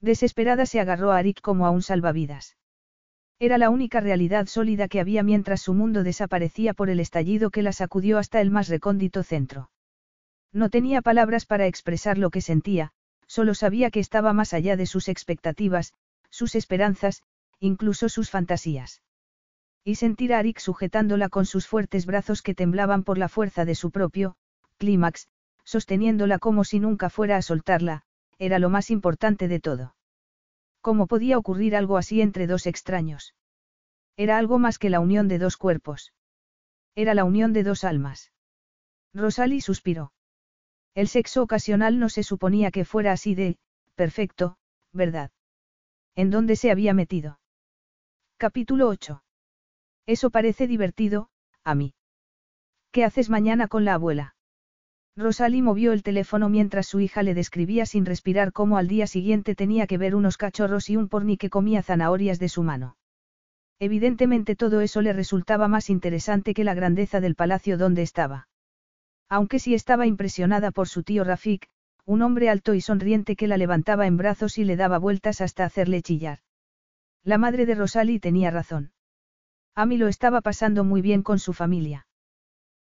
[0.01, 2.57] Desesperada se agarró a Arik como a un salvavidas.
[3.39, 7.63] Era la única realidad sólida que había mientras su mundo desaparecía por el estallido que
[7.63, 9.71] la sacudió hasta el más recóndito centro.
[10.53, 12.93] No tenía palabras para expresar lo que sentía,
[13.35, 15.93] solo sabía que estaba más allá de sus expectativas,
[16.31, 17.25] sus esperanzas,
[17.59, 19.03] incluso sus fantasías.
[19.83, 23.75] Y sentir a Arik sujetándola con sus fuertes brazos que temblaban por la fuerza de
[23.75, 24.37] su propio,
[24.79, 25.27] clímax,
[25.65, 28.03] sosteniéndola como si nunca fuera a soltarla,
[28.39, 29.97] era lo más importante de todo.
[30.81, 33.35] ¿Cómo podía ocurrir algo así entre dos extraños?
[34.17, 36.13] Era algo más que la unión de dos cuerpos.
[36.95, 38.31] Era la unión de dos almas.
[39.13, 40.13] Rosalie suspiró.
[40.95, 43.59] El sexo ocasional no se suponía que fuera así de,
[43.97, 44.57] perfecto,
[44.93, 45.33] ¿verdad?
[46.15, 47.41] ¿En dónde se había metido?
[48.37, 49.25] Capítulo 8.
[50.07, 51.31] Eso parece divertido,
[51.65, 51.95] a mí.
[52.93, 54.37] ¿Qué haces mañana con la abuela?
[55.17, 59.55] Rosalie movió el teléfono mientras su hija le describía sin respirar cómo al día siguiente
[59.55, 62.97] tenía que ver unos cachorros y un porni que comía zanahorias de su mano.
[63.81, 68.49] Evidentemente todo eso le resultaba más interesante que la grandeza del palacio donde estaba.
[69.29, 71.69] Aunque sí estaba impresionada por su tío Rafik,
[72.05, 75.65] un hombre alto y sonriente que la levantaba en brazos y le daba vueltas hasta
[75.65, 76.41] hacerle chillar.
[77.23, 78.93] La madre de Rosalie tenía razón.
[79.75, 82.07] Ami lo estaba pasando muy bien con su familia.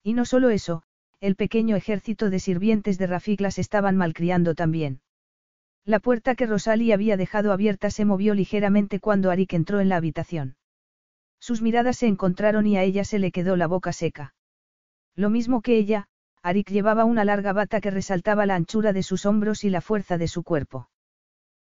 [0.02, 0.84] Y no solo eso,
[1.20, 5.02] el pequeño ejército de sirvientes de Rafik las estaban malcriando también.
[5.86, 9.98] La puerta que Rosalie había dejado abierta se movió ligeramente cuando Arik entró en la
[9.98, 10.56] habitación.
[11.40, 14.34] Sus miradas se encontraron y a ella se le quedó la boca seca.
[15.16, 16.08] Lo mismo que ella,
[16.42, 20.18] Arik llevaba una larga bata que resaltaba la anchura de sus hombros y la fuerza
[20.18, 20.90] de su cuerpo.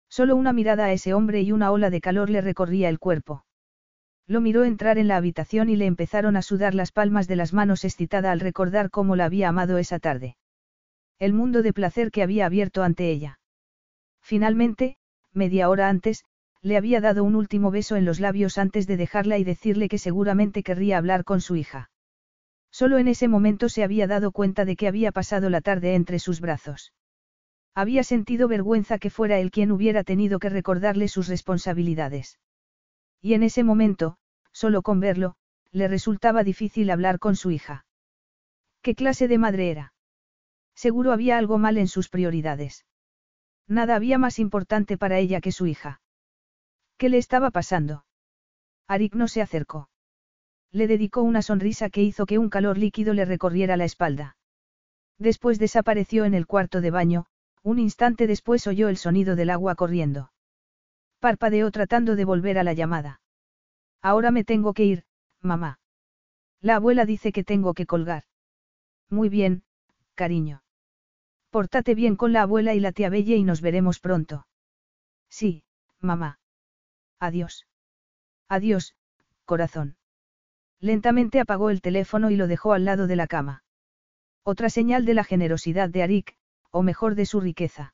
[0.10, 3.44] Solo una mirada a ese hombre y una ola de calor le recorría el cuerpo.
[4.28, 7.54] Lo miró entrar en la habitación y le empezaron a sudar las palmas de las
[7.54, 10.38] manos excitada al recordar cómo la había amado esa tarde.
[11.18, 13.40] El mundo de placer que había abierto ante ella.
[14.22, 14.98] Finalmente,
[15.34, 16.24] media hora antes,
[16.62, 19.98] le había dado un último beso en los labios antes de dejarla y decirle que
[19.98, 21.90] seguramente querría hablar con su hija.
[22.80, 26.20] Solo en ese momento se había dado cuenta de que había pasado la tarde entre
[26.20, 26.94] sus brazos.
[27.74, 32.40] Había sentido vergüenza que fuera él quien hubiera tenido que recordarle sus responsabilidades.
[33.20, 34.20] Y en ese momento,
[34.52, 35.38] solo con verlo,
[35.72, 37.88] le resultaba difícil hablar con su hija.
[38.84, 39.94] ¿Qué clase de madre era?
[40.76, 42.86] Seguro había algo mal en sus prioridades.
[43.66, 46.00] Nada había más importante para ella que su hija.
[46.98, 48.06] ¿Qué le estaba pasando?
[48.88, 49.90] Arik no se acercó.
[50.72, 54.38] Le dedicó una sonrisa que hizo que un calor líquido le recorriera la espalda.
[55.18, 57.26] Después desapareció en el cuarto de baño,
[57.64, 60.32] un instante después oyó el sonido del agua corriendo.
[61.20, 63.22] Parpadeó tratando de volver a la llamada.
[64.02, 65.04] Ahora me tengo que ir,
[65.42, 65.80] mamá.
[66.62, 68.24] La abuela dice que tengo que colgar.
[69.10, 69.64] Muy bien,
[70.16, 70.64] cariño.
[71.50, 74.48] Pórtate bien con la abuela y la tía Belle y nos veremos pronto.
[75.30, 75.64] Sí,
[76.00, 76.40] mamá.
[77.20, 77.68] Adiós.
[78.48, 78.96] Adiós,
[79.46, 79.97] corazón.
[80.80, 83.64] Lentamente apagó el teléfono y lo dejó al lado de la cama.
[84.44, 86.38] Otra señal de la generosidad de Arik,
[86.72, 87.94] o mejor de su riqueza.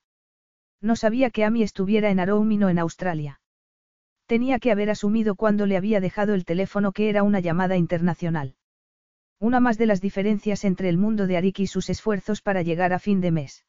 [0.81, 3.39] No sabía que Amy estuviera en Aroum y no en Australia.
[4.25, 8.55] Tenía que haber asumido cuando le había dejado el teléfono que era una llamada internacional.
[9.39, 12.93] Una más de las diferencias entre el mundo de Arik y sus esfuerzos para llegar
[12.93, 13.65] a fin de mes.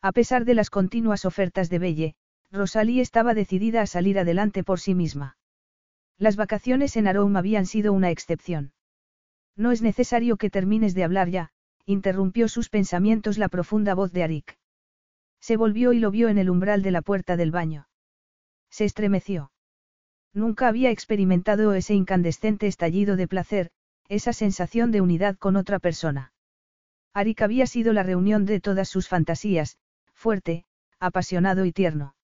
[0.00, 2.14] A pesar de las continuas ofertas de Belle,
[2.50, 5.36] Rosalie estaba decidida a salir adelante por sí misma.
[6.18, 8.72] Las vacaciones en Aroum habían sido una excepción.
[9.56, 11.50] No es necesario que termines de hablar ya,
[11.86, 14.58] interrumpió sus pensamientos la profunda voz de Arik.
[15.40, 17.88] Se volvió y lo vio en el umbral de la puerta del baño.
[18.68, 19.52] Se estremeció.
[20.34, 23.70] Nunca había experimentado ese incandescente estallido de placer,
[24.08, 26.32] esa sensación de unidad con otra persona.
[27.14, 29.78] Arik había sido la reunión de todas sus fantasías,
[30.12, 30.64] fuerte,
[30.98, 32.14] apasionado y tierno.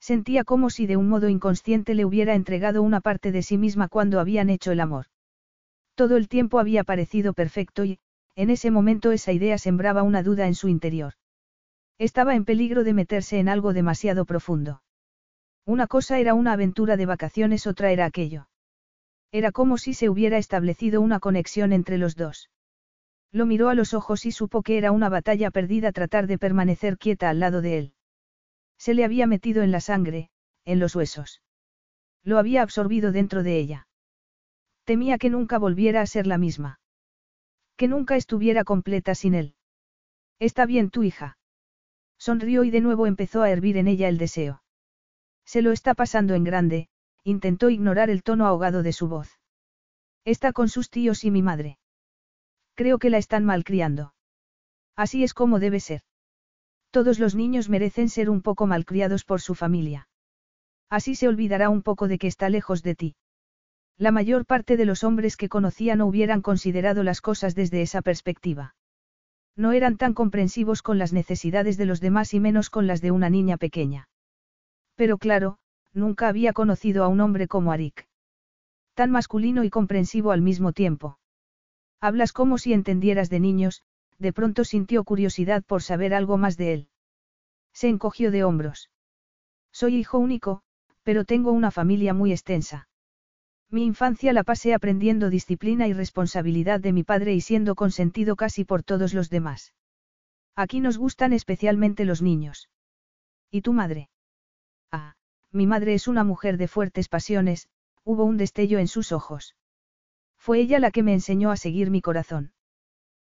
[0.00, 3.88] Sentía como si de un modo inconsciente le hubiera entregado una parte de sí misma
[3.88, 5.06] cuando habían hecho el amor.
[5.94, 7.98] Todo el tiempo había parecido perfecto y,
[8.34, 11.14] en ese momento esa idea sembraba una duda en su interior.
[11.98, 14.82] Estaba en peligro de meterse en algo demasiado profundo.
[15.66, 18.48] Una cosa era una aventura de vacaciones, otra era aquello.
[19.32, 22.48] Era como si se hubiera establecido una conexión entre los dos.
[23.30, 26.96] Lo miró a los ojos y supo que era una batalla perdida tratar de permanecer
[26.96, 27.94] quieta al lado de él.
[28.80, 30.30] Se le había metido en la sangre,
[30.64, 31.42] en los huesos.
[32.24, 33.88] Lo había absorbido dentro de ella.
[34.84, 36.80] Temía que nunca volviera a ser la misma.
[37.76, 39.54] Que nunca estuviera completa sin él.
[40.38, 41.36] Está bien tu hija.
[42.16, 44.62] Sonrió y de nuevo empezó a hervir en ella el deseo.
[45.44, 46.88] Se lo está pasando en grande,
[47.22, 49.40] intentó ignorar el tono ahogado de su voz.
[50.24, 51.78] Está con sus tíos y mi madre.
[52.76, 54.14] Creo que la están malcriando.
[54.96, 56.00] Así es como debe ser.
[56.90, 60.08] Todos los niños merecen ser un poco malcriados por su familia.
[60.88, 63.16] Así se olvidará un poco de que está lejos de ti.
[63.96, 68.02] La mayor parte de los hombres que conocía no hubieran considerado las cosas desde esa
[68.02, 68.74] perspectiva.
[69.56, 73.10] No eran tan comprensivos con las necesidades de los demás y menos con las de
[73.10, 74.08] una niña pequeña.
[74.96, 75.58] Pero claro,
[75.92, 78.08] nunca había conocido a un hombre como Arik.
[78.94, 81.18] Tan masculino y comprensivo al mismo tiempo.
[82.00, 83.82] Hablas como si entendieras de niños,
[84.20, 86.88] de pronto sintió curiosidad por saber algo más de él.
[87.72, 88.90] Se encogió de hombros.
[89.72, 90.62] Soy hijo único,
[91.02, 92.88] pero tengo una familia muy extensa.
[93.70, 98.64] Mi infancia la pasé aprendiendo disciplina y responsabilidad de mi padre y siendo consentido casi
[98.64, 99.74] por todos los demás.
[100.54, 102.68] Aquí nos gustan especialmente los niños.
[103.50, 104.10] ¿Y tu madre?
[104.92, 105.14] Ah,
[105.50, 107.68] mi madre es una mujer de fuertes pasiones,
[108.04, 109.56] hubo un destello en sus ojos.
[110.36, 112.52] Fue ella la que me enseñó a seguir mi corazón.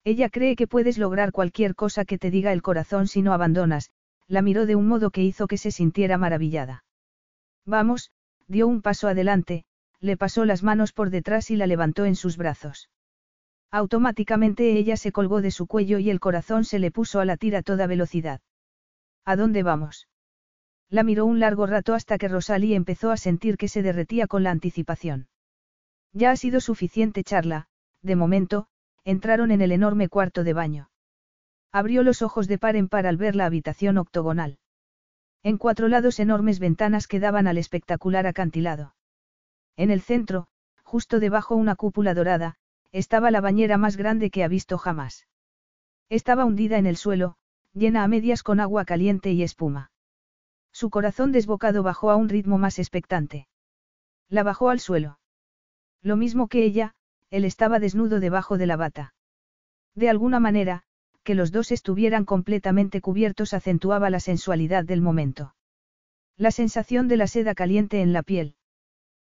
[0.05, 3.91] Ella cree que puedes lograr cualquier cosa que te diga el corazón si no abandonas,
[4.27, 6.85] la miró de un modo que hizo que se sintiera maravillada.
[7.65, 8.10] Vamos,
[8.47, 9.65] dio un paso adelante,
[10.01, 12.91] le pasó las manos por detrás y la levantó en sus brazos.
[13.70, 17.57] Automáticamente ella se colgó de su cuello y el corazón se le puso a latir
[17.57, 18.41] a toda velocidad.
[19.25, 20.09] ¿A dónde vamos?
[20.89, 24.43] La miró un largo rato hasta que Rosalie empezó a sentir que se derretía con
[24.43, 25.28] la anticipación.
[26.15, 27.68] Ya ha sido suficiente charla,
[28.01, 28.68] de momento,
[29.05, 30.91] entraron en el enorme cuarto de baño.
[31.73, 34.59] Abrió los ojos de par en par al ver la habitación octogonal.
[35.43, 38.94] En cuatro lados enormes ventanas que daban al espectacular acantilado.
[39.77, 40.49] En el centro,
[40.83, 42.57] justo debajo una cúpula dorada,
[42.93, 45.27] estaba la bañera más grande que ha visto jamás.
[46.09, 47.36] Estaba hundida en el suelo,
[47.75, 49.93] llena a medias con agua caliente y espuma.
[50.73, 53.47] Su corazón desbocado bajó a un ritmo más expectante.
[54.28, 55.18] La bajó al suelo.
[56.02, 56.94] Lo mismo que ella,
[57.31, 59.15] él estaba desnudo debajo de la bata.
[59.94, 60.82] De alguna manera,
[61.24, 65.55] que los dos estuvieran completamente cubiertos acentuaba la sensualidad del momento.
[66.36, 68.55] La sensación de la seda caliente en la piel.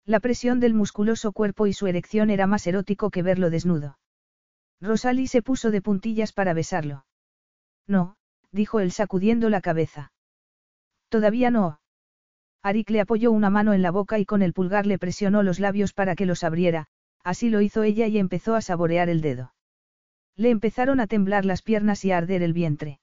[0.06, 3.98] La presión del musculoso cuerpo y su erección era más erótico que verlo desnudo.
[4.80, 7.06] Rosalie se puso de puntillas para besarlo.
[7.86, 8.16] No,
[8.50, 10.12] dijo él sacudiendo la cabeza.
[11.08, 11.80] Todavía no.
[12.62, 15.60] Arik le apoyó una mano en la boca y con el pulgar le presionó los
[15.60, 16.86] labios para que los abriera,
[17.24, 19.54] así lo hizo ella y empezó a saborear el dedo.
[20.36, 23.00] Le empezaron a temblar las piernas y a arder el vientre.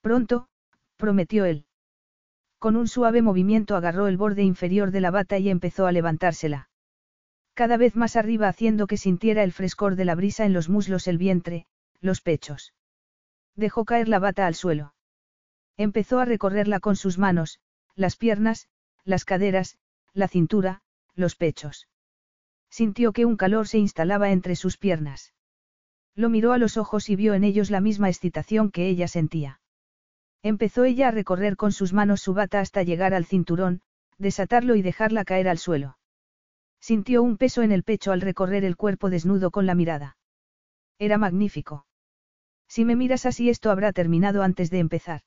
[0.00, 0.48] Pronto,
[0.96, 1.66] prometió él.
[2.58, 6.70] Con un suave movimiento agarró el borde inferior de la bata y empezó a levantársela.
[7.54, 11.06] Cada vez más arriba haciendo que sintiera el frescor de la brisa en los muslos,
[11.06, 11.66] el vientre,
[12.00, 12.72] los pechos.
[13.54, 14.94] Dejó caer la bata al suelo.
[15.76, 17.60] Empezó a recorrerla con sus manos,
[17.94, 18.68] las piernas,
[19.04, 19.78] las caderas,
[20.12, 20.82] la cintura,
[21.14, 21.88] los pechos.
[22.70, 25.34] Sintió que un calor se instalaba entre sus piernas.
[26.14, 29.60] Lo miró a los ojos y vio en ellos la misma excitación que ella sentía.
[30.42, 33.82] Empezó ella a recorrer con sus manos su bata hasta llegar al cinturón,
[34.18, 35.98] desatarlo y dejarla caer al suelo.
[36.80, 40.16] Sintió un peso en el pecho al recorrer el cuerpo desnudo con la mirada.
[40.98, 41.86] Era magnífico.
[42.68, 45.22] Si me miras así esto habrá terminado antes de empezar.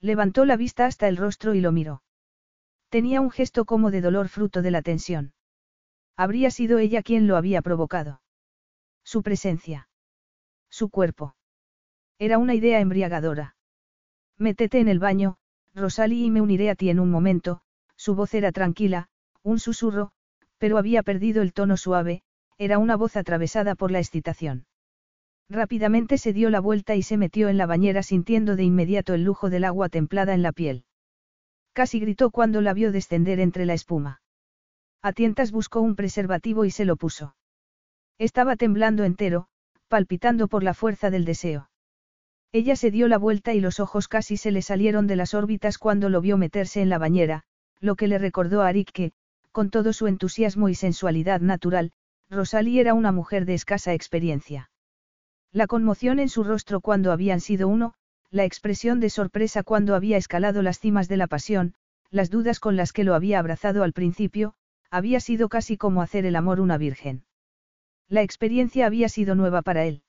[0.00, 2.02] Levantó la vista hasta el rostro y lo miró.
[2.88, 5.32] Tenía un gesto como de dolor fruto de la tensión.
[6.22, 8.22] Habría sido ella quien lo había provocado.
[9.02, 9.88] Su presencia.
[10.70, 11.34] Su cuerpo.
[12.16, 13.56] Era una idea embriagadora.
[14.38, 15.38] Métete en el baño,
[15.74, 17.62] Rosalie y me uniré a ti en un momento,
[17.96, 19.08] su voz era tranquila,
[19.42, 20.12] un susurro,
[20.58, 22.22] pero había perdido el tono suave,
[22.56, 24.66] era una voz atravesada por la excitación.
[25.48, 29.24] Rápidamente se dio la vuelta y se metió en la bañera sintiendo de inmediato el
[29.24, 30.84] lujo del agua templada en la piel.
[31.72, 34.21] Casi gritó cuando la vio descender entre la espuma.
[35.02, 37.34] A tientas buscó un preservativo y se lo puso.
[38.18, 39.48] Estaba temblando entero,
[39.88, 41.68] palpitando por la fuerza del deseo.
[42.52, 45.78] Ella se dio la vuelta y los ojos casi se le salieron de las órbitas
[45.78, 47.42] cuando lo vio meterse en la bañera,
[47.80, 49.12] lo que le recordó a Arik que,
[49.50, 51.92] con todo su entusiasmo y sensualidad natural,
[52.30, 54.70] Rosalie era una mujer de escasa experiencia.
[55.50, 57.94] La conmoción en su rostro cuando habían sido uno,
[58.30, 61.74] la expresión de sorpresa cuando había escalado las cimas de la pasión,
[62.10, 64.54] las dudas con las que lo había abrazado al principio,
[64.92, 67.24] había sido casi como hacer el amor una virgen.
[68.10, 70.02] La experiencia había sido nueva para él.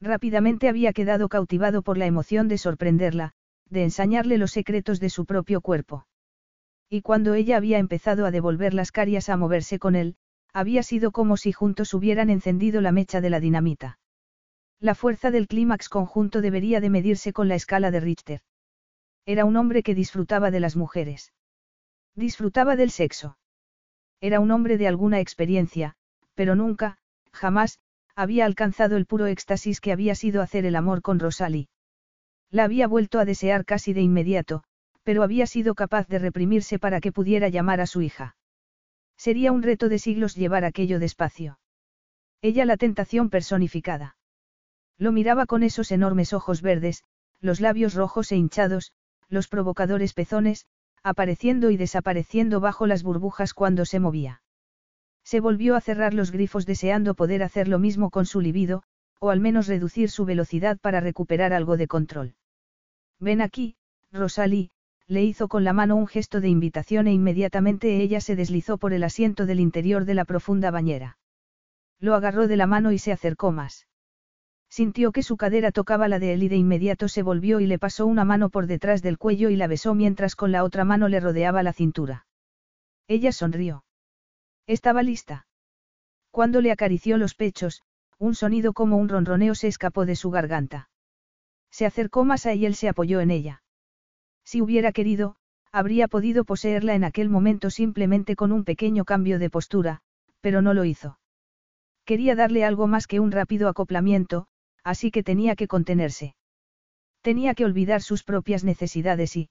[0.00, 3.32] Rápidamente había quedado cautivado por la emoción de sorprenderla,
[3.68, 6.06] de ensañarle los secretos de su propio cuerpo.
[6.88, 10.14] Y cuando ella había empezado a devolver las carias a moverse con él,
[10.52, 13.98] había sido como si juntos hubieran encendido la mecha de la dinamita.
[14.78, 18.40] La fuerza del clímax conjunto debería de medirse con la escala de Richter.
[19.24, 21.32] Era un hombre que disfrutaba de las mujeres.
[22.14, 23.36] Disfrutaba del sexo.
[24.20, 25.94] Era un hombre de alguna experiencia,
[26.34, 26.98] pero nunca,
[27.32, 27.78] jamás,
[28.14, 31.68] había alcanzado el puro éxtasis que había sido hacer el amor con Rosalie.
[32.50, 34.62] La había vuelto a desear casi de inmediato,
[35.02, 38.36] pero había sido capaz de reprimirse para que pudiera llamar a su hija.
[39.16, 41.58] Sería un reto de siglos llevar aquello despacio.
[42.42, 44.16] Ella la tentación personificada.
[44.98, 47.04] Lo miraba con esos enormes ojos verdes,
[47.40, 48.92] los labios rojos e hinchados,
[49.28, 50.66] los provocadores pezones,
[51.06, 54.42] apareciendo y desapareciendo bajo las burbujas cuando se movía.
[55.22, 58.82] Se volvió a cerrar los grifos deseando poder hacer lo mismo con su libido,
[59.20, 62.34] o al menos reducir su velocidad para recuperar algo de control.
[63.20, 63.76] Ven aquí,
[64.10, 64.70] Rosalie,
[65.06, 68.92] le hizo con la mano un gesto de invitación e inmediatamente ella se deslizó por
[68.92, 71.18] el asiento del interior de la profunda bañera.
[72.00, 73.86] Lo agarró de la mano y se acercó más.
[74.68, 77.78] Sintió que su cadera tocaba la de él y de inmediato se volvió y le
[77.78, 81.08] pasó una mano por detrás del cuello y la besó mientras con la otra mano
[81.08, 82.26] le rodeaba la cintura.
[83.08, 83.84] Ella sonrió.
[84.66, 85.46] Estaba lista.
[86.30, 87.82] Cuando le acarició los pechos,
[88.18, 90.90] un sonido como un ronroneo se escapó de su garganta.
[91.70, 93.62] Se acercó más a y él se apoyó en ella.
[94.44, 95.36] Si hubiera querido,
[95.72, 100.00] habría podido poseerla en aquel momento simplemente con un pequeño cambio de postura,
[100.40, 101.18] pero no lo hizo.
[102.04, 104.46] Quería darle algo más que un rápido acoplamiento,
[104.86, 106.36] así que tenía que contenerse.
[107.20, 109.50] Tenía que olvidar sus propias necesidades y...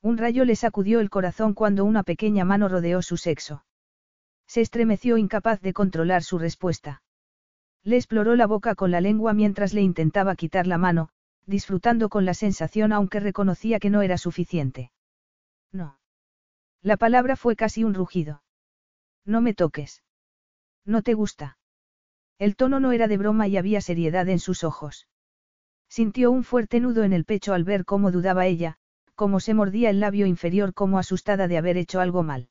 [0.00, 3.66] Un rayo le sacudió el corazón cuando una pequeña mano rodeó su sexo.
[4.46, 7.02] Se estremeció incapaz de controlar su respuesta.
[7.82, 11.10] Le exploró la boca con la lengua mientras le intentaba quitar la mano,
[11.44, 14.90] disfrutando con la sensación aunque reconocía que no era suficiente.
[15.70, 15.98] No.
[16.80, 18.42] La palabra fue casi un rugido.
[19.26, 20.02] No me toques.
[20.86, 21.58] No te gusta.
[22.38, 25.08] El tono no era de broma y había seriedad en sus ojos.
[25.88, 28.76] Sintió un fuerte nudo en el pecho al ver cómo dudaba ella,
[29.14, 32.50] cómo se mordía el labio inferior como asustada de haber hecho algo mal.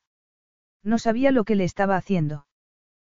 [0.82, 2.46] No sabía lo que le estaba haciendo.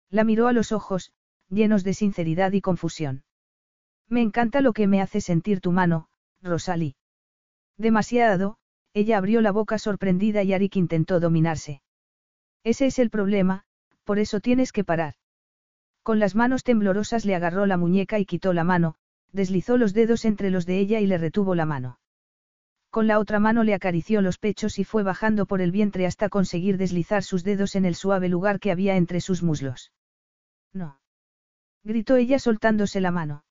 [0.09, 1.11] La miró a los ojos,
[1.49, 3.23] llenos de sinceridad y confusión.
[4.09, 6.09] Me encanta lo que me hace sentir tu mano,
[6.41, 6.95] Rosalie.
[7.77, 8.57] Demasiado,
[8.93, 11.81] ella abrió la boca sorprendida y Arik intentó dominarse.
[12.63, 13.63] Ese es el problema,
[14.03, 15.15] por eso tienes que parar.
[16.07, 18.95] Con las manos temblorosas le agarró la muñeca y quitó la mano,
[19.33, 21.99] deslizó los dedos entre los de ella y le retuvo la mano.
[22.89, 26.29] Con la otra mano le acarició los pechos y fue bajando por el vientre hasta
[26.29, 29.91] conseguir deslizar sus dedos en el suave lugar que había entre sus muslos.
[30.71, 30.97] No.
[31.83, 33.43] Gritó ella soltándose la mano.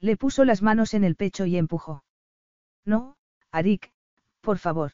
[0.00, 2.04] Le puso las manos en el pecho y empujó.
[2.84, 3.16] No,
[3.52, 3.90] Arik,
[4.42, 4.92] por favor.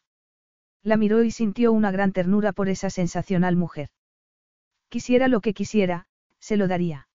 [0.84, 3.88] La miró y sintió una gran ternura por esa sensacional mujer.
[4.88, 6.06] Quisiera lo que quisiera,
[6.40, 7.08] se lo daría.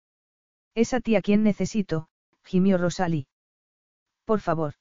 [0.76, 2.08] Es a ti a quien necesito,
[2.44, 3.28] gimió Rosalie.
[4.26, 4.76] Por favor.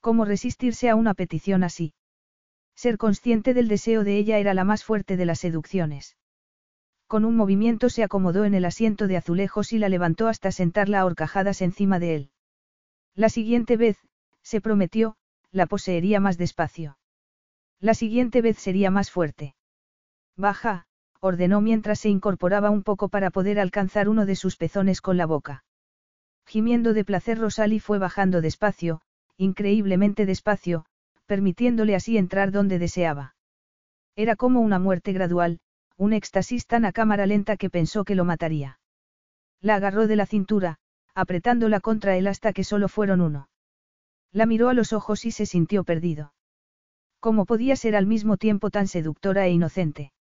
[0.00, 1.94] ¿Cómo resistirse a una petición así?
[2.74, 6.16] Ser consciente del deseo de ella era la más fuerte de las seducciones.
[7.06, 11.00] Con un movimiento se acomodó en el asiento de azulejos y la levantó hasta sentarla
[11.00, 12.30] a horcajadas encima de él.
[13.14, 13.98] La siguiente vez,
[14.42, 15.16] se prometió,
[15.50, 16.98] la poseería más despacio.
[17.80, 19.54] La siguiente vez sería más fuerte.
[20.36, 20.86] Baja,
[21.20, 25.26] ordenó mientras se incorporaba un poco para poder alcanzar uno de sus pezones con la
[25.26, 25.64] boca.
[26.46, 29.00] Gimiendo de placer Rosalie fue bajando despacio,
[29.36, 30.84] increíblemente despacio,
[31.26, 33.34] permitiéndole así entrar donde deseaba.
[34.16, 35.60] Era como una muerte gradual,
[35.96, 38.80] un éxtasis tan a cámara lenta que pensó que lo mataría.
[39.60, 40.78] La agarró de la cintura,
[41.14, 43.48] apretándola contra él hasta que solo fueron uno.
[44.32, 46.32] La miró a los ojos y se sintió perdido.
[47.20, 50.12] ¿Cómo podía ser al mismo tiempo tan seductora e inocente?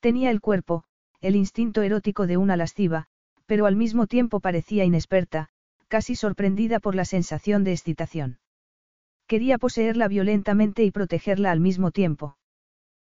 [0.00, 0.84] Tenía el cuerpo,
[1.20, 3.06] el instinto erótico de una lasciva,
[3.46, 5.48] pero al mismo tiempo parecía inexperta,
[5.88, 8.38] casi sorprendida por la sensación de excitación.
[9.26, 12.36] Quería poseerla violentamente y protegerla al mismo tiempo.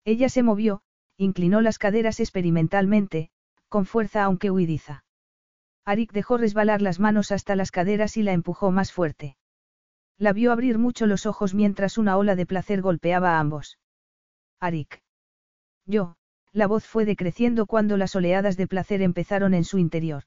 [0.05, 0.81] Ella se movió,
[1.17, 3.29] inclinó las caderas experimentalmente,
[3.69, 5.05] con fuerza aunque huidiza.
[5.85, 9.37] Arik dejó resbalar las manos hasta las caderas y la empujó más fuerte.
[10.17, 13.79] La vio abrir mucho los ojos mientras una ola de placer golpeaba a ambos.
[14.59, 15.01] Arik.
[15.85, 16.15] Yo,
[16.53, 20.23] la voz fue decreciendo cuando las oleadas de placer empezaron en su interior.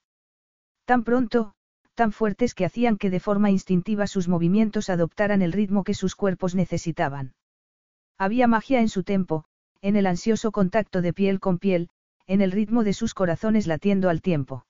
[0.84, 1.54] Tan pronto,
[1.94, 6.14] tan fuertes que hacían que de forma instintiva sus movimientos adoptaran el ritmo que sus
[6.14, 7.34] cuerpos necesitaban.
[8.18, 9.44] Había magia en su tempo,
[9.80, 11.88] en el ansioso contacto de piel con piel,
[12.26, 14.66] en el ritmo de sus corazones latiendo al tiempo.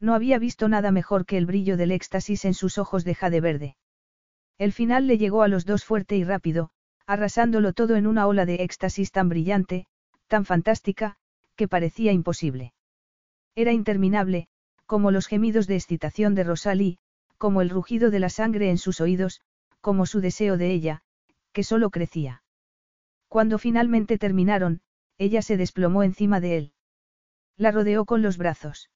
[0.00, 3.40] No había visto nada mejor que el brillo del éxtasis en sus ojos de jade
[3.40, 3.76] verde.
[4.56, 6.70] El final le llegó a los dos fuerte y rápido,
[7.06, 9.86] arrasándolo todo en una ola de éxtasis tan brillante,
[10.28, 11.16] tan fantástica,
[11.56, 12.72] que parecía imposible.
[13.54, 14.48] Era interminable,
[14.86, 16.98] como los gemidos de excitación de Rosalie,
[17.36, 19.40] como el rugido de la sangre en sus oídos,
[19.80, 21.02] como su deseo de ella,
[21.52, 22.42] que solo crecía.
[23.28, 24.80] Cuando finalmente terminaron,
[25.18, 26.72] ella se desplomó encima de él.
[27.56, 28.90] La rodeó con los brazos.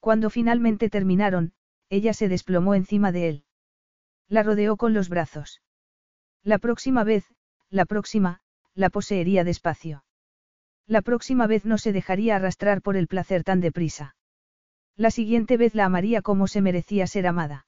[0.00, 1.52] Cuando finalmente terminaron,
[1.88, 3.44] ella se desplomó encima de él.
[4.28, 5.62] La rodeó con los brazos.
[6.42, 7.24] La próxima vez,
[7.70, 8.40] la próxima,
[8.74, 10.04] la poseería despacio.
[10.92, 14.14] La próxima vez no se dejaría arrastrar por el placer tan deprisa.
[14.94, 17.64] La siguiente vez la amaría como se merecía ser amada.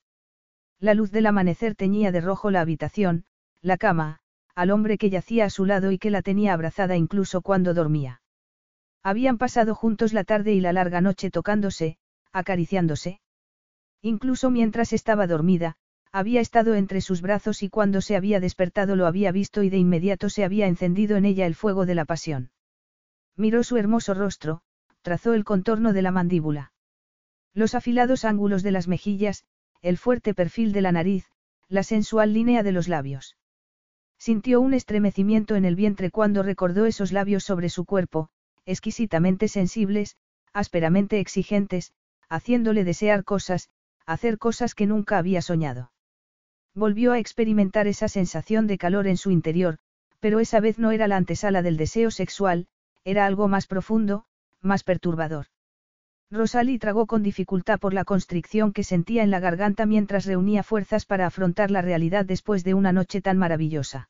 [0.79, 3.25] La luz del amanecer teñía de rojo la habitación,
[3.63, 4.19] la cama,
[4.55, 8.21] al hombre que yacía a su lado y que la tenía abrazada incluso cuando dormía.
[9.03, 11.97] Habían pasado juntos la tarde y la larga noche tocándose,
[12.31, 13.23] acariciándose.
[14.03, 15.77] Incluso mientras estaba dormida,
[16.13, 19.79] había estado entre sus brazos y cuando se había despertado lo había visto y de
[19.79, 22.51] inmediato se había encendido en ella el fuego de la pasión.
[23.37, 24.63] Miró su hermoso rostro,
[25.03, 26.73] trazó el contorno de la mandíbula.
[27.53, 29.45] Los afilados ángulos de las mejillas,
[29.83, 31.27] el fuerte perfil de la nariz,
[31.69, 33.37] la sensual línea de los labios.
[34.19, 38.31] Sintió un estremecimiento en el vientre cuando recordó esos labios sobre su cuerpo,
[38.65, 40.17] exquisitamente sensibles,
[40.53, 41.93] ásperamente exigentes,
[42.29, 43.69] haciéndole desear cosas,
[44.07, 45.93] hacer cosas que nunca había soñado.
[46.75, 49.79] Volvió a experimentar esa sensación de calor en su interior,
[50.21, 52.67] pero esa vez no era la antesala del deseo sexual,
[53.05, 54.25] era algo más profundo,
[54.61, 55.47] más perturbador.
[56.31, 61.07] Rosalie tragó con dificultad por la constricción que sentía en la garganta mientras reunía fuerzas
[61.07, 64.09] para afrontar la realidad después de una noche tan maravillosa.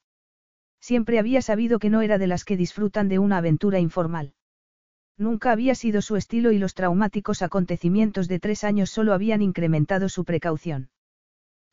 [0.81, 4.34] Siempre había sabido que no era de las que disfrutan de una aventura informal.
[5.16, 10.08] Nunca había sido su estilo y los traumáticos acontecimientos de tres años solo habían incrementado
[10.08, 10.90] su precaución.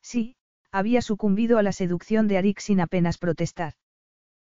[0.00, 0.36] Sí,
[0.70, 3.74] había sucumbido a la seducción de Arik sin apenas protestar.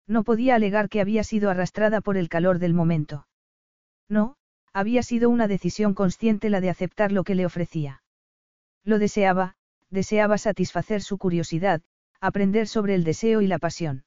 [0.08, 3.28] No podía alegar que había sido arrastrada por el calor del momento.
[4.10, 4.36] No,
[4.74, 8.04] había sido una decisión consciente la de aceptar lo que le ofrecía.
[8.84, 9.56] Lo deseaba,
[9.90, 11.82] deseaba satisfacer su curiosidad,
[12.20, 14.06] aprender sobre el deseo y la pasión.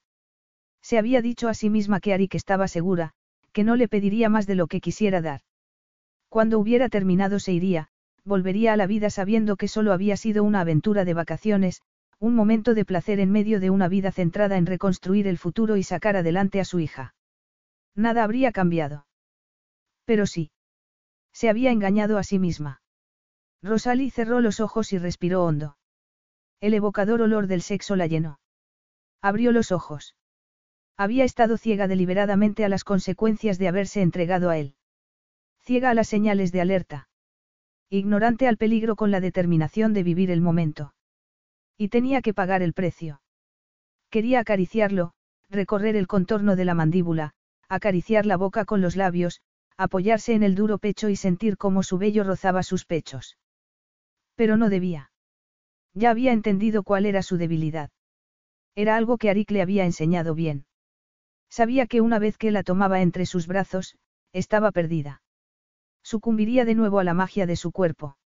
[0.82, 3.12] Se había dicho a sí misma que Arik estaba segura,
[3.52, 5.40] que no le pediría más de lo que quisiera dar.
[6.28, 7.88] Cuando hubiera terminado se iría,
[8.24, 11.82] volvería a la vida sabiendo que solo había sido una aventura de vacaciones,
[12.24, 15.82] un momento de placer en medio de una vida centrada en reconstruir el futuro y
[15.82, 17.14] sacar adelante a su hija.
[17.94, 19.06] Nada habría cambiado.
[20.06, 20.50] Pero sí.
[21.34, 22.80] Se había engañado a sí misma.
[23.62, 25.76] Rosalie cerró los ojos y respiró hondo.
[26.60, 28.40] El evocador olor del sexo la llenó.
[29.20, 30.16] Abrió los ojos.
[30.96, 34.76] Había estado ciega deliberadamente a las consecuencias de haberse entregado a él.
[35.60, 37.10] Ciega a las señales de alerta.
[37.90, 40.94] Ignorante al peligro con la determinación de vivir el momento.
[41.76, 43.20] Y tenía que pagar el precio.
[44.10, 45.12] Quería acariciarlo,
[45.50, 47.32] recorrer el contorno de la mandíbula,
[47.68, 49.40] acariciar la boca con los labios,
[49.76, 53.38] apoyarse en el duro pecho y sentir cómo su vello rozaba sus pechos.
[54.36, 55.10] Pero no debía.
[55.94, 57.90] Ya había entendido cuál era su debilidad.
[58.74, 60.66] Era algo que Arik le había enseñado bien.
[61.48, 63.96] Sabía que una vez que la tomaba entre sus brazos,
[64.32, 65.22] estaba perdida.
[66.02, 68.16] Sucumbiría de nuevo a la magia de su cuerpo.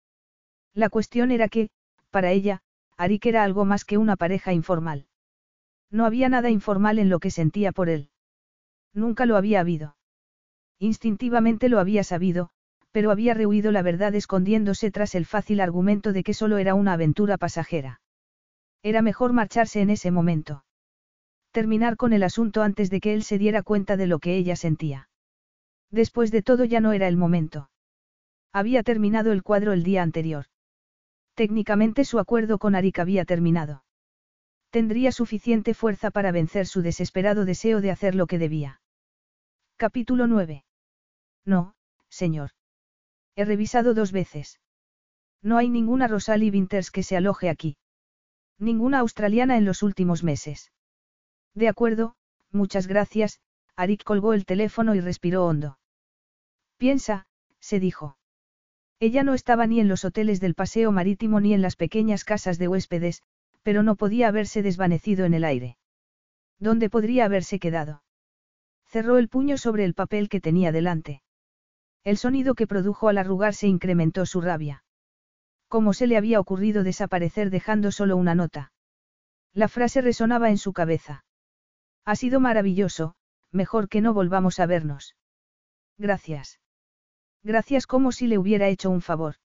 [0.74, 1.68] La cuestión era que,
[2.10, 2.62] para ella,
[2.98, 5.06] Arik era algo más que una pareja informal.
[5.90, 8.10] No había nada informal en lo que sentía por él.
[8.92, 9.96] Nunca lo había habido.
[10.80, 12.50] Instintivamente lo había sabido,
[12.90, 16.94] pero había rehuido la verdad escondiéndose tras el fácil argumento de que solo era una
[16.94, 18.00] aventura pasajera.
[18.82, 20.64] Era mejor marcharse en ese momento.
[21.52, 24.56] Terminar con el asunto antes de que él se diera cuenta de lo que ella
[24.56, 25.08] sentía.
[25.90, 27.70] Después de todo ya no era el momento.
[28.52, 30.46] Había terminado el cuadro el día anterior.
[31.38, 33.84] Técnicamente su acuerdo con Arik había terminado.
[34.70, 38.80] Tendría suficiente fuerza para vencer su desesperado deseo de hacer lo que debía.
[39.76, 40.64] Capítulo 9.
[41.44, 41.76] No,
[42.08, 42.50] señor.
[43.36, 44.58] He revisado dos veces.
[45.40, 47.76] No hay ninguna Rosalie Winters que se aloje aquí.
[48.58, 50.72] Ninguna australiana en los últimos meses.
[51.54, 52.16] De acuerdo,
[52.50, 53.38] muchas gracias,
[53.76, 55.78] Arik colgó el teléfono y respiró hondo.
[56.78, 57.26] Piensa,
[57.60, 58.17] se dijo.
[59.00, 62.58] Ella no estaba ni en los hoteles del paseo marítimo ni en las pequeñas casas
[62.58, 63.22] de huéspedes,
[63.62, 65.76] pero no podía haberse desvanecido en el aire.
[66.58, 68.02] ¿Dónde podría haberse quedado?
[68.86, 71.22] Cerró el puño sobre el papel que tenía delante.
[72.02, 74.82] El sonido que produjo al arrugarse incrementó su rabia.
[75.68, 78.72] ¿Cómo se le había ocurrido desaparecer dejando solo una nota?
[79.52, 81.24] La frase resonaba en su cabeza.
[82.04, 83.14] Ha sido maravilloso,
[83.52, 85.14] mejor que no volvamos a vernos.
[85.98, 86.58] Gracias.
[87.42, 89.36] Gracias como si le hubiera hecho un favor.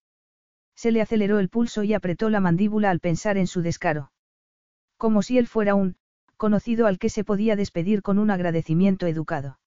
[0.75, 4.11] Se le aceleró el pulso y apretó la mandíbula al pensar en su descaro.
[4.97, 5.95] Como si él fuera un,
[6.37, 9.59] conocido al que se podía despedir con un agradecimiento educado.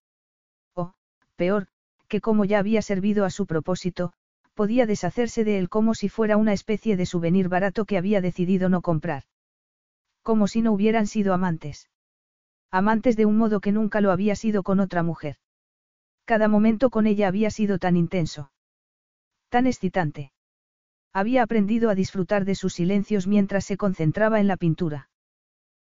[0.74, 0.94] O,
[1.36, 1.68] peor,
[2.08, 4.12] que como ya había servido a su propósito,
[4.55, 8.68] podía deshacerse de él como si fuera una especie de souvenir barato que había decidido
[8.68, 9.24] no comprar.
[10.22, 11.88] Como si no hubieran sido amantes.
[12.70, 15.36] Amantes de un modo que nunca lo había sido con otra mujer.
[16.26, 18.50] Cada momento con ella había sido tan intenso.
[19.48, 20.32] Tan excitante.
[21.12, 25.08] Había aprendido a disfrutar de sus silencios mientras se concentraba en la pintura.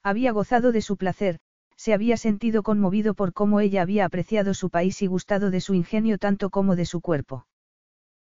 [0.02, 1.40] Había gozado de su placer,
[1.76, 5.74] se había sentido conmovido por cómo ella había apreciado su país y gustado de su
[5.74, 7.46] ingenio tanto como de su cuerpo.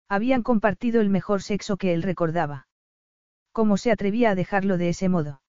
[0.09, 2.67] Habían compartido el mejor sexo que él recordaba.
[3.53, 5.41] ¿Cómo se atrevía a dejarlo de ese modo?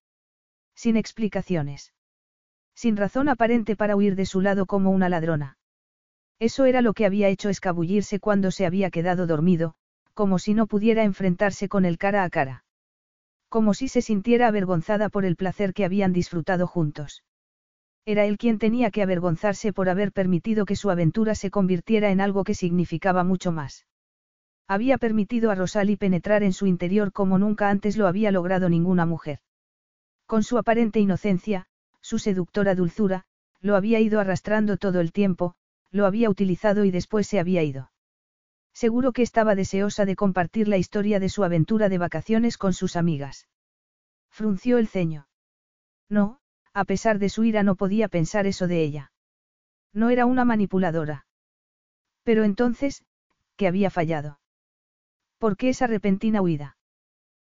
[0.76, 1.92] Sin explicaciones.
[2.76, 5.58] Sin razón aparente para huir de su lado como una ladrona.
[6.40, 9.74] Eso era lo que había hecho escabullirse cuando se había quedado dormido,
[10.14, 12.64] como si no pudiera enfrentarse con él cara a cara.
[13.50, 17.22] Como si se sintiera avergonzada por el placer que habían disfrutado juntos.
[18.06, 22.22] Era él quien tenía que avergonzarse por haber permitido que su aventura se convirtiera en
[22.22, 23.86] algo que significaba mucho más.
[24.66, 29.04] Había permitido a Rosalie penetrar en su interior como nunca antes lo había logrado ninguna
[29.04, 29.40] mujer.
[30.26, 31.66] Con su aparente inocencia,
[32.00, 33.24] su seductora dulzura,
[33.60, 35.54] lo había ido arrastrando todo el tiempo,
[35.90, 37.90] lo había utilizado y después se había ido.
[38.72, 42.96] Seguro que estaba deseosa de compartir la historia de su aventura de vacaciones con sus
[42.96, 43.48] amigas.
[44.30, 45.28] Frunció el ceño.
[46.08, 46.40] No,
[46.72, 49.12] a pesar de su ira no podía pensar eso de ella.
[49.92, 51.26] No era una manipuladora.
[52.22, 53.04] Pero entonces,
[53.56, 54.40] ¿qué había fallado?
[55.38, 56.76] ¿Por qué esa repentina huida?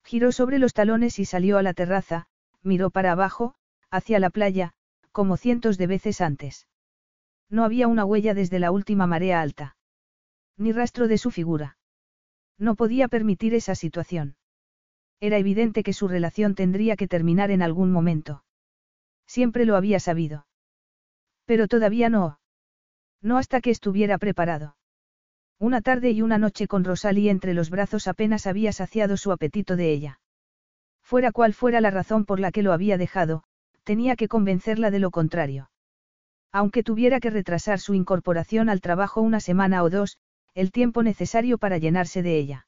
[0.04, 2.26] Giró sobre los talones y salió a la terraza,
[2.62, 3.54] miró para abajo,
[3.90, 4.74] hacia la playa,
[5.12, 6.68] como cientos de veces antes.
[7.48, 9.76] No había una huella desde la última marea alta.
[10.56, 11.78] Ni rastro de su figura.
[12.58, 14.36] No podía permitir esa situación.
[15.20, 18.44] Era evidente que su relación tendría que terminar en algún momento.
[19.26, 20.46] Siempre lo había sabido.
[21.44, 22.38] Pero todavía no.
[23.22, 24.76] No hasta que estuviera preparado.
[25.58, 29.76] Una tarde y una noche con Rosalie entre los brazos apenas había saciado su apetito
[29.76, 30.20] de ella.
[31.02, 33.44] Fuera cual fuera la razón por la que lo había dejado,
[33.84, 35.70] tenía que convencerla de lo contrario.
[36.56, 40.16] Aunque tuviera que retrasar su incorporación al trabajo una semana o dos,
[40.54, 42.66] el tiempo necesario para llenarse de ella.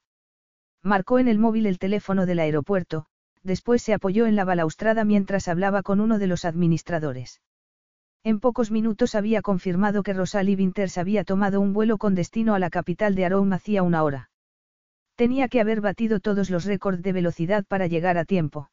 [0.83, 3.07] Marcó en el móvil el teléfono del aeropuerto,
[3.41, 7.41] después se apoyó en la balaustrada mientras hablaba con uno de los administradores.
[8.23, 12.59] En pocos minutos había confirmado que Rosalie Winters había tomado un vuelo con destino a
[12.59, 14.29] la capital de Arome hacía una hora.
[15.15, 18.69] Tenía que haber batido todos los récords de velocidad para llegar a tiempo.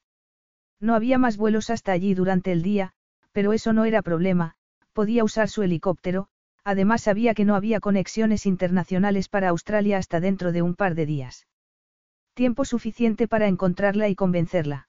[0.78, 2.93] No había más vuelos hasta allí durante el día,
[3.33, 4.57] pero eso no era problema,
[4.97, 6.28] podía usar su helicóptero,
[6.65, 11.05] además sabía que no había conexiones internacionales para Australia hasta dentro de un par de
[11.05, 11.47] días.
[12.33, 14.89] Tiempo suficiente para encontrarla y convencerla.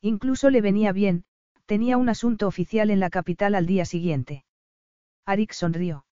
[0.00, 1.24] Incluso le venía bien,
[1.66, 4.46] tenía un asunto oficial en la capital al día siguiente.
[5.26, 6.06] Arik sonrió.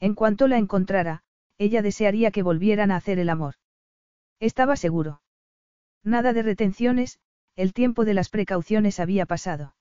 [0.00, 1.22] En cuanto la encontrara,
[1.58, 3.56] ella desearía que volvieran a hacer el amor.
[4.40, 5.20] Estaba seguro.
[6.02, 7.20] Nada de retenciones,
[7.54, 9.74] el tiempo de las precauciones había pasado.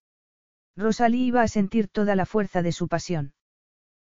[0.76, 3.34] Rosalie iba a sentir toda la fuerza de su pasión.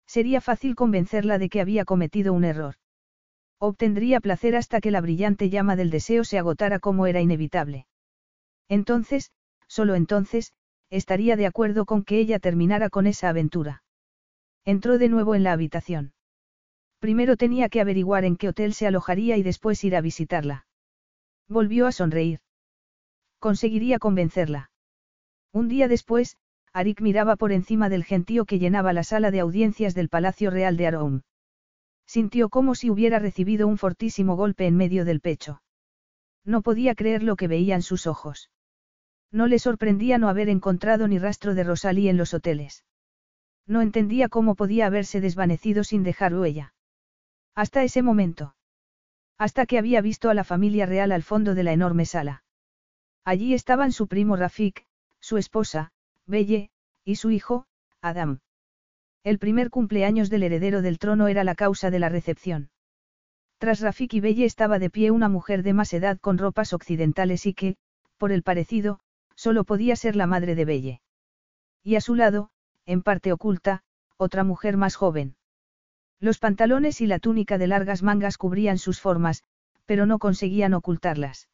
[0.06, 2.76] Sería fácil convencerla de que había cometido un error.
[3.58, 7.86] Obtendría placer hasta que la brillante llama del deseo se agotara como era inevitable.
[8.68, 9.32] Entonces,
[9.66, 10.52] solo entonces,
[10.90, 13.82] estaría de acuerdo con que ella terminara con esa aventura.
[14.64, 16.12] Entró de nuevo en la habitación.
[17.00, 20.66] Primero tenía que averiguar en qué hotel se alojaría y después ir a visitarla.
[21.48, 22.40] Volvió a sonreír.
[23.38, 24.70] Conseguiría convencerla.
[25.52, 26.36] Un día después,
[26.78, 30.76] Arik miraba por encima del gentío que llenaba la sala de audiencias del Palacio Real
[30.76, 31.22] de Aroum.
[32.06, 35.60] Sintió como si hubiera recibido un fortísimo golpe en medio del pecho.
[36.44, 38.52] No podía creer lo que veía en sus ojos.
[39.32, 42.84] No le sorprendía no haber encontrado ni rastro de Rosalie en los hoteles.
[43.66, 46.74] No entendía cómo podía haberse desvanecido sin dejar huella.
[47.56, 48.54] Hasta ese momento.
[49.36, 52.44] Hasta que había visto a la familia real al fondo de la enorme sala.
[53.24, 54.86] Allí estaban su primo Rafik,
[55.18, 55.90] su esposa,
[56.28, 56.68] Belle,
[57.04, 57.64] y su hijo,
[58.02, 58.40] Adam.
[59.24, 62.70] El primer cumpleaños del heredero del trono era la causa de la recepción.
[63.56, 67.46] Tras Rafik y Belle estaba de pie una mujer de más edad con ropas occidentales
[67.46, 67.76] y que,
[68.18, 69.00] por el parecido,
[69.36, 71.00] solo podía ser la madre de Belle.
[71.82, 72.50] Y a su lado,
[72.84, 73.82] en parte oculta,
[74.18, 75.36] otra mujer más joven.
[76.20, 79.44] Los pantalones y la túnica de largas mangas cubrían sus formas,
[79.86, 81.48] pero no conseguían ocultarlas.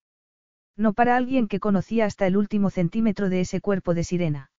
[0.76, 4.50] No para alguien que conocía hasta el último centímetro de ese cuerpo de sirena.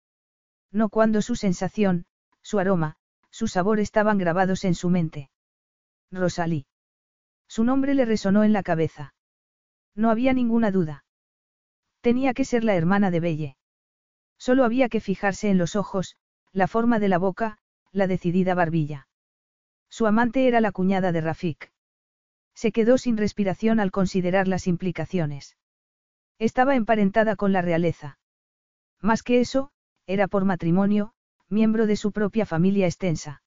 [0.75, 2.05] No cuando su sensación,
[2.43, 2.97] su aroma,
[3.31, 5.31] su sabor estaban grabados en su mente.
[6.11, 6.67] Rosalí.
[7.47, 9.15] Su nombre le resonó en la cabeza.
[9.95, 11.05] No había ninguna duda.
[12.01, 13.57] Tenía que ser la hermana de Belle.
[14.37, 16.17] Solo había que fijarse en los ojos,
[16.51, 17.59] la forma de la boca,
[17.93, 19.07] la decidida barbilla.
[19.89, 21.73] Su amante era la cuñada de Rafik.
[22.53, 25.57] Se quedó sin respiración al considerar las implicaciones.
[26.41, 28.19] Estaba emparentada con la realeza.
[29.01, 29.71] Más que eso,
[30.07, 31.13] era por matrimonio,
[31.49, 33.43] miembro de su propia familia extensa.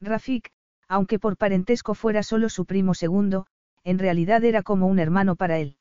[0.00, 0.50] Rafik,
[0.88, 3.46] aunque por parentesco fuera solo su primo segundo,
[3.84, 5.76] en realidad era como un hermano para él.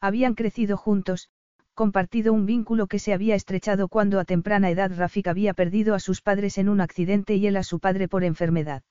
[0.00, 1.30] Habían crecido juntos,
[1.74, 6.00] compartido un vínculo que se había estrechado cuando a temprana edad Rafik había perdido a
[6.00, 8.82] sus padres en un accidente y él a su padre por enfermedad.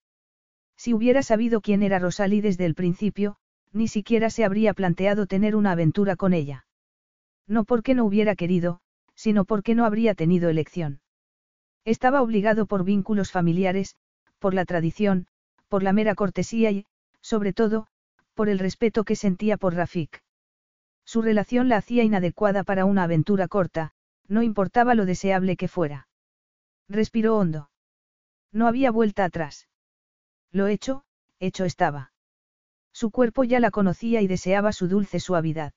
[0.77, 3.35] Si hubiera sabido quién era Rosalie desde el principio,
[3.71, 6.65] ni siquiera se habría planteado tener una aventura con ella.
[7.47, 8.81] No porque no hubiera querido,
[9.21, 10.99] sino porque no habría tenido elección.
[11.85, 13.95] Estaba obligado por vínculos familiares,
[14.39, 15.27] por la tradición,
[15.67, 16.87] por la mera cortesía y,
[17.21, 17.85] sobre todo,
[18.33, 20.23] por el respeto que sentía por Rafik.
[21.05, 23.91] Su relación la hacía inadecuada para una aventura corta,
[24.27, 26.07] no importaba lo deseable que fuera.
[26.89, 27.69] Respiró hondo.
[28.51, 29.67] No había vuelta atrás.
[30.51, 31.03] Lo hecho,
[31.39, 32.11] hecho estaba.
[32.91, 35.73] Su cuerpo ya la conocía y deseaba su dulce suavidad.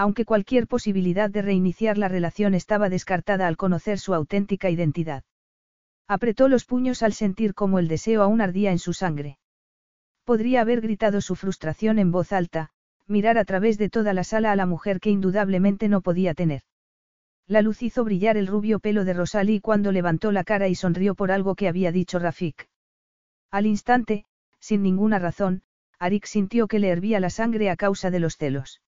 [0.00, 5.24] Aunque cualquier posibilidad de reiniciar la relación estaba descartada al conocer su auténtica identidad.
[6.08, 9.36] Apretó los puños al sentir cómo el deseo aún ardía en su sangre.
[10.24, 12.70] Podría haber gritado su frustración en voz alta,
[13.08, 16.62] mirar a través de toda la sala a la mujer que indudablemente no podía tener.
[17.46, 21.14] La luz hizo brillar el rubio pelo de Rosalie cuando levantó la cara y sonrió
[21.14, 22.70] por algo que había dicho Rafik.
[23.50, 24.24] Al instante,
[24.60, 25.60] sin ninguna razón,
[25.98, 28.80] Arik sintió que le hervía la sangre a causa de los celos.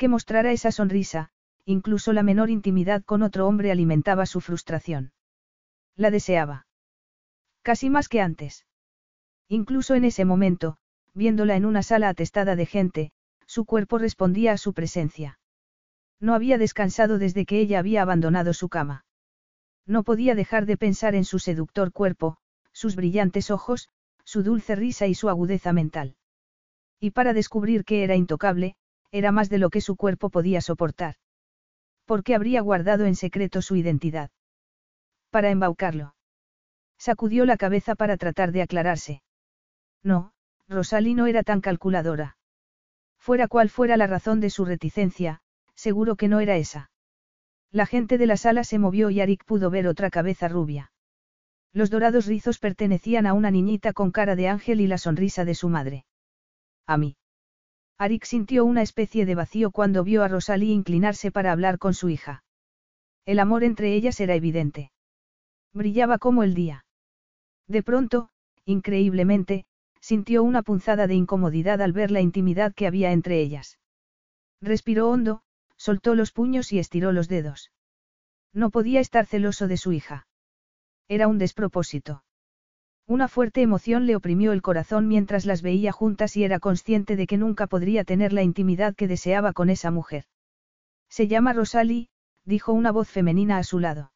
[0.00, 1.28] Que mostrara esa sonrisa,
[1.66, 5.12] incluso la menor intimidad con otro hombre alimentaba su frustración.
[5.94, 6.66] La deseaba.
[7.60, 8.64] Casi más que antes.
[9.46, 10.78] Incluso en ese momento,
[11.12, 13.12] viéndola en una sala atestada de gente,
[13.44, 15.38] su cuerpo respondía a su presencia.
[16.18, 19.04] No había descansado desde que ella había abandonado su cama.
[19.84, 22.38] No podía dejar de pensar en su seductor cuerpo,
[22.72, 23.90] sus brillantes ojos,
[24.24, 26.16] su dulce risa y su agudeza mental.
[27.00, 28.76] Y para descubrir que era intocable,
[29.12, 31.16] era más de lo que su cuerpo podía soportar.
[32.04, 34.30] ¿Por qué habría guardado en secreto su identidad?
[35.30, 36.14] Para embaucarlo.
[36.98, 39.22] Sacudió la cabeza para tratar de aclararse.
[40.02, 40.32] No,
[40.68, 42.36] Rosalie no era tan calculadora.
[43.18, 45.40] Fuera cual fuera la razón de su reticencia,
[45.74, 46.90] seguro que no era esa.
[47.70, 50.90] La gente de la sala se movió y Arik pudo ver otra cabeza rubia.
[51.72, 55.54] Los dorados rizos pertenecían a una niñita con cara de ángel y la sonrisa de
[55.54, 56.04] su madre.
[56.86, 57.16] A mí.
[58.00, 62.08] Arik sintió una especie de vacío cuando vio a Rosalie inclinarse para hablar con su
[62.08, 62.42] hija.
[63.26, 64.90] El amor entre ellas era evidente.
[65.74, 66.86] Brillaba como el día.
[67.68, 68.30] De pronto,
[68.64, 69.66] increíblemente,
[70.00, 73.78] sintió una punzada de incomodidad al ver la intimidad que había entre ellas.
[74.62, 75.42] Respiró hondo,
[75.76, 77.70] soltó los puños y estiró los dedos.
[78.54, 80.26] No podía estar celoso de su hija.
[81.06, 82.24] Era un despropósito.
[83.10, 87.26] Una fuerte emoción le oprimió el corazón mientras las veía juntas y era consciente de
[87.26, 90.26] que nunca podría tener la intimidad que deseaba con esa mujer.
[91.08, 92.08] Se llama Rosalie,
[92.44, 94.12] dijo una voz femenina a su lado.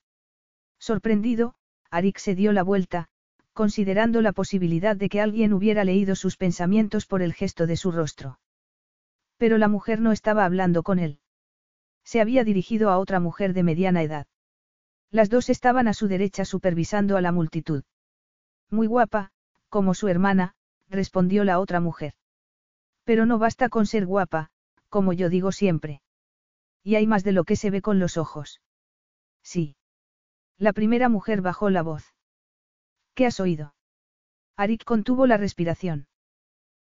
[0.78, 1.56] Sorprendido,
[1.90, 3.08] Arik se dio la vuelta,
[3.52, 7.90] considerando la posibilidad de que alguien hubiera leído sus pensamientos por el gesto de su
[7.90, 8.38] rostro.
[9.38, 11.18] Pero la mujer no estaba hablando con él.
[12.04, 14.28] Se había dirigido a otra mujer de mediana edad.
[15.10, 17.82] Las dos estaban a su derecha supervisando a la multitud.
[18.70, 19.30] Muy guapa,
[19.68, 20.54] como su hermana,
[20.88, 22.14] respondió la otra mujer.
[23.04, 24.50] Pero no basta con ser guapa,
[24.88, 26.00] como yo digo siempre.
[26.82, 28.60] Y hay más de lo que se ve con los ojos.
[29.42, 29.76] Sí.
[30.58, 32.14] La primera mujer bajó la voz.
[33.14, 33.74] ¿Qué has oído?
[34.56, 36.06] Arik contuvo la respiración.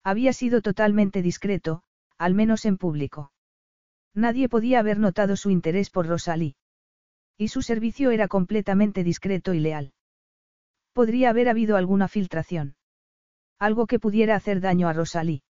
[0.04, 1.84] Había sido totalmente discreto,
[2.18, 3.32] al menos en público.
[4.14, 6.56] Nadie podía haber notado su interés por Rosalie.
[7.38, 9.94] Y su servicio era completamente discreto y leal.
[10.98, 12.76] Podría haber habido alguna filtración.
[13.60, 15.44] Algo que pudiera hacer daño a Rosalí.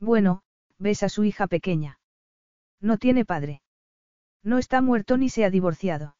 [0.00, 0.44] Bueno,
[0.78, 1.98] ves a su hija pequeña.
[2.80, 3.60] No tiene padre.
[4.42, 6.16] No está muerto ni se ha divorciado.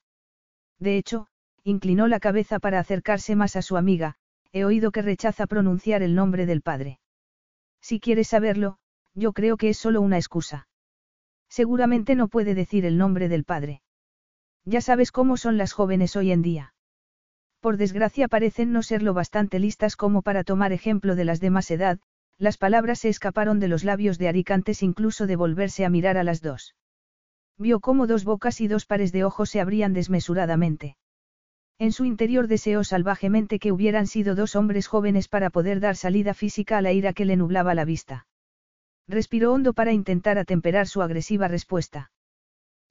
[0.78, 1.28] De hecho,
[1.64, 4.16] inclinó la cabeza para acercarse más a su amiga,
[4.52, 7.00] he oído que rechaza pronunciar el nombre del padre.
[7.80, 8.76] Si quieres saberlo,
[9.14, 10.68] yo creo que es solo una excusa.
[11.48, 13.80] Seguramente no puede decir el nombre del padre.
[14.66, 16.71] Ya sabes cómo son las jóvenes hoy en día.
[17.62, 21.50] Por desgracia parecen no ser lo bastante listas como para tomar ejemplo de las de
[21.50, 22.00] más edad,
[22.36, 26.16] las palabras se escaparon de los labios de Arik antes incluso de volverse a mirar
[26.16, 26.74] a las dos.
[27.56, 30.96] Vio cómo dos bocas y dos pares de ojos se abrían desmesuradamente.
[31.78, 36.34] En su interior deseó salvajemente que hubieran sido dos hombres jóvenes para poder dar salida
[36.34, 38.26] física a la ira que le nublaba la vista.
[39.06, 42.10] Respiró hondo para intentar atemperar su agresiva respuesta.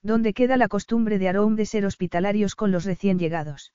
[0.02, 3.74] ¿Dónde queda la costumbre de Aroum de ser hospitalarios con los recién llegados?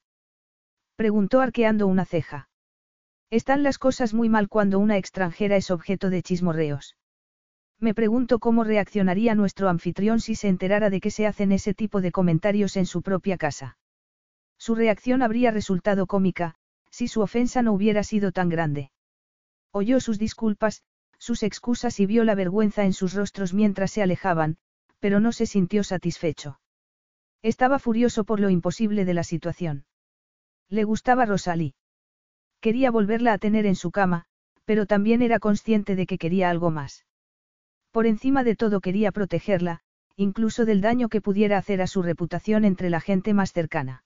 [0.97, 2.49] Preguntó arqueando una ceja.
[3.29, 6.97] Están las cosas muy mal cuando una extranjera es objeto de chismorreos.
[7.79, 12.01] Me pregunto cómo reaccionaría nuestro anfitrión si se enterara de que se hacen ese tipo
[12.01, 13.77] de comentarios en su propia casa.
[14.57, 16.55] Su reacción habría resultado cómica,
[16.89, 18.89] si su ofensa no hubiera sido tan grande.
[19.71, 20.81] Oyó sus disculpas,
[21.19, 24.57] sus excusas y vio la vergüenza en sus rostros mientras se alejaban,
[24.99, 26.59] pero no se sintió satisfecho.
[27.43, 29.85] Estaba furioso por lo imposible de la situación.
[30.69, 31.75] Le gustaba Rosalie.
[32.59, 34.25] Quería volverla a tener en su cama,
[34.65, 37.05] pero también era consciente de que quería algo más.
[37.91, 39.79] Por encima de todo quería protegerla,
[40.17, 44.03] incluso del daño que pudiera hacer a su reputación entre la gente más cercana.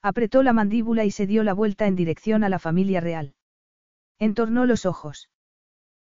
[0.00, 3.34] Apretó la mandíbula y se dio la vuelta en dirección a la familia real.
[4.18, 5.28] Entornó los ojos.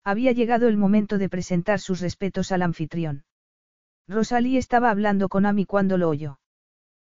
[0.04, 3.26] Había llegado el momento de presentar sus respetos al anfitrión.
[4.08, 6.40] Rosalie estaba hablando con Amy cuando lo oyó.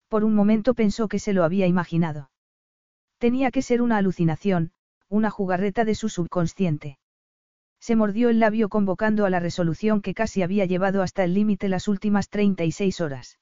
[0.07, 2.31] Por un momento pensó que se lo había imaginado.
[3.19, 4.71] Tenía que ser una alucinación,
[5.09, 6.97] una jugarreta de su subconsciente.
[7.81, 11.67] Se mordió el labio convocando a la resolución que casi había llevado hasta el límite
[11.67, 13.39] las últimas 36 horas.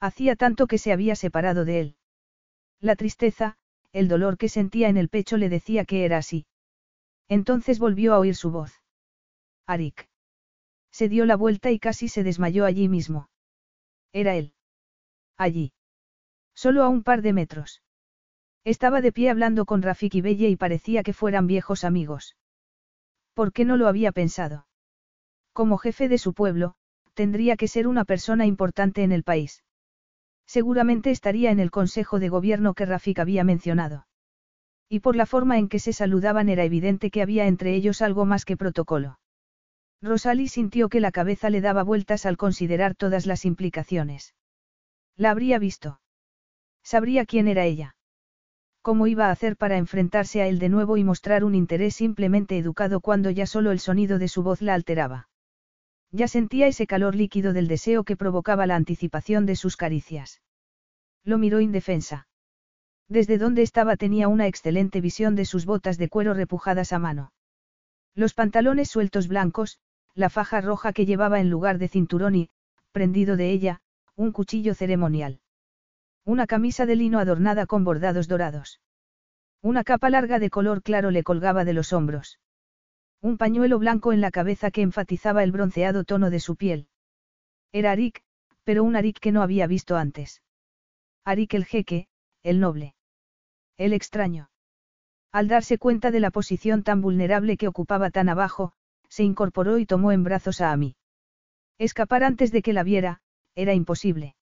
[0.00, 1.96] Hacía tanto que se había separado de él.
[2.80, 3.56] La tristeza,
[3.92, 6.46] el dolor que sentía en el pecho le decía que era así.
[7.28, 8.82] Entonces volvió a oír su voz.
[9.66, 10.08] Arik.
[10.90, 13.28] Se dio la vuelta y casi se desmayó allí mismo.
[14.12, 14.54] Era él.
[15.36, 15.72] Allí.
[16.54, 17.82] Solo a un par de metros.
[18.64, 22.36] Estaba de pie hablando con Rafik y Belle y parecía que fueran viejos amigos.
[23.34, 24.66] ¿Por qué no lo había pensado?
[25.52, 26.74] Como jefe de su pueblo,
[27.14, 29.64] tendría que ser una persona importante en el país.
[30.46, 34.06] Seguramente estaría en el consejo de gobierno que Rafik había mencionado.
[34.88, 38.24] Y por la forma en que se saludaban era evidente que había entre ellos algo
[38.24, 39.18] más que protocolo.
[40.00, 44.34] Rosalie sintió que la cabeza le daba vueltas al considerar todas las implicaciones.
[45.16, 46.00] La habría visto.
[46.82, 47.96] Sabría quién era ella.
[48.88, 52.56] ¿Cómo iba a hacer para enfrentarse a él de nuevo y mostrar un interés simplemente
[52.56, 55.28] educado cuando ya solo el sonido de su voz la alteraba?
[56.10, 60.40] Ya sentía ese calor líquido del deseo que provocaba la anticipación de sus caricias.
[61.22, 62.28] Lo miró indefensa.
[63.08, 67.34] Desde donde estaba tenía una excelente visión de sus botas de cuero repujadas a mano.
[68.14, 69.80] Los pantalones sueltos blancos,
[70.14, 72.48] la faja roja que llevaba en lugar de cinturón y,
[72.92, 73.82] prendido de ella,
[74.16, 75.42] un cuchillo ceremonial.
[76.28, 78.82] Una camisa de lino adornada con bordados dorados.
[79.62, 82.38] Una capa larga de color claro le colgaba de los hombros.
[83.22, 86.86] Un pañuelo blanco en la cabeza que enfatizaba el bronceado tono de su piel.
[87.72, 88.20] Era Arik,
[88.62, 90.42] pero un Arik que no había visto antes.
[91.24, 92.08] Arik el jeque,
[92.42, 92.94] el noble.
[93.78, 94.50] El extraño.
[95.32, 98.74] Al darse cuenta de la posición tan vulnerable que ocupaba tan abajo,
[99.08, 100.94] se incorporó y tomó en brazos a Amy.
[101.78, 103.22] Escapar antes de que la viera,
[103.54, 104.34] era imposible.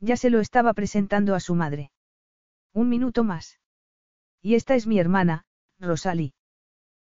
[0.00, 1.92] Ya se lo estaba presentando a su madre.
[2.72, 3.60] Un minuto más.
[4.40, 5.44] Y esta es mi hermana,
[5.78, 6.32] Rosalie.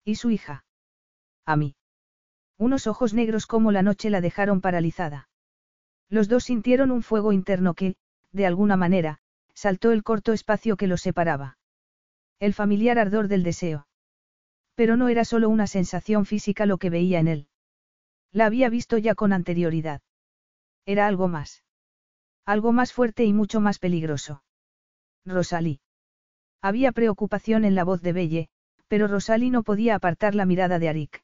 [0.04, 0.66] Y su hija.
[1.46, 1.76] Amy.
[2.58, 5.30] Unos ojos negros como la noche la dejaron paralizada.
[6.10, 7.96] Los dos sintieron un fuego interno que,
[8.32, 9.20] de alguna manera,
[9.54, 11.58] saltó el corto espacio que los separaba.
[12.40, 13.88] El familiar ardor del deseo.
[14.74, 17.48] Pero no era solo una sensación física lo que veía en él.
[18.32, 20.02] La había visto ya con anterioridad.
[20.86, 21.64] Era algo más.
[22.46, 24.44] Algo más fuerte y mucho más peligroso.
[25.26, 25.82] Rosalí.
[26.62, 28.50] Había preocupación en la voz de Belle,
[28.88, 31.24] pero Rosalí no podía apartar la mirada de Arik.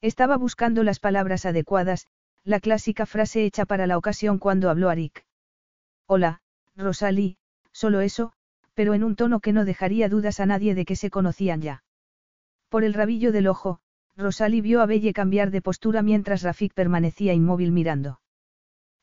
[0.00, 2.06] Estaba buscando las palabras adecuadas,
[2.44, 5.24] la clásica frase hecha para la ocasión cuando habló Arik.
[6.06, 6.42] Hola,
[6.76, 7.38] Rosalí,
[7.72, 8.32] solo eso,
[8.74, 11.84] pero en un tono que no dejaría dudas a nadie de que se conocían ya.
[12.68, 13.80] Por el rabillo del ojo,
[14.16, 18.20] Rosalie vio a Belle cambiar de postura mientras Rafik permanecía inmóvil mirando.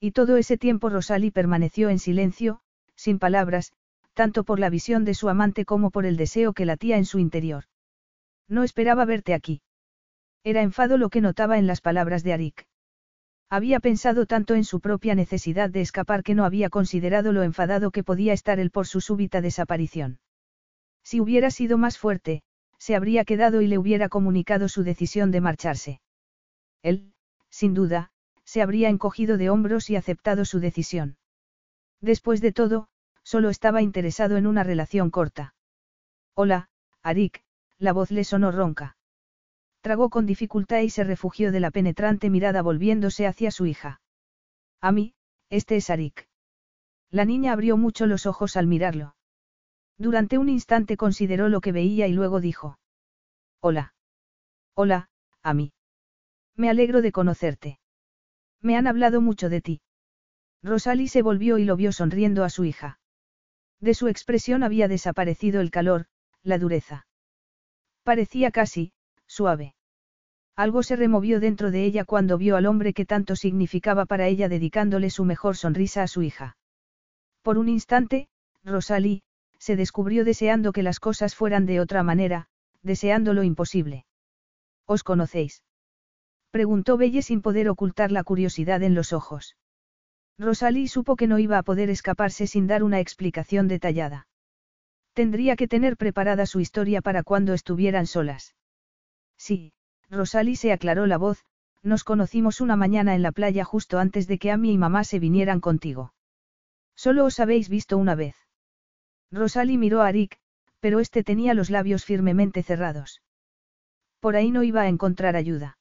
[0.03, 2.59] Y todo ese tiempo Rosalie permaneció en silencio,
[2.95, 3.71] sin palabras,
[4.15, 7.19] tanto por la visión de su amante como por el deseo que latía en su
[7.19, 7.65] interior.
[8.49, 9.61] No esperaba verte aquí.
[10.43, 12.65] Era enfado lo que notaba en las palabras de Arik.
[13.47, 17.91] Había pensado tanto en su propia necesidad de escapar que no había considerado lo enfadado
[17.91, 20.19] que podía estar él por su súbita desaparición.
[21.03, 22.41] Si hubiera sido más fuerte,
[22.80, 26.01] se habría quedado y le hubiera comunicado su decisión de marcharse.
[26.81, 27.13] Él,
[27.49, 28.10] sin duda,
[28.51, 31.15] se habría encogido de hombros y aceptado su decisión.
[32.01, 32.89] Después de todo,
[33.23, 35.55] solo estaba interesado en una relación corta.
[36.33, 36.67] Hola,
[37.01, 37.45] Arik,
[37.77, 38.97] la voz le sonó ronca.
[39.80, 44.01] Tragó con dificultad y se refugió de la penetrante mirada volviéndose hacia su hija.
[44.81, 45.13] A mí,
[45.49, 46.27] este es Arik.
[47.09, 49.15] La niña abrió mucho los ojos al mirarlo.
[49.97, 52.77] Durante un instante consideró lo que veía y luego dijo.
[53.61, 53.93] Hola.
[54.73, 55.09] Hola,
[55.41, 55.71] a mí.
[56.57, 57.80] Me alegro de conocerte.
[58.61, 59.81] Me han hablado mucho de ti.
[60.64, 62.99] Rosalie se volvió y lo vio sonriendo a su hija.
[63.80, 66.06] De su expresión había desaparecido el calor,
[66.43, 67.07] la dureza.
[68.03, 68.93] Parecía casi,
[69.25, 69.75] suave.
[70.56, 74.49] Algo se removió dentro de ella cuando vio al hombre que tanto significaba para ella
[74.49, 76.57] dedicándole su mejor sonrisa a su hija.
[77.41, 78.27] Por un instante,
[78.64, 79.23] Rosalie,
[79.57, 82.48] se descubrió deseando que las cosas fueran de otra manera,
[82.83, 84.06] deseando lo imposible.
[84.85, 85.64] ¿Os conocéis?
[86.51, 89.55] Preguntó Belle sin poder ocultar la curiosidad en los ojos.
[90.38, 94.27] Rosalie supo que no iba a poder escaparse sin dar una explicación detallada.
[95.13, 98.55] Tendría que tener preparada su historia para cuando estuvieran solas.
[99.38, 99.73] Sí,
[100.09, 101.45] Rosalie se aclaró la voz,
[101.83, 105.19] nos conocimos una mañana en la playa justo antes de que Amy y mamá se
[105.19, 106.13] vinieran contigo.
[106.95, 108.35] Solo os habéis visto una vez.
[109.31, 110.38] Rosalie miró a Rick,
[110.80, 113.21] pero este tenía los labios firmemente cerrados.
[114.19, 115.77] Por ahí no iba a encontrar ayuda.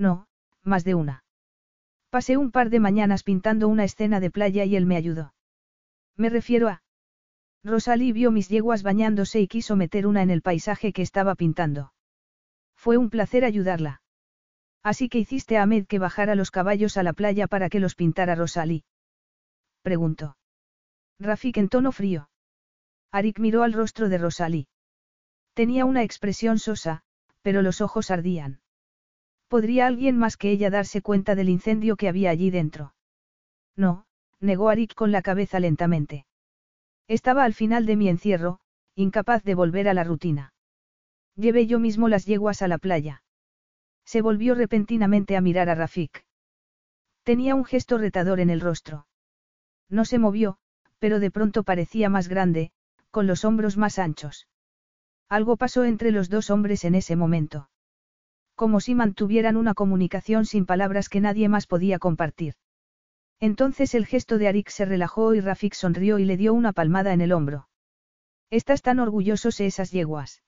[0.00, 0.26] No,
[0.62, 1.24] más de una.
[2.08, 5.34] Pasé un par de mañanas pintando una escena de playa y él me ayudó.
[6.16, 6.82] Me refiero a...
[7.62, 11.92] Rosalie vio mis yeguas bañándose y quiso meter una en el paisaje que estaba pintando.
[12.76, 14.00] Fue un placer ayudarla.
[14.82, 17.94] Así que hiciste a Ahmed que bajara los caballos a la playa para que los
[17.94, 18.84] pintara Rosalie.
[19.82, 20.38] Preguntó.
[21.18, 22.30] Rafik en tono frío.
[23.12, 24.68] Arik miró al rostro de Rosalie.
[25.52, 27.02] Tenía una expresión sosa,
[27.42, 28.62] pero los ojos ardían.
[29.50, 32.94] ¿Podría alguien más que ella darse cuenta del incendio que había allí dentro?
[33.74, 34.06] No,
[34.38, 36.24] negó Arik con la cabeza lentamente.
[37.08, 38.60] Estaba al final de mi encierro,
[38.94, 40.54] incapaz de volver a la rutina.
[41.34, 43.24] Llevé yo mismo las yeguas a la playa.
[44.04, 46.24] Se volvió repentinamente a mirar a Rafik.
[47.24, 49.08] Tenía un gesto retador en el rostro.
[49.88, 50.58] No se movió,
[51.00, 52.70] pero de pronto parecía más grande,
[53.10, 54.46] con los hombros más anchos.
[55.28, 57.68] Algo pasó entre los dos hombres en ese momento
[58.60, 62.56] como si mantuvieran una comunicación sin palabras que nadie más podía compartir.
[63.40, 67.14] Entonces el gesto de Arik se relajó y Rafik sonrió y le dio una palmada
[67.14, 67.70] en el hombro.
[68.50, 70.42] Estás tan orgullosos de esas yeguas.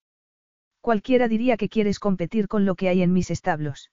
[0.83, 3.91] Cualquiera diría que quieres competir con lo que hay en mis establos.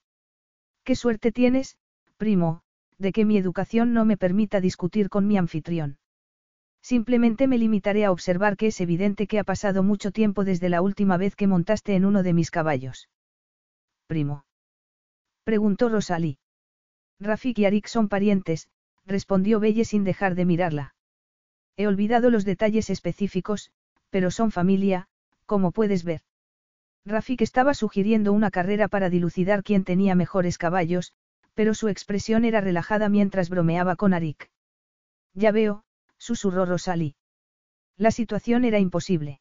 [0.84, 1.78] Qué suerte tienes,
[2.18, 2.60] primo,
[2.98, 5.98] de que mi educación no me permita discutir con mi anfitrión.
[6.82, 10.82] Simplemente me limitaré a observar que es evidente que ha pasado mucho tiempo desde la
[10.82, 13.08] última vez que montaste en uno de mis caballos
[14.10, 14.44] primo?
[15.44, 16.40] Preguntó Rosalie.
[17.20, 18.68] Rafik y Arik son parientes,
[19.06, 20.96] respondió Belle sin dejar de mirarla.
[21.78, 23.72] He olvidado los detalles específicos,
[24.10, 25.08] pero son familia,
[25.46, 26.22] como puedes ver.
[27.06, 31.14] Rafik estaba sugiriendo una carrera para dilucidar quién tenía mejores caballos,
[31.54, 34.50] pero su expresión era relajada mientras bromeaba con Arik.
[35.36, 35.84] Ya veo,
[36.18, 37.16] susurró Rosalie.
[37.96, 39.40] La situación era imposible.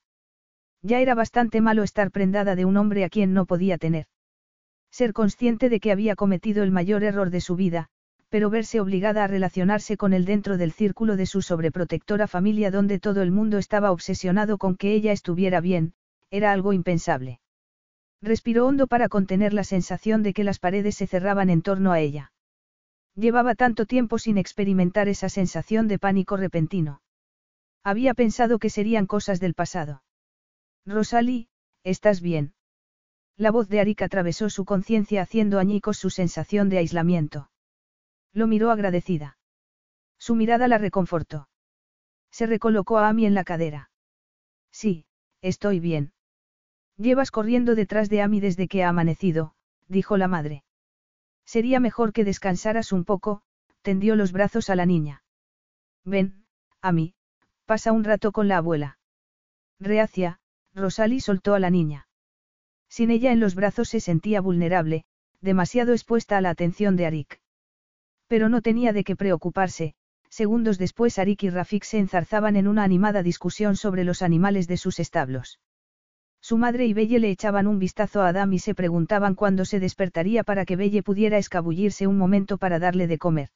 [0.83, 4.07] Ya era bastante malo estar prendada de un hombre a quien no podía tener.
[4.91, 7.89] Ser consciente de que había cometido el mayor error de su vida,
[8.29, 12.99] pero verse obligada a relacionarse con él dentro del círculo de su sobreprotectora familia donde
[12.99, 15.95] todo el mundo estaba obsesionado con que ella estuviera bien,
[16.31, 17.41] era algo impensable.
[18.21, 22.01] Respiró hondo para contener la sensación de que las paredes se cerraban en torno a
[22.01, 22.33] ella.
[23.15, 27.01] Llevaba tanto tiempo sin experimentar esa sensación de pánico repentino.
[27.85, 30.03] Había pensado que serían cosas del pasado.
[30.85, 31.49] Rosalie,
[31.85, 32.53] ¿estás bien?
[33.39, 37.51] La voz de Arik atravesó su conciencia haciendo añicos su sensación de aislamiento.
[38.33, 39.39] Lo miró agradecida.
[40.19, 41.49] Su mirada la reconfortó.
[42.33, 43.91] Se recolocó a Amy en la cadera.
[44.73, 45.07] Sí,
[45.41, 46.13] estoy bien.
[46.97, 49.55] Llevas corriendo detrás de Amy desde que ha amanecido,
[49.87, 50.65] dijo la madre.
[51.45, 53.43] Sería mejor que descansaras un poco,
[53.83, 55.23] tendió los brazos a la niña.
[56.05, 56.45] Ven,
[56.83, 57.15] Amy,
[57.67, 58.99] pasa un rato con la abuela.
[59.79, 60.41] Reacia,
[60.75, 62.08] Rosalie soltó a la niña.
[62.89, 65.05] Sin ella en los brazos se sentía vulnerable,
[65.41, 67.41] demasiado expuesta a la atención de Arik.
[68.27, 69.95] Pero no tenía de qué preocuparse,
[70.29, 74.77] segundos después Arik y Rafik se enzarzaban en una animada discusión sobre los animales de
[74.77, 75.61] sus establos.
[76.41, 79.81] Su madre y Belle le echaban un vistazo a Adam y se preguntaban cuándo se
[79.81, 83.49] despertaría para que Belle pudiera escabullirse un momento para darle de comer.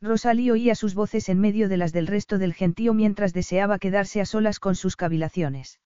[0.00, 4.20] Rosalie oía sus voces en medio de las del resto del gentío mientras deseaba quedarse
[4.20, 5.80] a solas con sus cavilaciones.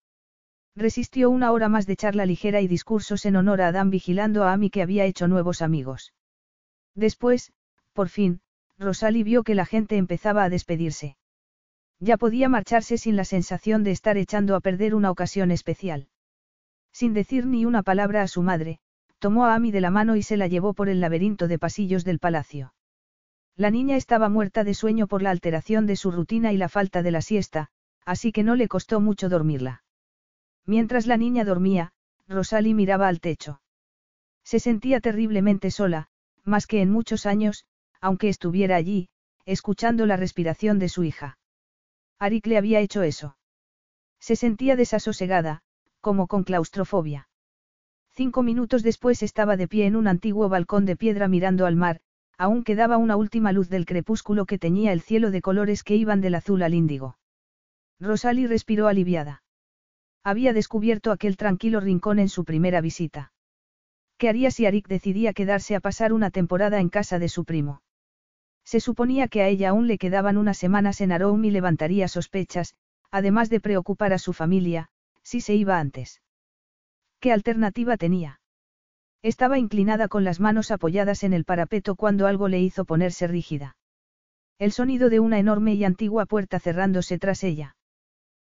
[0.76, 4.52] Resistió una hora más de charla ligera y discursos en honor a Adam vigilando a
[4.52, 6.15] Amy que había hecho nuevos amigos.
[6.94, 7.52] Después,
[7.92, 8.40] por fin,
[8.78, 11.16] Rosalie vio que la gente empezaba a despedirse.
[11.99, 16.08] Ya podía marcharse sin la sensación de estar echando a perder una ocasión especial.
[16.92, 18.78] Sin decir ni una palabra a su madre,
[19.18, 22.05] tomó a Amy de la mano y se la llevó por el laberinto de pasillos
[22.05, 22.73] del palacio.
[23.55, 27.02] La niña estaba muerta de sueño por la alteración de su rutina y la falta
[27.02, 27.68] de la siesta,
[28.07, 29.82] así que no le costó mucho dormirla.
[30.67, 31.93] Mientras la niña dormía,
[32.29, 33.61] Rosalie miraba al techo.
[34.45, 36.09] Se sentía terriblemente sola,
[36.45, 37.67] más que en muchos años,
[38.01, 39.09] aunque estuviera allí,
[39.45, 41.39] escuchando la respiración de su hija.
[42.19, 43.37] Arik le había hecho eso.
[44.19, 45.63] Se sentía desasosegada,
[46.01, 47.29] como con claustrofobia.
[48.13, 52.01] Cinco minutos después estaba de pie en un antiguo balcón de piedra mirando al mar,
[52.37, 56.21] aún quedaba una última luz del crepúsculo que teñía el cielo de colores que iban
[56.21, 57.19] del azul al índigo.
[57.99, 59.43] Rosalie respiró aliviada.
[60.23, 63.32] Había descubierto aquel tranquilo rincón en su primera visita.
[64.18, 67.82] ¿Qué haría si Arik decidía quedarse a pasar una temporada en casa de su primo?
[68.65, 72.74] Se suponía que a ella aún le quedaban unas semanas en Aroum y levantaría sospechas,
[73.10, 74.90] además de preocupar a su familia,
[75.23, 76.20] si se iba antes.
[77.18, 78.40] ¿Qué alternativa tenía?
[79.23, 83.76] Estaba inclinada con las manos apoyadas en el parapeto cuando algo le hizo ponerse rígida.
[84.58, 87.76] El sonido de una enorme y antigua puerta cerrándose tras ella.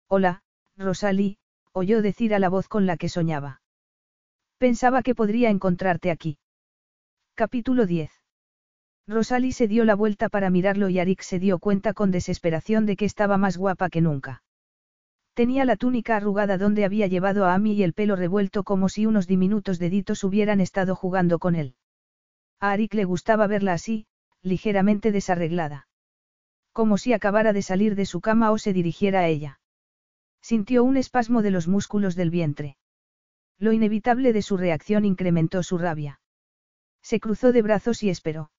[0.07, 0.43] Hola,
[0.77, 1.37] Rosalie,
[1.73, 3.61] oyó decir a la voz con la que soñaba.
[4.57, 6.37] Pensaba que podría encontrarte aquí.
[7.35, 8.11] Capítulo 10.
[9.07, 12.95] Rosalie se dio la vuelta para mirarlo y Arik se dio cuenta con desesperación de
[12.95, 14.43] que estaba más guapa que nunca.
[15.33, 19.05] Tenía la túnica arrugada donde había llevado a Amy y el pelo revuelto como si
[19.05, 21.75] unos diminutos deditos hubieran estado jugando con él.
[22.59, 24.07] A Arik le gustaba verla así,
[24.41, 25.87] ligeramente desarreglada.
[26.73, 29.60] Como si acabara de salir de su cama o se dirigiera a ella.
[30.41, 32.77] Sintió un espasmo de los músculos del vientre.
[33.57, 36.19] Lo inevitable de su reacción incrementó su rabia.
[37.01, 38.51] Se cruzó de brazos y esperó.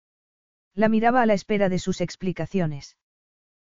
[0.74, 2.96] La miraba a la espera de sus explicaciones.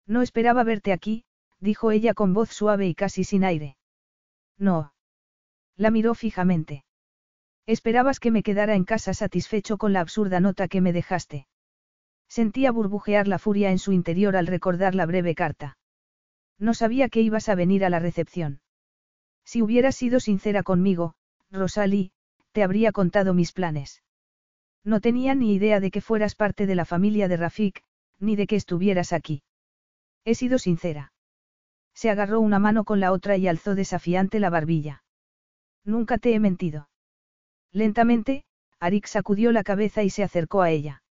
[0.06, 1.24] No esperaba verte aquí,
[1.60, 3.76] dijo ella con voz suave y casi sin aire.
[4.58, 4.92] No.
[5.76, 6.84] La miró fijamente.
[7.66, 11.46] Esperabas que me quedara en casa satisfecho con la absurda nota que me dejaste.
[12.28, 15.78] Sentía burbujear la furia en su interior al recordar la breve carta.
[16.60, 18.60] No sabía que ibas a venir a la recepción.
[19.44, 21.14] Si hubieras sido sincera conmigo,
[21.50, 22.12] Rosalie,
[22.52, 24.02] te habría contado mis planes.
[24.84, 27.82] No tenía ni idea de que fueras parte de la familia de Rafik,
[28.18, 29.42] ni de que estuvieras aquí.
[30.24, 31.12] He sido sincera.
[31.94, 35.02] Se agarró una mano con la otra y alzó desafiante la barbilla.
[35.84, 36.88] Nunca te he mentido.
[37.72, 38.44] Lentamente,
[38.78, 41.02] Arik sacudió la cabeza y se acercó a ella.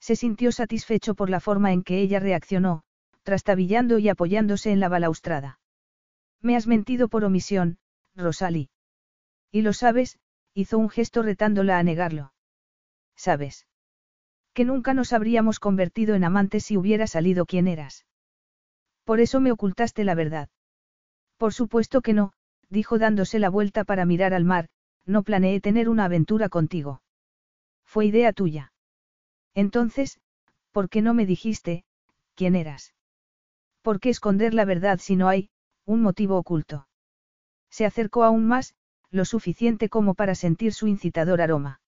[0.00, 2.82] Se sintió satisfecho por la forma en que ella reaccionó,
[3.26, 5.58] trastabillando y apoyándose en la balaustrada.
[6.40, 7.78] Me has mentido por omisión,
[8.14, 8.70] Rosalie.
[9.50, 10.20] Y lo sabes,
[10.54, 12.32] hizo un gesto retándola a negarlo.
[13.16, 13.66] ¿Sabes?
[14.54, 18.06] Que nunca nos habríamos convertido en amantes si hubiera salido quien eras.
[19.02, 20.48] Por eso me ocultaste la verdad.
[21.36, 22.32] Por supuesto que no,
[22.70, 24.68] dijo dándose la vuelta para mirar al mar,
[25.04, 27.02] no planeé tener una aventura contigo.
[27.84, 28.72] Fue idea tuya.
[29.52, 30.20] Entonces,
[30.70, 31.84] ¿por qué no me dijiste,
[32.36, 32.95] quién eras?
[33.86, 35.48] ¿Por qué esconder la verdad si no hay,
[35.84, 36.88] un motivo oculto?
[37.70, 38.74] Se acercó aún más,
[39.12, 41.80] lo suficiente como para sentir su incitador aroma.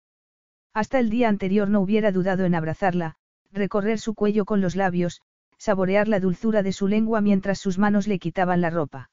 [0.73, 3.17] Hasta el día anterior no hubiera dudado en abrazarla,
[3.51, 5.23] recorrer su cuello con los labios,
[5.57, 9.11] saborear la dulzura de su lengua mientras sus manos le quitaban la ropa.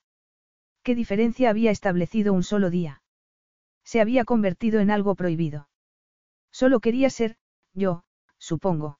[0.84, 3.02] ¿Qué diferencia había establecido un solo día?
[3.84, 5.70] Se había convertido en algo prohibido.
[6.52, 7.38] Solo quería ser,
[7.74, 8.04] yo,
[8.38, 9.00] supongo.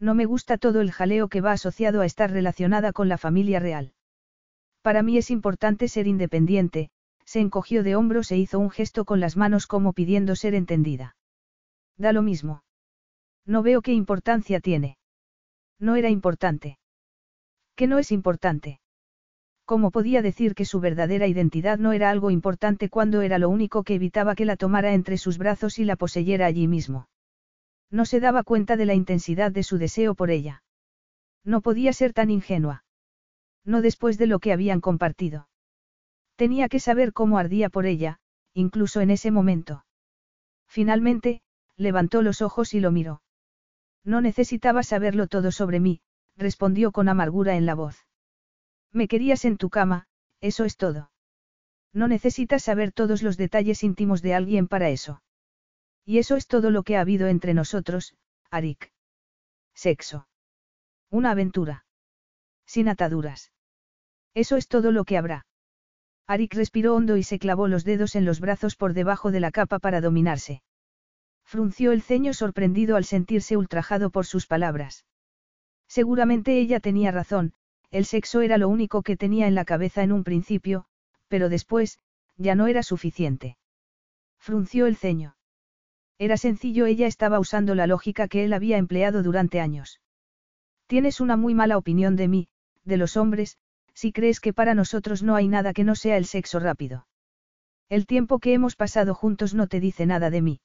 [0.00, 3.60] No me gusta todo el jaleo que va asociado a estar relacionada con la familia
[3.60, 3.92] real.
[4.82, 6.90] Para mí es importante ser independiente,
[7.24, 11.16] se encogió de hombros e hizo un gesto con las manos como pidiendo ser entendida.
[11.96, 12.62] Da lo mismo.
[13.46, 14.98] No veo qué importancia tiene.
[15.78, 16.78] No era importante.
[17.74, 18.80] ¿Qué no es importante?
[19.64, 23.82] ¿Cómo podía decir que su verdadera identidad no era algo importante cuando era lo único
[23.82, 27.08] que evitaba que la tomara entre sus brazos y la poseyera allí mismo?
[27.90, 30.62] No se daba cuenta de la intensidad de su deseo por ella.
[31.44, 32.84] No podía ser tan ingenua.
[33.64, 35.48] No después de lo que habían compartido.
[36.36, 38.18] Tenía que saber cómo ardía por ella,
[38.52, 39.84] incluso en ese momento.
[40.66, 41.42] Finalmente,
[41.76, 43.22] levantó los ojos y lo miró.
[44.04, 46.00] No necesitaba saberlo todo sobre mí,
[46.36, 48.06] respondió con amargura en la voz.
[48.92, 50.06] Me querías en tu cama,
[50.40, 51.10] eso es todo.
[51.92, 55.22] No necesitas saber todos los detalles íntimos de alguien para eso.
[56.04, 58.14] Y eso es todo lo que ha habido entre nosotros,
[58.50, 58.92] Arik.
[59.74, 60.28] Sexo.
[61.10, 61.86] Una aventura.
[62.66, 63.52] Sin ataduras.
[64.34, 65.46] Eso es todo lo que habrá.
[66.26, 69.50] Arik respiró hondo y se clavó los dedos en los brazos por debajo de la
[69.50, 70.62] capa para dominarse.
[71.44, 75.04] Frunció el ceño sorprendido al sentirse ultrajado por sus palabras.
[75.86, 77.52] Seguramente ella tenía razón,
[77.90, 80.86] el sexo era lo único que tenía en la cabeza en un principio,
[81.28, 81.98] pero después,
[82.36, 83.56] ya no era suficiente.
[84.38, 85.36] Frunció el ceño.
[86.18, 90.00] Era sencillo, ella estaba usando la lógica que él había empleado durante años.
[90.86, 92.48] Tienes una muy mala opinión de mí,
[92.84, 93.58] de los hombres,
[93.94, 97.06] si crees que para nosotros no hay nada que no sea el sexo rápido.
[97.88, 100.60] El tiempo que hemos pasado juntos no te dice nada de mí.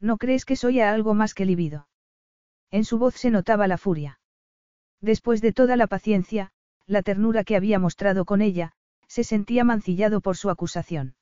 [0.00, 1.88] ¿No crees que soy algo más que libido?
[2.70, 4.20] En su voz se notaba la furia.
[5.00, 6.52] Después de toda la paciencia,
[6.86, 8.72] la ternura que había mostrado con ella,
[9.06, 11.14] se sentía mancillado por su acusación.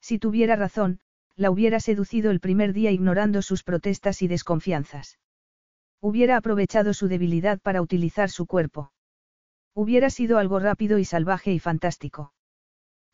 [0.00, 1.00] Si tuviera razón,
[1.36, 5.18] la hubiera seducido el primer día ignorando sus protestas y desconfianzas.
[6.00, 8.92] Hubiera aprovechado su debilidad para utilizar su cuerpo.
[9.74, 12.32] Hubiera sido algo rápido y salvaje y fantástico.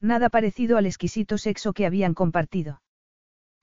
[0.00, 2.82] Nada parecido al exquisito sexo que habían compartido.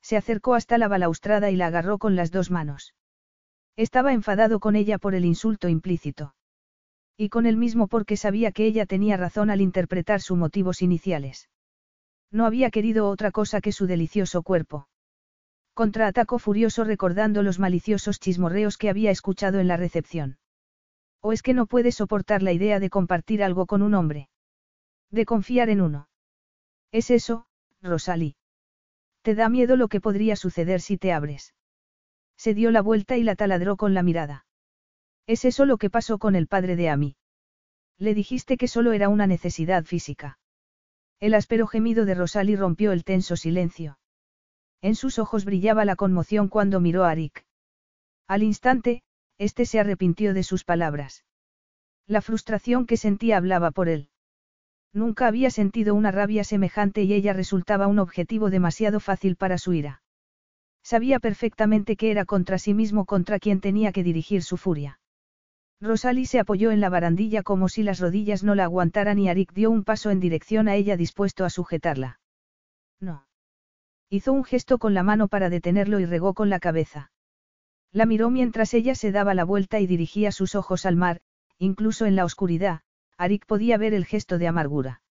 [0.02, 2.96] Se acercó hasta la balaustrada y la agarró con las dos manos.
[3.76, 6.34] Estaba enfadado con ella por el insulto implícito.
[7.18, 11.50] Y con él mismo porque sabía que ella tenía razón al interpretar sus motivos iniciales.
[12.32, 14.88] No había querido otra cosa que su delicioso cuerpo.
[15.74, 20.38] Contraatacó furioso recordando los maliciosos chismorreos que había escuchado en la recepción.
[21.22, 24.30] ¿O es que no puede soportar la idea de compartir algo con un hombre?
[25.12, 26.10] De confiar en uno.
[26.92, 27.48] Es eso,
[27.82, 28.36] Rosalie.
[29.22, 31.54] Te da miedo lo que podría suceder si te abres.
[32.38, 34.46] Se dio la vuelta y la taladró con la mirada.
[35.26, 37.16] Es eso lo que pasó con el padre de Amy.
[37.98, 40.40] Le dijiste que solo era una necesidad física.
[41.20, 43.98] El áspero gemido de Rosalie rompió el tenso silencio.
[44.82, 47.44] En sus ojos brillaba la conmoción cuando miró a Arik.
[48.28, 49.02] Al instante,
[49.40, 51.26] este se arrepintió de sus palabras.
[52.06, 54.10] La frustración que sentía hablaba por él.
[54.94, 59.74] Nunca había sentido una rabia semejante y ella resultaba un objetivo demasiado fácil para su
[59.74, 60.04] ira.
[60.84, 65.00] Sabía perfectamente que era contra sí mismo contra quien tenía que dirigir su furia.
[65.80, 69.54] Rosalie se apoyó en la barandilla como si las rodillas no la aguantaran y Arik
[69.54, 72.20] dio un paso en dirección a ella dispuesto a sujetarla.
[73.00, 73.28] No.
[74.10, 77.12] Hizo un gesto con la mano para detenerlo y regó con la cabeza.
[77.92, 81.22] La miró mientras ella se daba la vuelta y dirigía sus ojos al mar,
[81.60, 82.82] incluso en la oscuridad,
[83.18, 85.02] Arik podía ver el gesto de amargura.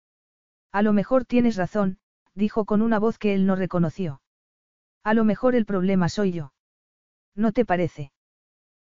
[0.72, 1.98] A lo mejor tienes razón,
[2.34, 4.20] dijo con una voz que él no reconoció.
[5.04, 6.52] A lo mejor el problema soy yo.
[7.34, 8.12] ¿No te parece?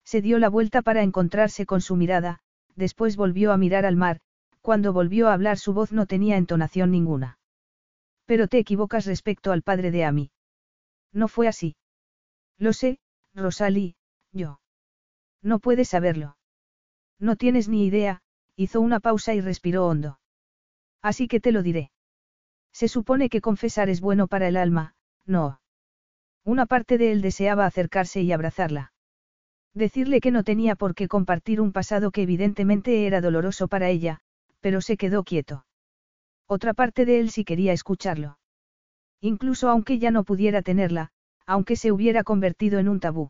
[0.07, 2.39] Se dio la vuelta para encontrarse con su mirada,
[2.77, 4.21] después volvió a mirar al mar,
[4.61, 7.39] cuando volvió a hablar su voz no tenía entonación ninguna.
[8.25, 10.31] Pero te equivocas respecto al padre de Amy.
[11.11, 11.75] No fue así.
[12.57, 12.99] Lo sé,
[13.33, 13.97] Rosalie,
[14.31, 14.61] yo.
[15.41, 16.37] No puedes saberlo.
[17.19, 18.21] No tienes ni idea,
[18.55, 20.21] hizo una pausa y respiró hondo.
[21.01, 21.91] Así que te lo diré.
[22.71, 24.95] Se supone que confesar es bueno para el alma,
[25.25, 25.59] no.
[26.45, 28.93] Una parte de él deseaba acercarse y abrazarla.
[29.77, 34.21] Decirle que no tenía por qué compartir un pasado que evidentemente era doloroso para ella,
[34.59, 35.67] pero se quedó quieto.
[36.47, 38.39] Otra parte de él sí quería escucharlo.
[39.21, 41.11] Incluso aunque ya no pudiera tenerla,
[41.45, 43.29] aunque se hubiera convertido en un tabú.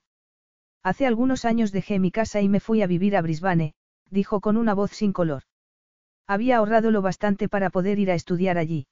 [0.84, 3.74] Hace algunos años dejé mi casa y me fui a vivir a Brisbane,
[4.09, 5.43] dijo con una voz sin color.
[6.27, 8.88] Había ahorrado lo bastante para poder ir a estudiar allí.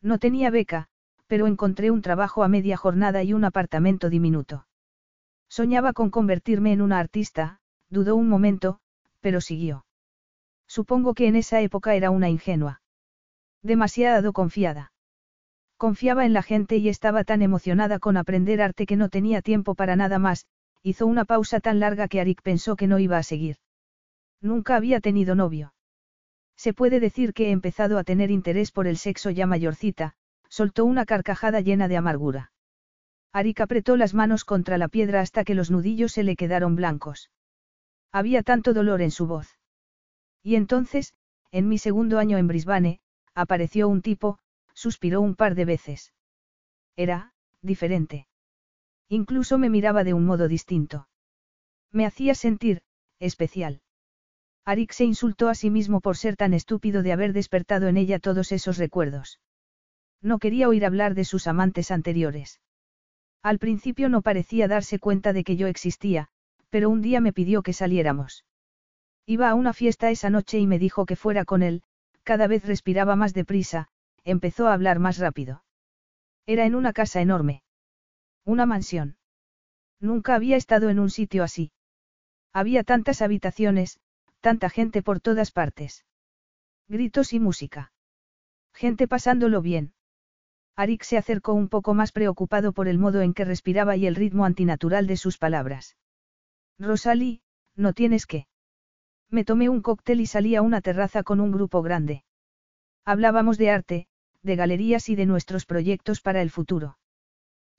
[0.00, 0.88] No tenía beca,
[1.26, 4.64] pero encontré un trabajo a media jornada y un apartamento diminuto.
[5.50, 8.78] Soñaba con convertirme en una artista, dudó un momento,
[9.20, 9.84] pero siguió.
[10.68, 12.82] Supongo que en esa época era una ingenua.
[13.60, 14.92] Demasiado confiada.
[15.76, 19.74] Confiaba en la gente y estaba tan emocionada con aprender arte que no tenía tiempo
[19.74, 20.46] para nada más,
[20.82, 23.56] hizo una pausa tan larga que Arik pensó que no iba a seguir.
[24.40, 25.74] Nunca había tenido novio.
[26.56, 30.14] Se puede decir que he empezado a tener interés por el sexo ya mayorcita,
[30.48, 32.52] soltó una carcajada llena de amargura.
[33.32, 37.30] Arik apretó las manos contra la piedra hasta que los nudillos se le quedaron blancos.
[38.12, 39.56] Había tanto dolor en su voz.
[40.42, 41.14] Y entonces,
[41.52, 43.00] en mi segundo año en Brisbane,
[43.34, 44.38] apareció un tipo,
[44.74, 46.12] suspiró un par de veces.
[46.96, 48.26] Era, diferente.
[49.08, 51.08] Incluso me miraba de un modo distinto.
[51.92, 52.82] Me hacía sentir,
[53.18, 53.82] especial.
[54.64, 58.18] Arik se insultó a sí mismo por ser tan estúpido de haber despertado en ella
[58.18, 59.40] todos esos recuerdos.
[60.20, 62.60] No quería oír hablar de sus amantes anteriores.
[63.42, 66.28] Al principio no parecía darse cuenta de que yo existía,
[66.68, 68.44] pero un día me pidió que saliéramos.
[69.26, 71.82] Iba a una fiesta esa noche y me dijo que fuera con él,
[72.22, 73.88] cada vez respiraba más deprisa,
[74.24, 75.64] empezó a hablar más rápido.
[76.46, 77.62] Era en una casa enorme.
[78.44, 79.16] Una mansión.
[80.00, 81.72] Nunca había estado en un sitio así.
[82.52, 84.00] Había tantas habitaciones,
[84.40, 86.04] tanta gente por todas partes.
[86.88, 87.92] Gritos y música.
[88.74, 89.92] Gente pasándolo bien.
[90.76, 94.14] Arik se acercó un poco más preocupado por el modo en que respiraba y el
[94.14, 95.96] ritmo antinatural de sus palabras.
[96.78, 97.42] Rosalie,
[97.76, 98.46] no tienes que.
[99.28, 102.24] Me tomé un cóctel y salí a una terraza con un grupo grande.
[103.04, 104.08] Hablábamos de arte,
[104.42, 106.98] de galerías y de nuestros proyectos para el futuro.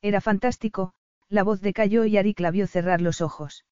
[0.02, 0.94] Era fantástico,
[1.28, 3.66] la voz decayó y Arik la vio cerrar los ojos.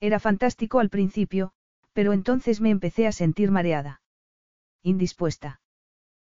[0.00, 1.52] Era fantástico al principio,
[1.92, 4.02] pero entonces me empecé a sentir mareada.
[4.82, 5.60] Indispuesta.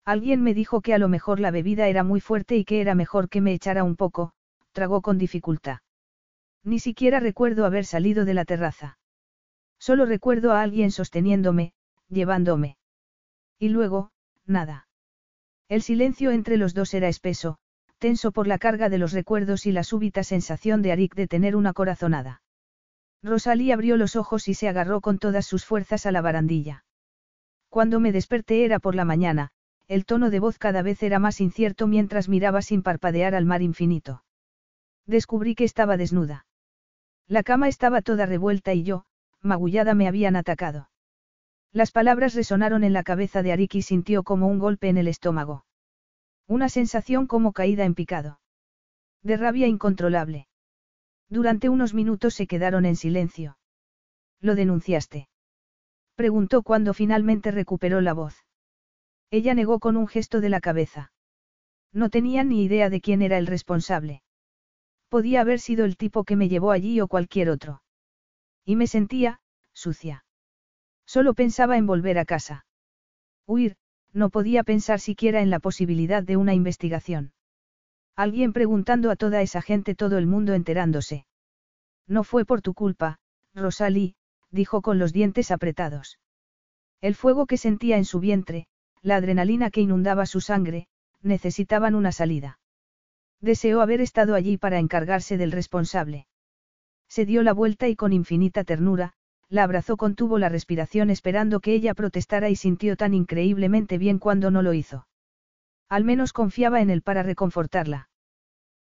[0.08, 2.94] Alguien me dijo que a lo mejor la bebida era muy fuerte y que era
[2.94, 4.32] mejor que me echara un poco,
[4.72, 5.80] tragó con dificultad.
[6.64, 8.98] Ni siquiera recuerdo haber salido de la terraza.
[9.78, 11.74] Solo recuerdo a alguien sosteniéndome,
[12.08, 12.78] llevándome.
[13.58, 14.10] Y luego,
[14.46, 14.88] nada.
[15.68, 17.58] El silencio entre los dos era espeso,
[17.98, 21.54] tenso por la carga de los recuerdos y la súbita sensación de Arik de tener
[21.54, 22.40] una corazonada.
[23.22, 26.86] Rosalí abrió los ojos y se agarró con todas sus fuerzas a la barandilla.
[27.68, 29.52] Cuando me desperté era por la mañana,
[29.89, 33.62] el tono de voz cada vez era más incierto mientras miraba sin parpadear al mar
[33.62, 34.23] infinito.
[35.07, 36.47] Descubrí que estaba desnuda.
[37.26, 39.07] La cama estaba toda revuelta y yo,
[39.41, 40.91] magullada, me habían atacado.
[41.73, 45.08] Las palabras resonaron en la cabeza de Arik y sintió como un golpe en el
[45.08, 45.65] estómago.
[46.47, 48.41] Una sensación como caída en picado.
[49.23, 50.49] De rabia incontrolable.
[51.28, 53.58] Durante unos minutos se quedaron en silencio.
[54.41, 55.28] ¿Lo denunciaste?
[56.15, 58.47] Preguntó cuando finalmente recuperó la voz.
[59.31, 61.12] Ella negó con un gesto de la cabeza.
[61.92, 64.23] No tenía ni idea de quién era el responsable.
[65.08, 67.82] Podía haber sido el tipo que me llevó allí o cualquier otro.
[68.65, 69.40] Y me sentía,
[69.73, 70.24] sucia.
[71.07, 72.66] Solo pensaba en volver a casa.
[73.47, 73.76] Huir,
[74.12, 77.32] no podía pensar siquiera en la posibilidad de una investigación.
[78.16, 81.24] Alguien preguntando a toda esa gente todo el mundo enterándose.
[82.07, 83.18] No fue por tu culpa,
[83.55, 84.16] Rosalie,
[84.50, 86.18] dijo con los dientes apretados.
[87.00, 88.66] El fuego que sentía en su vientre,
[89.02, 90.88] la adrenalina que inundaba su sangre,
[91.22, 92.58] necesitaban una salida.
[93.40, 96.26] Deseó haber estado allí para encargarse del responsable.
[97.08, 99.14] Se dio la vuelta y con infinita ternura,
[99.48, 104.50] la abrazó contuvo la respiración esperando que ella protestara y sintió tan increíblemente bien cuando
[104.50, 105.06] no lo hizo.
[105.88, 108.10] Al menos confiaba en él para reconfortarla.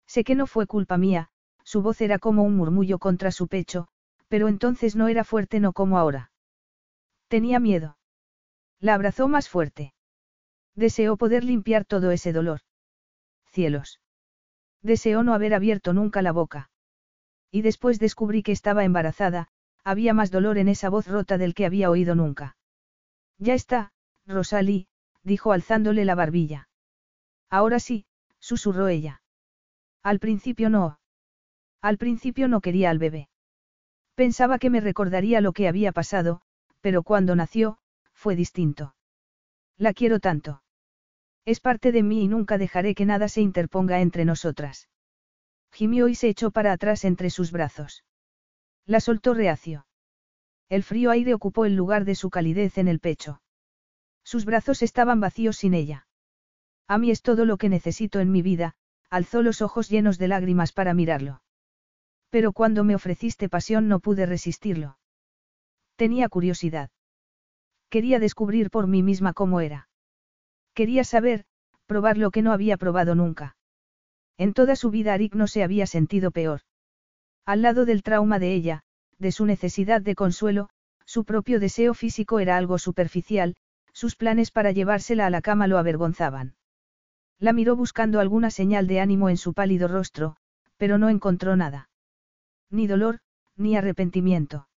[0.06, 1.28] Sé que no fue culpa mía,
[1.64, 3.88] su voz era como un murmullo contra su pecho,
[4.28, 6.30] pero entonces no era fuerte no como ahora.
[7.28, 7.98] Tenía miedo.
[8.80, 9.92] La abrazó más fuerte.
[10.74, 12.60] Deseó poder limpiar todo ese dolor.
[13.46, 14.00] Cielos.
[14.82, 16.70] Deseó no haber abierto nunca la boca.
[17.50, 19.48] Y después descubrí que estaba embarazada,
[19.84, 22.56] había más dolor en esa voz rota del que había oído nunca.
[23.38, 23.92] Ya está,
[24.26, 24.88] Rosalie,
[25.22, 26.68] dijo alzándole la barbilla.
[27.50, 28.06] Ahora sí,
[28.40, 29.22] susurró ella.
[30.02, 30.98] Al principio no.
[31.80, 33.28] Al principio no quería al bebé.
[34.16, 36.40] Pensaba que me recordaría lo que había pasado,
[36.80, 37.78] pero cuando nació,
[38.12, 38.94] fue distinto.
[39.76, 40.63] La quiero tanto.
[41.44, 44.88] Es parte de mí y nunca dejaré que nada se interponga entre nosotras.
[45.70, 48.04] Gimió y se echó para atrás entre sus brazos.
[48.86, 49.86] La soltó reacio.
[50.68, 53.42] El frío aire ocupó el lugar de su calidez en el pecho.
[54.22, 56.06] Sus brazos estaban vacíos sin ella.
[56.86, 58.74] A mí es todo lo que necesito en mi vida,
[59.10, 61.42] alzó los ojos llenos de lágrimas para mirarlo.
[62.30, 64.98] Pero cuando me ofreciste pasión no pude resistirlo.
[65.96, 66.90] Tenía curiosidad.
[67.90, 69.88] Quería descubrir por mí misma cómo era.
[70.74, 71.44] Quería saber,
[71.86, 73.56] probar lo que no había probado nunca.
[74.36, 76.62] En toda su vida Arik no se había sentido peor.
[77.46, 78.82] Al lado del trauma de ella,
[79.18, 80.68] de su necesidad de consuelo,
[81.04, 83.54] su propio deseo físico era algo superficial,
[83.92, 86.56] sus planes para llevársela a la cama lo avergonzaban.
[87.38, 90.36] La miró buscando alguna señal de ánimo en su pálido rostro,
[90.76, 91.90] pero no encontró nada.
[92.70, 93.20] Ni dolor,
[93.56, 94.68] ni arrepentimiento.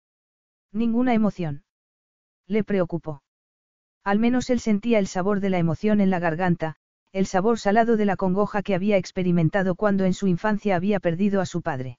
[0.72, 1.64] Ninguna emoción.
[2.46, 3.22] Le preocupó.
[4.06, 6.76] Al menos él sentía el sabor de la emoción en la garganta,
[7.10, 11.40] el sabor salado de la congoja que había experimentado cuando en su infancia había perdido
[11.40, 11.98] a su padre.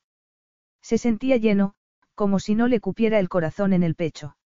[0.81, 1.73] Se sentía lleno,
[2.15, 4.37] como si no le cupiera el corazón en el pecho.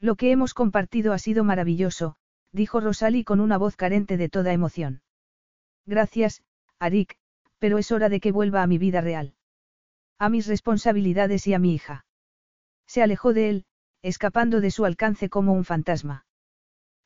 [0.00, 2.16] Lo que hemos compartido ha sido maravilloso,
[2.52, 5.02] dijo Rosalie con una voz carente de toda emoción.
[5.84, 6.42] Gracias,
[6.78, 7.18] Arik,
[7.58, 9.34] pero es hora de que vuelva a mi vida real.
[10.18, 12.06] A mis responsabilidades y a mi hija.
[12.86, 13.66] Se alejó de él,
[14.00, 16.24] escapando de su alcance como un fantasma.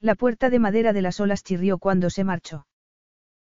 [0.03, 2.67] La puerta de madera de las olas chirrió cuando se marchó.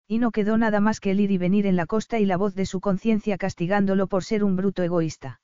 [0.07, 2.37] Y no quedó nada más que el ir y venir en la costa y la
[2.37, 5.41] voz de su conciencia castigándolo por ser un bruto egoísta.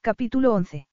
[0.00, 0.88] Capítulo 11.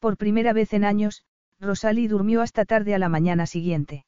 [0.00, 1.24] Por primera vez en años,
[1.60, 4.04] Rosalie durmió hasta tarde a la mañana siguiente.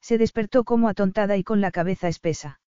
[0.00, 2.60] Se despertó como atontada y con la cabeza espesa.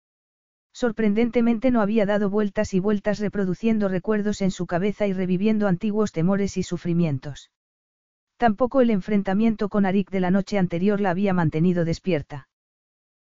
[0.72, 6.10] Sorprendentemente no había dado vueltas y vueltas reproduciendo recuerdos en su cabeza y reviviendo antiguos
[6.10, 7.52] temores y sufrimientos.
[8.38, 12.48] Tampoco el enfrentamiento con Arik de la noche anterior la había mantenido despierta.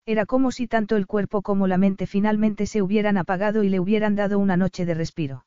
[0.07, 3.79] Era como si tanto el cuerpo como la mente finalmente se hubieran apagado y le
[3.79, 5.47] hubieran dado una noche de respiro.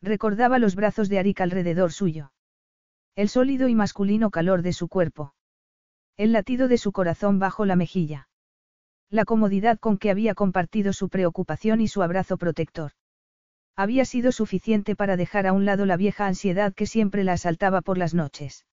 [0.00, 2.32] Recordaba los brazos de Arik alrededor suyo.
[3.14, 5.34] El sólido y masculino calor de su cuerpo.
[6.16, 8.30] El latido de su corazón bajo la mejilla.
[9.10, 12.92] La comodidad con que había compartido su preocupación y su abrazo protector.
[13.76, 17.82] Había sido suficiente para dejar a un lado la vieja ansiedad que siempre la asaltaba
[17.82, 18.64] por las noches.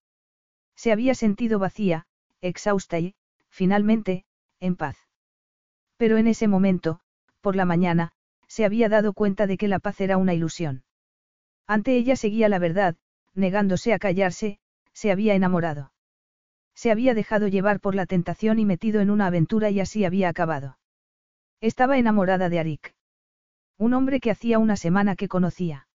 [0.75, 2.05] Se había sentido vacía,
[2.41, 3.15] exhausta y,
[3.49, 4.25] finalmente,
[4.59, 4.97] en paz.
[5.97, 6.99] Pero en ese momento,
[7.41, 8.11] por la mañana,
[8.47, 10.83] se había dado cuenta de que la paz era una ilusión.
[11.67, 12.95] Ante ella seguía la verdad,
[13.33, 14.59] negándose a callarse,
[14.93, 15.91] se había enamorado.
[16.73, 20.29] Se había dejado llevar por la tentación y metido en una aventura y así había
[20.29, 20.77] acabado.
[21.61, 22.93] Estaba enamorada de Arik.
[23.77, 25.87] Un hombre que hacía una semana que conocía.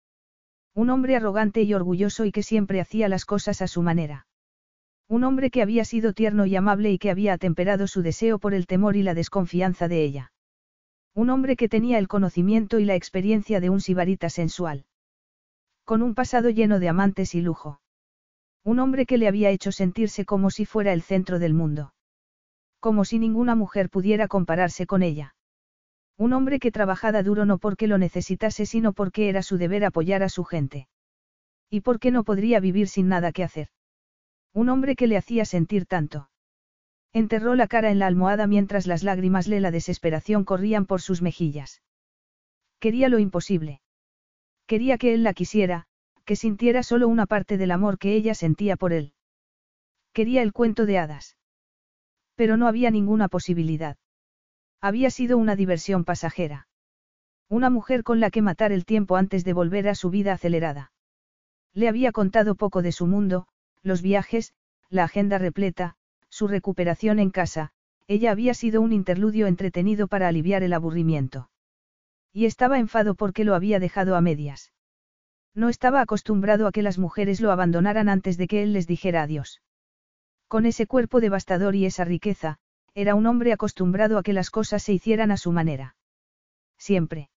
[0.75, 4.27] Un hombre arrogante y orgulloso y que siempre hacía las cosas a su manera.
[5.11, 8.55] Un hombre que había sido tierno y amable y que había atemperado su deseo por
[8.55, 10.33] el temor y la desconfianza de ella.
[11.17, 14.85] Un hombre que tenía el conocimiento y la experiencia de un sibarita sensual.
[15.85, 17.81] Con un pasado lleno de amantes y lujo.
[18.63, 21.93] Un hombre que le había hecho sentirse como si fuera el centro del mundo.
[22.79, 25.35] Como si ninguna mujer pudiera compararse con ella.
[26.19, 30.23] Un hombre que trabajaba duro no porque lo necesitase, sino porque era su deber apoyar
[30.23, 30.87] a su gente.
[31.69, 33.71] Y porque no podría vivir sin nada que hacer.
[34.53, 36.31] Un hombre que le hacía sentir tanto.
[37.13, 41.23] Enterró la cara en la almohada mientras las lágrimas de la desesperación corrían por sus
[41.23, 41.83] mejillas.
[42.79, 43.81] Quería lo imposible.
[44.67, 45.87] Quería que él la quisiera,
[46.25, 49.15] que sintiera solo una parte del amor que ella sentía por él.
[50.13, 51.37] Quería el cuento de hadas.
[52.37, 53.97] Pero no había ninguna posibilidad.
[54.81, 56.69] Había sido una diversión pasajera.
[57.49, 60.93] Una mujer con la que matar el tiempo antes de volver a su vida acelerada.
[61.75, 63.47] Le había contado poco de su mundo,
[63.83, 64.53] los viajes,
[64.89, 65.97] la agenda repleta,
[66.29, 67.73] su recuperación en casa,
[68.07, 71.51] ella había sido un interludio entretenido para aliviar el aburrimiento.
[72.33, 74.73] Y estaba enfado porque lo había dejado a medias.
[75.55, 79.23] No estaba acostumbrado a que las mujeres lo abandonaran antes de que él les dijera
[79.23, 79.63] adiós.
[80.49, 82.59] Con ese cuerpo devastador y esa riqueza,
[82.95, 85.97] era un hombre acostumbrado a que las cosas se hicieran a su manera.
[86.79, 87.31] Siempre.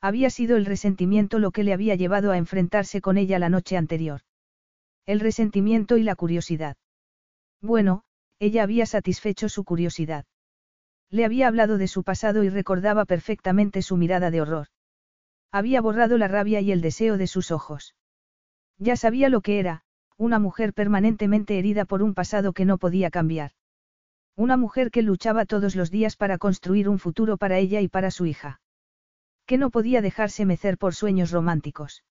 [0.00, 3.76] Había sido el resentimiento lo que le había llevado a enfrentarse con ella la noche
[3.76, 4.22] anterior.
[5.06, 6.76] El resentimiento y la curiosidad.
[7.60, 8.02] Bueno,
[8.38, 10.24] ella había satisfecho su curiosidad.
[11.10, 14.68] Le había hablado de su pasado y recordaba perfectamente su mirada de horror.
[15.50, 17.94] Había borrado la rabia y el deseo de sus ojos.
[18.78, 19.82] Ya sabía lo que era,
[20.16, 23.52] una mujer permanentemente herida por un pasado que no podía cambiar.
[24.36, 28.10] Una mujer que luchaba todos los días para construir un futuro para ella y para
[28.10, 28.60] su hija.
[29.44, 32.04] Que no podía dejarse mecer por sueños románticos.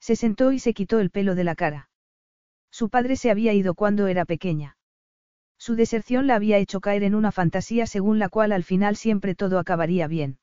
[0.00, 1.90] Se sentó y se quitó el pelo de la cara.
[2.74, 4.76] Su padre se había ido cuando era pequeña.
[5.56, 9.36] Su deserción la había hecho caer en una fantasía según la cual al final siempre
[9.36, 10.38] todo acabaría bien.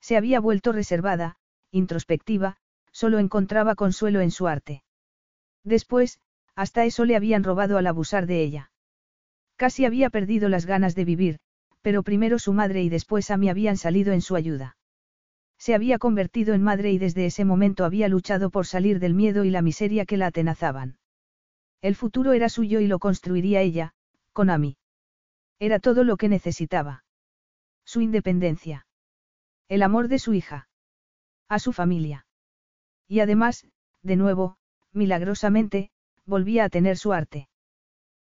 [0.00, 1.36] Se había vuelto reservada,
[1.70, 2.56] introspectiva,
[2.90, 4.82] solo encontraba consuelo en su arte.
[5.62, 6.20] Después,
[6.54, 8.72] hasta eso le habían robado al abusar de ella.
[9.56, 11.38] Casi había perdido las ganas de vivir,
[11.82, 14.78] pero primero su madre y después a mí habían salido en su ayuda.
[15.58, 19.44] Se había convertido en madre y desde ese momento había luchado por salir del miedo
[19.44, 20.96] y la miseria que la atenazaban.
[21.82, 23.92] El futuro era suyo y lo construiría ella,
[24.32, 24.78] con Ami.
[25.58, 27.04] Era todo lo que necesitaba.
[27.84, 28.86] Su independencia.
[29.68, 30.68] El amor de su hija.
[31.48, 32.26] A su familia.
[33.08, 33.66] Y además,
[34.02, 34.56] de nuevo,
[34.92, 35.90] milagrosamente,
[36.24, 37.48] volvía a tener su arte.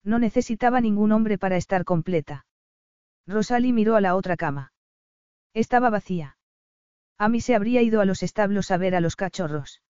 [0.04, 2.46] No necesitaba ningún hombre para estar completa.
[3.26, 4.72] Rosalie miró a la otra cama.
[5.54, 6.36] Estaba vacía.
[7.18, 9.82] Amy se habría ido a los establos a ver a los cachorros.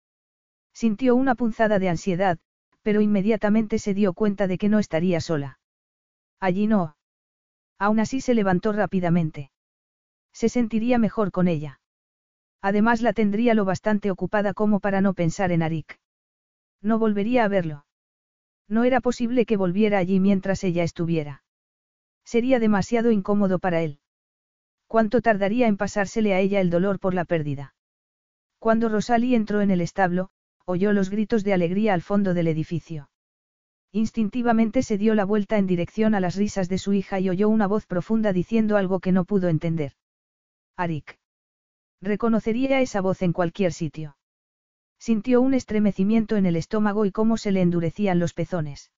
[0.72, 2.38] Sintió una punzada de ansiedad,
[2.86, 5.58] pero inmediatamente se dio cuenta de que no estaría sola.
[6.38, 6.96] Allí no.
[7.80, 9.50] Aún así se levantó rápidamente.
[10.32, 11.80] Se sentiría mejor con ella.
[12.62, 15.98] Además la tendría lo bastante ocupada como para no pensar en Arik.
[16.80, 17.86] No volvería a verlo.
[18.68, 21.42] No era posible que volviera allí mientras ella estuviera.
[22.24, 23.98] Sería demasiado incómodo para él.
[24.86, 27.74] ¿Cuánto tardaría en pasársele a ella el dolor por la pérdida?
[28.60, 30.30] Cuando Rosalie entró en el establo,
[30.66, 33.08] oyó los gritos de alegría al fondo del edificio.
[33.92, 37.48] Instintivamente se dio la vuelta en dirección a las risas de su hija y oyó
[37.48, 39.92] una voz profunda diciendo algo que no pudo entender.
[40.76, 41.18] Arik.
[42.02, 44.16] Reconocería esa voz en cualquier sitio.
[44.98, 48.90] Sintió un estremecimiento en el estómago y cómo se le endurecían los pezones.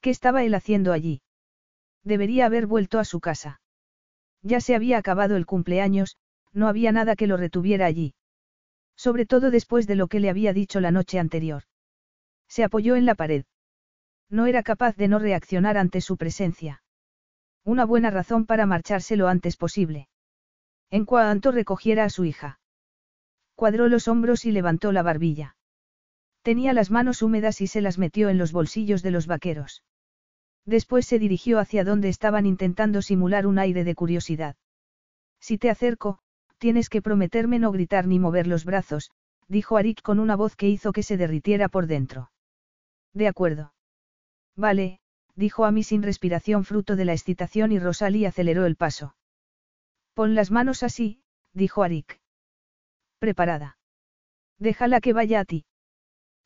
[0.00, 1.22] ¿Qué estaba él haciendo allí?
[2.04, 3.60] Debería haber vuelto a su casa.
[4.42, 6.16] Ya se había acabado el cumpleaños,
[6.52, 8.14] no había nada que lo retuviera allí.
[8.98, 11.62] Sobre todo después de lo que le había dicho la noche anterior.
[12.48, 13.44] Se apoyó en la pared.
[14.28, 16.82] No era capaz de no reaccionar ante su presencia.
[17.64, 20.08] Una buena razón para marcharse lo antes posible.
[20.90, 22.58] En cuanto recogiera a su hija.
[23.54, 25.56] Cuadró los hombros y levantó la barbilla.
[26.42, 29.84] Tenía las manos húmedas y se las metió en los bolsillos de los vaqueros.
[30.64, 34.56] Después se dirigió hacia donde estaban intentando simular un aire de curiosidad.
[35.40, 36.20] Si te acerco,
[36.58, 39.10] tienes que prometerme no gritar ni mover los brazos,
[39.48, 42.30] dijo Arik con una voz que hizo que se derritiera por dentro.
[43.14, 43.72] De acuerdo.
[44.56, 45.00] Vale,
[45.34, 49.14] dijo Amy sin respiración fruto de la excitación y Rosalie aceleró el paso.
[50.14, 51.22] Pon las manos así,
[51.52, 52.20] dijo Arik.
[53.18, 53.78] Preparada.
[54.58, 55.64] Déjala que vaya a ti.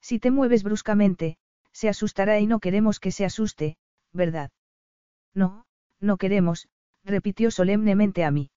[0.01, 1.39] Si te mueves bruscamente,
[1.73, 3.77] se asustará y no queremos que se asuste,
[4.13, 4.51] ¿verdad?
[5.35, 5.65] No,
[6.01, 6.69] no queremos,
[7.05, 8.51] repitió solemnemente Amy.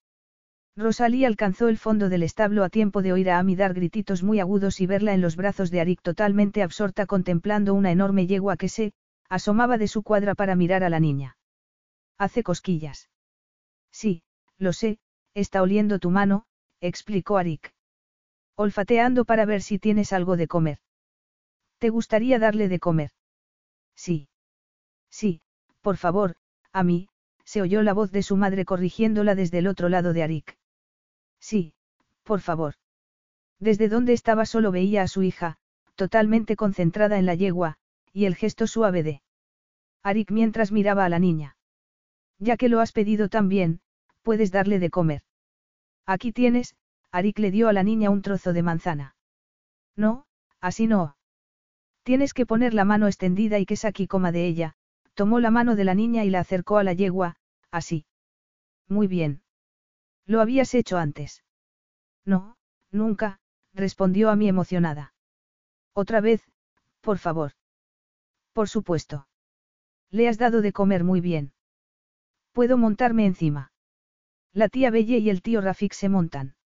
[0.78, 4.40] Rosalía alcanzó el fondo del establo a tiempo de oír a Amy dar grititos muy
[4.40, 8.68] agudos y verla en los brazos de Arik totalmente absorta contemplando una enorme yegua que
[8.68, 8.92] se,
[9.30, 11.38] asomaba de su cuadra para mirar a la niña.
[12.18, 13.08] Hace cosquillas.
[13.90, 14.22] Sí,
[14.58, 14.98] lo sé,
[15.32, 16.44] está oliendo tu mano,
[16.82, 17.72] explicó Arik.
[18.54, 20.78] Olfateando para ver si tienes algo de comer.
[21.78, 23.12] ¿Te gustaría darle de comer?
[23.94, 24.28] Sí.
[25.10, 25.40] Sí,
[25.80, 26.36] por favor,
[26.70, 27.08] a mí,
[27.44, 30.58] se oyó la voz de su madre corrigiéndola desde el otro lado de Arik.
[31.50, 31.74] Sí,
[32.24, 32.74] por favor.
[33.60, 35.58] Desde donde estaba solo veía a su hija,
[35.94, 37.76] totalmente concentrada en la yegua,
[38.12, 39.22] y el gesto suave de
[40.02, 41.56] Arik mientras miraba a la niña.
[42.40, 43.78] Ya que lo has pedido tan bien,
[44.22, 45.22] puedes darle de comer.
[46.04, 46.74] Aquí tienes,
[47.12, 49.14] Arik le dio a la niña un trozo de manzana.
[49.94, 50.26] No,
[50.60, 51.16] así no.
[52.02, 54.74] Tienes que poner la mano extendida y que Saki coma de ella,
[55.14, 57.36] tomó la mano de la niña y la acercó a la yegua,
[57.70, 58.04] así.
[58.88, 59.42] Muy bien.
[60.26, 61.44] ¿Lo habías hecho antes?
[62.24, 62.56] No,
[62.90, 63.40] nunca,
[63.72, 65.14] respondió a mí emocionada.
[65.92, 66.42] Otra vez,
[67.00, 67.52] por favor.
[68.52, 69.28] Por supuesto.
[70.10, 71.52] Le has dado de comer muy bien.
[72.52, 73.72] Puedo montarme encima.
[74.52, 76.56] La tía Belle y el tío Rafik se montan.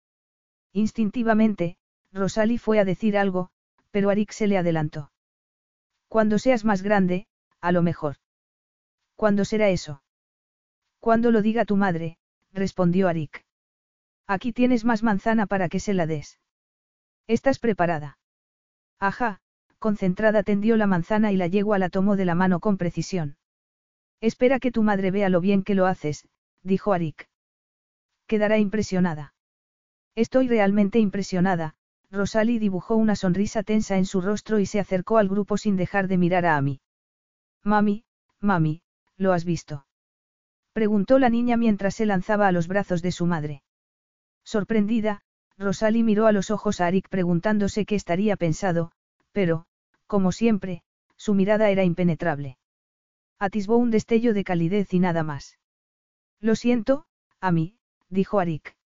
[0.72, 1.76] Instintivamente,
[2.12, 3.50] Rosalie fue a decir algo,
[3.90, 5.12] pero Arik se le adelantó.
[6.08, 7.26] Cuando seas más grande,
[7.60, 8.16] a lo mejor.
[9.16, 10.02] ¿Cuándo será eso?
[11.00, 12.18] Cuando lo diga tu madre,
[12.52, 13.44] respondió Arik.
[14.30, 16.38] Aquí tienes más manzana para que se la des.
[17.26, 18.16] ¿Estás preparada?
[19.00, 19.40] Ajá,
[19.80, 23.38] concentrada tendió la manzana y la yegua la tomó de la mano con precisión.
[24.20, 26.28] Espera que tu madre vea lo bien que lo haces,
[26.62, 27.28] dijo Arik.
[28.28, 29.34] Quedará impresionada.
[30.14, 31.74] Estoy realmente impresionada,
[32.12, 36.06] Rosalie dibujó una sonrisa tensa en su rostro y se acercó al grupo sin dejar
[36.06, 36.80] de mirar a Amy.
[37.64, 38.04] Mami,
[38.38, 38.82] mami,
[39.16, 39.86] ¿lo has visto?
[40.72, 43.64] Preguntó la niña mientras se lanzaba a los brazos de su madre.
[44.44, 45.20] Sorprendida,
[45.58, 48.92] Rosalie miró a los ojos a Arik preguntándose qué estaría pensado,
[49.32, 49.66] pero,
[50.06, 50.82] como siempre,
[51.16, 52.58] su mirada era impenetrable.
[53.38, 55.58] Atisbó un destello de calidez y nada más.
[56.40, 57.04] Lo siento,
[57.40, 57.76] a mí,
[58.08, 58.76] dijo Arik.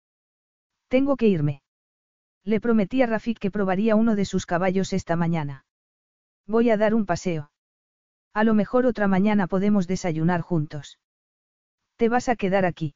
[0.89, 1.62] Tengo que irme.
[2.44, 5.65] Le prometí a Rafik que probaría uno de sus caballos esta mañana.
[6.47, 7.50] Voy a dar un paseo.
[8.34, 10.99] A lo mejor otra mañana podemos desayunar juntos.
[11.97, 12.94] ¿Te vas a quedar aquí?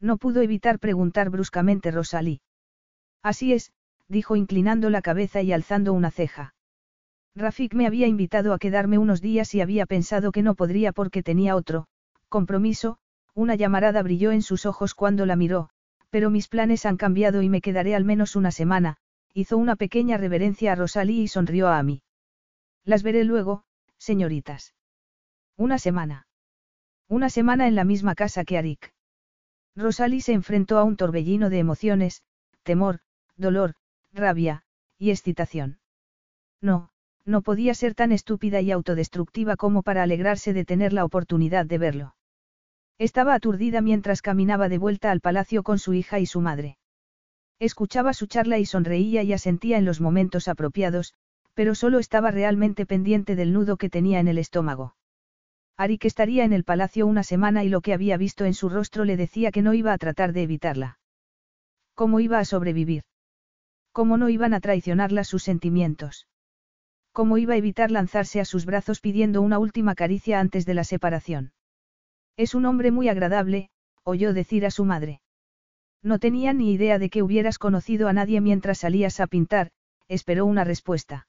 [0.00, 2.40] No pudo evitar preguntar bruscamente Rosalí.
[3.22, 3.72] Así es,
[4.08, 6.54] dijo inclinando la cabeza y alzando una ceja.
[7.34, 11.22] Rafik me había invitado a quedarme unos días y había pensado que no podría porque
[11.22, 11.86] tenía otro,
[12.28, 12.98] compromiso,
[13.34, 15.70] una llamarada brilló en sus ojos cuando la miró,
[16.10, 18.96] pero mis planes han cambiado y me quedaré al menos una semana,
[19.34, 22.02] hizo una pequeña reverencia a Rosalí y sonrió a mí.
[22.84, 23.64] Las veré luego,
[23.98, 24.74] señoritas.
[25.56, 26.26] Una semana.
[27.08, 28.92] Una semana en la misma casa que Arik.
[29.78, 32.22] Rosalie se enfrentó a un torbellino de emociones,
[32.64, 32.98] temor,
[33.36, 33.74] dolor,
[34.12, 34.64] rabia,
[34.98, 35.78] y excitación.
[36.60, 36.90] No,
[37.24, 41.78] no podía ser tan estúpida y autodestructiva como para alegrarse de tener la oportunidad de
[41.78, 42.16] verlo.
[42.98, 46.76] Estaba aturdida mientras caminaba de vuelta al palacio con su hija y su madre.
[47.60, 51.14] Escuchaba su charla y sonreía y asentía en los momentos apropiados,
[51.54, 54.96] pero solo estaba realmente pendiente del nudo que tenía en el estómago.
[55.78, 59.04] Arik estaría en el palacio una semana y lo que había visto en su rostro
[59.04, 60.98] le decía que no iba a tratar de evitarla.
[61.94, 63.04] ¿Cómo iba a sobrevivir?
[63.92, 66.26] ¿Cómo no iban a traicionarla sus sentimientos?
[67.12, 70.82] ¿Cómo iba a evitar lanzarse a sus brazos pidiendo una última caricia antes de la
[70.82, 71.52] separación?
[72.36, 73.70] Es un hombre muy agradable,
[74.02, 75.20] oyó decir a su madre.
[76.02, 79.70] No tenía ni idea de que hubieras conocido a nadie mientras salías a pintar,
[80.08, 81.28] esperó una respuesta.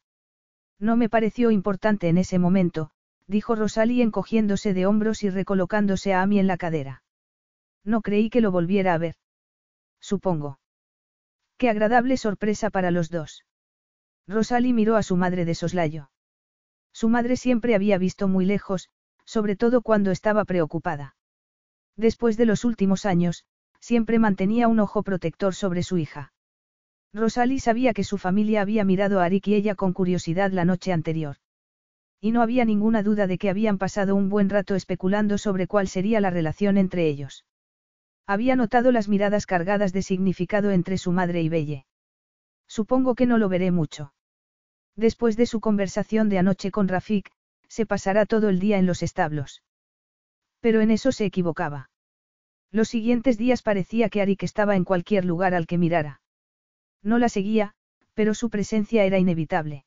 [0.79, 2.89] No me pareció importante en ese momento,
[3.29, 7.03] dijo Rosalie encogiéndose de hombros y recolocándose a Amy en la cadera.
[7.85, 9.15] No creí que lo volviera a ver.
[10.01, 10.59] Supongo.
[11.57, 13.45] Qué agradable sorpresa para los dos.
[14.27, 16.09] Rosalie miró a su madre de soslayo.
[16.91, 18.89] Su madre siempre había visto muy lejos,
[19.25, 21.15] sobre todo cuando estaba preocupada.
[21.95, 23.45] Después de los últimos años,
[23.79, 26.33] siempre mantenía un ojo protector sobre su hija.
[27.13, 30.91] Rosalie sabía que su familia había mirado a Arik y ella con curiosidad la noche
[30.91, 31.37] anterior.
[32.21, 35.87] Y no había ninguna duda de que habían pasado un buen rato especulando sobre cuál
[35.87, 37.45] sería la relación entre ellos.
[38.27, 41.85] Había notado las miradas cargadas de significado entre su madre y Belle.
[42.67, 44.13] Supongo que no lo veré mucho.
[44.95, 47.31] Después de su conversación de anoche con Rafik,
[47.67, 49.63] se pasará todo el día en los establos.
[50.59, 51.89] Pero en eso se equivocaba.
[52.71, 56.21] Los siguientes días parecía que Arik estaba en cualquier lugar al que mirara.
[57.01, 57.73] No la seguía,
[58.13, 59.85] pero su presencia era inevitable.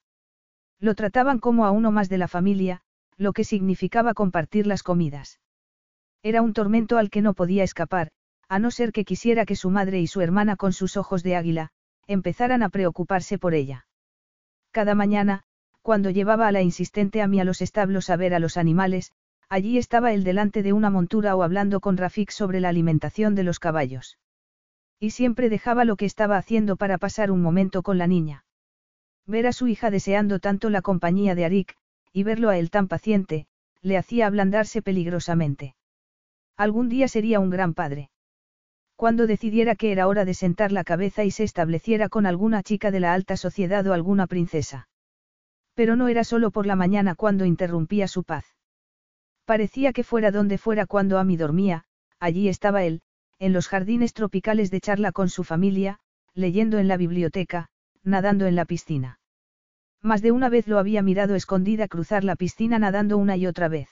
[0.82, 2.80] Lo trataban como a uno más de la familia,
[3.16, 5.38] lo que significaba compartir las comidas.
[6.24, 8.10] Era un tormento al que no podía escapar,
[8.48, 11.36] a no ser que quisiera que su madre y su hermana con sus ojos de
[11.36, 11.68] águila,
[12.08, 13.86] empezaran a preocuparse por ella.
[14.72, 15.44] Cada mañana,
[15.82, 19.12] cuando llevaba a la insistente Ami a los establos a ver a los animales,
[19.48, 23.44] allí estaba él delante de una montura o hablando con Rafik sobre la alimentación de
[23.44, 24.18] los caballos.
[24.98, 28.44] Y siempre dejaba lo que estaba haciendo para pasar un momento con la niña.
[29.26, 31.76] Ver a su hija deseando tanto la compañía de Arik,
[32.12, 33.46] y verlo a él tan paciente,
[33.80, 35.74] le hacía ablandarse peligrosamente.
[36.56, 38.10] Algún día sería un gran padre.
[38.96, 42.90] Cuando decidiera que era hora de sentar la cabeza y se estableciera con alguna chica
[42.90, 44.88] de la alta sociedad o alguna princesa.
[45.74, 48.44] Pero no era solo por la mañana cuando interrumpía su paz.
[49.44, 51.84] Parecía que fuera donde fuera cuando Amy dormía,
[52.20, 53.02] allí estaba él,
[53.38, 55.98] en los jardines tropicales de charla con su familia,
[56.34, 57.70] leyendo en la biblioteca,
[58.04, 59.18] nadando en la piscina.
[60.00, 63.68] Más de una vez lo había mirado escondida cruzar la piscina nadando una y otra
[63.68, 63.88] vez.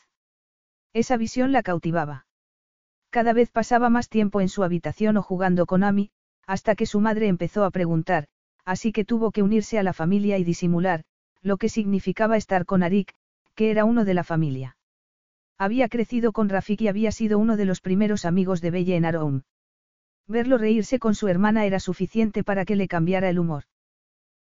[0.93, 2.27] Esa visión la cautivaba.
[3.11, 6.11] Cada vez pasaba más tiempo en su habitación o jugando con Amy,
[6.47, 8.27] hasta que su madre empezó a preguntar,
[8.65, 11.05] así que tuvo que unirse a la familia y disimular,
[11.43, 13.15] lo que significaba estar con Arik,
[13.55, 14.77] que era uno de la familia.
[15.59, 19.05] Había crecido con Rafik y había sido uno de los primeros amigos de Belle en
[19.05, 19.43] Aroum.
[20.27, 23.65] Verlo reírse con su hermana era suficiente para que le cambiara el humor.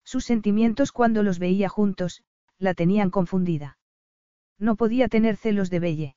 [0.07, 2.23] Sus sentimientos cuando los veía juntos,
[2.61, 3.77] la tenían confundida.
[4.57, 6.17] No podía tener celos de Belle.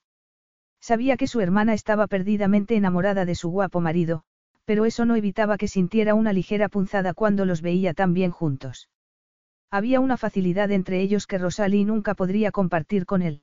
[0.79, 4.21] Sabía que su hermana estaba perdidamente enamorada de su guapo marido,
[4.63, 8.89] pero eso no evitaba que sintiera una ligera punzada cuando los veía tan bien juntos.
[9.71, 13.41] Había una facilidad entre ellos que Rosalie nunca podría compartir con él.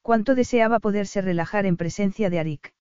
[0.00, 2.72] Cuánto deseaba poderse relajar en presencia de Arik.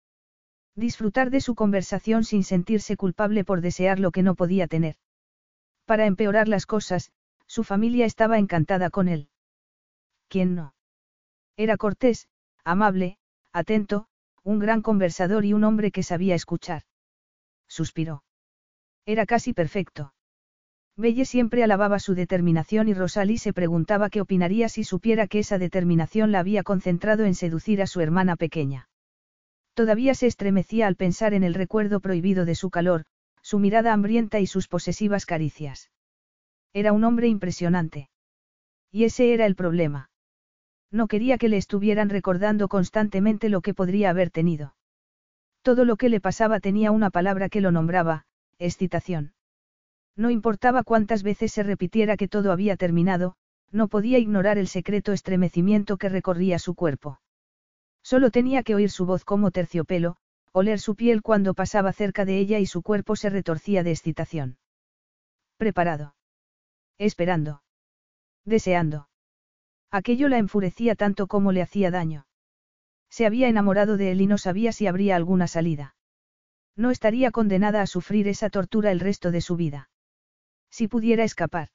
[0.77, 4.95] Disfrutar de su conversación sin sentirse culpable por desear lo que no podía tener.
[5.89, 7.11] Para empeorar las cosas,
[7.47, 9.27] su familia estaba encantada con él.
[10.27, 10.75] ¿Quién no?
[11.57, 12.27] Era cortés,
[12.63, 13.17] amable,
[13.53, 14.05] atento,
[14.43, 16.83] un gran conversador y un hombre que sabía escuchar.
[17.67, 18.23] Suspiró.
[19.07, 20.13] Era casi perfecto.
[20.95, 25.57] Belle siempre alababa su determinación y Rosalie se preguntaba qué opinaría si supiera que esa
[25.57, 28.89] determinación la había concentrado en seducir a su hermana pequeña.
[29.73, 33.05] Todavía se estremecía al pensar en el recuerdo prohibido de su calor,
[33.49, 35.89] su mirada hambrienta y sus posesivas caricias.
[36.71, 38.07] Era un hombre impresionante.
[38.91, 40.11] Y ese era el problema.
[40.91, 44.75] No quería que le estuvieran recordando constantemente lo que podría haber tenido.
[45.63, 48.25] Todo lo que le pasaba tenía una palabra que lo nombraba,
[48.59, 49.33] excitación.
[50.15, 53.35] No importaba cuántas veces se repitiera que todo había terminado,
[53.71, 57.19] no podía ignorar el secreto estremecimiento que recorría su cuerpo.
[58.03, 60.17] Solo tenía que oír su voz como terciopelo,
[60.51, 64.57] oler su piel cuando pasaba cerca de ella y su cuerpo se retorcía de excitación.
[65.57, 66.15] Preparado.
[66.97, 67.61] Esperando.
[68.45, 69.09] Deseando.
[69.91, 72.25] Aquello la enfurecía tanto como le hacía daño.
[73.09, 75.95] Se había enamorado de él y no sabía si habría alguna salida.
[76.75, 79.89] No estaría condenada a sufrir esa tortura el resto de su vida.
[80.69, 81.69] Si pudiera escapar.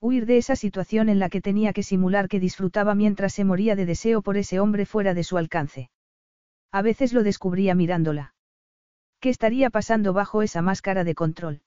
[0.00, 3.76] Huir de esa situación en la que tenía que simular que disfrutaba mientras se moría
[3.76, 5.90] de deseo por ese hombre fuera de su alcance.
[6.76, 8.34] A veces lo descubría mirándola.
[9.20, 11.62] ¿Qué estaría pasando bajo esa máscara de control?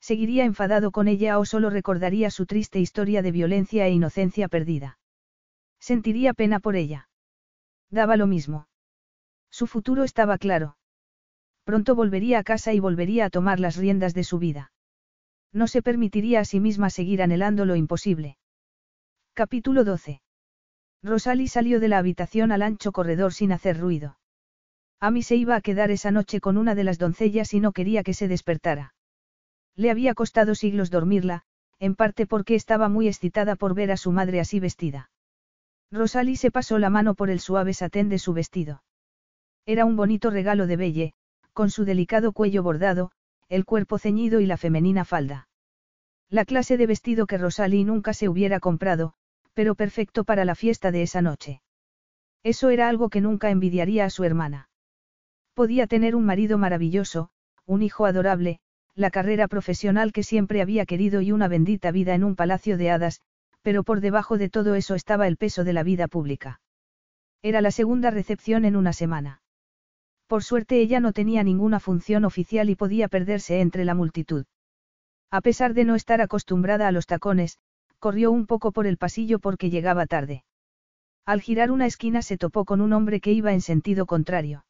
[0.00, 5.00] ¿Seguiría enfadado con ella o solo recordaría su triste historia de violencia e inocencia perdida?
[5.80, 7.08] Sentiría pena por ella.
[7.90, 8.68] Daba lo mismo.
[9.50, 10.76] Su futuro estaba claro.
[11.64, 14.70] Pronto volvería a casa y volvería a tomar las riendas de su vida.
[15.52, 18.38] No se permitiría a sí misma seguir anhelando lo imposible.
[19.34, 20.22] Capítulo 12.
[21.02, 24.19] Rosalie salió de la habitación al ancho corredor sin hacer ruido.
[25.00, 28.02] Amy se iba a quedar esa noche con una de las doncellas y no quería
[28.02, 28.94] que se despertara.
[29.74, 31.42] Le había costado siglos dormirla,
[31.78, 35.10] en parte porque estaba muy excitada por ver a su madre así vestida.
[35.90, 38.82] Rosalie se pasó la mano por el suave satén de su vestido.
[39.64, 41.14] Era un bonito regalo de Belle,
[41.54, 43.10] con su delicado cuello bordado,
[43.48, 45.48] el cuerpo ceñido y la femenina falda.
[46.28, 49.14] La clase de vestido que Rosalie nunca se hubiera comprado,
[49.54, 51.62] pero perfecto para la fiesta de esa noche.
[52.42, 54.69] Eso era algo que nunca envidiaría a su hermana.
[55.54, 57.30] Podía tener un marido maravilloso,
[57.66, 58.60] un hijo adorable,
[58.94, 62.90] la carrera profesional que siempre había querido y una bendita vida en un palacio de
[62.90, 63.20] hadas,
[63.62, 66.60] pero por debajo de todo eso estaba el peso de la vida pública.
[67.42, 69.42] Era la segunda recepción en una semana.
[70.26, 74.44] Por suerte ella no tenía ninguna función oficial y podía perderse entre la multitud.
[75.30, 77.58] A pesar de no estar acostumbrada a los tacones,
[77.98, 80.44] corrió un poco por el pasillo porque llegaba tarde.
[81.26, 84.64] Al girar una esquina se topó con un hombre que iba en sentido contrario.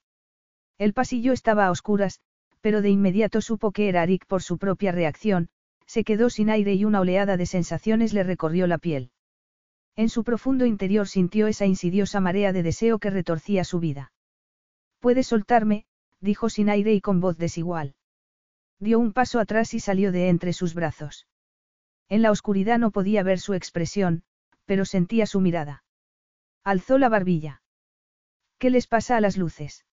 [0.81, 2.21] El pasillo estaba a oscuras,
[2.63, 5.51] pero de inmediato supo que era Arik por su propia reacción,
[5.85, 9.11] se quedó sin aire y una oleada de sensaciones le recorrió la piel.
[9.95, 14.15] En su profundo interior sintió esa insidiosa marea de deseo que retorcía su vida.
[15.01, 15.85] Puedes soltarme,
[16.19, 17.95] dijo sin aire y con voz desigual.
[18.79, 21.27] Dio un paso atrás y salió de entre sus brazos.
[22.09, 24.23] En la oscuridad no podía ver su expresión,
[24.65, 25.85] pero sentía su mirada.
[26.65, 27.61] Alzó la barbilla.
[28.57, 29.85] ¿Qué les pasa a las luces?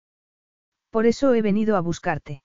[0.90, 2.44] Por eso he venido a buscarte.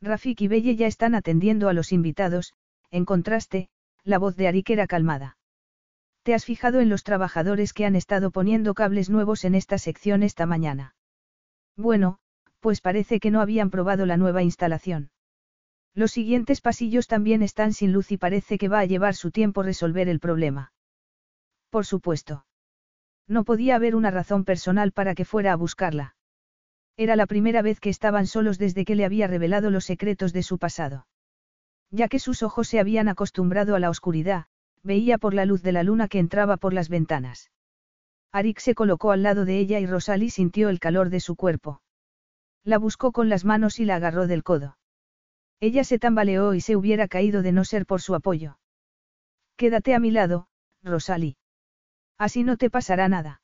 [0.00, 2.52] Rafik y Belle ya están atendiendo a los invitados,
[2.90, 3.68] en contraste,
[4.04, 5.38] la voz de Arik era calmada.
[6.22, 10.22] ¿Te has fijado en los trabajadores que han estado poniendo cables nuevos en esta sección
[10.22, 10.94] esta mañana?
[11.76, 12.18] Bueno,
[12.60, 15.10] pues parece que no habían probado la nueva instalación.
[15.94, 19.62] Los siguientes pasillos también están sin luz y parece que va a llevar su tiempo
[19.62, 20.72] resolver el problema.
[21.70, 22.46] Por supuesto.
[23.28, 26.13] No podía haber una razón personal para que fuera a buscarla.
[26.96, 30.42] Era la primera vez que estaban solos desde que le había revelado los secretos de
[30.42, 31.06] su pasado.
[31.90, 34.46] Ya que sus ojos se habían acostumbrado a la oscuridad,
[34.82, 37.50] veía por la luz de la luna que entraba por las ventanas.
[38.32, 41.82] Arik se colocó al lado de ella y Rosalie sintió el calor de su cuerpo.
[42.64, 44.76] La buscó con las manos y la agarró del codo.
[45.60, 48.58] Ella se tambaleó y se hubiera caído de no ser por su apoyo.
[49.56, 50.48] Quédate a mi lado,
[50.82, 51.36] Rosalie.
[52.18, 53.40] Así no te pasará nada.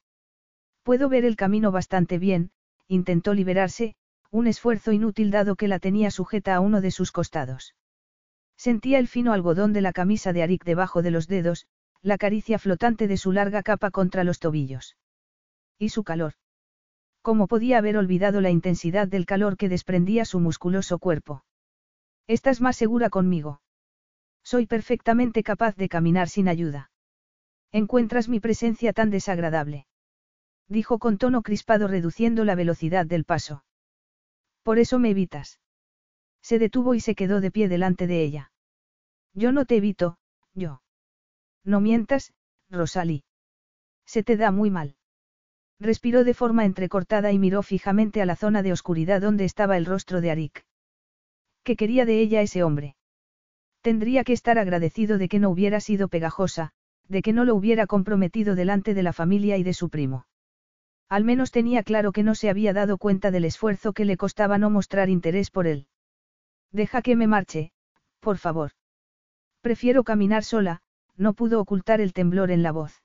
[0.83, 2.51] Puedo ver el camino bastante bien,
[2.91, 3.95] intentó liberarse,
[4.33, 7.77] un esfuerzo inútil dado que la tenía sujeta a uno de sus costados.
[8.57, 11.67] Sentía el fino algodón de la camisa de Arik debajo de los dedos,
[12.03, 14.97] la caricia flotante de su larga capa contra los tobillos.
[15.79, 16.35] Y su calor.
[17.23, 21.45] ¿Cómo podía haber olvidado la intensidad del calor que desprendía su musculoso cuerpo?
[22.27, 23.61] Estás más segura conmigo.
[24.43, 26.91] Soy perfectamente capaz de caminar sin ayuda.
[27.71, 29.87] Encuentras mi presencia tan desagradable.
[30.71, 33.65] Dijo con tono crispado reduciendo la velocidad del paso.
[34.63, 35.59] Por eso me evitas.
[36.43, 38.53] Se detuvo y se quedó de pie delante de ella.
[39.35, 40.17] Yo no te evito,
[40.55, 40.81] yo.
[41.65, 42.33] No mientas,
[42.71, 43.25] Rosalie.
[44.07, 44.95] Se te da muy mal.
[45.81, 49.87] Respiró de forma entrecortada y miró fijamente a la zona de oscuridad donde estaba el
[49.87, 50.65] rostro de Arik.
[51.65, 52.95] ¿Qué quería de ella ese hombre?
[53.81, 56.71] Tendría que estar agradecido de que no hubiera sido pegajosa,
[57.09, 60.27] de que no lo hubiera comprometido delante de la familia y de su primo.
[61.11, 64.59] Al menos tenía claro que no se había dado cuenta del esfuerzo que le costaba
[64.59, 65.89] no mostrar interés por él.
[66.71, 67.73] Deja que me marche,
[68.21, 68.71] por favor.
[69.61, 70.83] Prefiero caminar sola,
[71.17, 73.03] no pudo ocultar el temblor en la voz.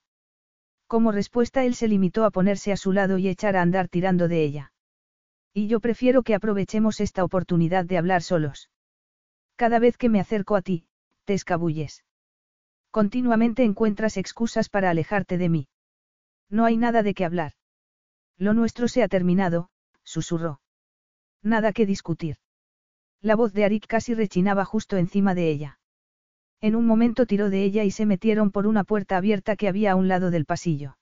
[0.86, 4.28] Como respuesta él se limitó a ponerse a su lado y echar a andar tirando
[4.28, 4.72] de ella.
[5.52, 8.70] Y yo prefiero que aprovechemos esta oportunidad de hablar solos.
[9.56, 10.86] Cada vez que me acerco a ti,
[11.24, 12.06] te escabulles.
[12.92, 15.68] Continuamente encuentras excusas para alejarte de mí.
[16.52, 17.54] No hay nada de qué hablar.
[18.38, 19.70] Lo nuestro se ha terminado,
[20.04, 20.62] susurró.
[21.42, 22.38] Nada que discutir.
[23.22, 25.80] La voz de Arik casi rechinaba justo encima de ella.
[26.62, 29.92] En un momento tiró de ella y se metieron por una puerta abierta que había
[29.92, 30.98] a un lado del pasillo.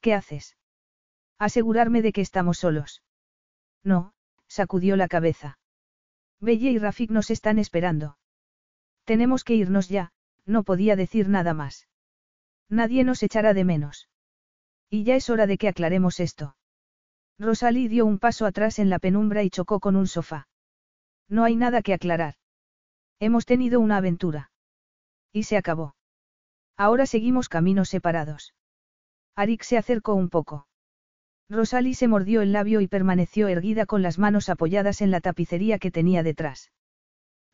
[0.00, 0.56] ¿Qué haces?
[1.38, 3.02] Asegurarme de que estamos solos.
[3.82, 4.12] No,
[4.46, 5.58] sacudió la cabeza.
[6.40, 8.18] Belle y Rafik nos están esperando.
[9.04, 10.12] Tenemos que irnos ya,
[10.46, 11.88] no podía decir nada más.
[12.68, 14.09] Nadie nos echará de menos.
[14.90, 16.56] Y ya es hora de que aclaremos esto.
[17.38, 20.48] Rosalie dio un paso atrás en la penumbra y chocó con un sofá.
[21.28, 22.34] No hay nada que aclarar.
[23.20, 24.50] Hemos tenido una aventura.
[25.32, 25.94] Y se acabó.
[26.76, 28.54] Ahora seguimos caminos separados.
[29.36, 30.66] Arik se acercó un poco.
[31.48, 35.78] Rosalie se mordió el labio y permaneció erguida con las manos apoyadas en la tapicería
[35.78, 36.70] que tenía detrás.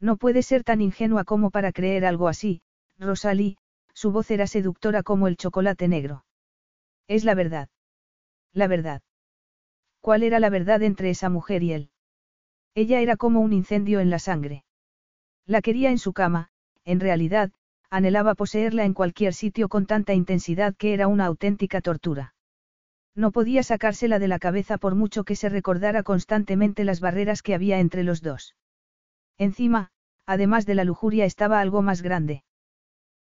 [0.01, 2.61] No puede ser tan ingenua como para creer algo así,
[2.99, 3.57] Rosalie,
[3.95, 6.26] su voz era seductora como el chocolate negro.
[7.09, 7.69] Es la verdad.
[8.53, 9.03] La verdad.
[10.01, 11.91] ¿Cuál era la verdad entre esa mujer y él?
[12.75, 14.65] Ella era como un incendio en la sangre.
[15.47, 16.51] La quería en su cama,
[16.85, 17.53] en realidad,
[17.91, 22.35] anhelaba poseerla en cualquier sitio con tanta intensidad que era una auténtica tortura.
[23.15, 27.55] No podía sacársela de la cabeza por mucho que se recordara constantemente las barreras que
[27.55, 28.55] había entre los dos.
[29.39, 29.91] Encima,
[30.27, 32.45] además de la lujuria estaba algo más grande.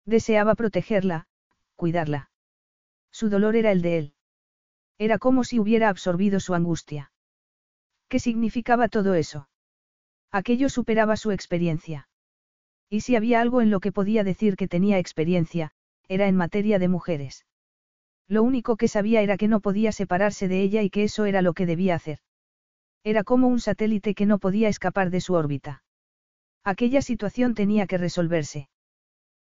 [0.04, 1.26] Deseaba protegerla,
[1.76, 2.30] cuidarla.
[3.18, 4.12] Su dolor era el de él.
[4.98, 7.12] Era como si hubiera absorbido su angustia.
[8.10, 9.48] ¿Qué significaba todo eso?
[10.30, 12.10] Aquello superaba su experiencia.
[12.90, 15.70] Y si había algo en lo que podía decir que tenía experiencia,
[16.08, 17.46] era en materia de mujeres.
[18.28, 21.40] Lo único que sabía era que no podía separarse de ella y que eso era
[21.40, 22.18] lo que debía hacer.
[23.02, 25.82] Era como un satélite que no podía escapar de su órbita.
[26.64, 28.68] Aquella situación tenía que resolverse.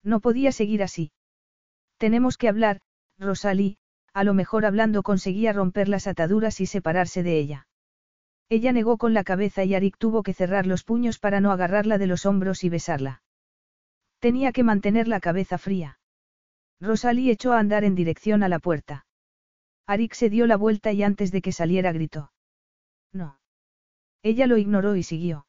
[0.01, 1.11] No podía seguir así.
[1.99, 2.81] Tenemos que hablar,
[3.19, 3.77] Rosalie,
[4.13, 7.67] a lo mejor hablando conseguía romper las ataduras y separarse de ella.
[8.49, 11.97] Ella negó con la cabeza y Arik tuvo que cerrar los puños para no agarrarla
[11.97, 13.21] de los hombros y besarla.
[14.19, 15.99] Tenía que mantener la cabeza fría.
[16.81, 19.05] Rosalie echó a andar en dirección a la puerta.
[19.85, 22.31] Arik se dio la vuelta y antes de que saliera gritó.
[23.13, 23.39] No.
[24.23, 25.45] Ella lo ignoró y siguió.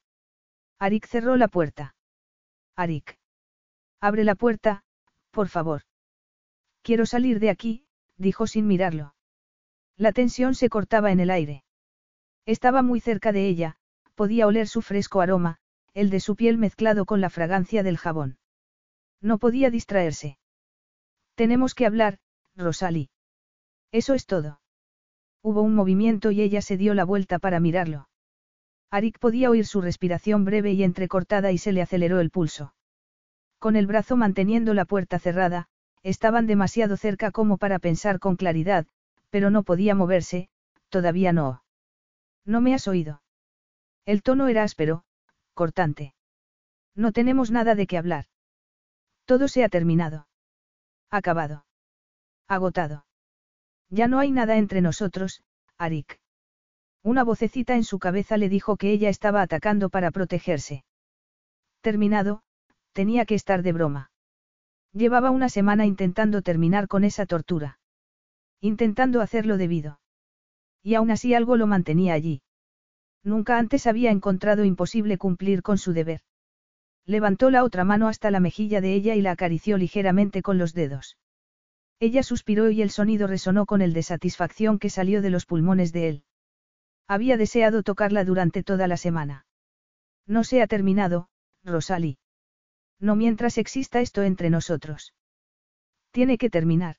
[0.79, 1.95] Arik cerró la puerta.
[2.77, 3.19] Arik.
[4.01, 4.83] Abre la puerta,
[5.31, 5.83] por favor.
[6.83, 7.85] Quiero salir de aquí,
[8.17, 9.15] dijo sin mirarlo.
[9.97, 11.65] La tensión se cortaba en el aire.
[12.47, 13.77] Estaba muy cerca de ella,
[14.15, 15.59] podía oler su fresco aroma,
[15.95, 18.39] el de su piel mezclado con la fragancia del jabón.
[19.21, 20.39] No podía distraerse.
[21.35, 22.19] Tenemos que hablar,
[22.57, 23.11] Rosalie.
[23.93, 24.61] Eso es todo.
[25.43, 28.09] Hubo un movimiento y ella se dio la vuelta para mirarlo.
[28.91, 32.75] Arik podía oír su respiración breve y entrecortada y se le aceleró el pulso.
[33.59, 35.70] Con el brazo manteniendo la puerta cerrada,
[36.03, 38.87] estaban demasiado cerca como para pensar con claridad,
[39.31, 40.49] pero no podía moverse,
[40.89, 41.63] todavía no.
[42.45, 43.23] No me has oído.
[44.07, 45.05] El tono era áspero,
[45.55, 46.15] cortante.
[46.95, 48.27] No tenemos nada de qué hablar.
[49.25, 50.27] Todo se ha terminado.
[51.11, 51.65] Acabado.
[52.49, 53.07] Agotado.
[53.89, 55.43] Ya no hay nada entre nosotros,
[55.79, 56.21] Arik.
[57.03, 60.85] Una vocecita en su cabeza le dijo que ella estaba atacando para protegerse.
[61.81, 62.43] Terminado,
[62.93, 64.11] tenía que estar de broma.
[64.93, 67.79] Llevaba una semana intentando terminar con esa tortura.
[68.61, 70.01] Intentando hacerlo debido.
[70.83, 72.43] Y aún así algo lo mantenía allí.
[73.23, 76.23] Nunca antes había encontrado imposible cumplir con su deber.
[77.07, 80.75] Levantó la otra mano hasta la mejilla de ella y la acarició ligeramente con los
[80.75, 81.19] dedos.
[81.99, 85.93] Ella suspiró y el sonido resonó con el de satisfacción que salió de los pulmones
[85.93, 86.25] de él.
[87.07, 89.45] Había deseado tocarla durante toda la semana.
[90.27, 91.29] No se ha terminado,
[91.63, 92.19] Rosalie.
[93.01, 95.15] No mientras exista esto entre nosotros.
[96.11, 96.97] Tiene que terminar.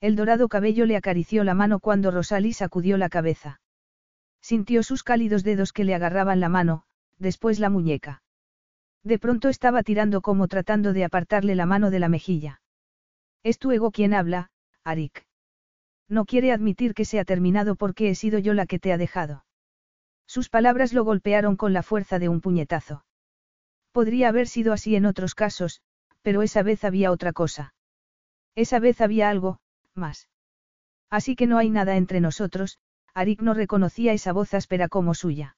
[0.00, 3.60] El dorado cabello le acarició la mano cuando Rosalie sacudió la cabeza.
[4.40, 6.84] Sintió sus cálidos dedos que le agarraban la mano,
[7.18, 8.22] después la muñeca.
[9.04, 12.62] De pronto estaba tirando como tratando de apartarle la mano de la mejilla.
[13.42, 14.50] Es tu ego quien habla,
[14.84, 15.26] Arik.
[16.08, 18.98] No quiere admitir que se ha terminado porque he sido yo la que te ha
[18.98, 19.44] dejado.
[20.26, 23.04] Sus palabras lo golpearon con la fuerza de un puñetazo.
[23.92, 25.80] Podría haber sido así en otros casos,
[26.22, 27.74] pero esa vez había otra cosa.
[28.54, 29.58] Esa vez había algo,
[29.94, 30.28] más.
[31.10, 32.78] Así que no hay nada entre nosotros,
[33.14, 35.56] Arik no reconocía esa voz áspera como suya.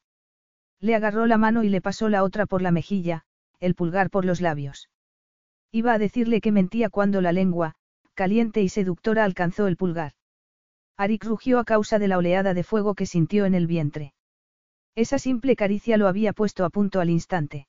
[0.81, 3.25] Le agarró la mano y le pasó la otra por la mejilla,
[3.61, 4.89] el pulgar por los labios.
[5.71, 7.75] Iba a decirle que mentía cuando la lengua,
[8.15, 10.13] caliente y seductora, alcanzó el pulgar.
[10.97, 14.15] Arik rugió a causa de la oleada de fuego que sintió en el vientre.
[14.95, 17.67] Esa simple caricia lo había puesto a punto al instante.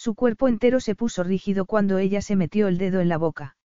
[0.00, 3.58] Su cuerpo entero se puso rígido cuando ella se metió el dedo en la boca.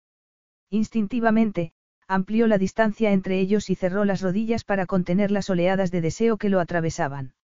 [0.72, 1.74] Instintivamente,
[2.08, 6.38] amplió la distancia entre ellos y cerró las rodillas para contener las oleadas de deseo
[6.38, 7.36] que lo atravesaban.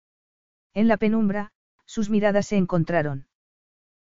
[0.74, 1.52] En la penumbra,
[1.86, 3.28] sus miradas se encontraron.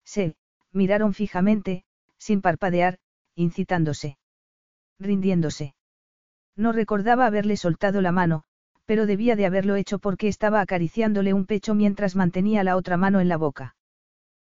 [0.03, 0.36] Se,
[0.74, 1.86] miraron fijamente,
[2.18, 3.00] sin parpadear,
[3.36, 4.18] incitándose.
[5.00, 5.76] Rindiéndose.
[6.58, 8.44] No recordaba haberle soltado la mano,
[8.84, 13.22] pero debía de haberlo hecho porque estaba acariciándole un pecho mientras mantenía la otra mano
[13.22, 13.78] en la boca.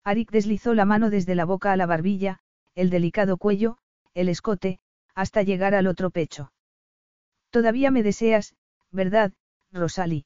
[0.03, 2.39] Arik deslizó la mano desde la boca a la barbilla,
[2.75, 3.77] el delicado cuello,
[4.13, 4.80] el escote,
[5.13, 6.51] hasta llegar al otro pecho.
[7.49, 8.55] Todavía me deseas,
[8.91, 9.33] ¿verdad,
[9.71, 10.25] Rosalie?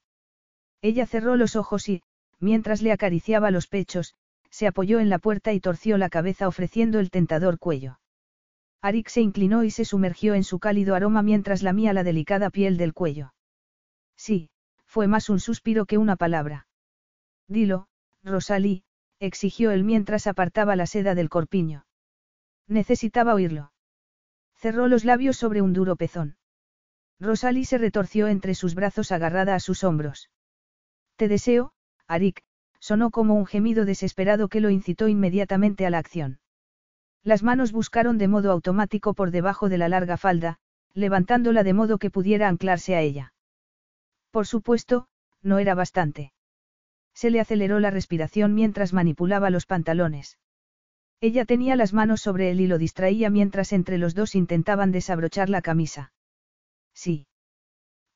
[0.82, 2.04] Ella cerró los ojos y,
[2.40, 4.16] mientras le acariciaba los pechos,
[4.50, 8.00] se apoyó en la puerta y torció la cabeza ofreciendo el tentador cuello.
[8.82, 12.78] Arik se inclinó y se sumergió en su cálido aroma mientras lamía la delicada piel
[12.78, 13.34] del cuello.
[14.16, 14.50] Sí,
[14.86, 16.68] fue más un suspiro que una palabra.
[17.48, 17.88] Dilo,
[18.24, 18.84] Rosalie,
[19.20, 21.86] exigió él mientras apartaba la seda del corpiño.
[22.68, 23.72] Necesitaba oírlo.
[24.56, 26.38] Cerró los labios sobre un duro pezón.
[27.20, 30.30] Rosalie se retorció entre sus brazos agarrada a sus hombros.
[31.16, 31.72] Te deseo,
[32.08, 32.44] Arik,
[32.80, 36.40] sonó como un gemido desesperado que lo incitó inmediatamente a la acción.
[37.24, 40.60] Las manos buscaron de modo automático por debajo de la larga falda,
[40.94, 43.34] levantándola de modo que pudiera anclarse a ella.
[44.30, 45.08] Por supuesto,
[45.42, 46.35] no era bastante.
[47.16, 50.38] Se le aceleró la respiración mientras manipulaba los pantalones.
[51.22, 55.50] Ella tenía las manos sobre él y lo distraía mientras entre los dos intentaban desabrochar
[55.50, 56.14] la camisa.
[56.94, 57.28] Sí.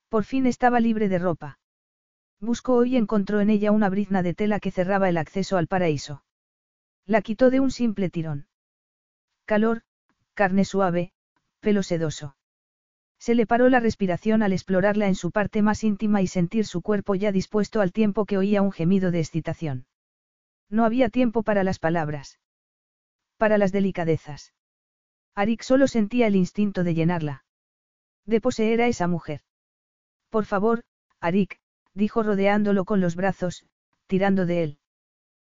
[0.10, 1.60] Por fin estaba libre de ropa.
[2.42, 6.24] Buscó y encontró en ella una brizna de tela que cerraba el acceso al paraíso.
[7.06, 8.48] La quitó de un simple tirón.
[9.45, 9.82] Calor,
[10.34, 11.14] carne suave,
[11.60, 12.36] pelo sedoso.
[13.19, 16.81] Se le paró la respiración al explorarla en su parte más íntima y sentir su
[16.81, 19.85] cuerpo ya dispuesto al tiempo que oía un gemido de excitación.
[20.69, 22.39] No había tiempo para las palabras.
[23.38, 24.53] Para las delicadezas.
[25.35, 27.43] Arik solo sentía el instinto de llenarla.
[28.25, 29.41] De poseer a esa mujer.
[30.30, 30.83] Por favor,
[31.19, 31.59] Arik,
[31.93, 33.65] dijo rodeándolo con los brazos,
[34.07, 34.80] tirando de él.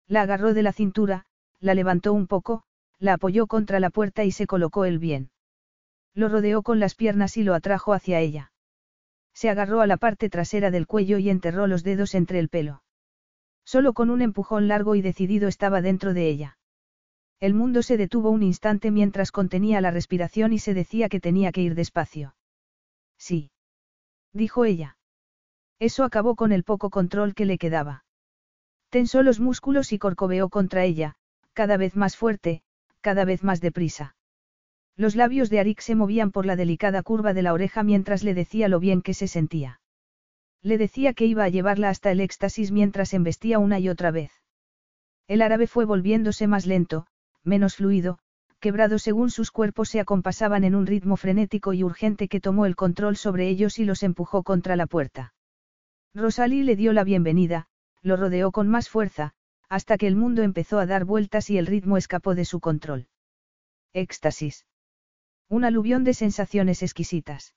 [0.07, 1.27] La agarró de la cintura,
[1.61, 2.65] la levantó un poco,
[2.99, 5.31] la apoyó contra la puerta y se colocó él bien.
[6.15, 8.53] Lo rodeó con las piernas y lo atrajo hacia ella.
[9.33, 12.83] Se agarró a la parte trasera del cuello y enterró los dedos entre el pelo.
[13.65, 16.59] Solo con un empujón largo y decidido estaba dentro de ella.
[17.41, 21.51] El mundo se detuvo un instante mientras contenía la respiración y se decía que tenía
[21.51, 22.37] que ir despacio.
[23.19, 23.51] Sí.
[24.33, 24.97] Dijo ella.
[25.79, 28.05] Eso acabó con el poco control que le quedaba.
[28.91, 31.17] Tensó los músculos y corcoveó contra ella,
[31.53, 32.63] cada vez más fuerte,
[33.01, 34.15] cada vez más deprisa.
[34.97, 38.33] Los labios de Arik se movían por la delicada curva de la oreja mientras le
[38.33, 39.81] decía lo bien que se sentía.
[40.63, 44.31] Le decía que iba a llevarla hasta el éxtasis mientras embestía una y otra vez.
[45.27, 47.07] El árabe fue volviéndose más lento,
[47.43, 48.19] menos fluido,
[48.61, 52.77] quebrado según sus cuerpos se acompasaban en un ritmo frenético y urgente que tomó el
[52.77, 55.35] control sobre ellos y los empujó contra la puerta.
[56.15, 57.67] Rosalie le dio la bienvenida,
[58.01, 59.35] lo rodeó con más fuerza,
[59.69, 63.09] hasta que el mundo empezó a dar vueltas y el ritmo escapó de su control.
[63.93, 64.65] Éxtasis.
[65.49, 67.55] Un aluvión de sensaciones exquisitas.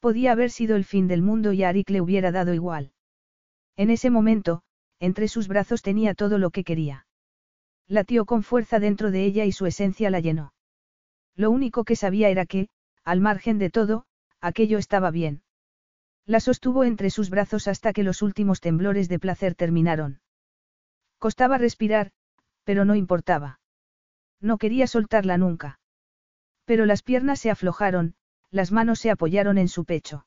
[0.00, 2.92] Podía haber sido el fin del mundo y a Arik le hubiera dado igual.
[3.76, 4.62] En ese momento,
[5.00, 7.06] entre sus brazos tenía todo lo que quería.
[7.88, 10.54] Latió con fuerza dentro de ella y su esencia la llenó.
[11.34, 12.68] Lo único que sabía era que,
[13.04, 14.06] al margen de todo,
[14.40, 15.42] aquello estaba bien.
[16.24, 20.20] La sostuvo entre sus brazos hasta que los últimos temblores de placer terminaron.
[21.18, 22.12] Costaba respirar,
[22.64, 23.60] pero no importaba.
[24.40, 25.80] No quería soltarla nunca.
[26.64, 28.14] Pero las piernas se aflojaron,
[28.50, 30.26] las manos se apoyaron en su pecho.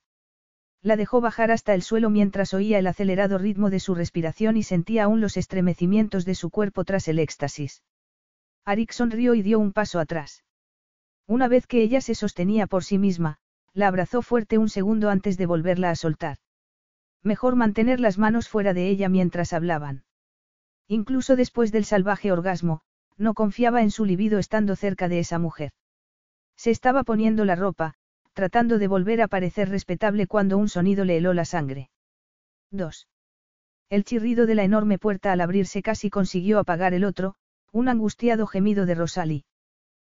[0.81, 4.64] La dejó bajar hasta el suelo mientras oía el acelerado ritmo de su respiración y
[4.64, 7.83] sentía aún los estremecimientos de su cuerpo tras el éxtasis.
[8.65, 10.43] Arik sonrió y dio un paso atrás.
[11.27, 13.38] Una vez que ella se sostenía por sí misma,
[13.73, 16.38] la abrazó fuerte un segundo antes de volverla a soltar.
[17.23, 20.03] Mejor mantener las manos fuera de ella mientras hablaban.
[20.88, 22.81] Incluso después del salvaje orgasmo,
[23.17, 25.72] no confiaba en su libido estando cerca de esa mujer.
[26.56, 27.95] Se estaba poniendo la ropa,
[28.34, 31.90] tratando de volver a parecer respetable cuando un sonido le heló la sangre.
[32.72, 33.08] 2.
[33.90, 37.35] El chirrido de la enorme puerta al abrirse casi consiguió apagar el otro,
[37.72, 39.45] un angustiado gemido de Rosalie.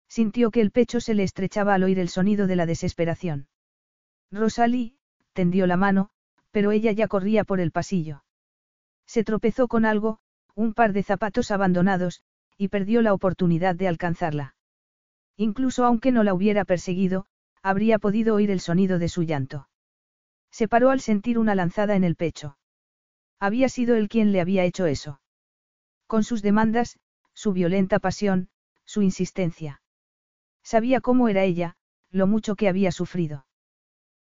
[0.08, 3.48] Sintió que el pecho se le estrechaba al oír el sonido de la desesperación.
[4.32, 4.96] Rosalie,
[5.34, 6.10] tendió la mano,
[6.52, 8.24] pero ella ya corría por el pasillo.
[9.06, 10.20] Se tropezó con algo,
[10.56, 12.22] un par de zapatos abandonados,
[12.58, 14.56] y perdió la oportunidad de alcanzarla.
[15.38, 17.28] Incluso aunque no la hubiera perseguido,
[17.62, 19.70] habría podido oír el sonido de su llanto.
[20.52, 22.58] Se paró al sentir una lanzada en el pecho.
[23.40, 25.22] Había sido él quien le había hecho eso.
[26.08, 26.98] Con sus demandas,
[27.34, 28.50] su violenta pasión,
[28.86, 29.82] su insistencia.
[30.64, 31.76] Sabía cómo era ella,
[32.10, 33.46] lo mucho que había sufrido.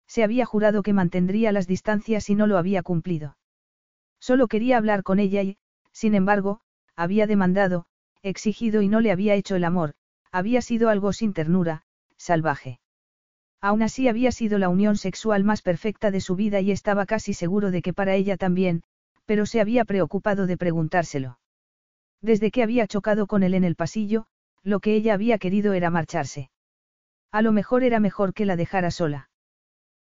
[0.08, 3.38] Se había jurado que mantendría las distancias y no lo había cumplido.
[4.20, 5.58] Solo quería hablar con ella y,
[5.92, 6.62] sin embargo,
[6.96, 7.86] había demandado,
[8.22, 9.96] exigido y no le había hecho el amor,
[10.36, 11.84] había sido algo sin ternura,
[12.18, 12.82] salvaje.
[13.62, 17.34] Aún así había sido la unión sexual más perfecta de su vida y estaba casi
[17.34, 18.84] seguro de que para ella también,
[19.24, 21.40] pero se había preocupado de preguntárselo.
[22.22, 24.26] Desde que había chocado con él en el pasillo,
[24.62, 26.50] lo que ella había querido era marcharse.
[27.32, 29.30] A lo mejor era mejor que la dejara sola.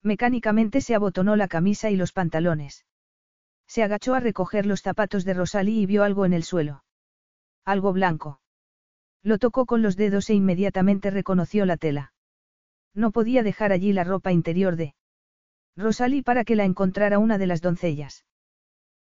[0.02, 2.84] Mecánicamente se abotonó la camisa y los pantalones.
[3.68, 6.82] Se agachó a recoger los zapatos de Rosalie y vio algo en el suelo.
[7.64, 8.40] Algo blanco.
[9.26, 12.12] Lo tocó con los dedos e inmediatamente reconoció la tela.
[12.94, 14.94] No podía dejar allí la ropa interior de
[15.76, 18.24] Rosalie para que la encontrara una de las doncellas.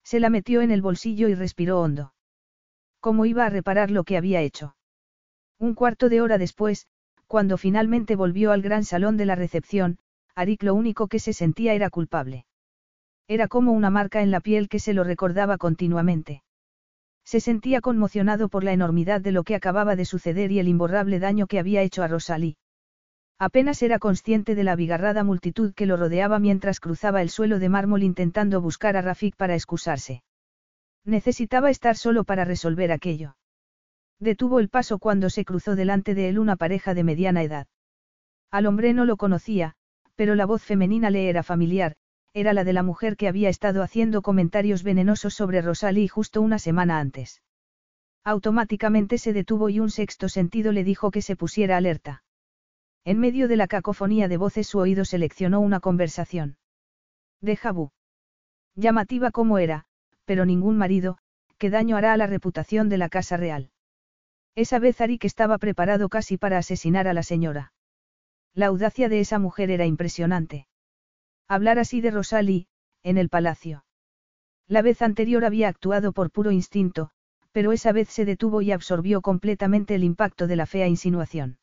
[0.04, 2.14] Se la metió en el bolsillo y respiró hondo.
[3.00, 4.76] ¿Cómo iba a reparar lo que había hecho?
[5.58, 6.86] Un cuarto de hora después,
[7.26, 9.98] cuando finalmente volvió al gran salón de la recepción,
[10.36, 12.46] Arik lo único que se sentía era culpable.
[13.26, 16.44] Era como una marca en la piel que se lo recordaba continuamente.
[17.24, 21.18] Se sentía conmocionado por la enormidad de lo que acababa de suceder y el imborrable
[21.18, 22.56] daño que había hecho a Rosalí.
[23.38, 27.68] Apenas era consciente de la abigarrada multitud que lo rodeaba mientras cruzaba el suelo de
[27.68, 30.22] mármol intentando buscar a Rafik para excusarse.
[31.04, 33.36] Necesitaba estar solo para resolver aquello.
[34.20, 37.66] Detuvo el paso cuando se cruzó delante de él una pareja de mediana edad.
[38.52, 39.74] Al hombre no lo conocía,
[40.14, 41.96] pero la voz femenina le era familiar,
[42.34, 46.58] era la de la mujer que había estado haciendo comentarios venenosos sobre Rosalie justo una
[46.58, 47.42] semana antes.
[48.24, 52.24] Automáticamente se detuvo y un sexto sentido le dijo que se pusiera alerta.
[53.04, 56.56] En medio de la cacofonía de voces su oído seleccionó una conversación.
[57.40, 57.90] De Jabú.
[58.76, 59.84] Llamativa como era,
[60.24, 61.18] pero ningún marido,
[61.58, 63.70] que daño hará a la reputación de la Casa Real.
[64.54, 67.72] Esa vez Arik estaba preparado casi para asesinar a la señora.
[68.54, 70.66] La audacia de esa mujer era impresionante.
[71.52, 72.66] Hablar así de Rosalie,
[73.02, 73.84] en el palacio.
[74.68, 77.10] La vez anterior había actuado por puro instinto,
[77.50, 81.58] pero esa vez se detuvo y absorbió completamente el impacto de la fea insinuación.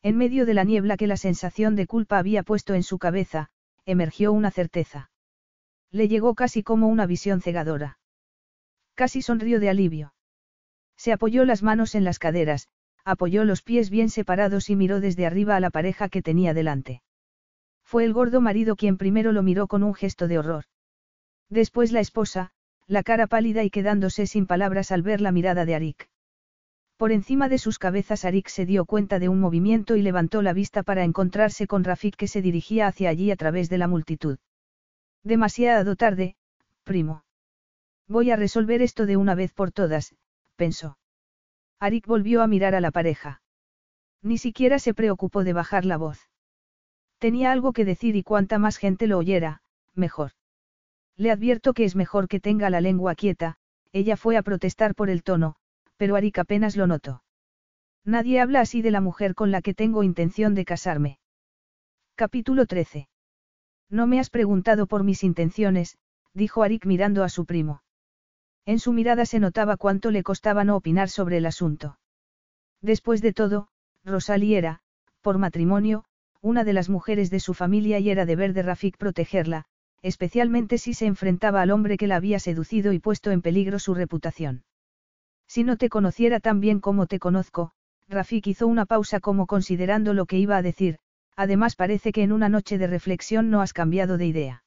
[0.00, 3.50] En medio de la niebla que la sensación de culpa había puesto en su cabeza,
[3.84, 5.10] emergió una certeza.
[5.90, 7.98] Le llegó casi como una visión cegadora.
[8.94, 10.14] Casi sonrió de alivio.
[10.96, 12.70] Se apoyó las manos en las caderas,
[13.04, 17.02] apoyó los pies bien separados y miró desde arriba a la pareja que tenía delante.
[17.92, 20.64] Fue el gordo marido quien primero lo miró con un gesto de horror.
[21.50, 22.50] Después la esposa,
[22.86, 26.08] la cara pálida y quedándose sin palabras al ver la mirada de Arik.
[26.96, 30.54] Por encima de sus cabezas Arik se dio cuenta de un movimiento y levantó la
[30.54, 34.38] vista para encontrarse con Rafik que se dirigía hacia allí a través de la multitud.
[35.22, 36.34] Demasiado tarde,
[36.84, 37.26] primo.
[38.08, 40.14] Voy a resolver esto de una vez por todas,
[40.56, 40.96] pensó.
[41.78, 43.42] Arik volvió a mirar a la pareja.
[44.22, 46.31] Ni siquiera se preocupó de bajar la voz.
[47.22, 49.62] Tenía algo que decir y cuanta más gente lo oyera,
[49.94, 50.32] mejor.
[51.16, 53.58] Le advierto que es mejor que tenga la lengua quieta,
[53.92, 55.54] ella fue a protestar por el tono,
[55.96, 57.22] pero Arik apenas lo notó.
[58.04, 61.20] Nadie habla así de la mujer con la que tengo intención de casarme.
[62.16, 63.08] Capítulo 13.
[63.88, 65.98] No me has preguntado por mis intenciones,
[66.34, 67.84] dijo Arik mirando a su primo.
[68.66, 72.00] En su mirada se notaba cuánto le costaba no opinar sobre el asunto.
[72.80, 73.68] Después de todo,
[74.04, 74.80] Rosalie era,
[75.20, 76.04] por matrimonio,
[76.42, 79.64] una de las mujeres de su familia y era deber de Rafik protegerla,
[80.02, 83.94] especialmente si se enfrentaba al hombre que la había seducido y puesto en peligro su
[83.94, 84.64] reputación.
[85.46, 87.70] Si no te conociera tan bien como te conozco,
[88.08, 90.98] Rafik hizo una pausa como considerando lo que iba a decir,
[91.36, 94.64] además parece que en una noche de reflexión no has cambiado de idea.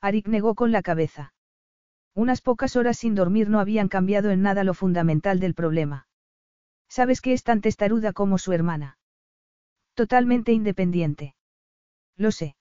[0.00, 1.32] Arik negó con la cabeza.
[2.14, 6.08] Unas pocas horas sin dormir no habían cambiado en nada lo fundamental del problema.
[6.88, 8.97] ¿Sabes que es tan testaruda como su hermana?
[9.98, 11.34] Totalmente independiente.
[12.16, 12.54] Lo sé.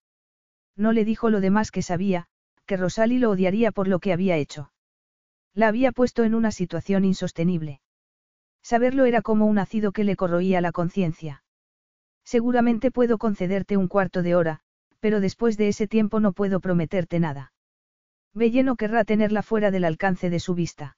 [0.75, 2.25] No le dijo lo demás que sabía,
[2.65, 4.71] que Rosalie lo odiaría por lo que había hecho.
[5.53, 7.79] La había puesto en una situación insostenible.
[8.63, 11.43] Saberlo era como un ácido que le corroía la conciencia.
[12.23, 14.61] Seguramente puedo concederte un cuarto de hora,
[14.99, 17.53] pero después de ese tiempo no puedo prometerte nada.
[18.33, 20.97] Belle no querrá tenerla fuera del alcance de su vista.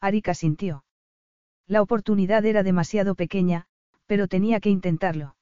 [0.00, 0.86] Arika sintió.
[1.66, 3.66] La oportunidad era demasiado pequeña,
[4.06, 5.36] pero tenía que intentarlo.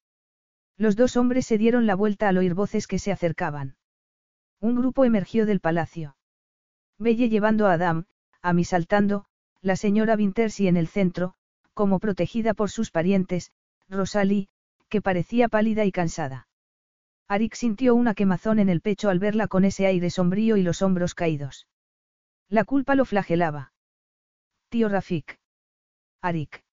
[0.79, 3.75] Los dos hombres se dieron la vuelta al oír voces que se acercaban.
[4.61, 6.15] Un grupo emergió del palacio.
[6.97, 8.05] Belle llevando a Adam,
[8.41, 9.25] a mí saltando,
[9.61, 11.33] la señora Vintersi en el centro,
[11.73, 13.51] como protegida por sus parientes,
[13.89, 14.47] Rosalie,
[14.87, 16.47] que parecía pálida y cansada.
[17.27, 20.81] Arik sintió una quemazón en el pecho al verla con ese aire sombrío y los
[20.81, 21.67] hombros caídos.
[22.47, 23.73] La culpa lo flagelaba.
[24.69, 25.41] Tío Rafik.
[26.21, 26.63] Arik.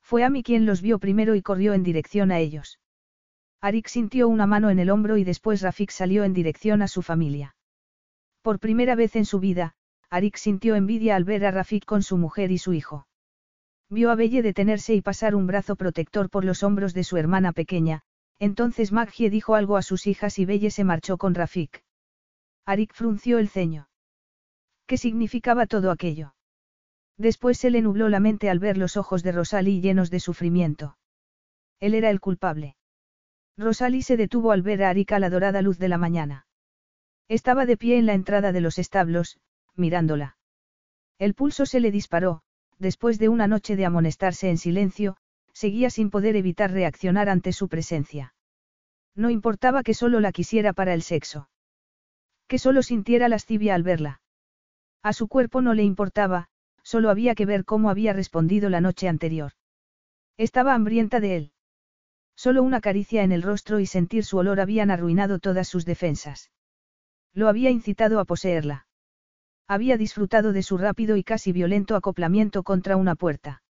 [0.00, 2.78] Fue a mí quien los vio primero y corrió en dirección a ellos.
[3.60, 7.02] Arik sintió una mano en el hombro y después Rafik salió en dirección a su
[7.02, 7.56] familia.
[8.42, 9.74] Por primera vez en su vida,
[10.10, 13.06] Arik sintió envidia al ver a Rafik con su mujer y su hijo.
[13.90, 17.52] Vio a Belle detenerse y pasar un brazo protector por los hombros de su hermana
[17.52, 18.02] pequeña,
[18.38, 21.82] entonces Maggie dijo algo a sus hijas y Belle se marchó con Rafik.
[22.66, 23.88] Arik frunció el ceño.
[24.86, 26.34] ¿Qué significaba todo aquello?
[27.16, 30.96] Después se le nubló la mente al ver los ojos de Rosalie llenos de sufrimiento.
[31.80, 32.76] Él era el culpable.
[33.56, 36.46] Rosalie se detuvo al ver a Arik a la dorada luz de la mañana.
[37.28, 39.38] Estaba de pie en la entrada de los establos,
[39.76, 40.36] mirándola.
[41.18, 42.42] El pulso se le disparó,
[42.78, 45.16] después de una noche de amonestarse en silencio,
[45.52, 48.34] seguía sin poder evitar reaccionar ante su presencia.
[49.14, 51.48] No importaba que solo la quisiera para el sexo.
[52.48, 54.20] Que solo sintiera lascivia al verla.
[55.02, 56.48] A su cuerpo no le importaba,
[56.82, 59.52] solo había que ver cómo había respondido la noche anterior.
[60.36, 61.53] Estaba hambrienta de él.
[62.36, 66.50] Solo una caricia en el rostro y sentir su olor habían arruinado todas sus defensas.
[67.32, 68.86] Lo había incitado a poseerla.
[69.66, 73.62] Había disfrutado de su rápido y casi violento acoplamiento contra una puerta.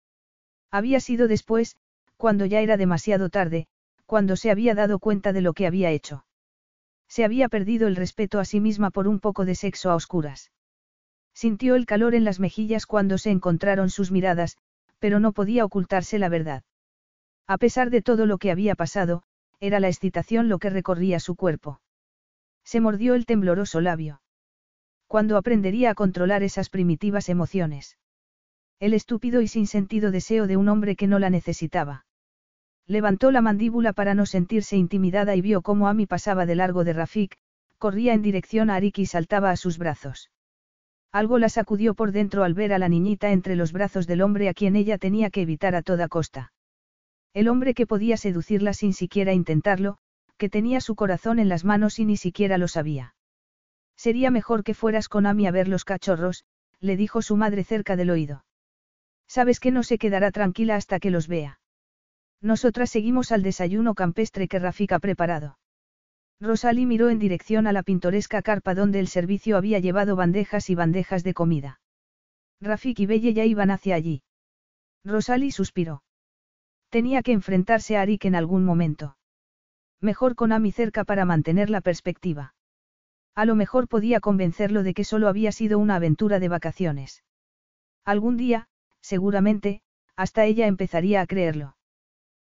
[0.70, 1.76] Había sido después,
[2.16, 3.66] cuando ya era demasiado tarde,
[4.07, 6.24] cuando se había dado cuenta de lo que había hecho.
[7.08, 10.50] Se había perdido el respeto a sí misma por un poco de sexo a oscuras.
[11.34, 14.57] Sintió el calor en las mejillas cuando se encontraron sus miradas,
[14.99, 16.62] pero no podía ocultarse la verdad.
[17.47, 19.23] A pesar de todo lo que había pasado,
[19.61, 21.81] era la excitación lo que recorría su cuerpo.
[22.65, 24.23] Se mordió el tembloroso labio.
[25.07, 27.99] Cuando aprendería a controlar esas primitivas emociones?
[28.81, 32.07] El estúpido y sin sentido deseo de un hombre que no la necesitaba.
[32.87, 36.93] Levantó la mandíbula para no sentirse intimidada y vio cómo Amy pasaba de largo de
[36.93, 37.37] Rafik,
[37.79, 40.31] corría en dirección a Arik y saltaba a sus brazos.
[41.12, 44.49] Algo la sacudió por dentro al ver a la niñita entre los brazos del hombre
[44.49, 46.53] a quien ella tenía que evitar a toda costa.
[47.35, 49.99] El hombre que podía seducirla sin siquiera intentarlo,
[50.36, 53.15] que tenía su corazón en las manos y ni siquiera lo sabía.
[53.97, 56.44] Sería mejor que fueras con Amy a ver los cachorros,
[56.81, 58.44] le dijo su madre cerca del oído.
[59.28, 61.61] Sabes que no se quedará tranquila hasta que los vea.
[62.41, 65.59] Nosotras seguimos al desayuno campestre que Rafik ha preparado.
[66.41, 70.75] Rosalie miró en dirección a la pintoresca carpa donde el servicio había llevado bandejas y
[70.75, 71.81] bandejas de comida.
[72.61, 74.23] Rafik y Belle ya iban hacia allí.
[75.05, 76.02] Rosalie suspiró.
[76.93, 79.17] Tenía que enfrentarse a Arik en algún momento.
[80.03, 82.55] Mejor con Amy cerca para mantener la perspectiva.
[83.35, 87.25] A lo mejor podía convencerlo de que solo había sido una aventura de vacaciones.
[88.05, 88.69] Algún día,
[89.01, 89.81] seguramente,
[90.17, 91.79] hasta ella empezaría a creerlo.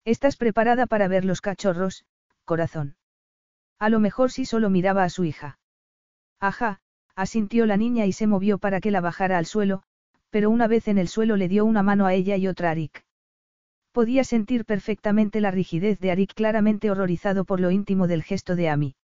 [0.04, 2.04] ¿Estás preparada para ver los cachorros,
[2.44, 2.94] corazón?
[3.80, 5.58] A lo mejor si solo miraba a su hija.
[6.38, 6.80] Ajá,
[7.16, 9.82] asintió la niña y se movió para que la bajara al suelo,
[10.30, 12.70] pero una vez en el suelo le dio una mano a ella y otra a
[12.70, 13.07] Arik.
[13.98, 18.68] Podía sentir perfectamente la rigidez de Arik claramente horrorizado por lo íntimo del gesto de
[18.68, 18.94] Amy.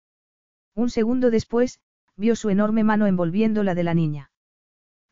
[0.73, 1.81] Un segundo después,
[2.15, 4.31] vio su enorme mano envolviendo la de la niña.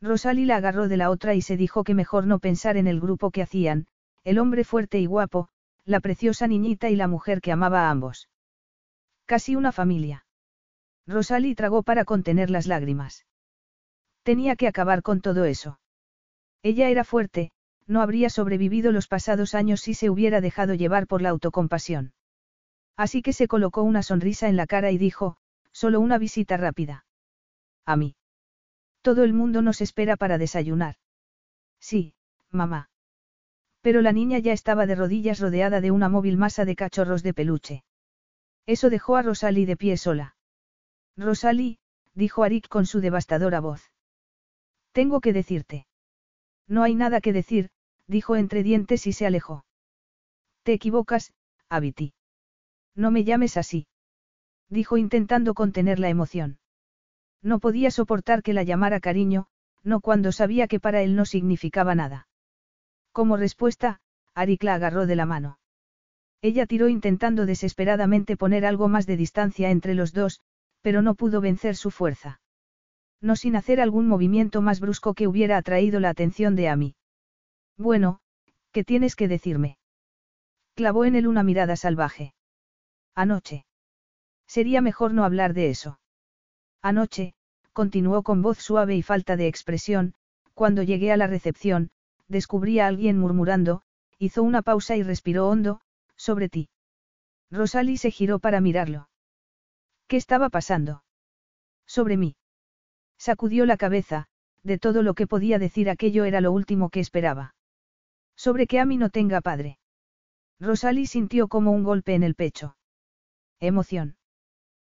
[0.00, 2.98] Rosalie la agarró de la otra y se dijo que mejor no pensar en el
[2.98, 3.86] grupo que hacían,
[4.24, 5.50] el hombre fuerte y guapo,
[5.84, 8.30] la preciosa niñita y la mujer que amaba a ambos.
[9.26, 10.24] Casi una familia.
[11.06, 13.26] Rosalie tragó para contener las lágrimas.
[14.22, 15.78] Tenía que acabar con todo eso.
[16.62, 17.52] Ella era fuerte,
[17.86, 22.12] no habría sobrevivido los pasados años si se hubiera dejado llevar por la autocompasión.
[22.96, 25.36] Así que se colocó una sonrisa en la cara y dijo,
[25.72, 27.04] solo una visita rápida.
[27.84, 28.16] A mí.
[29.02, 30.96] Todo el mundo nos espera para desayunar.
[31.78, 32.14] Sí,
[32.50, 32.88] mamá.
[33.82, 37.34] Pero la niña ya estaba de rodillas rodeada de una móvil masa de cachorros de
[37.34, 37.84] peluche.
[38.64, 40.36] Eso dejó a Rosalie de pie sola.
[41.18, 41.78] Rosalie,
[42.14, 43.90] dijo Arik con su devastadora voz.
[44.92, 45.86] Tengo que decirte.
[46.66, 47.68] No hay nada que decir,
[48.06, 49.64] dijo entre dientes y se alejó.
[50.62, 51.32] Te equivocas,
[51.68, 52.12] Abiti.
[52.94, 53.86] No me llames así.
[54.68, 56.58] Dijo intentando contener la emoción.
[57.42, 59.46] No podía soportar que la llamara cariño,
[59.82, 62.28] no cuando sabía que para él no significaba nada.
[63.12, 64.00] Como respuesta,
[64.34, 65.58] Arik la agarró de la mano.
[66.40, 70.40] Ella tiró intentando desesperadamente poner algo más de distancia entre los dos,
[70.80, 72.40] pero no pudo vencer su fuerza.
[73.20, 76.94] No sin hacer algún movimiento más brusco que hubiera atraído la atención de Amy.
[77.76, 78.20] Bueno,
[78.72, 79.78] ¿qué tienes que decirme?
[80.74, 82.34] Clavó en él una mirada salvaje.
[83.14, 83.64] Anoche.
[84.46, 85.98] Sería mejor no hablar de eso.
[86.82, 87.34] Anoche,
[87.72, 90.14] continuó con voz suave y falta de expresión,
[90.54, 91.90] cuando llegué a la recepción,
[92.28, 93.82] descubrí a alguien murmurando,
[94.18, 95.80] hizo una pausa y respiró hondo,
[96.16, 96.68] sobre ti.
[97.50, 99.08] Rosalie se giró para mirarlo.
[100.06, 101.04] ¿Qué estaba pasando?
[101.86, 102.36] Sobre mí.
[103.18, 104.26] Sacudió la cabeza,
[104.62, 107.53] de todo lo que podía decir aquello era lo último que esperaba.
[108.36, 109.78] Sobre que Amy no tenga padre.
[110.60, 112.76] Rosalie sintió como un golpe en el pecho.
[113.60, 114.16] Emoción.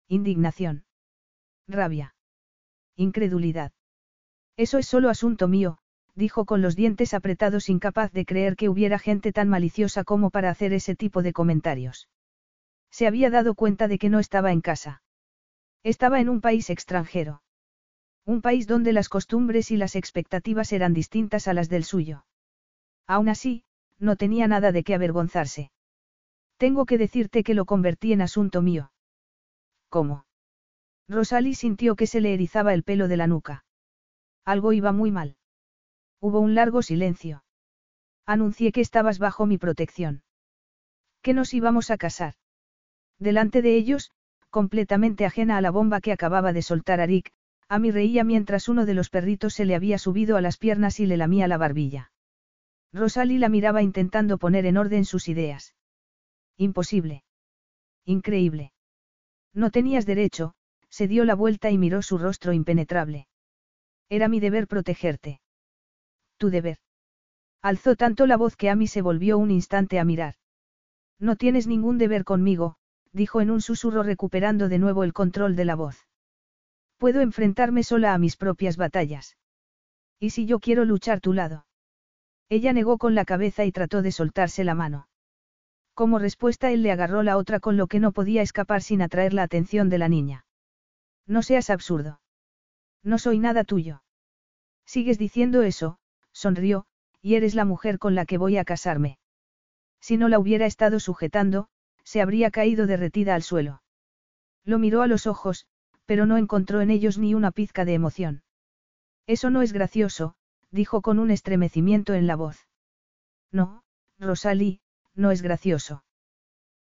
[0.08, 0.84] Indignación.
[1.68, 2.14] Rabia.
[2.96, 3.72] Incredulidad.
[4.56, 5.78] Eso es solo asunto mío,
[6.14, 10.50] dijo con los dientes apretados incapaz de creer que hubiera gente tan maliciosa como para
[10.50, 12.08] hacer ese tipo de comentarios.
[12.90, 15.02] Se había dado cuenta de que no estaba en casa.
[15.82, 17.42] Estaba en un país extranjero.
[18.24, 22.24] Un país donde las costumbres y las expectativas eran distintas a las del suyo.
[23.12, 23.64] Aún así,
[23.98, 25.70] no tenía nada de qué avergonzarse.
[26.56, 28.90] Tengo que decirte que lo convertí en asunto mío.
[29.90, 30.24] ¿Cómo?
[31.10, 33.66] Rosalie sintió que se le erizaba el pelo de la nuca.
[34.46, 35.36] Algo iba muy mal.
[36.20, 37.44] Hubo un largo silencio.
[38.24, 40.22] Anuncié que estabas bajo mi protección.
[41.20, 42.32] Que nos íbamos a casar.
[43.18, 44.10] Delante de ellos,
[44.48, 47.30] completamente ajena a la bomba que acababa de soltar Arik,
[47.68, 51.04] Amy reía mientras uno de los perritos se le había subido a las piernas y
[51.04, 52.11] le lamía la barbilla.
[52.92, 55.74] Rosalie la miraba intentando poner en orden sus ideas.
[56.56, 57.24] Imposible.
[58.04, 58.72] Increíble.
[59.54, 60.54] No tenías derecho,
[60.90, 63.26] se dio la vuelta y miró su rostro impenetrable.
[64.08, 65.40] Era mi deber protegerte.
[66.36, 66.78] Tu deber.
[67.62, 70.34] Alzó tanto la voz que Amy se volvió un instante a mirar.
[71.18, 72.76] No tienes ningún deber conmigo,
[73.12, 76.08] dijo en un susurro recuperando de nuevo el control de la voz.
[76.98, 79.36] Puedo enfrentarme sola a mis propias batallas.
[80.18, 81.66] ¿Y si yo quiero luchar tu lado?
[82.52, 85.08] Ella negó con la cabeza y trató de soltarse la mano.
[85.94, 89.32] Como respuesta él le agarró la otra con lo que no podía escapar sin atraer
[89.32, 90.44] la atención de la niña.
[91.26, 92.20] No seas absurdo.
[93.02, 94.02] No soy nada tuyo.
[94.84, 95.98] Sigues diciendo eso,
[96.32, 96.84] sonrió,
[97.22, 99.18] y eres la mujer con la que voy a casarme.
[100.02, 101.70] Si no la hubiera estado sujetando,
[102.04, 103.82] se habría caído derretida al suelo.
[104.62, 105.64] Lo miró a los ojos,
[106.04, 108.42] pero no encontró en ellos ni una pizca de emoción.
[109.26, 110.34] Eso no es gracioso,
[110.72, 112.66] dijo con un estremecimiento en la voz.
[113.52, 113.84] No,
[114.18, 114.80] Rosalie,
[115.14, 116.04] no es gracioso.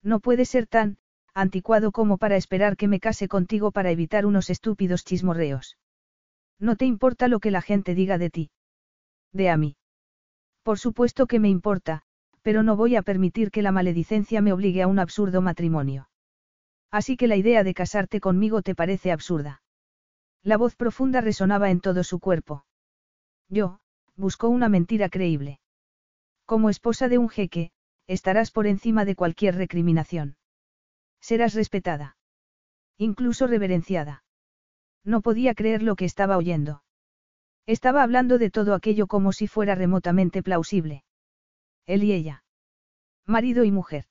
[0.03, 0.99] No puede ser tan,
[1.35, 5.79] anticuado como para esperar que me case contigo para evitar unos estúpidos chismorreos.
[6.61, 8.51] No te importa lo que la gente diga de ti.
[9.33, 9.77] De a mí.
[10.63, 12.03] Por supuesto que me importa,
[12.43, 16.09] pero no voy a permitir que la maledicencia me obligue a un absurdo matrimonio.
[16.91, 19.63] Así que la idea de casarte conmigo te parece absurda.
[20.43, 22.65] La voz profunda resonaba en todo su cuerpo.
[23.49, 23.81] Yo,
[24.17, 25.61] buscó una mentira creíble.
[26.45, 27.73] Como esposa de un jeque,
[28.07, 30.37] estarás por encima de cualquier recriminación.
[31.21, 32.17] Serás respetada.
[32.97, 34.25] Incluso reverenciada.
[35.05, 36.83] No podía creer lo que estaba oyendo.
[37.67, 41.05] Estaba hablando de todo aquello como si fuera remotamente plausible.
[41.87, 42.45] Él y ella.
[43.27, 44.07] Marido y mujer.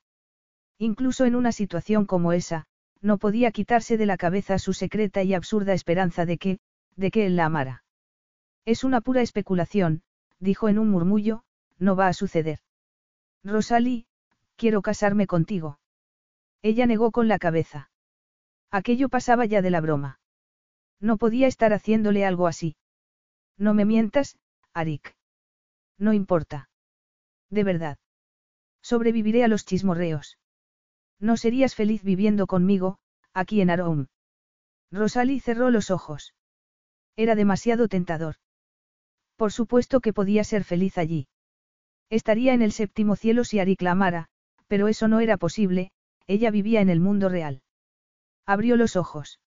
[0.77, 2.65] Incluso en una situación como esa,
[3.01, 6.59] no podía quitarse de la cabeza su secreta y absurda esperanza de que,
[6.95, 7.83] de que él la amara.
[8.67, 10.01] Es una pura especulación,
[10.41, 11.45] dijo en un murmullo,
[11.79, 12.59] no va a suceder.
[13.41, 14.07] Rosalie,
[14.57, 15.79] quiero casarme contigo.
[16.61, 17.89] Ella negó con la cabeza.
[18.69, 20.19] Aquello pasaba ya de la broma.
[20.99, 22.75] No podía estar haciéndole algo así.
[23.57, 24.37] No me mientas,
[24.73, 25.15] Arik.
[25.97, 26.69] No importa.
[27.49, 27.97] De verdad.
[28.81, 30.39] Sobreviviré a los chismorreos.
[31.21, 32.99] No serías feliz viviendo conmigo,
[33.33, 34.07] aquí en Aroum.
[34.91, 36.33] Rosalie cerró los ojos.
[37.15, 38.35] Era demasiado tentador.
[39.37, 41.27] Por supuesto que podía ser feliz allí.
[42.09, 44.27] Estaría en el séptimo cielo si Arik la amara,
[44.67, 45.91] pero eso no era posible,
[46.25, 47.61] ella vivía en el mundo real.
[48.45, 49.39] Abrió los ojos.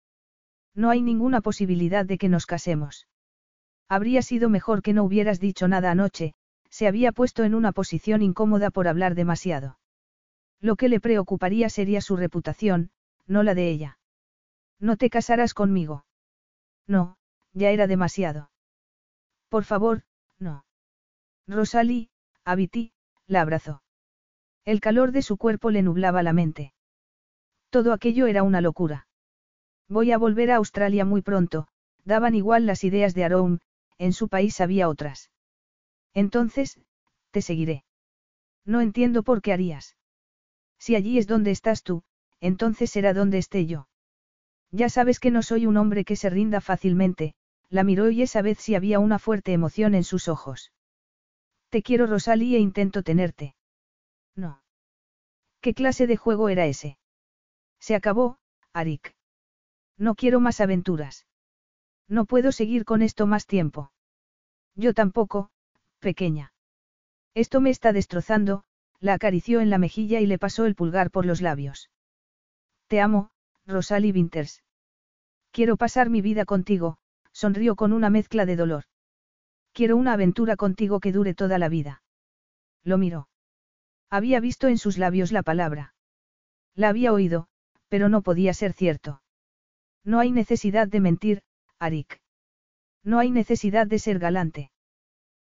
[0.74, 3.08] No hay ninguna posibilidad de que nos casemos.
[3.88, 6.34] Habría sido mejor que no hubieras dicho nada anoche,
[6.70, 9.78] se había puesto en una posición incómoda por hablar demasiado.
[10.60, 12.90] Lo que le preocuparía sería su reputación,
[13.26, 13.98] no la de ella.
[14.78, 16.04] No te casarás conmigo.
[16.86, 17.16] No,
[17.52, 18.49] ya era demasiado.
[19.50, 20.04] Por favor,
[20.38, 20.64] no.
[21.46, 22.08] Rosalie,
[22.44, 22.92] Abiti,
[23.26, 23.82] la abrazó.
[24.64, 26.72] El calor de su cuerpo le nublaba la mente.
[27.68, 29.08] Todo aquello era una locura.
[29.88, 31.66] Voy a volver a Australia muy pronto,
[32.04, 33.58] daban igual las ideas de Aroum,
[33.98, 35.30] en su país había otras.
[36.14, 36.80] Entonces,
[37.32, 37.84] te seguiré.
[38.64, 39.96] No entiendo por qué harías.
[40.78, 42.04] Si allí es donde estás tú,
[42.40, 43.88] entonces será donde esté yo.
[44.70, 47.34] Ya sabes que no soy un hombre que se rinda fácilmente,
[47.70, 50.72] la miró y esa vez sí había una fuerte emoción en sus ojos.
[51.70, 53.54] Te quiero Rosalie e intento tenerte.
[54.34, 54.62] No.
[55.60, 56.98] ¿Qué clase de juego era ese?
[57.78, 58.38] Se acabó,
[58.72, 59.14] Arik.
[59.96, 61.26] No quiero más aventuras.
[62.08, 63.92] No puedo seguir con esto más tiempo.
[64.74, 65.50] Yo tampoco,
[66.00, 66.52] pequeña.
[67.34, 68.64] Esto me está destrozando,
[68.98, 71.90] la acarició en la mejilla y le pasó el pulgar por los labios.
[72.88, 73.30] Te amo,
[73.66, 74.64] Rosalie Winters.
[75.52, 76.98] Quiero pasar mi vida contigo,
[77.40, 78.84] sonrió con una mezcla de dolor.
[79.72, 82.02] Quiero una aventura contigo que dure toda la vida.
[82.84, 83.30] Lo miró.
[84.10, 85.94] Había visto en sus labios la palabra.
[86.74, 87.48] La había oído,
[87.88, 89.22] pero no podía ser cierto.
[90.04, 91.42] No hay necesidad de mentir,
[91.78, 92.20] Arik.
[93.02, 94.70] No hay necesidad de ser galante.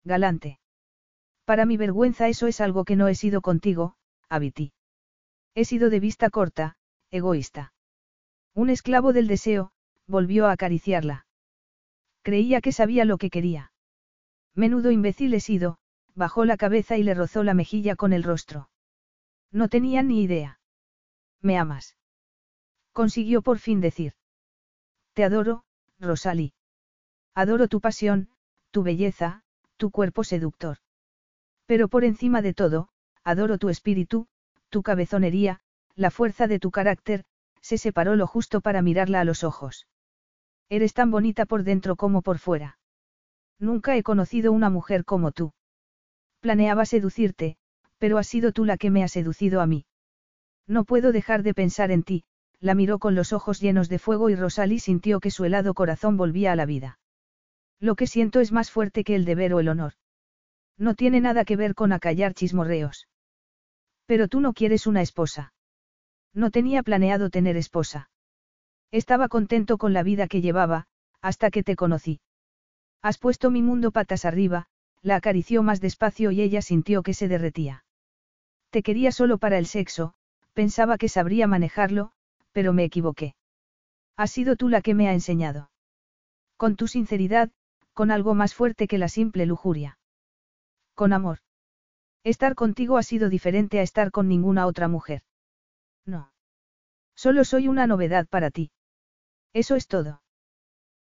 [0.05, 0.59] Galante.
[1.43, 3.95] Para mi vergüenza eso es algo que no he sido contigo,
[4.29, 4.71] Abiti.
[5.55, 6.77] He sido de vista corta,
[7.09, 7.73] egoísta.
[8.53, 9.73] Un esclavo del deseo,
[10.07, 11.25] volvió a acariciarla.
[12.21, 13.71] Creía que sabía lo que quería.
[14.53, 15.77] Menudo imbécil he sido,
[16.13, 18.69] bajó la cabeza y le rozó la mejilla con el rostro.
[19.51, 20.59] No tenía ni idea.
[21.41, 21.97] ¿Me amas?
[22.91, 24.13] Consiguió por fin decir.
[25.13, 25.63] Te adoro,
[25.99, 26.53] Rosalie.
[27.33, 28.29] Adoro tu pasión,
[28.71, 29.43] tu belleza,
[29.77, 30.77] tu cuerpo seductor.
[31.65, 32.89] Pero por encima de todo,
[33.23, 34.27] adoro tu espíritu,
[34.69, 35.61] tu cabezonería,
[35.95, 37.23] la fuerza de tu carácter,
[37.61, 39.87] se separó lo justo para mirarla a los ojos.
[40.71, 42.77] Eres tan bonita por dentro como por fuera.
[43.59, 45.51] Nunca he conocido una mujer como tú.
[46.39, 47.57] Planeaba seducirte,
[47.97, 49.85] pero has sido tú la que me ha seducido a mí.
[50.65, 52.23] No puedo dejar de pensar en ti,
[52.61, 56.15] la miró con los ojos llenos de fuego y Rosalie sintió que su helado corazón
[56.15, 56.99] volvía a la vida.
[57.81, 59.95] Lo que siento es más fuerte que el deber o el honor.
[60.77, 63.09] No tiene nada que ver con acallar chismorreos.
[64.05, 65.53] Pero tú no quieres una esposa.
[66.33, 68.09] No tenía planeado tener esposa.
[68.91, 70.87] Estaba contento con la vida que llevaba,
[71.21, 72.19] hasta que te conocí.
[73.01, 74.67] Has puesto mi mundo patas arriba,
[75.01, 77.85] la acarició más despacio y ella sintió que se derretía.
[78.69, 80.13] Te quería solo para el sexo,
[80.53, 82.11] pensaba que sabría manejarlo,
[82.51, 83.35] pero me equivoqué.
[84.17, 85.71] Has sido tú la que me ha enseñado.
[86.57, 87.49] Con tu sinceridad,
[87.93, 89.97] con algo más fuerte que la simple lujuria.
[90.93, 91.39] Con amor.
[92.23, 95.23] Estar contigo ha sido diferente a estar con ninguna otra mujer.
[96.05, 96.31] No.
[97.15, 98.71] Solo soy una novedad para ti.
[99.53, 100.21] Eso es todo.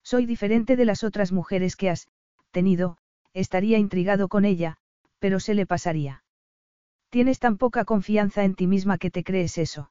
[0.02, 2.08] Soy diferente de las otras mujeres que has
[2.50, 2.96] tenido,
[3.32, 4.76] estaría intrigado con ella,
[5.18, 6.24] pero se le pasaría.
[7.10, 9.90] Tienes tan poca confianza en ti misma que te crees eso.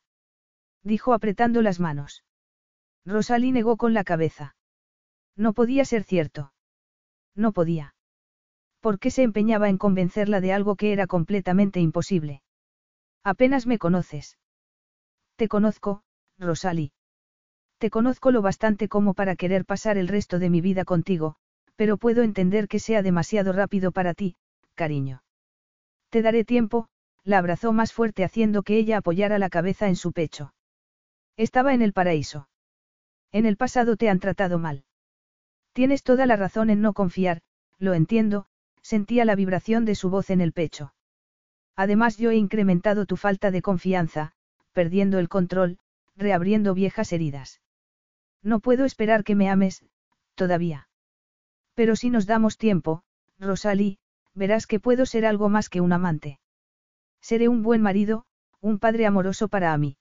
[0.83, 2.23] Dijo apretando las manos.
[3.05, 4.55] Rosalie negó con la cabeza.
[5.35, 6.53] No podía ser cierto.
[7.35, 7.95] No podía.
[8.79, 12.41] ¿Por qué se empeñaba en convencerla de algo que era completamente imposible?
[13.23, 14.37] Apenas me conoces.
[15.35, 16.03] Te conozco,
[16.37, 16.91] Rosalie.
[17.79, 21.37] Te conozco lo bastante como para querer pasar el resto de mi vida contigo,
[21.77, 24.35] pero puedo entender que sea demasiado rápido para ti,
[24.75, 25.23] cariño.
[26.09, 26.89] Te daré tiempo,
[27.23, 30.53] la abrazó más fuerte haciendo que ella apoyara la cabeza en su pecho.
[31.37, 32.49] Estaba en el paraíso.
[33.31, 34.83] En el pasado te han tratado mal.
[35.71, 37.41] Tienes toda la razón en no confiar,
[37.77, 38.47] lo entiendo,
[38.81, 40.93] sentía la vibración de su voz en el pecho.
[41.77, 44.33] Además yo he incrementado tu falta de confianza,
[44.73, 45.77] perdiendo el control,
[46.17, 47.61] reabriendo viejas heridas.
[48.43, 49.85] No puedo esperar que me ames,
[50.35, 50.87] todavía.
[51.73, 53.03] Pero si nos damos tiempo,
[53.39, 53.97] Rosalie,
[54.33, 56.39] verás que puedo ser algo más que un amante.
[57.21, 58.25] Seré un buen marido,
[58.61, 59.97] un padre amoroso para a mí.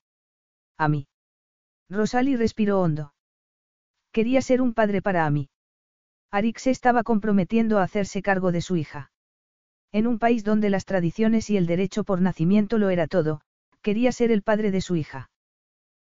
[0.76, 1.08] A mí.
[1.88, 3.14] Rosalie respiró hondo.
[4.12, 5.50] Quería ser un padre para a mí.
[6.30, 9.10] Arik se estaba comprometiendo a hacerse cargo de su hija.
[9.92, 13.40] En un país donde las tradiciones y el derecho por nacimiento lo era todo,
[13.80, 15.30] quería ser el padre de su hija.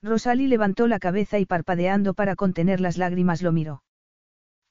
[0.02, 3.84] Rosalie levantó la cabeza y parpadeando para contener las lágrimas lo miró.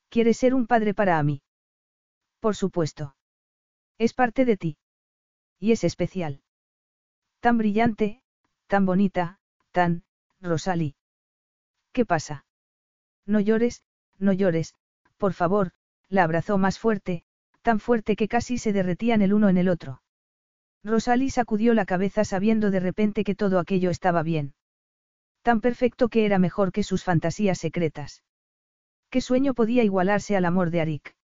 [0.09, 1.43] ¿Quieres ser un padre para mí?
[2.41, 3.15] Por supuesto.
[3.99, 4.79] Es parte de ti.
[5.59, 6.41] Y es especial.
[7.41, 8.23] Tan brillante,
[8.67, 9.39] tan bonita,
[9.73, 10.05] tan,
[10.41, 10.97] Rosalie.
[11.93, 12.47] ¿Qué pasa?
[13.27, 13.83] No llores,
[14.19, 14.75] no llores,
[15.19, 15.73] por favor,
[16.09, 17.25] la abrazó más fuerte,
[17.63, 20.01] tan fuerte que casi se derretían el uno en el otro.
[20.83, 24.55] Rosalie sacudió la cabeza sabiendo de repente que todo aquello estaba bien.
[25.49, 28.23] Tan perfecto que era mejor que sus fantasías secretas.
[29.09, 31.17] ¿Qué sueño podía igualarse al amor de Arik?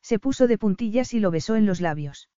[0.00, 2.30] Se puso de puntillas y lo besó en los labios.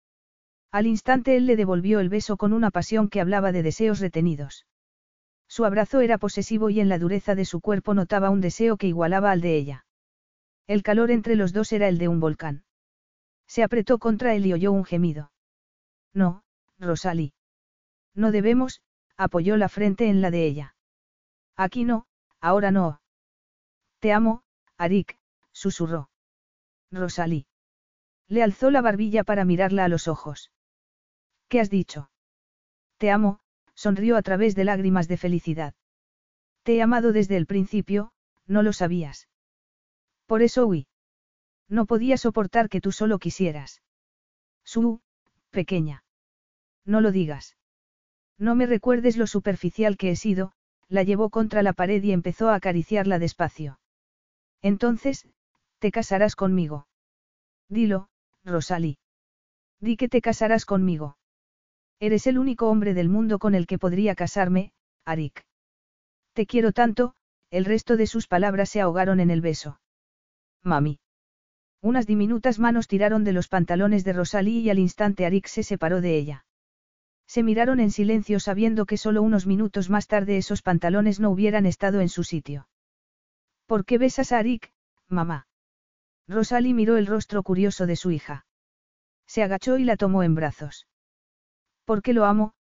[0.72, 4.66] Al instante él le devolvió el beso con una pasión que hablaba de deseos retenidos.
[5.48, 8.88] Su abrazo era posesivo y en la dureza de su cuerpo notaba un deseo que
[8.88, 9.86] igualaba al de ella.
[10.66, 12.64] El calor entre los dos era el de un volcán.
[13.46, 15.32] Se apretó contra él y oyó un gemido.
[16.12, 16.44] No,
[16.80, 17.36] Rosalie.
[18.16, 18.82] No debemos,
[19.16, 20.73] apoyó la frente en la de ella.
[21.56, 22.06] Aquí no,
[22.40, 23.02] ahora no.
[24.00, 24.44] Te amo,
[24.78, 25.18] Arik,
[25.52, 26.10] susurró.
[26.92, 27.48] Rosalie.
[28.28, 30.52] Le alzó la barbilla para mirarla a los ojos.
[31.48, 32.10] ¿Qué has dicho?
[32.98, 33.40] Te amo,
[33.76, 35.74] sonrió a través de lágrimas de felicidad.
[36.64, 38.14] Te he amado desde el principio,
[38.48, 39.28] no lo sabías.
[40.26, 40.88] Por eso huí.
[41.68, 43.82] No podía soportar que tú solo quisieras.
[44.64, 45.02] Su,
[45.50, 46.04] pequeña.
[46.86, 47.58] No lo digas.
[48.38, 50.54] No me recuerdes lo superficial que he sido,
[50.94, 53.80] la llevó contra la pared y empezó a acariciarla despacio.
[54.62, 55.28] Entonces,
[55.80, 56.86] te casarás conmigo.
[57.68, 58.10] Dilo,
[58.46, 59.00] Rosalie.
[59.80, 61.18] Di que te casarás conmigo.
[62.00, 64.72] Eres el único hombre del mundo con el que podría casarme,
[65.04, 65.44] Arik.
[66.34, 67.16] Te quiero tanto,
[67.50, 69.80] el resto de sus palabras se ahogaron en el beso.
[70.62, 71.00] Mami.
[71.82, 76.02] Unas diminutas manos tiraron de los pantalones de Rosalie y al instante Arik se separó
[76.02, 76.46] de ella.
[77.34, 81.66] Se miraron en silencio sabiendo que solo unos minutos más tarde esos pantalones no hubieran
[81.66, 82.68] estado en su sitio.
[83.66, 84.72] ¿Por qué besas a Arik,
[85.08, 85.48] mamá?
[86.28, 88.46] Rosalie miró el rostro curioso de su hija.
[89.26, 90.86] Se agachó y la tomó en brazos.
[91.86, 92.54] Porque lo amo,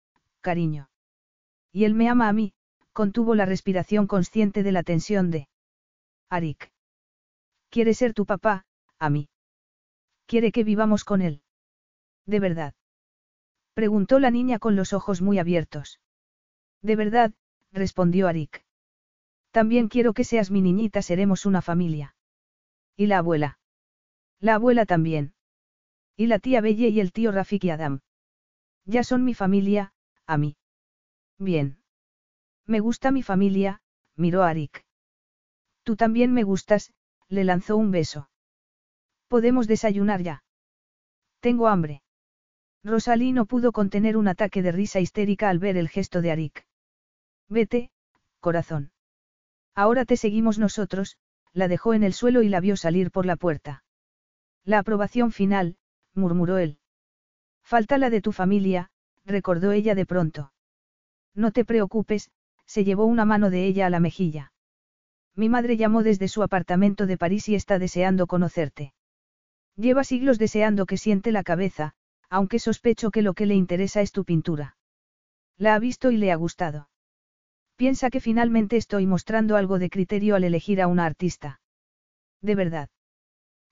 [0.41, 0.89] cariño.
[1.73, 2.53] Y él me ama a mí,
[2.93, 5.49] contuvo la respiración consciente de la tensión de.
[6.29, 6.71] Arik.
[7.71, 8.67] Quiere ser tu papá,
[9.01, 9.31] a mí.
[10.27, 11.43] Quiere que vivamos con él.
[12.25, 12.75] ¿De verdad?
[13.75, 16.01] Preguntó la niña con los ojos muy abiertos.
[16.83, 17.33] De verdad,
[17.73, 18.65] respondió Arik.
[19.51, 22.15] También quiero que seas mi niñita, seremos una familia.
[22.97, 23.59] ¿Y la abuela?
[24.39, 25.35] La abuela también.
[26.17, 28.01] Y la tía Belle y el tío Rafik y Adam.
[28.85, 29.93] Ya son mi familia,
[30.27, 30.57] a mí.
[31.39, 31.79] Bien.
[32.67, 33.83] Me gusta mi familia,
[34.17, 34.85] miró Arik.
[35.83, 36.93] Tú también me gustas,
[37.29, 38.31] le lanzó un beso.
[39.29, 40.45] Podemos desayunar ya.
[41.41, 42.03] Tengo hambre.
[42.83, 46.67] Rosalí no pudo contener un ataque de risa histérica al ver el gesto de Arik.
[47.49, 47.91] Vete,
[48.41, 48.93] corazón.
[49.75, 51.19] Ahora te seguimos nosotros,
[51.53, 53.85] la dejó en el suelo y la vio salir por la puerta.
[54.65, 55.77] La aprobación final,
[56.15, 56.79] murmuró él.
[57.63, 58.91] Falta la de tu familia,
[59.25, 60.53] recordó ella de pronto.
[61.35, 62.31] No te preocupes,
[62.67, 64.53] se llevó una mano de ella a la mejilla.
[65.35, 68.95] Mi madre llamó desde su apartamento de París y está deseando conocerte.
[69.77, 71.95] Lleva siglos deseando que siente la cabeza,
[72.31, 74.77] aunque sospecho que lo que le interesa es tu pintura.
[75.59, 76.89] La ha visto y le ha gustado.
[77.77, 81.61] Piensa que finalmente estoy mostrando algo de criterio al elegir a una artista.
[82.41, 82.89] ¿De verdad?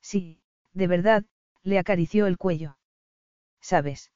[0.03, 0.41] Sí,
[0.75, 1.25] de verdad,
[1.63, 2.77] le acarició el cuello.
[3.61, 4.13] ¿Sabes?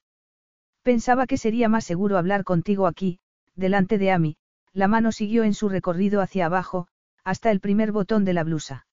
[0.82, 3.20] Pensaba que sería más seguro hablar contigo aquí,
[3.54, 4.36] delante de Amy,
[4.72, 6.88] la mano siguió en su recorrido hacia abajo,
[7.24, 8.86] hasta el primer botón de la blusa.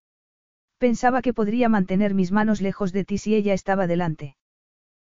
[0.78, 4.38] Pensaba que podría mantener mis manos lejos de ti si ella estaba delante.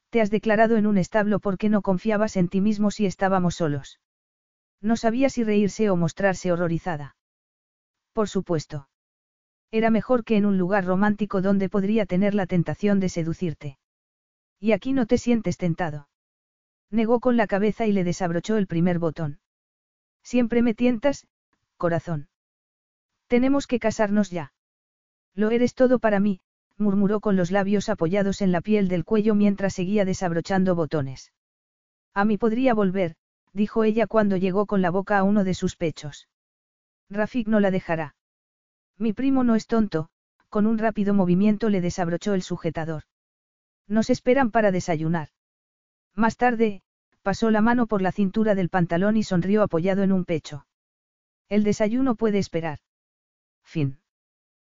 [0.10, 4.00] Te has declarado en un establo porque no confiabas en ti mismo si estábamos solos.
[4.82, 7.16] No sabía si reírse o mostrarse horrorizada.
[8.14, 8.90] Por supuesto.
[9.72, 13.78] Era mejor que en un lugar romántico donde podría tener la tentación de seducirte.
[14.60, 16.08] Y aquí no te sientes tentado.
[16.90, 19.40] Negó con la cabeza y le desabrochó el primer botón.
[20.24, 21.28] Siempre me tientas,
[21.76, 22.30] corazón.
[23.28, 24.54] Tenemos que casarnos ya.
[25.36, 26.40] Lo eres todo para mí,
[26.78, 31.32] murmuró con los labios apoyados en la piel del cuello mientras seguía desabrochando botones.
[32.14, 33.16] A mí podría volver,
[33.54, 36.28] dijo ella cuando llegó con la boca a uno de sus pechos.
[37.10, 38.16] Rafik no la dejará.
[38.98, 40.10] Mi primo no es tonto,
[40.50, 43.04] con un rápido movimiento le desabrochó el sujetador.
[43.88, 45.30] Nos esperan para desayunar.
[46.16, 46.82] Más tarde,
[47.22, 50.66] pasó la mano por la cintura del pantalón y sonrió apoyado en un pecho.
[51.50, 52.80] El desayuno puede esperar.
[53.64, 54.00] Fin.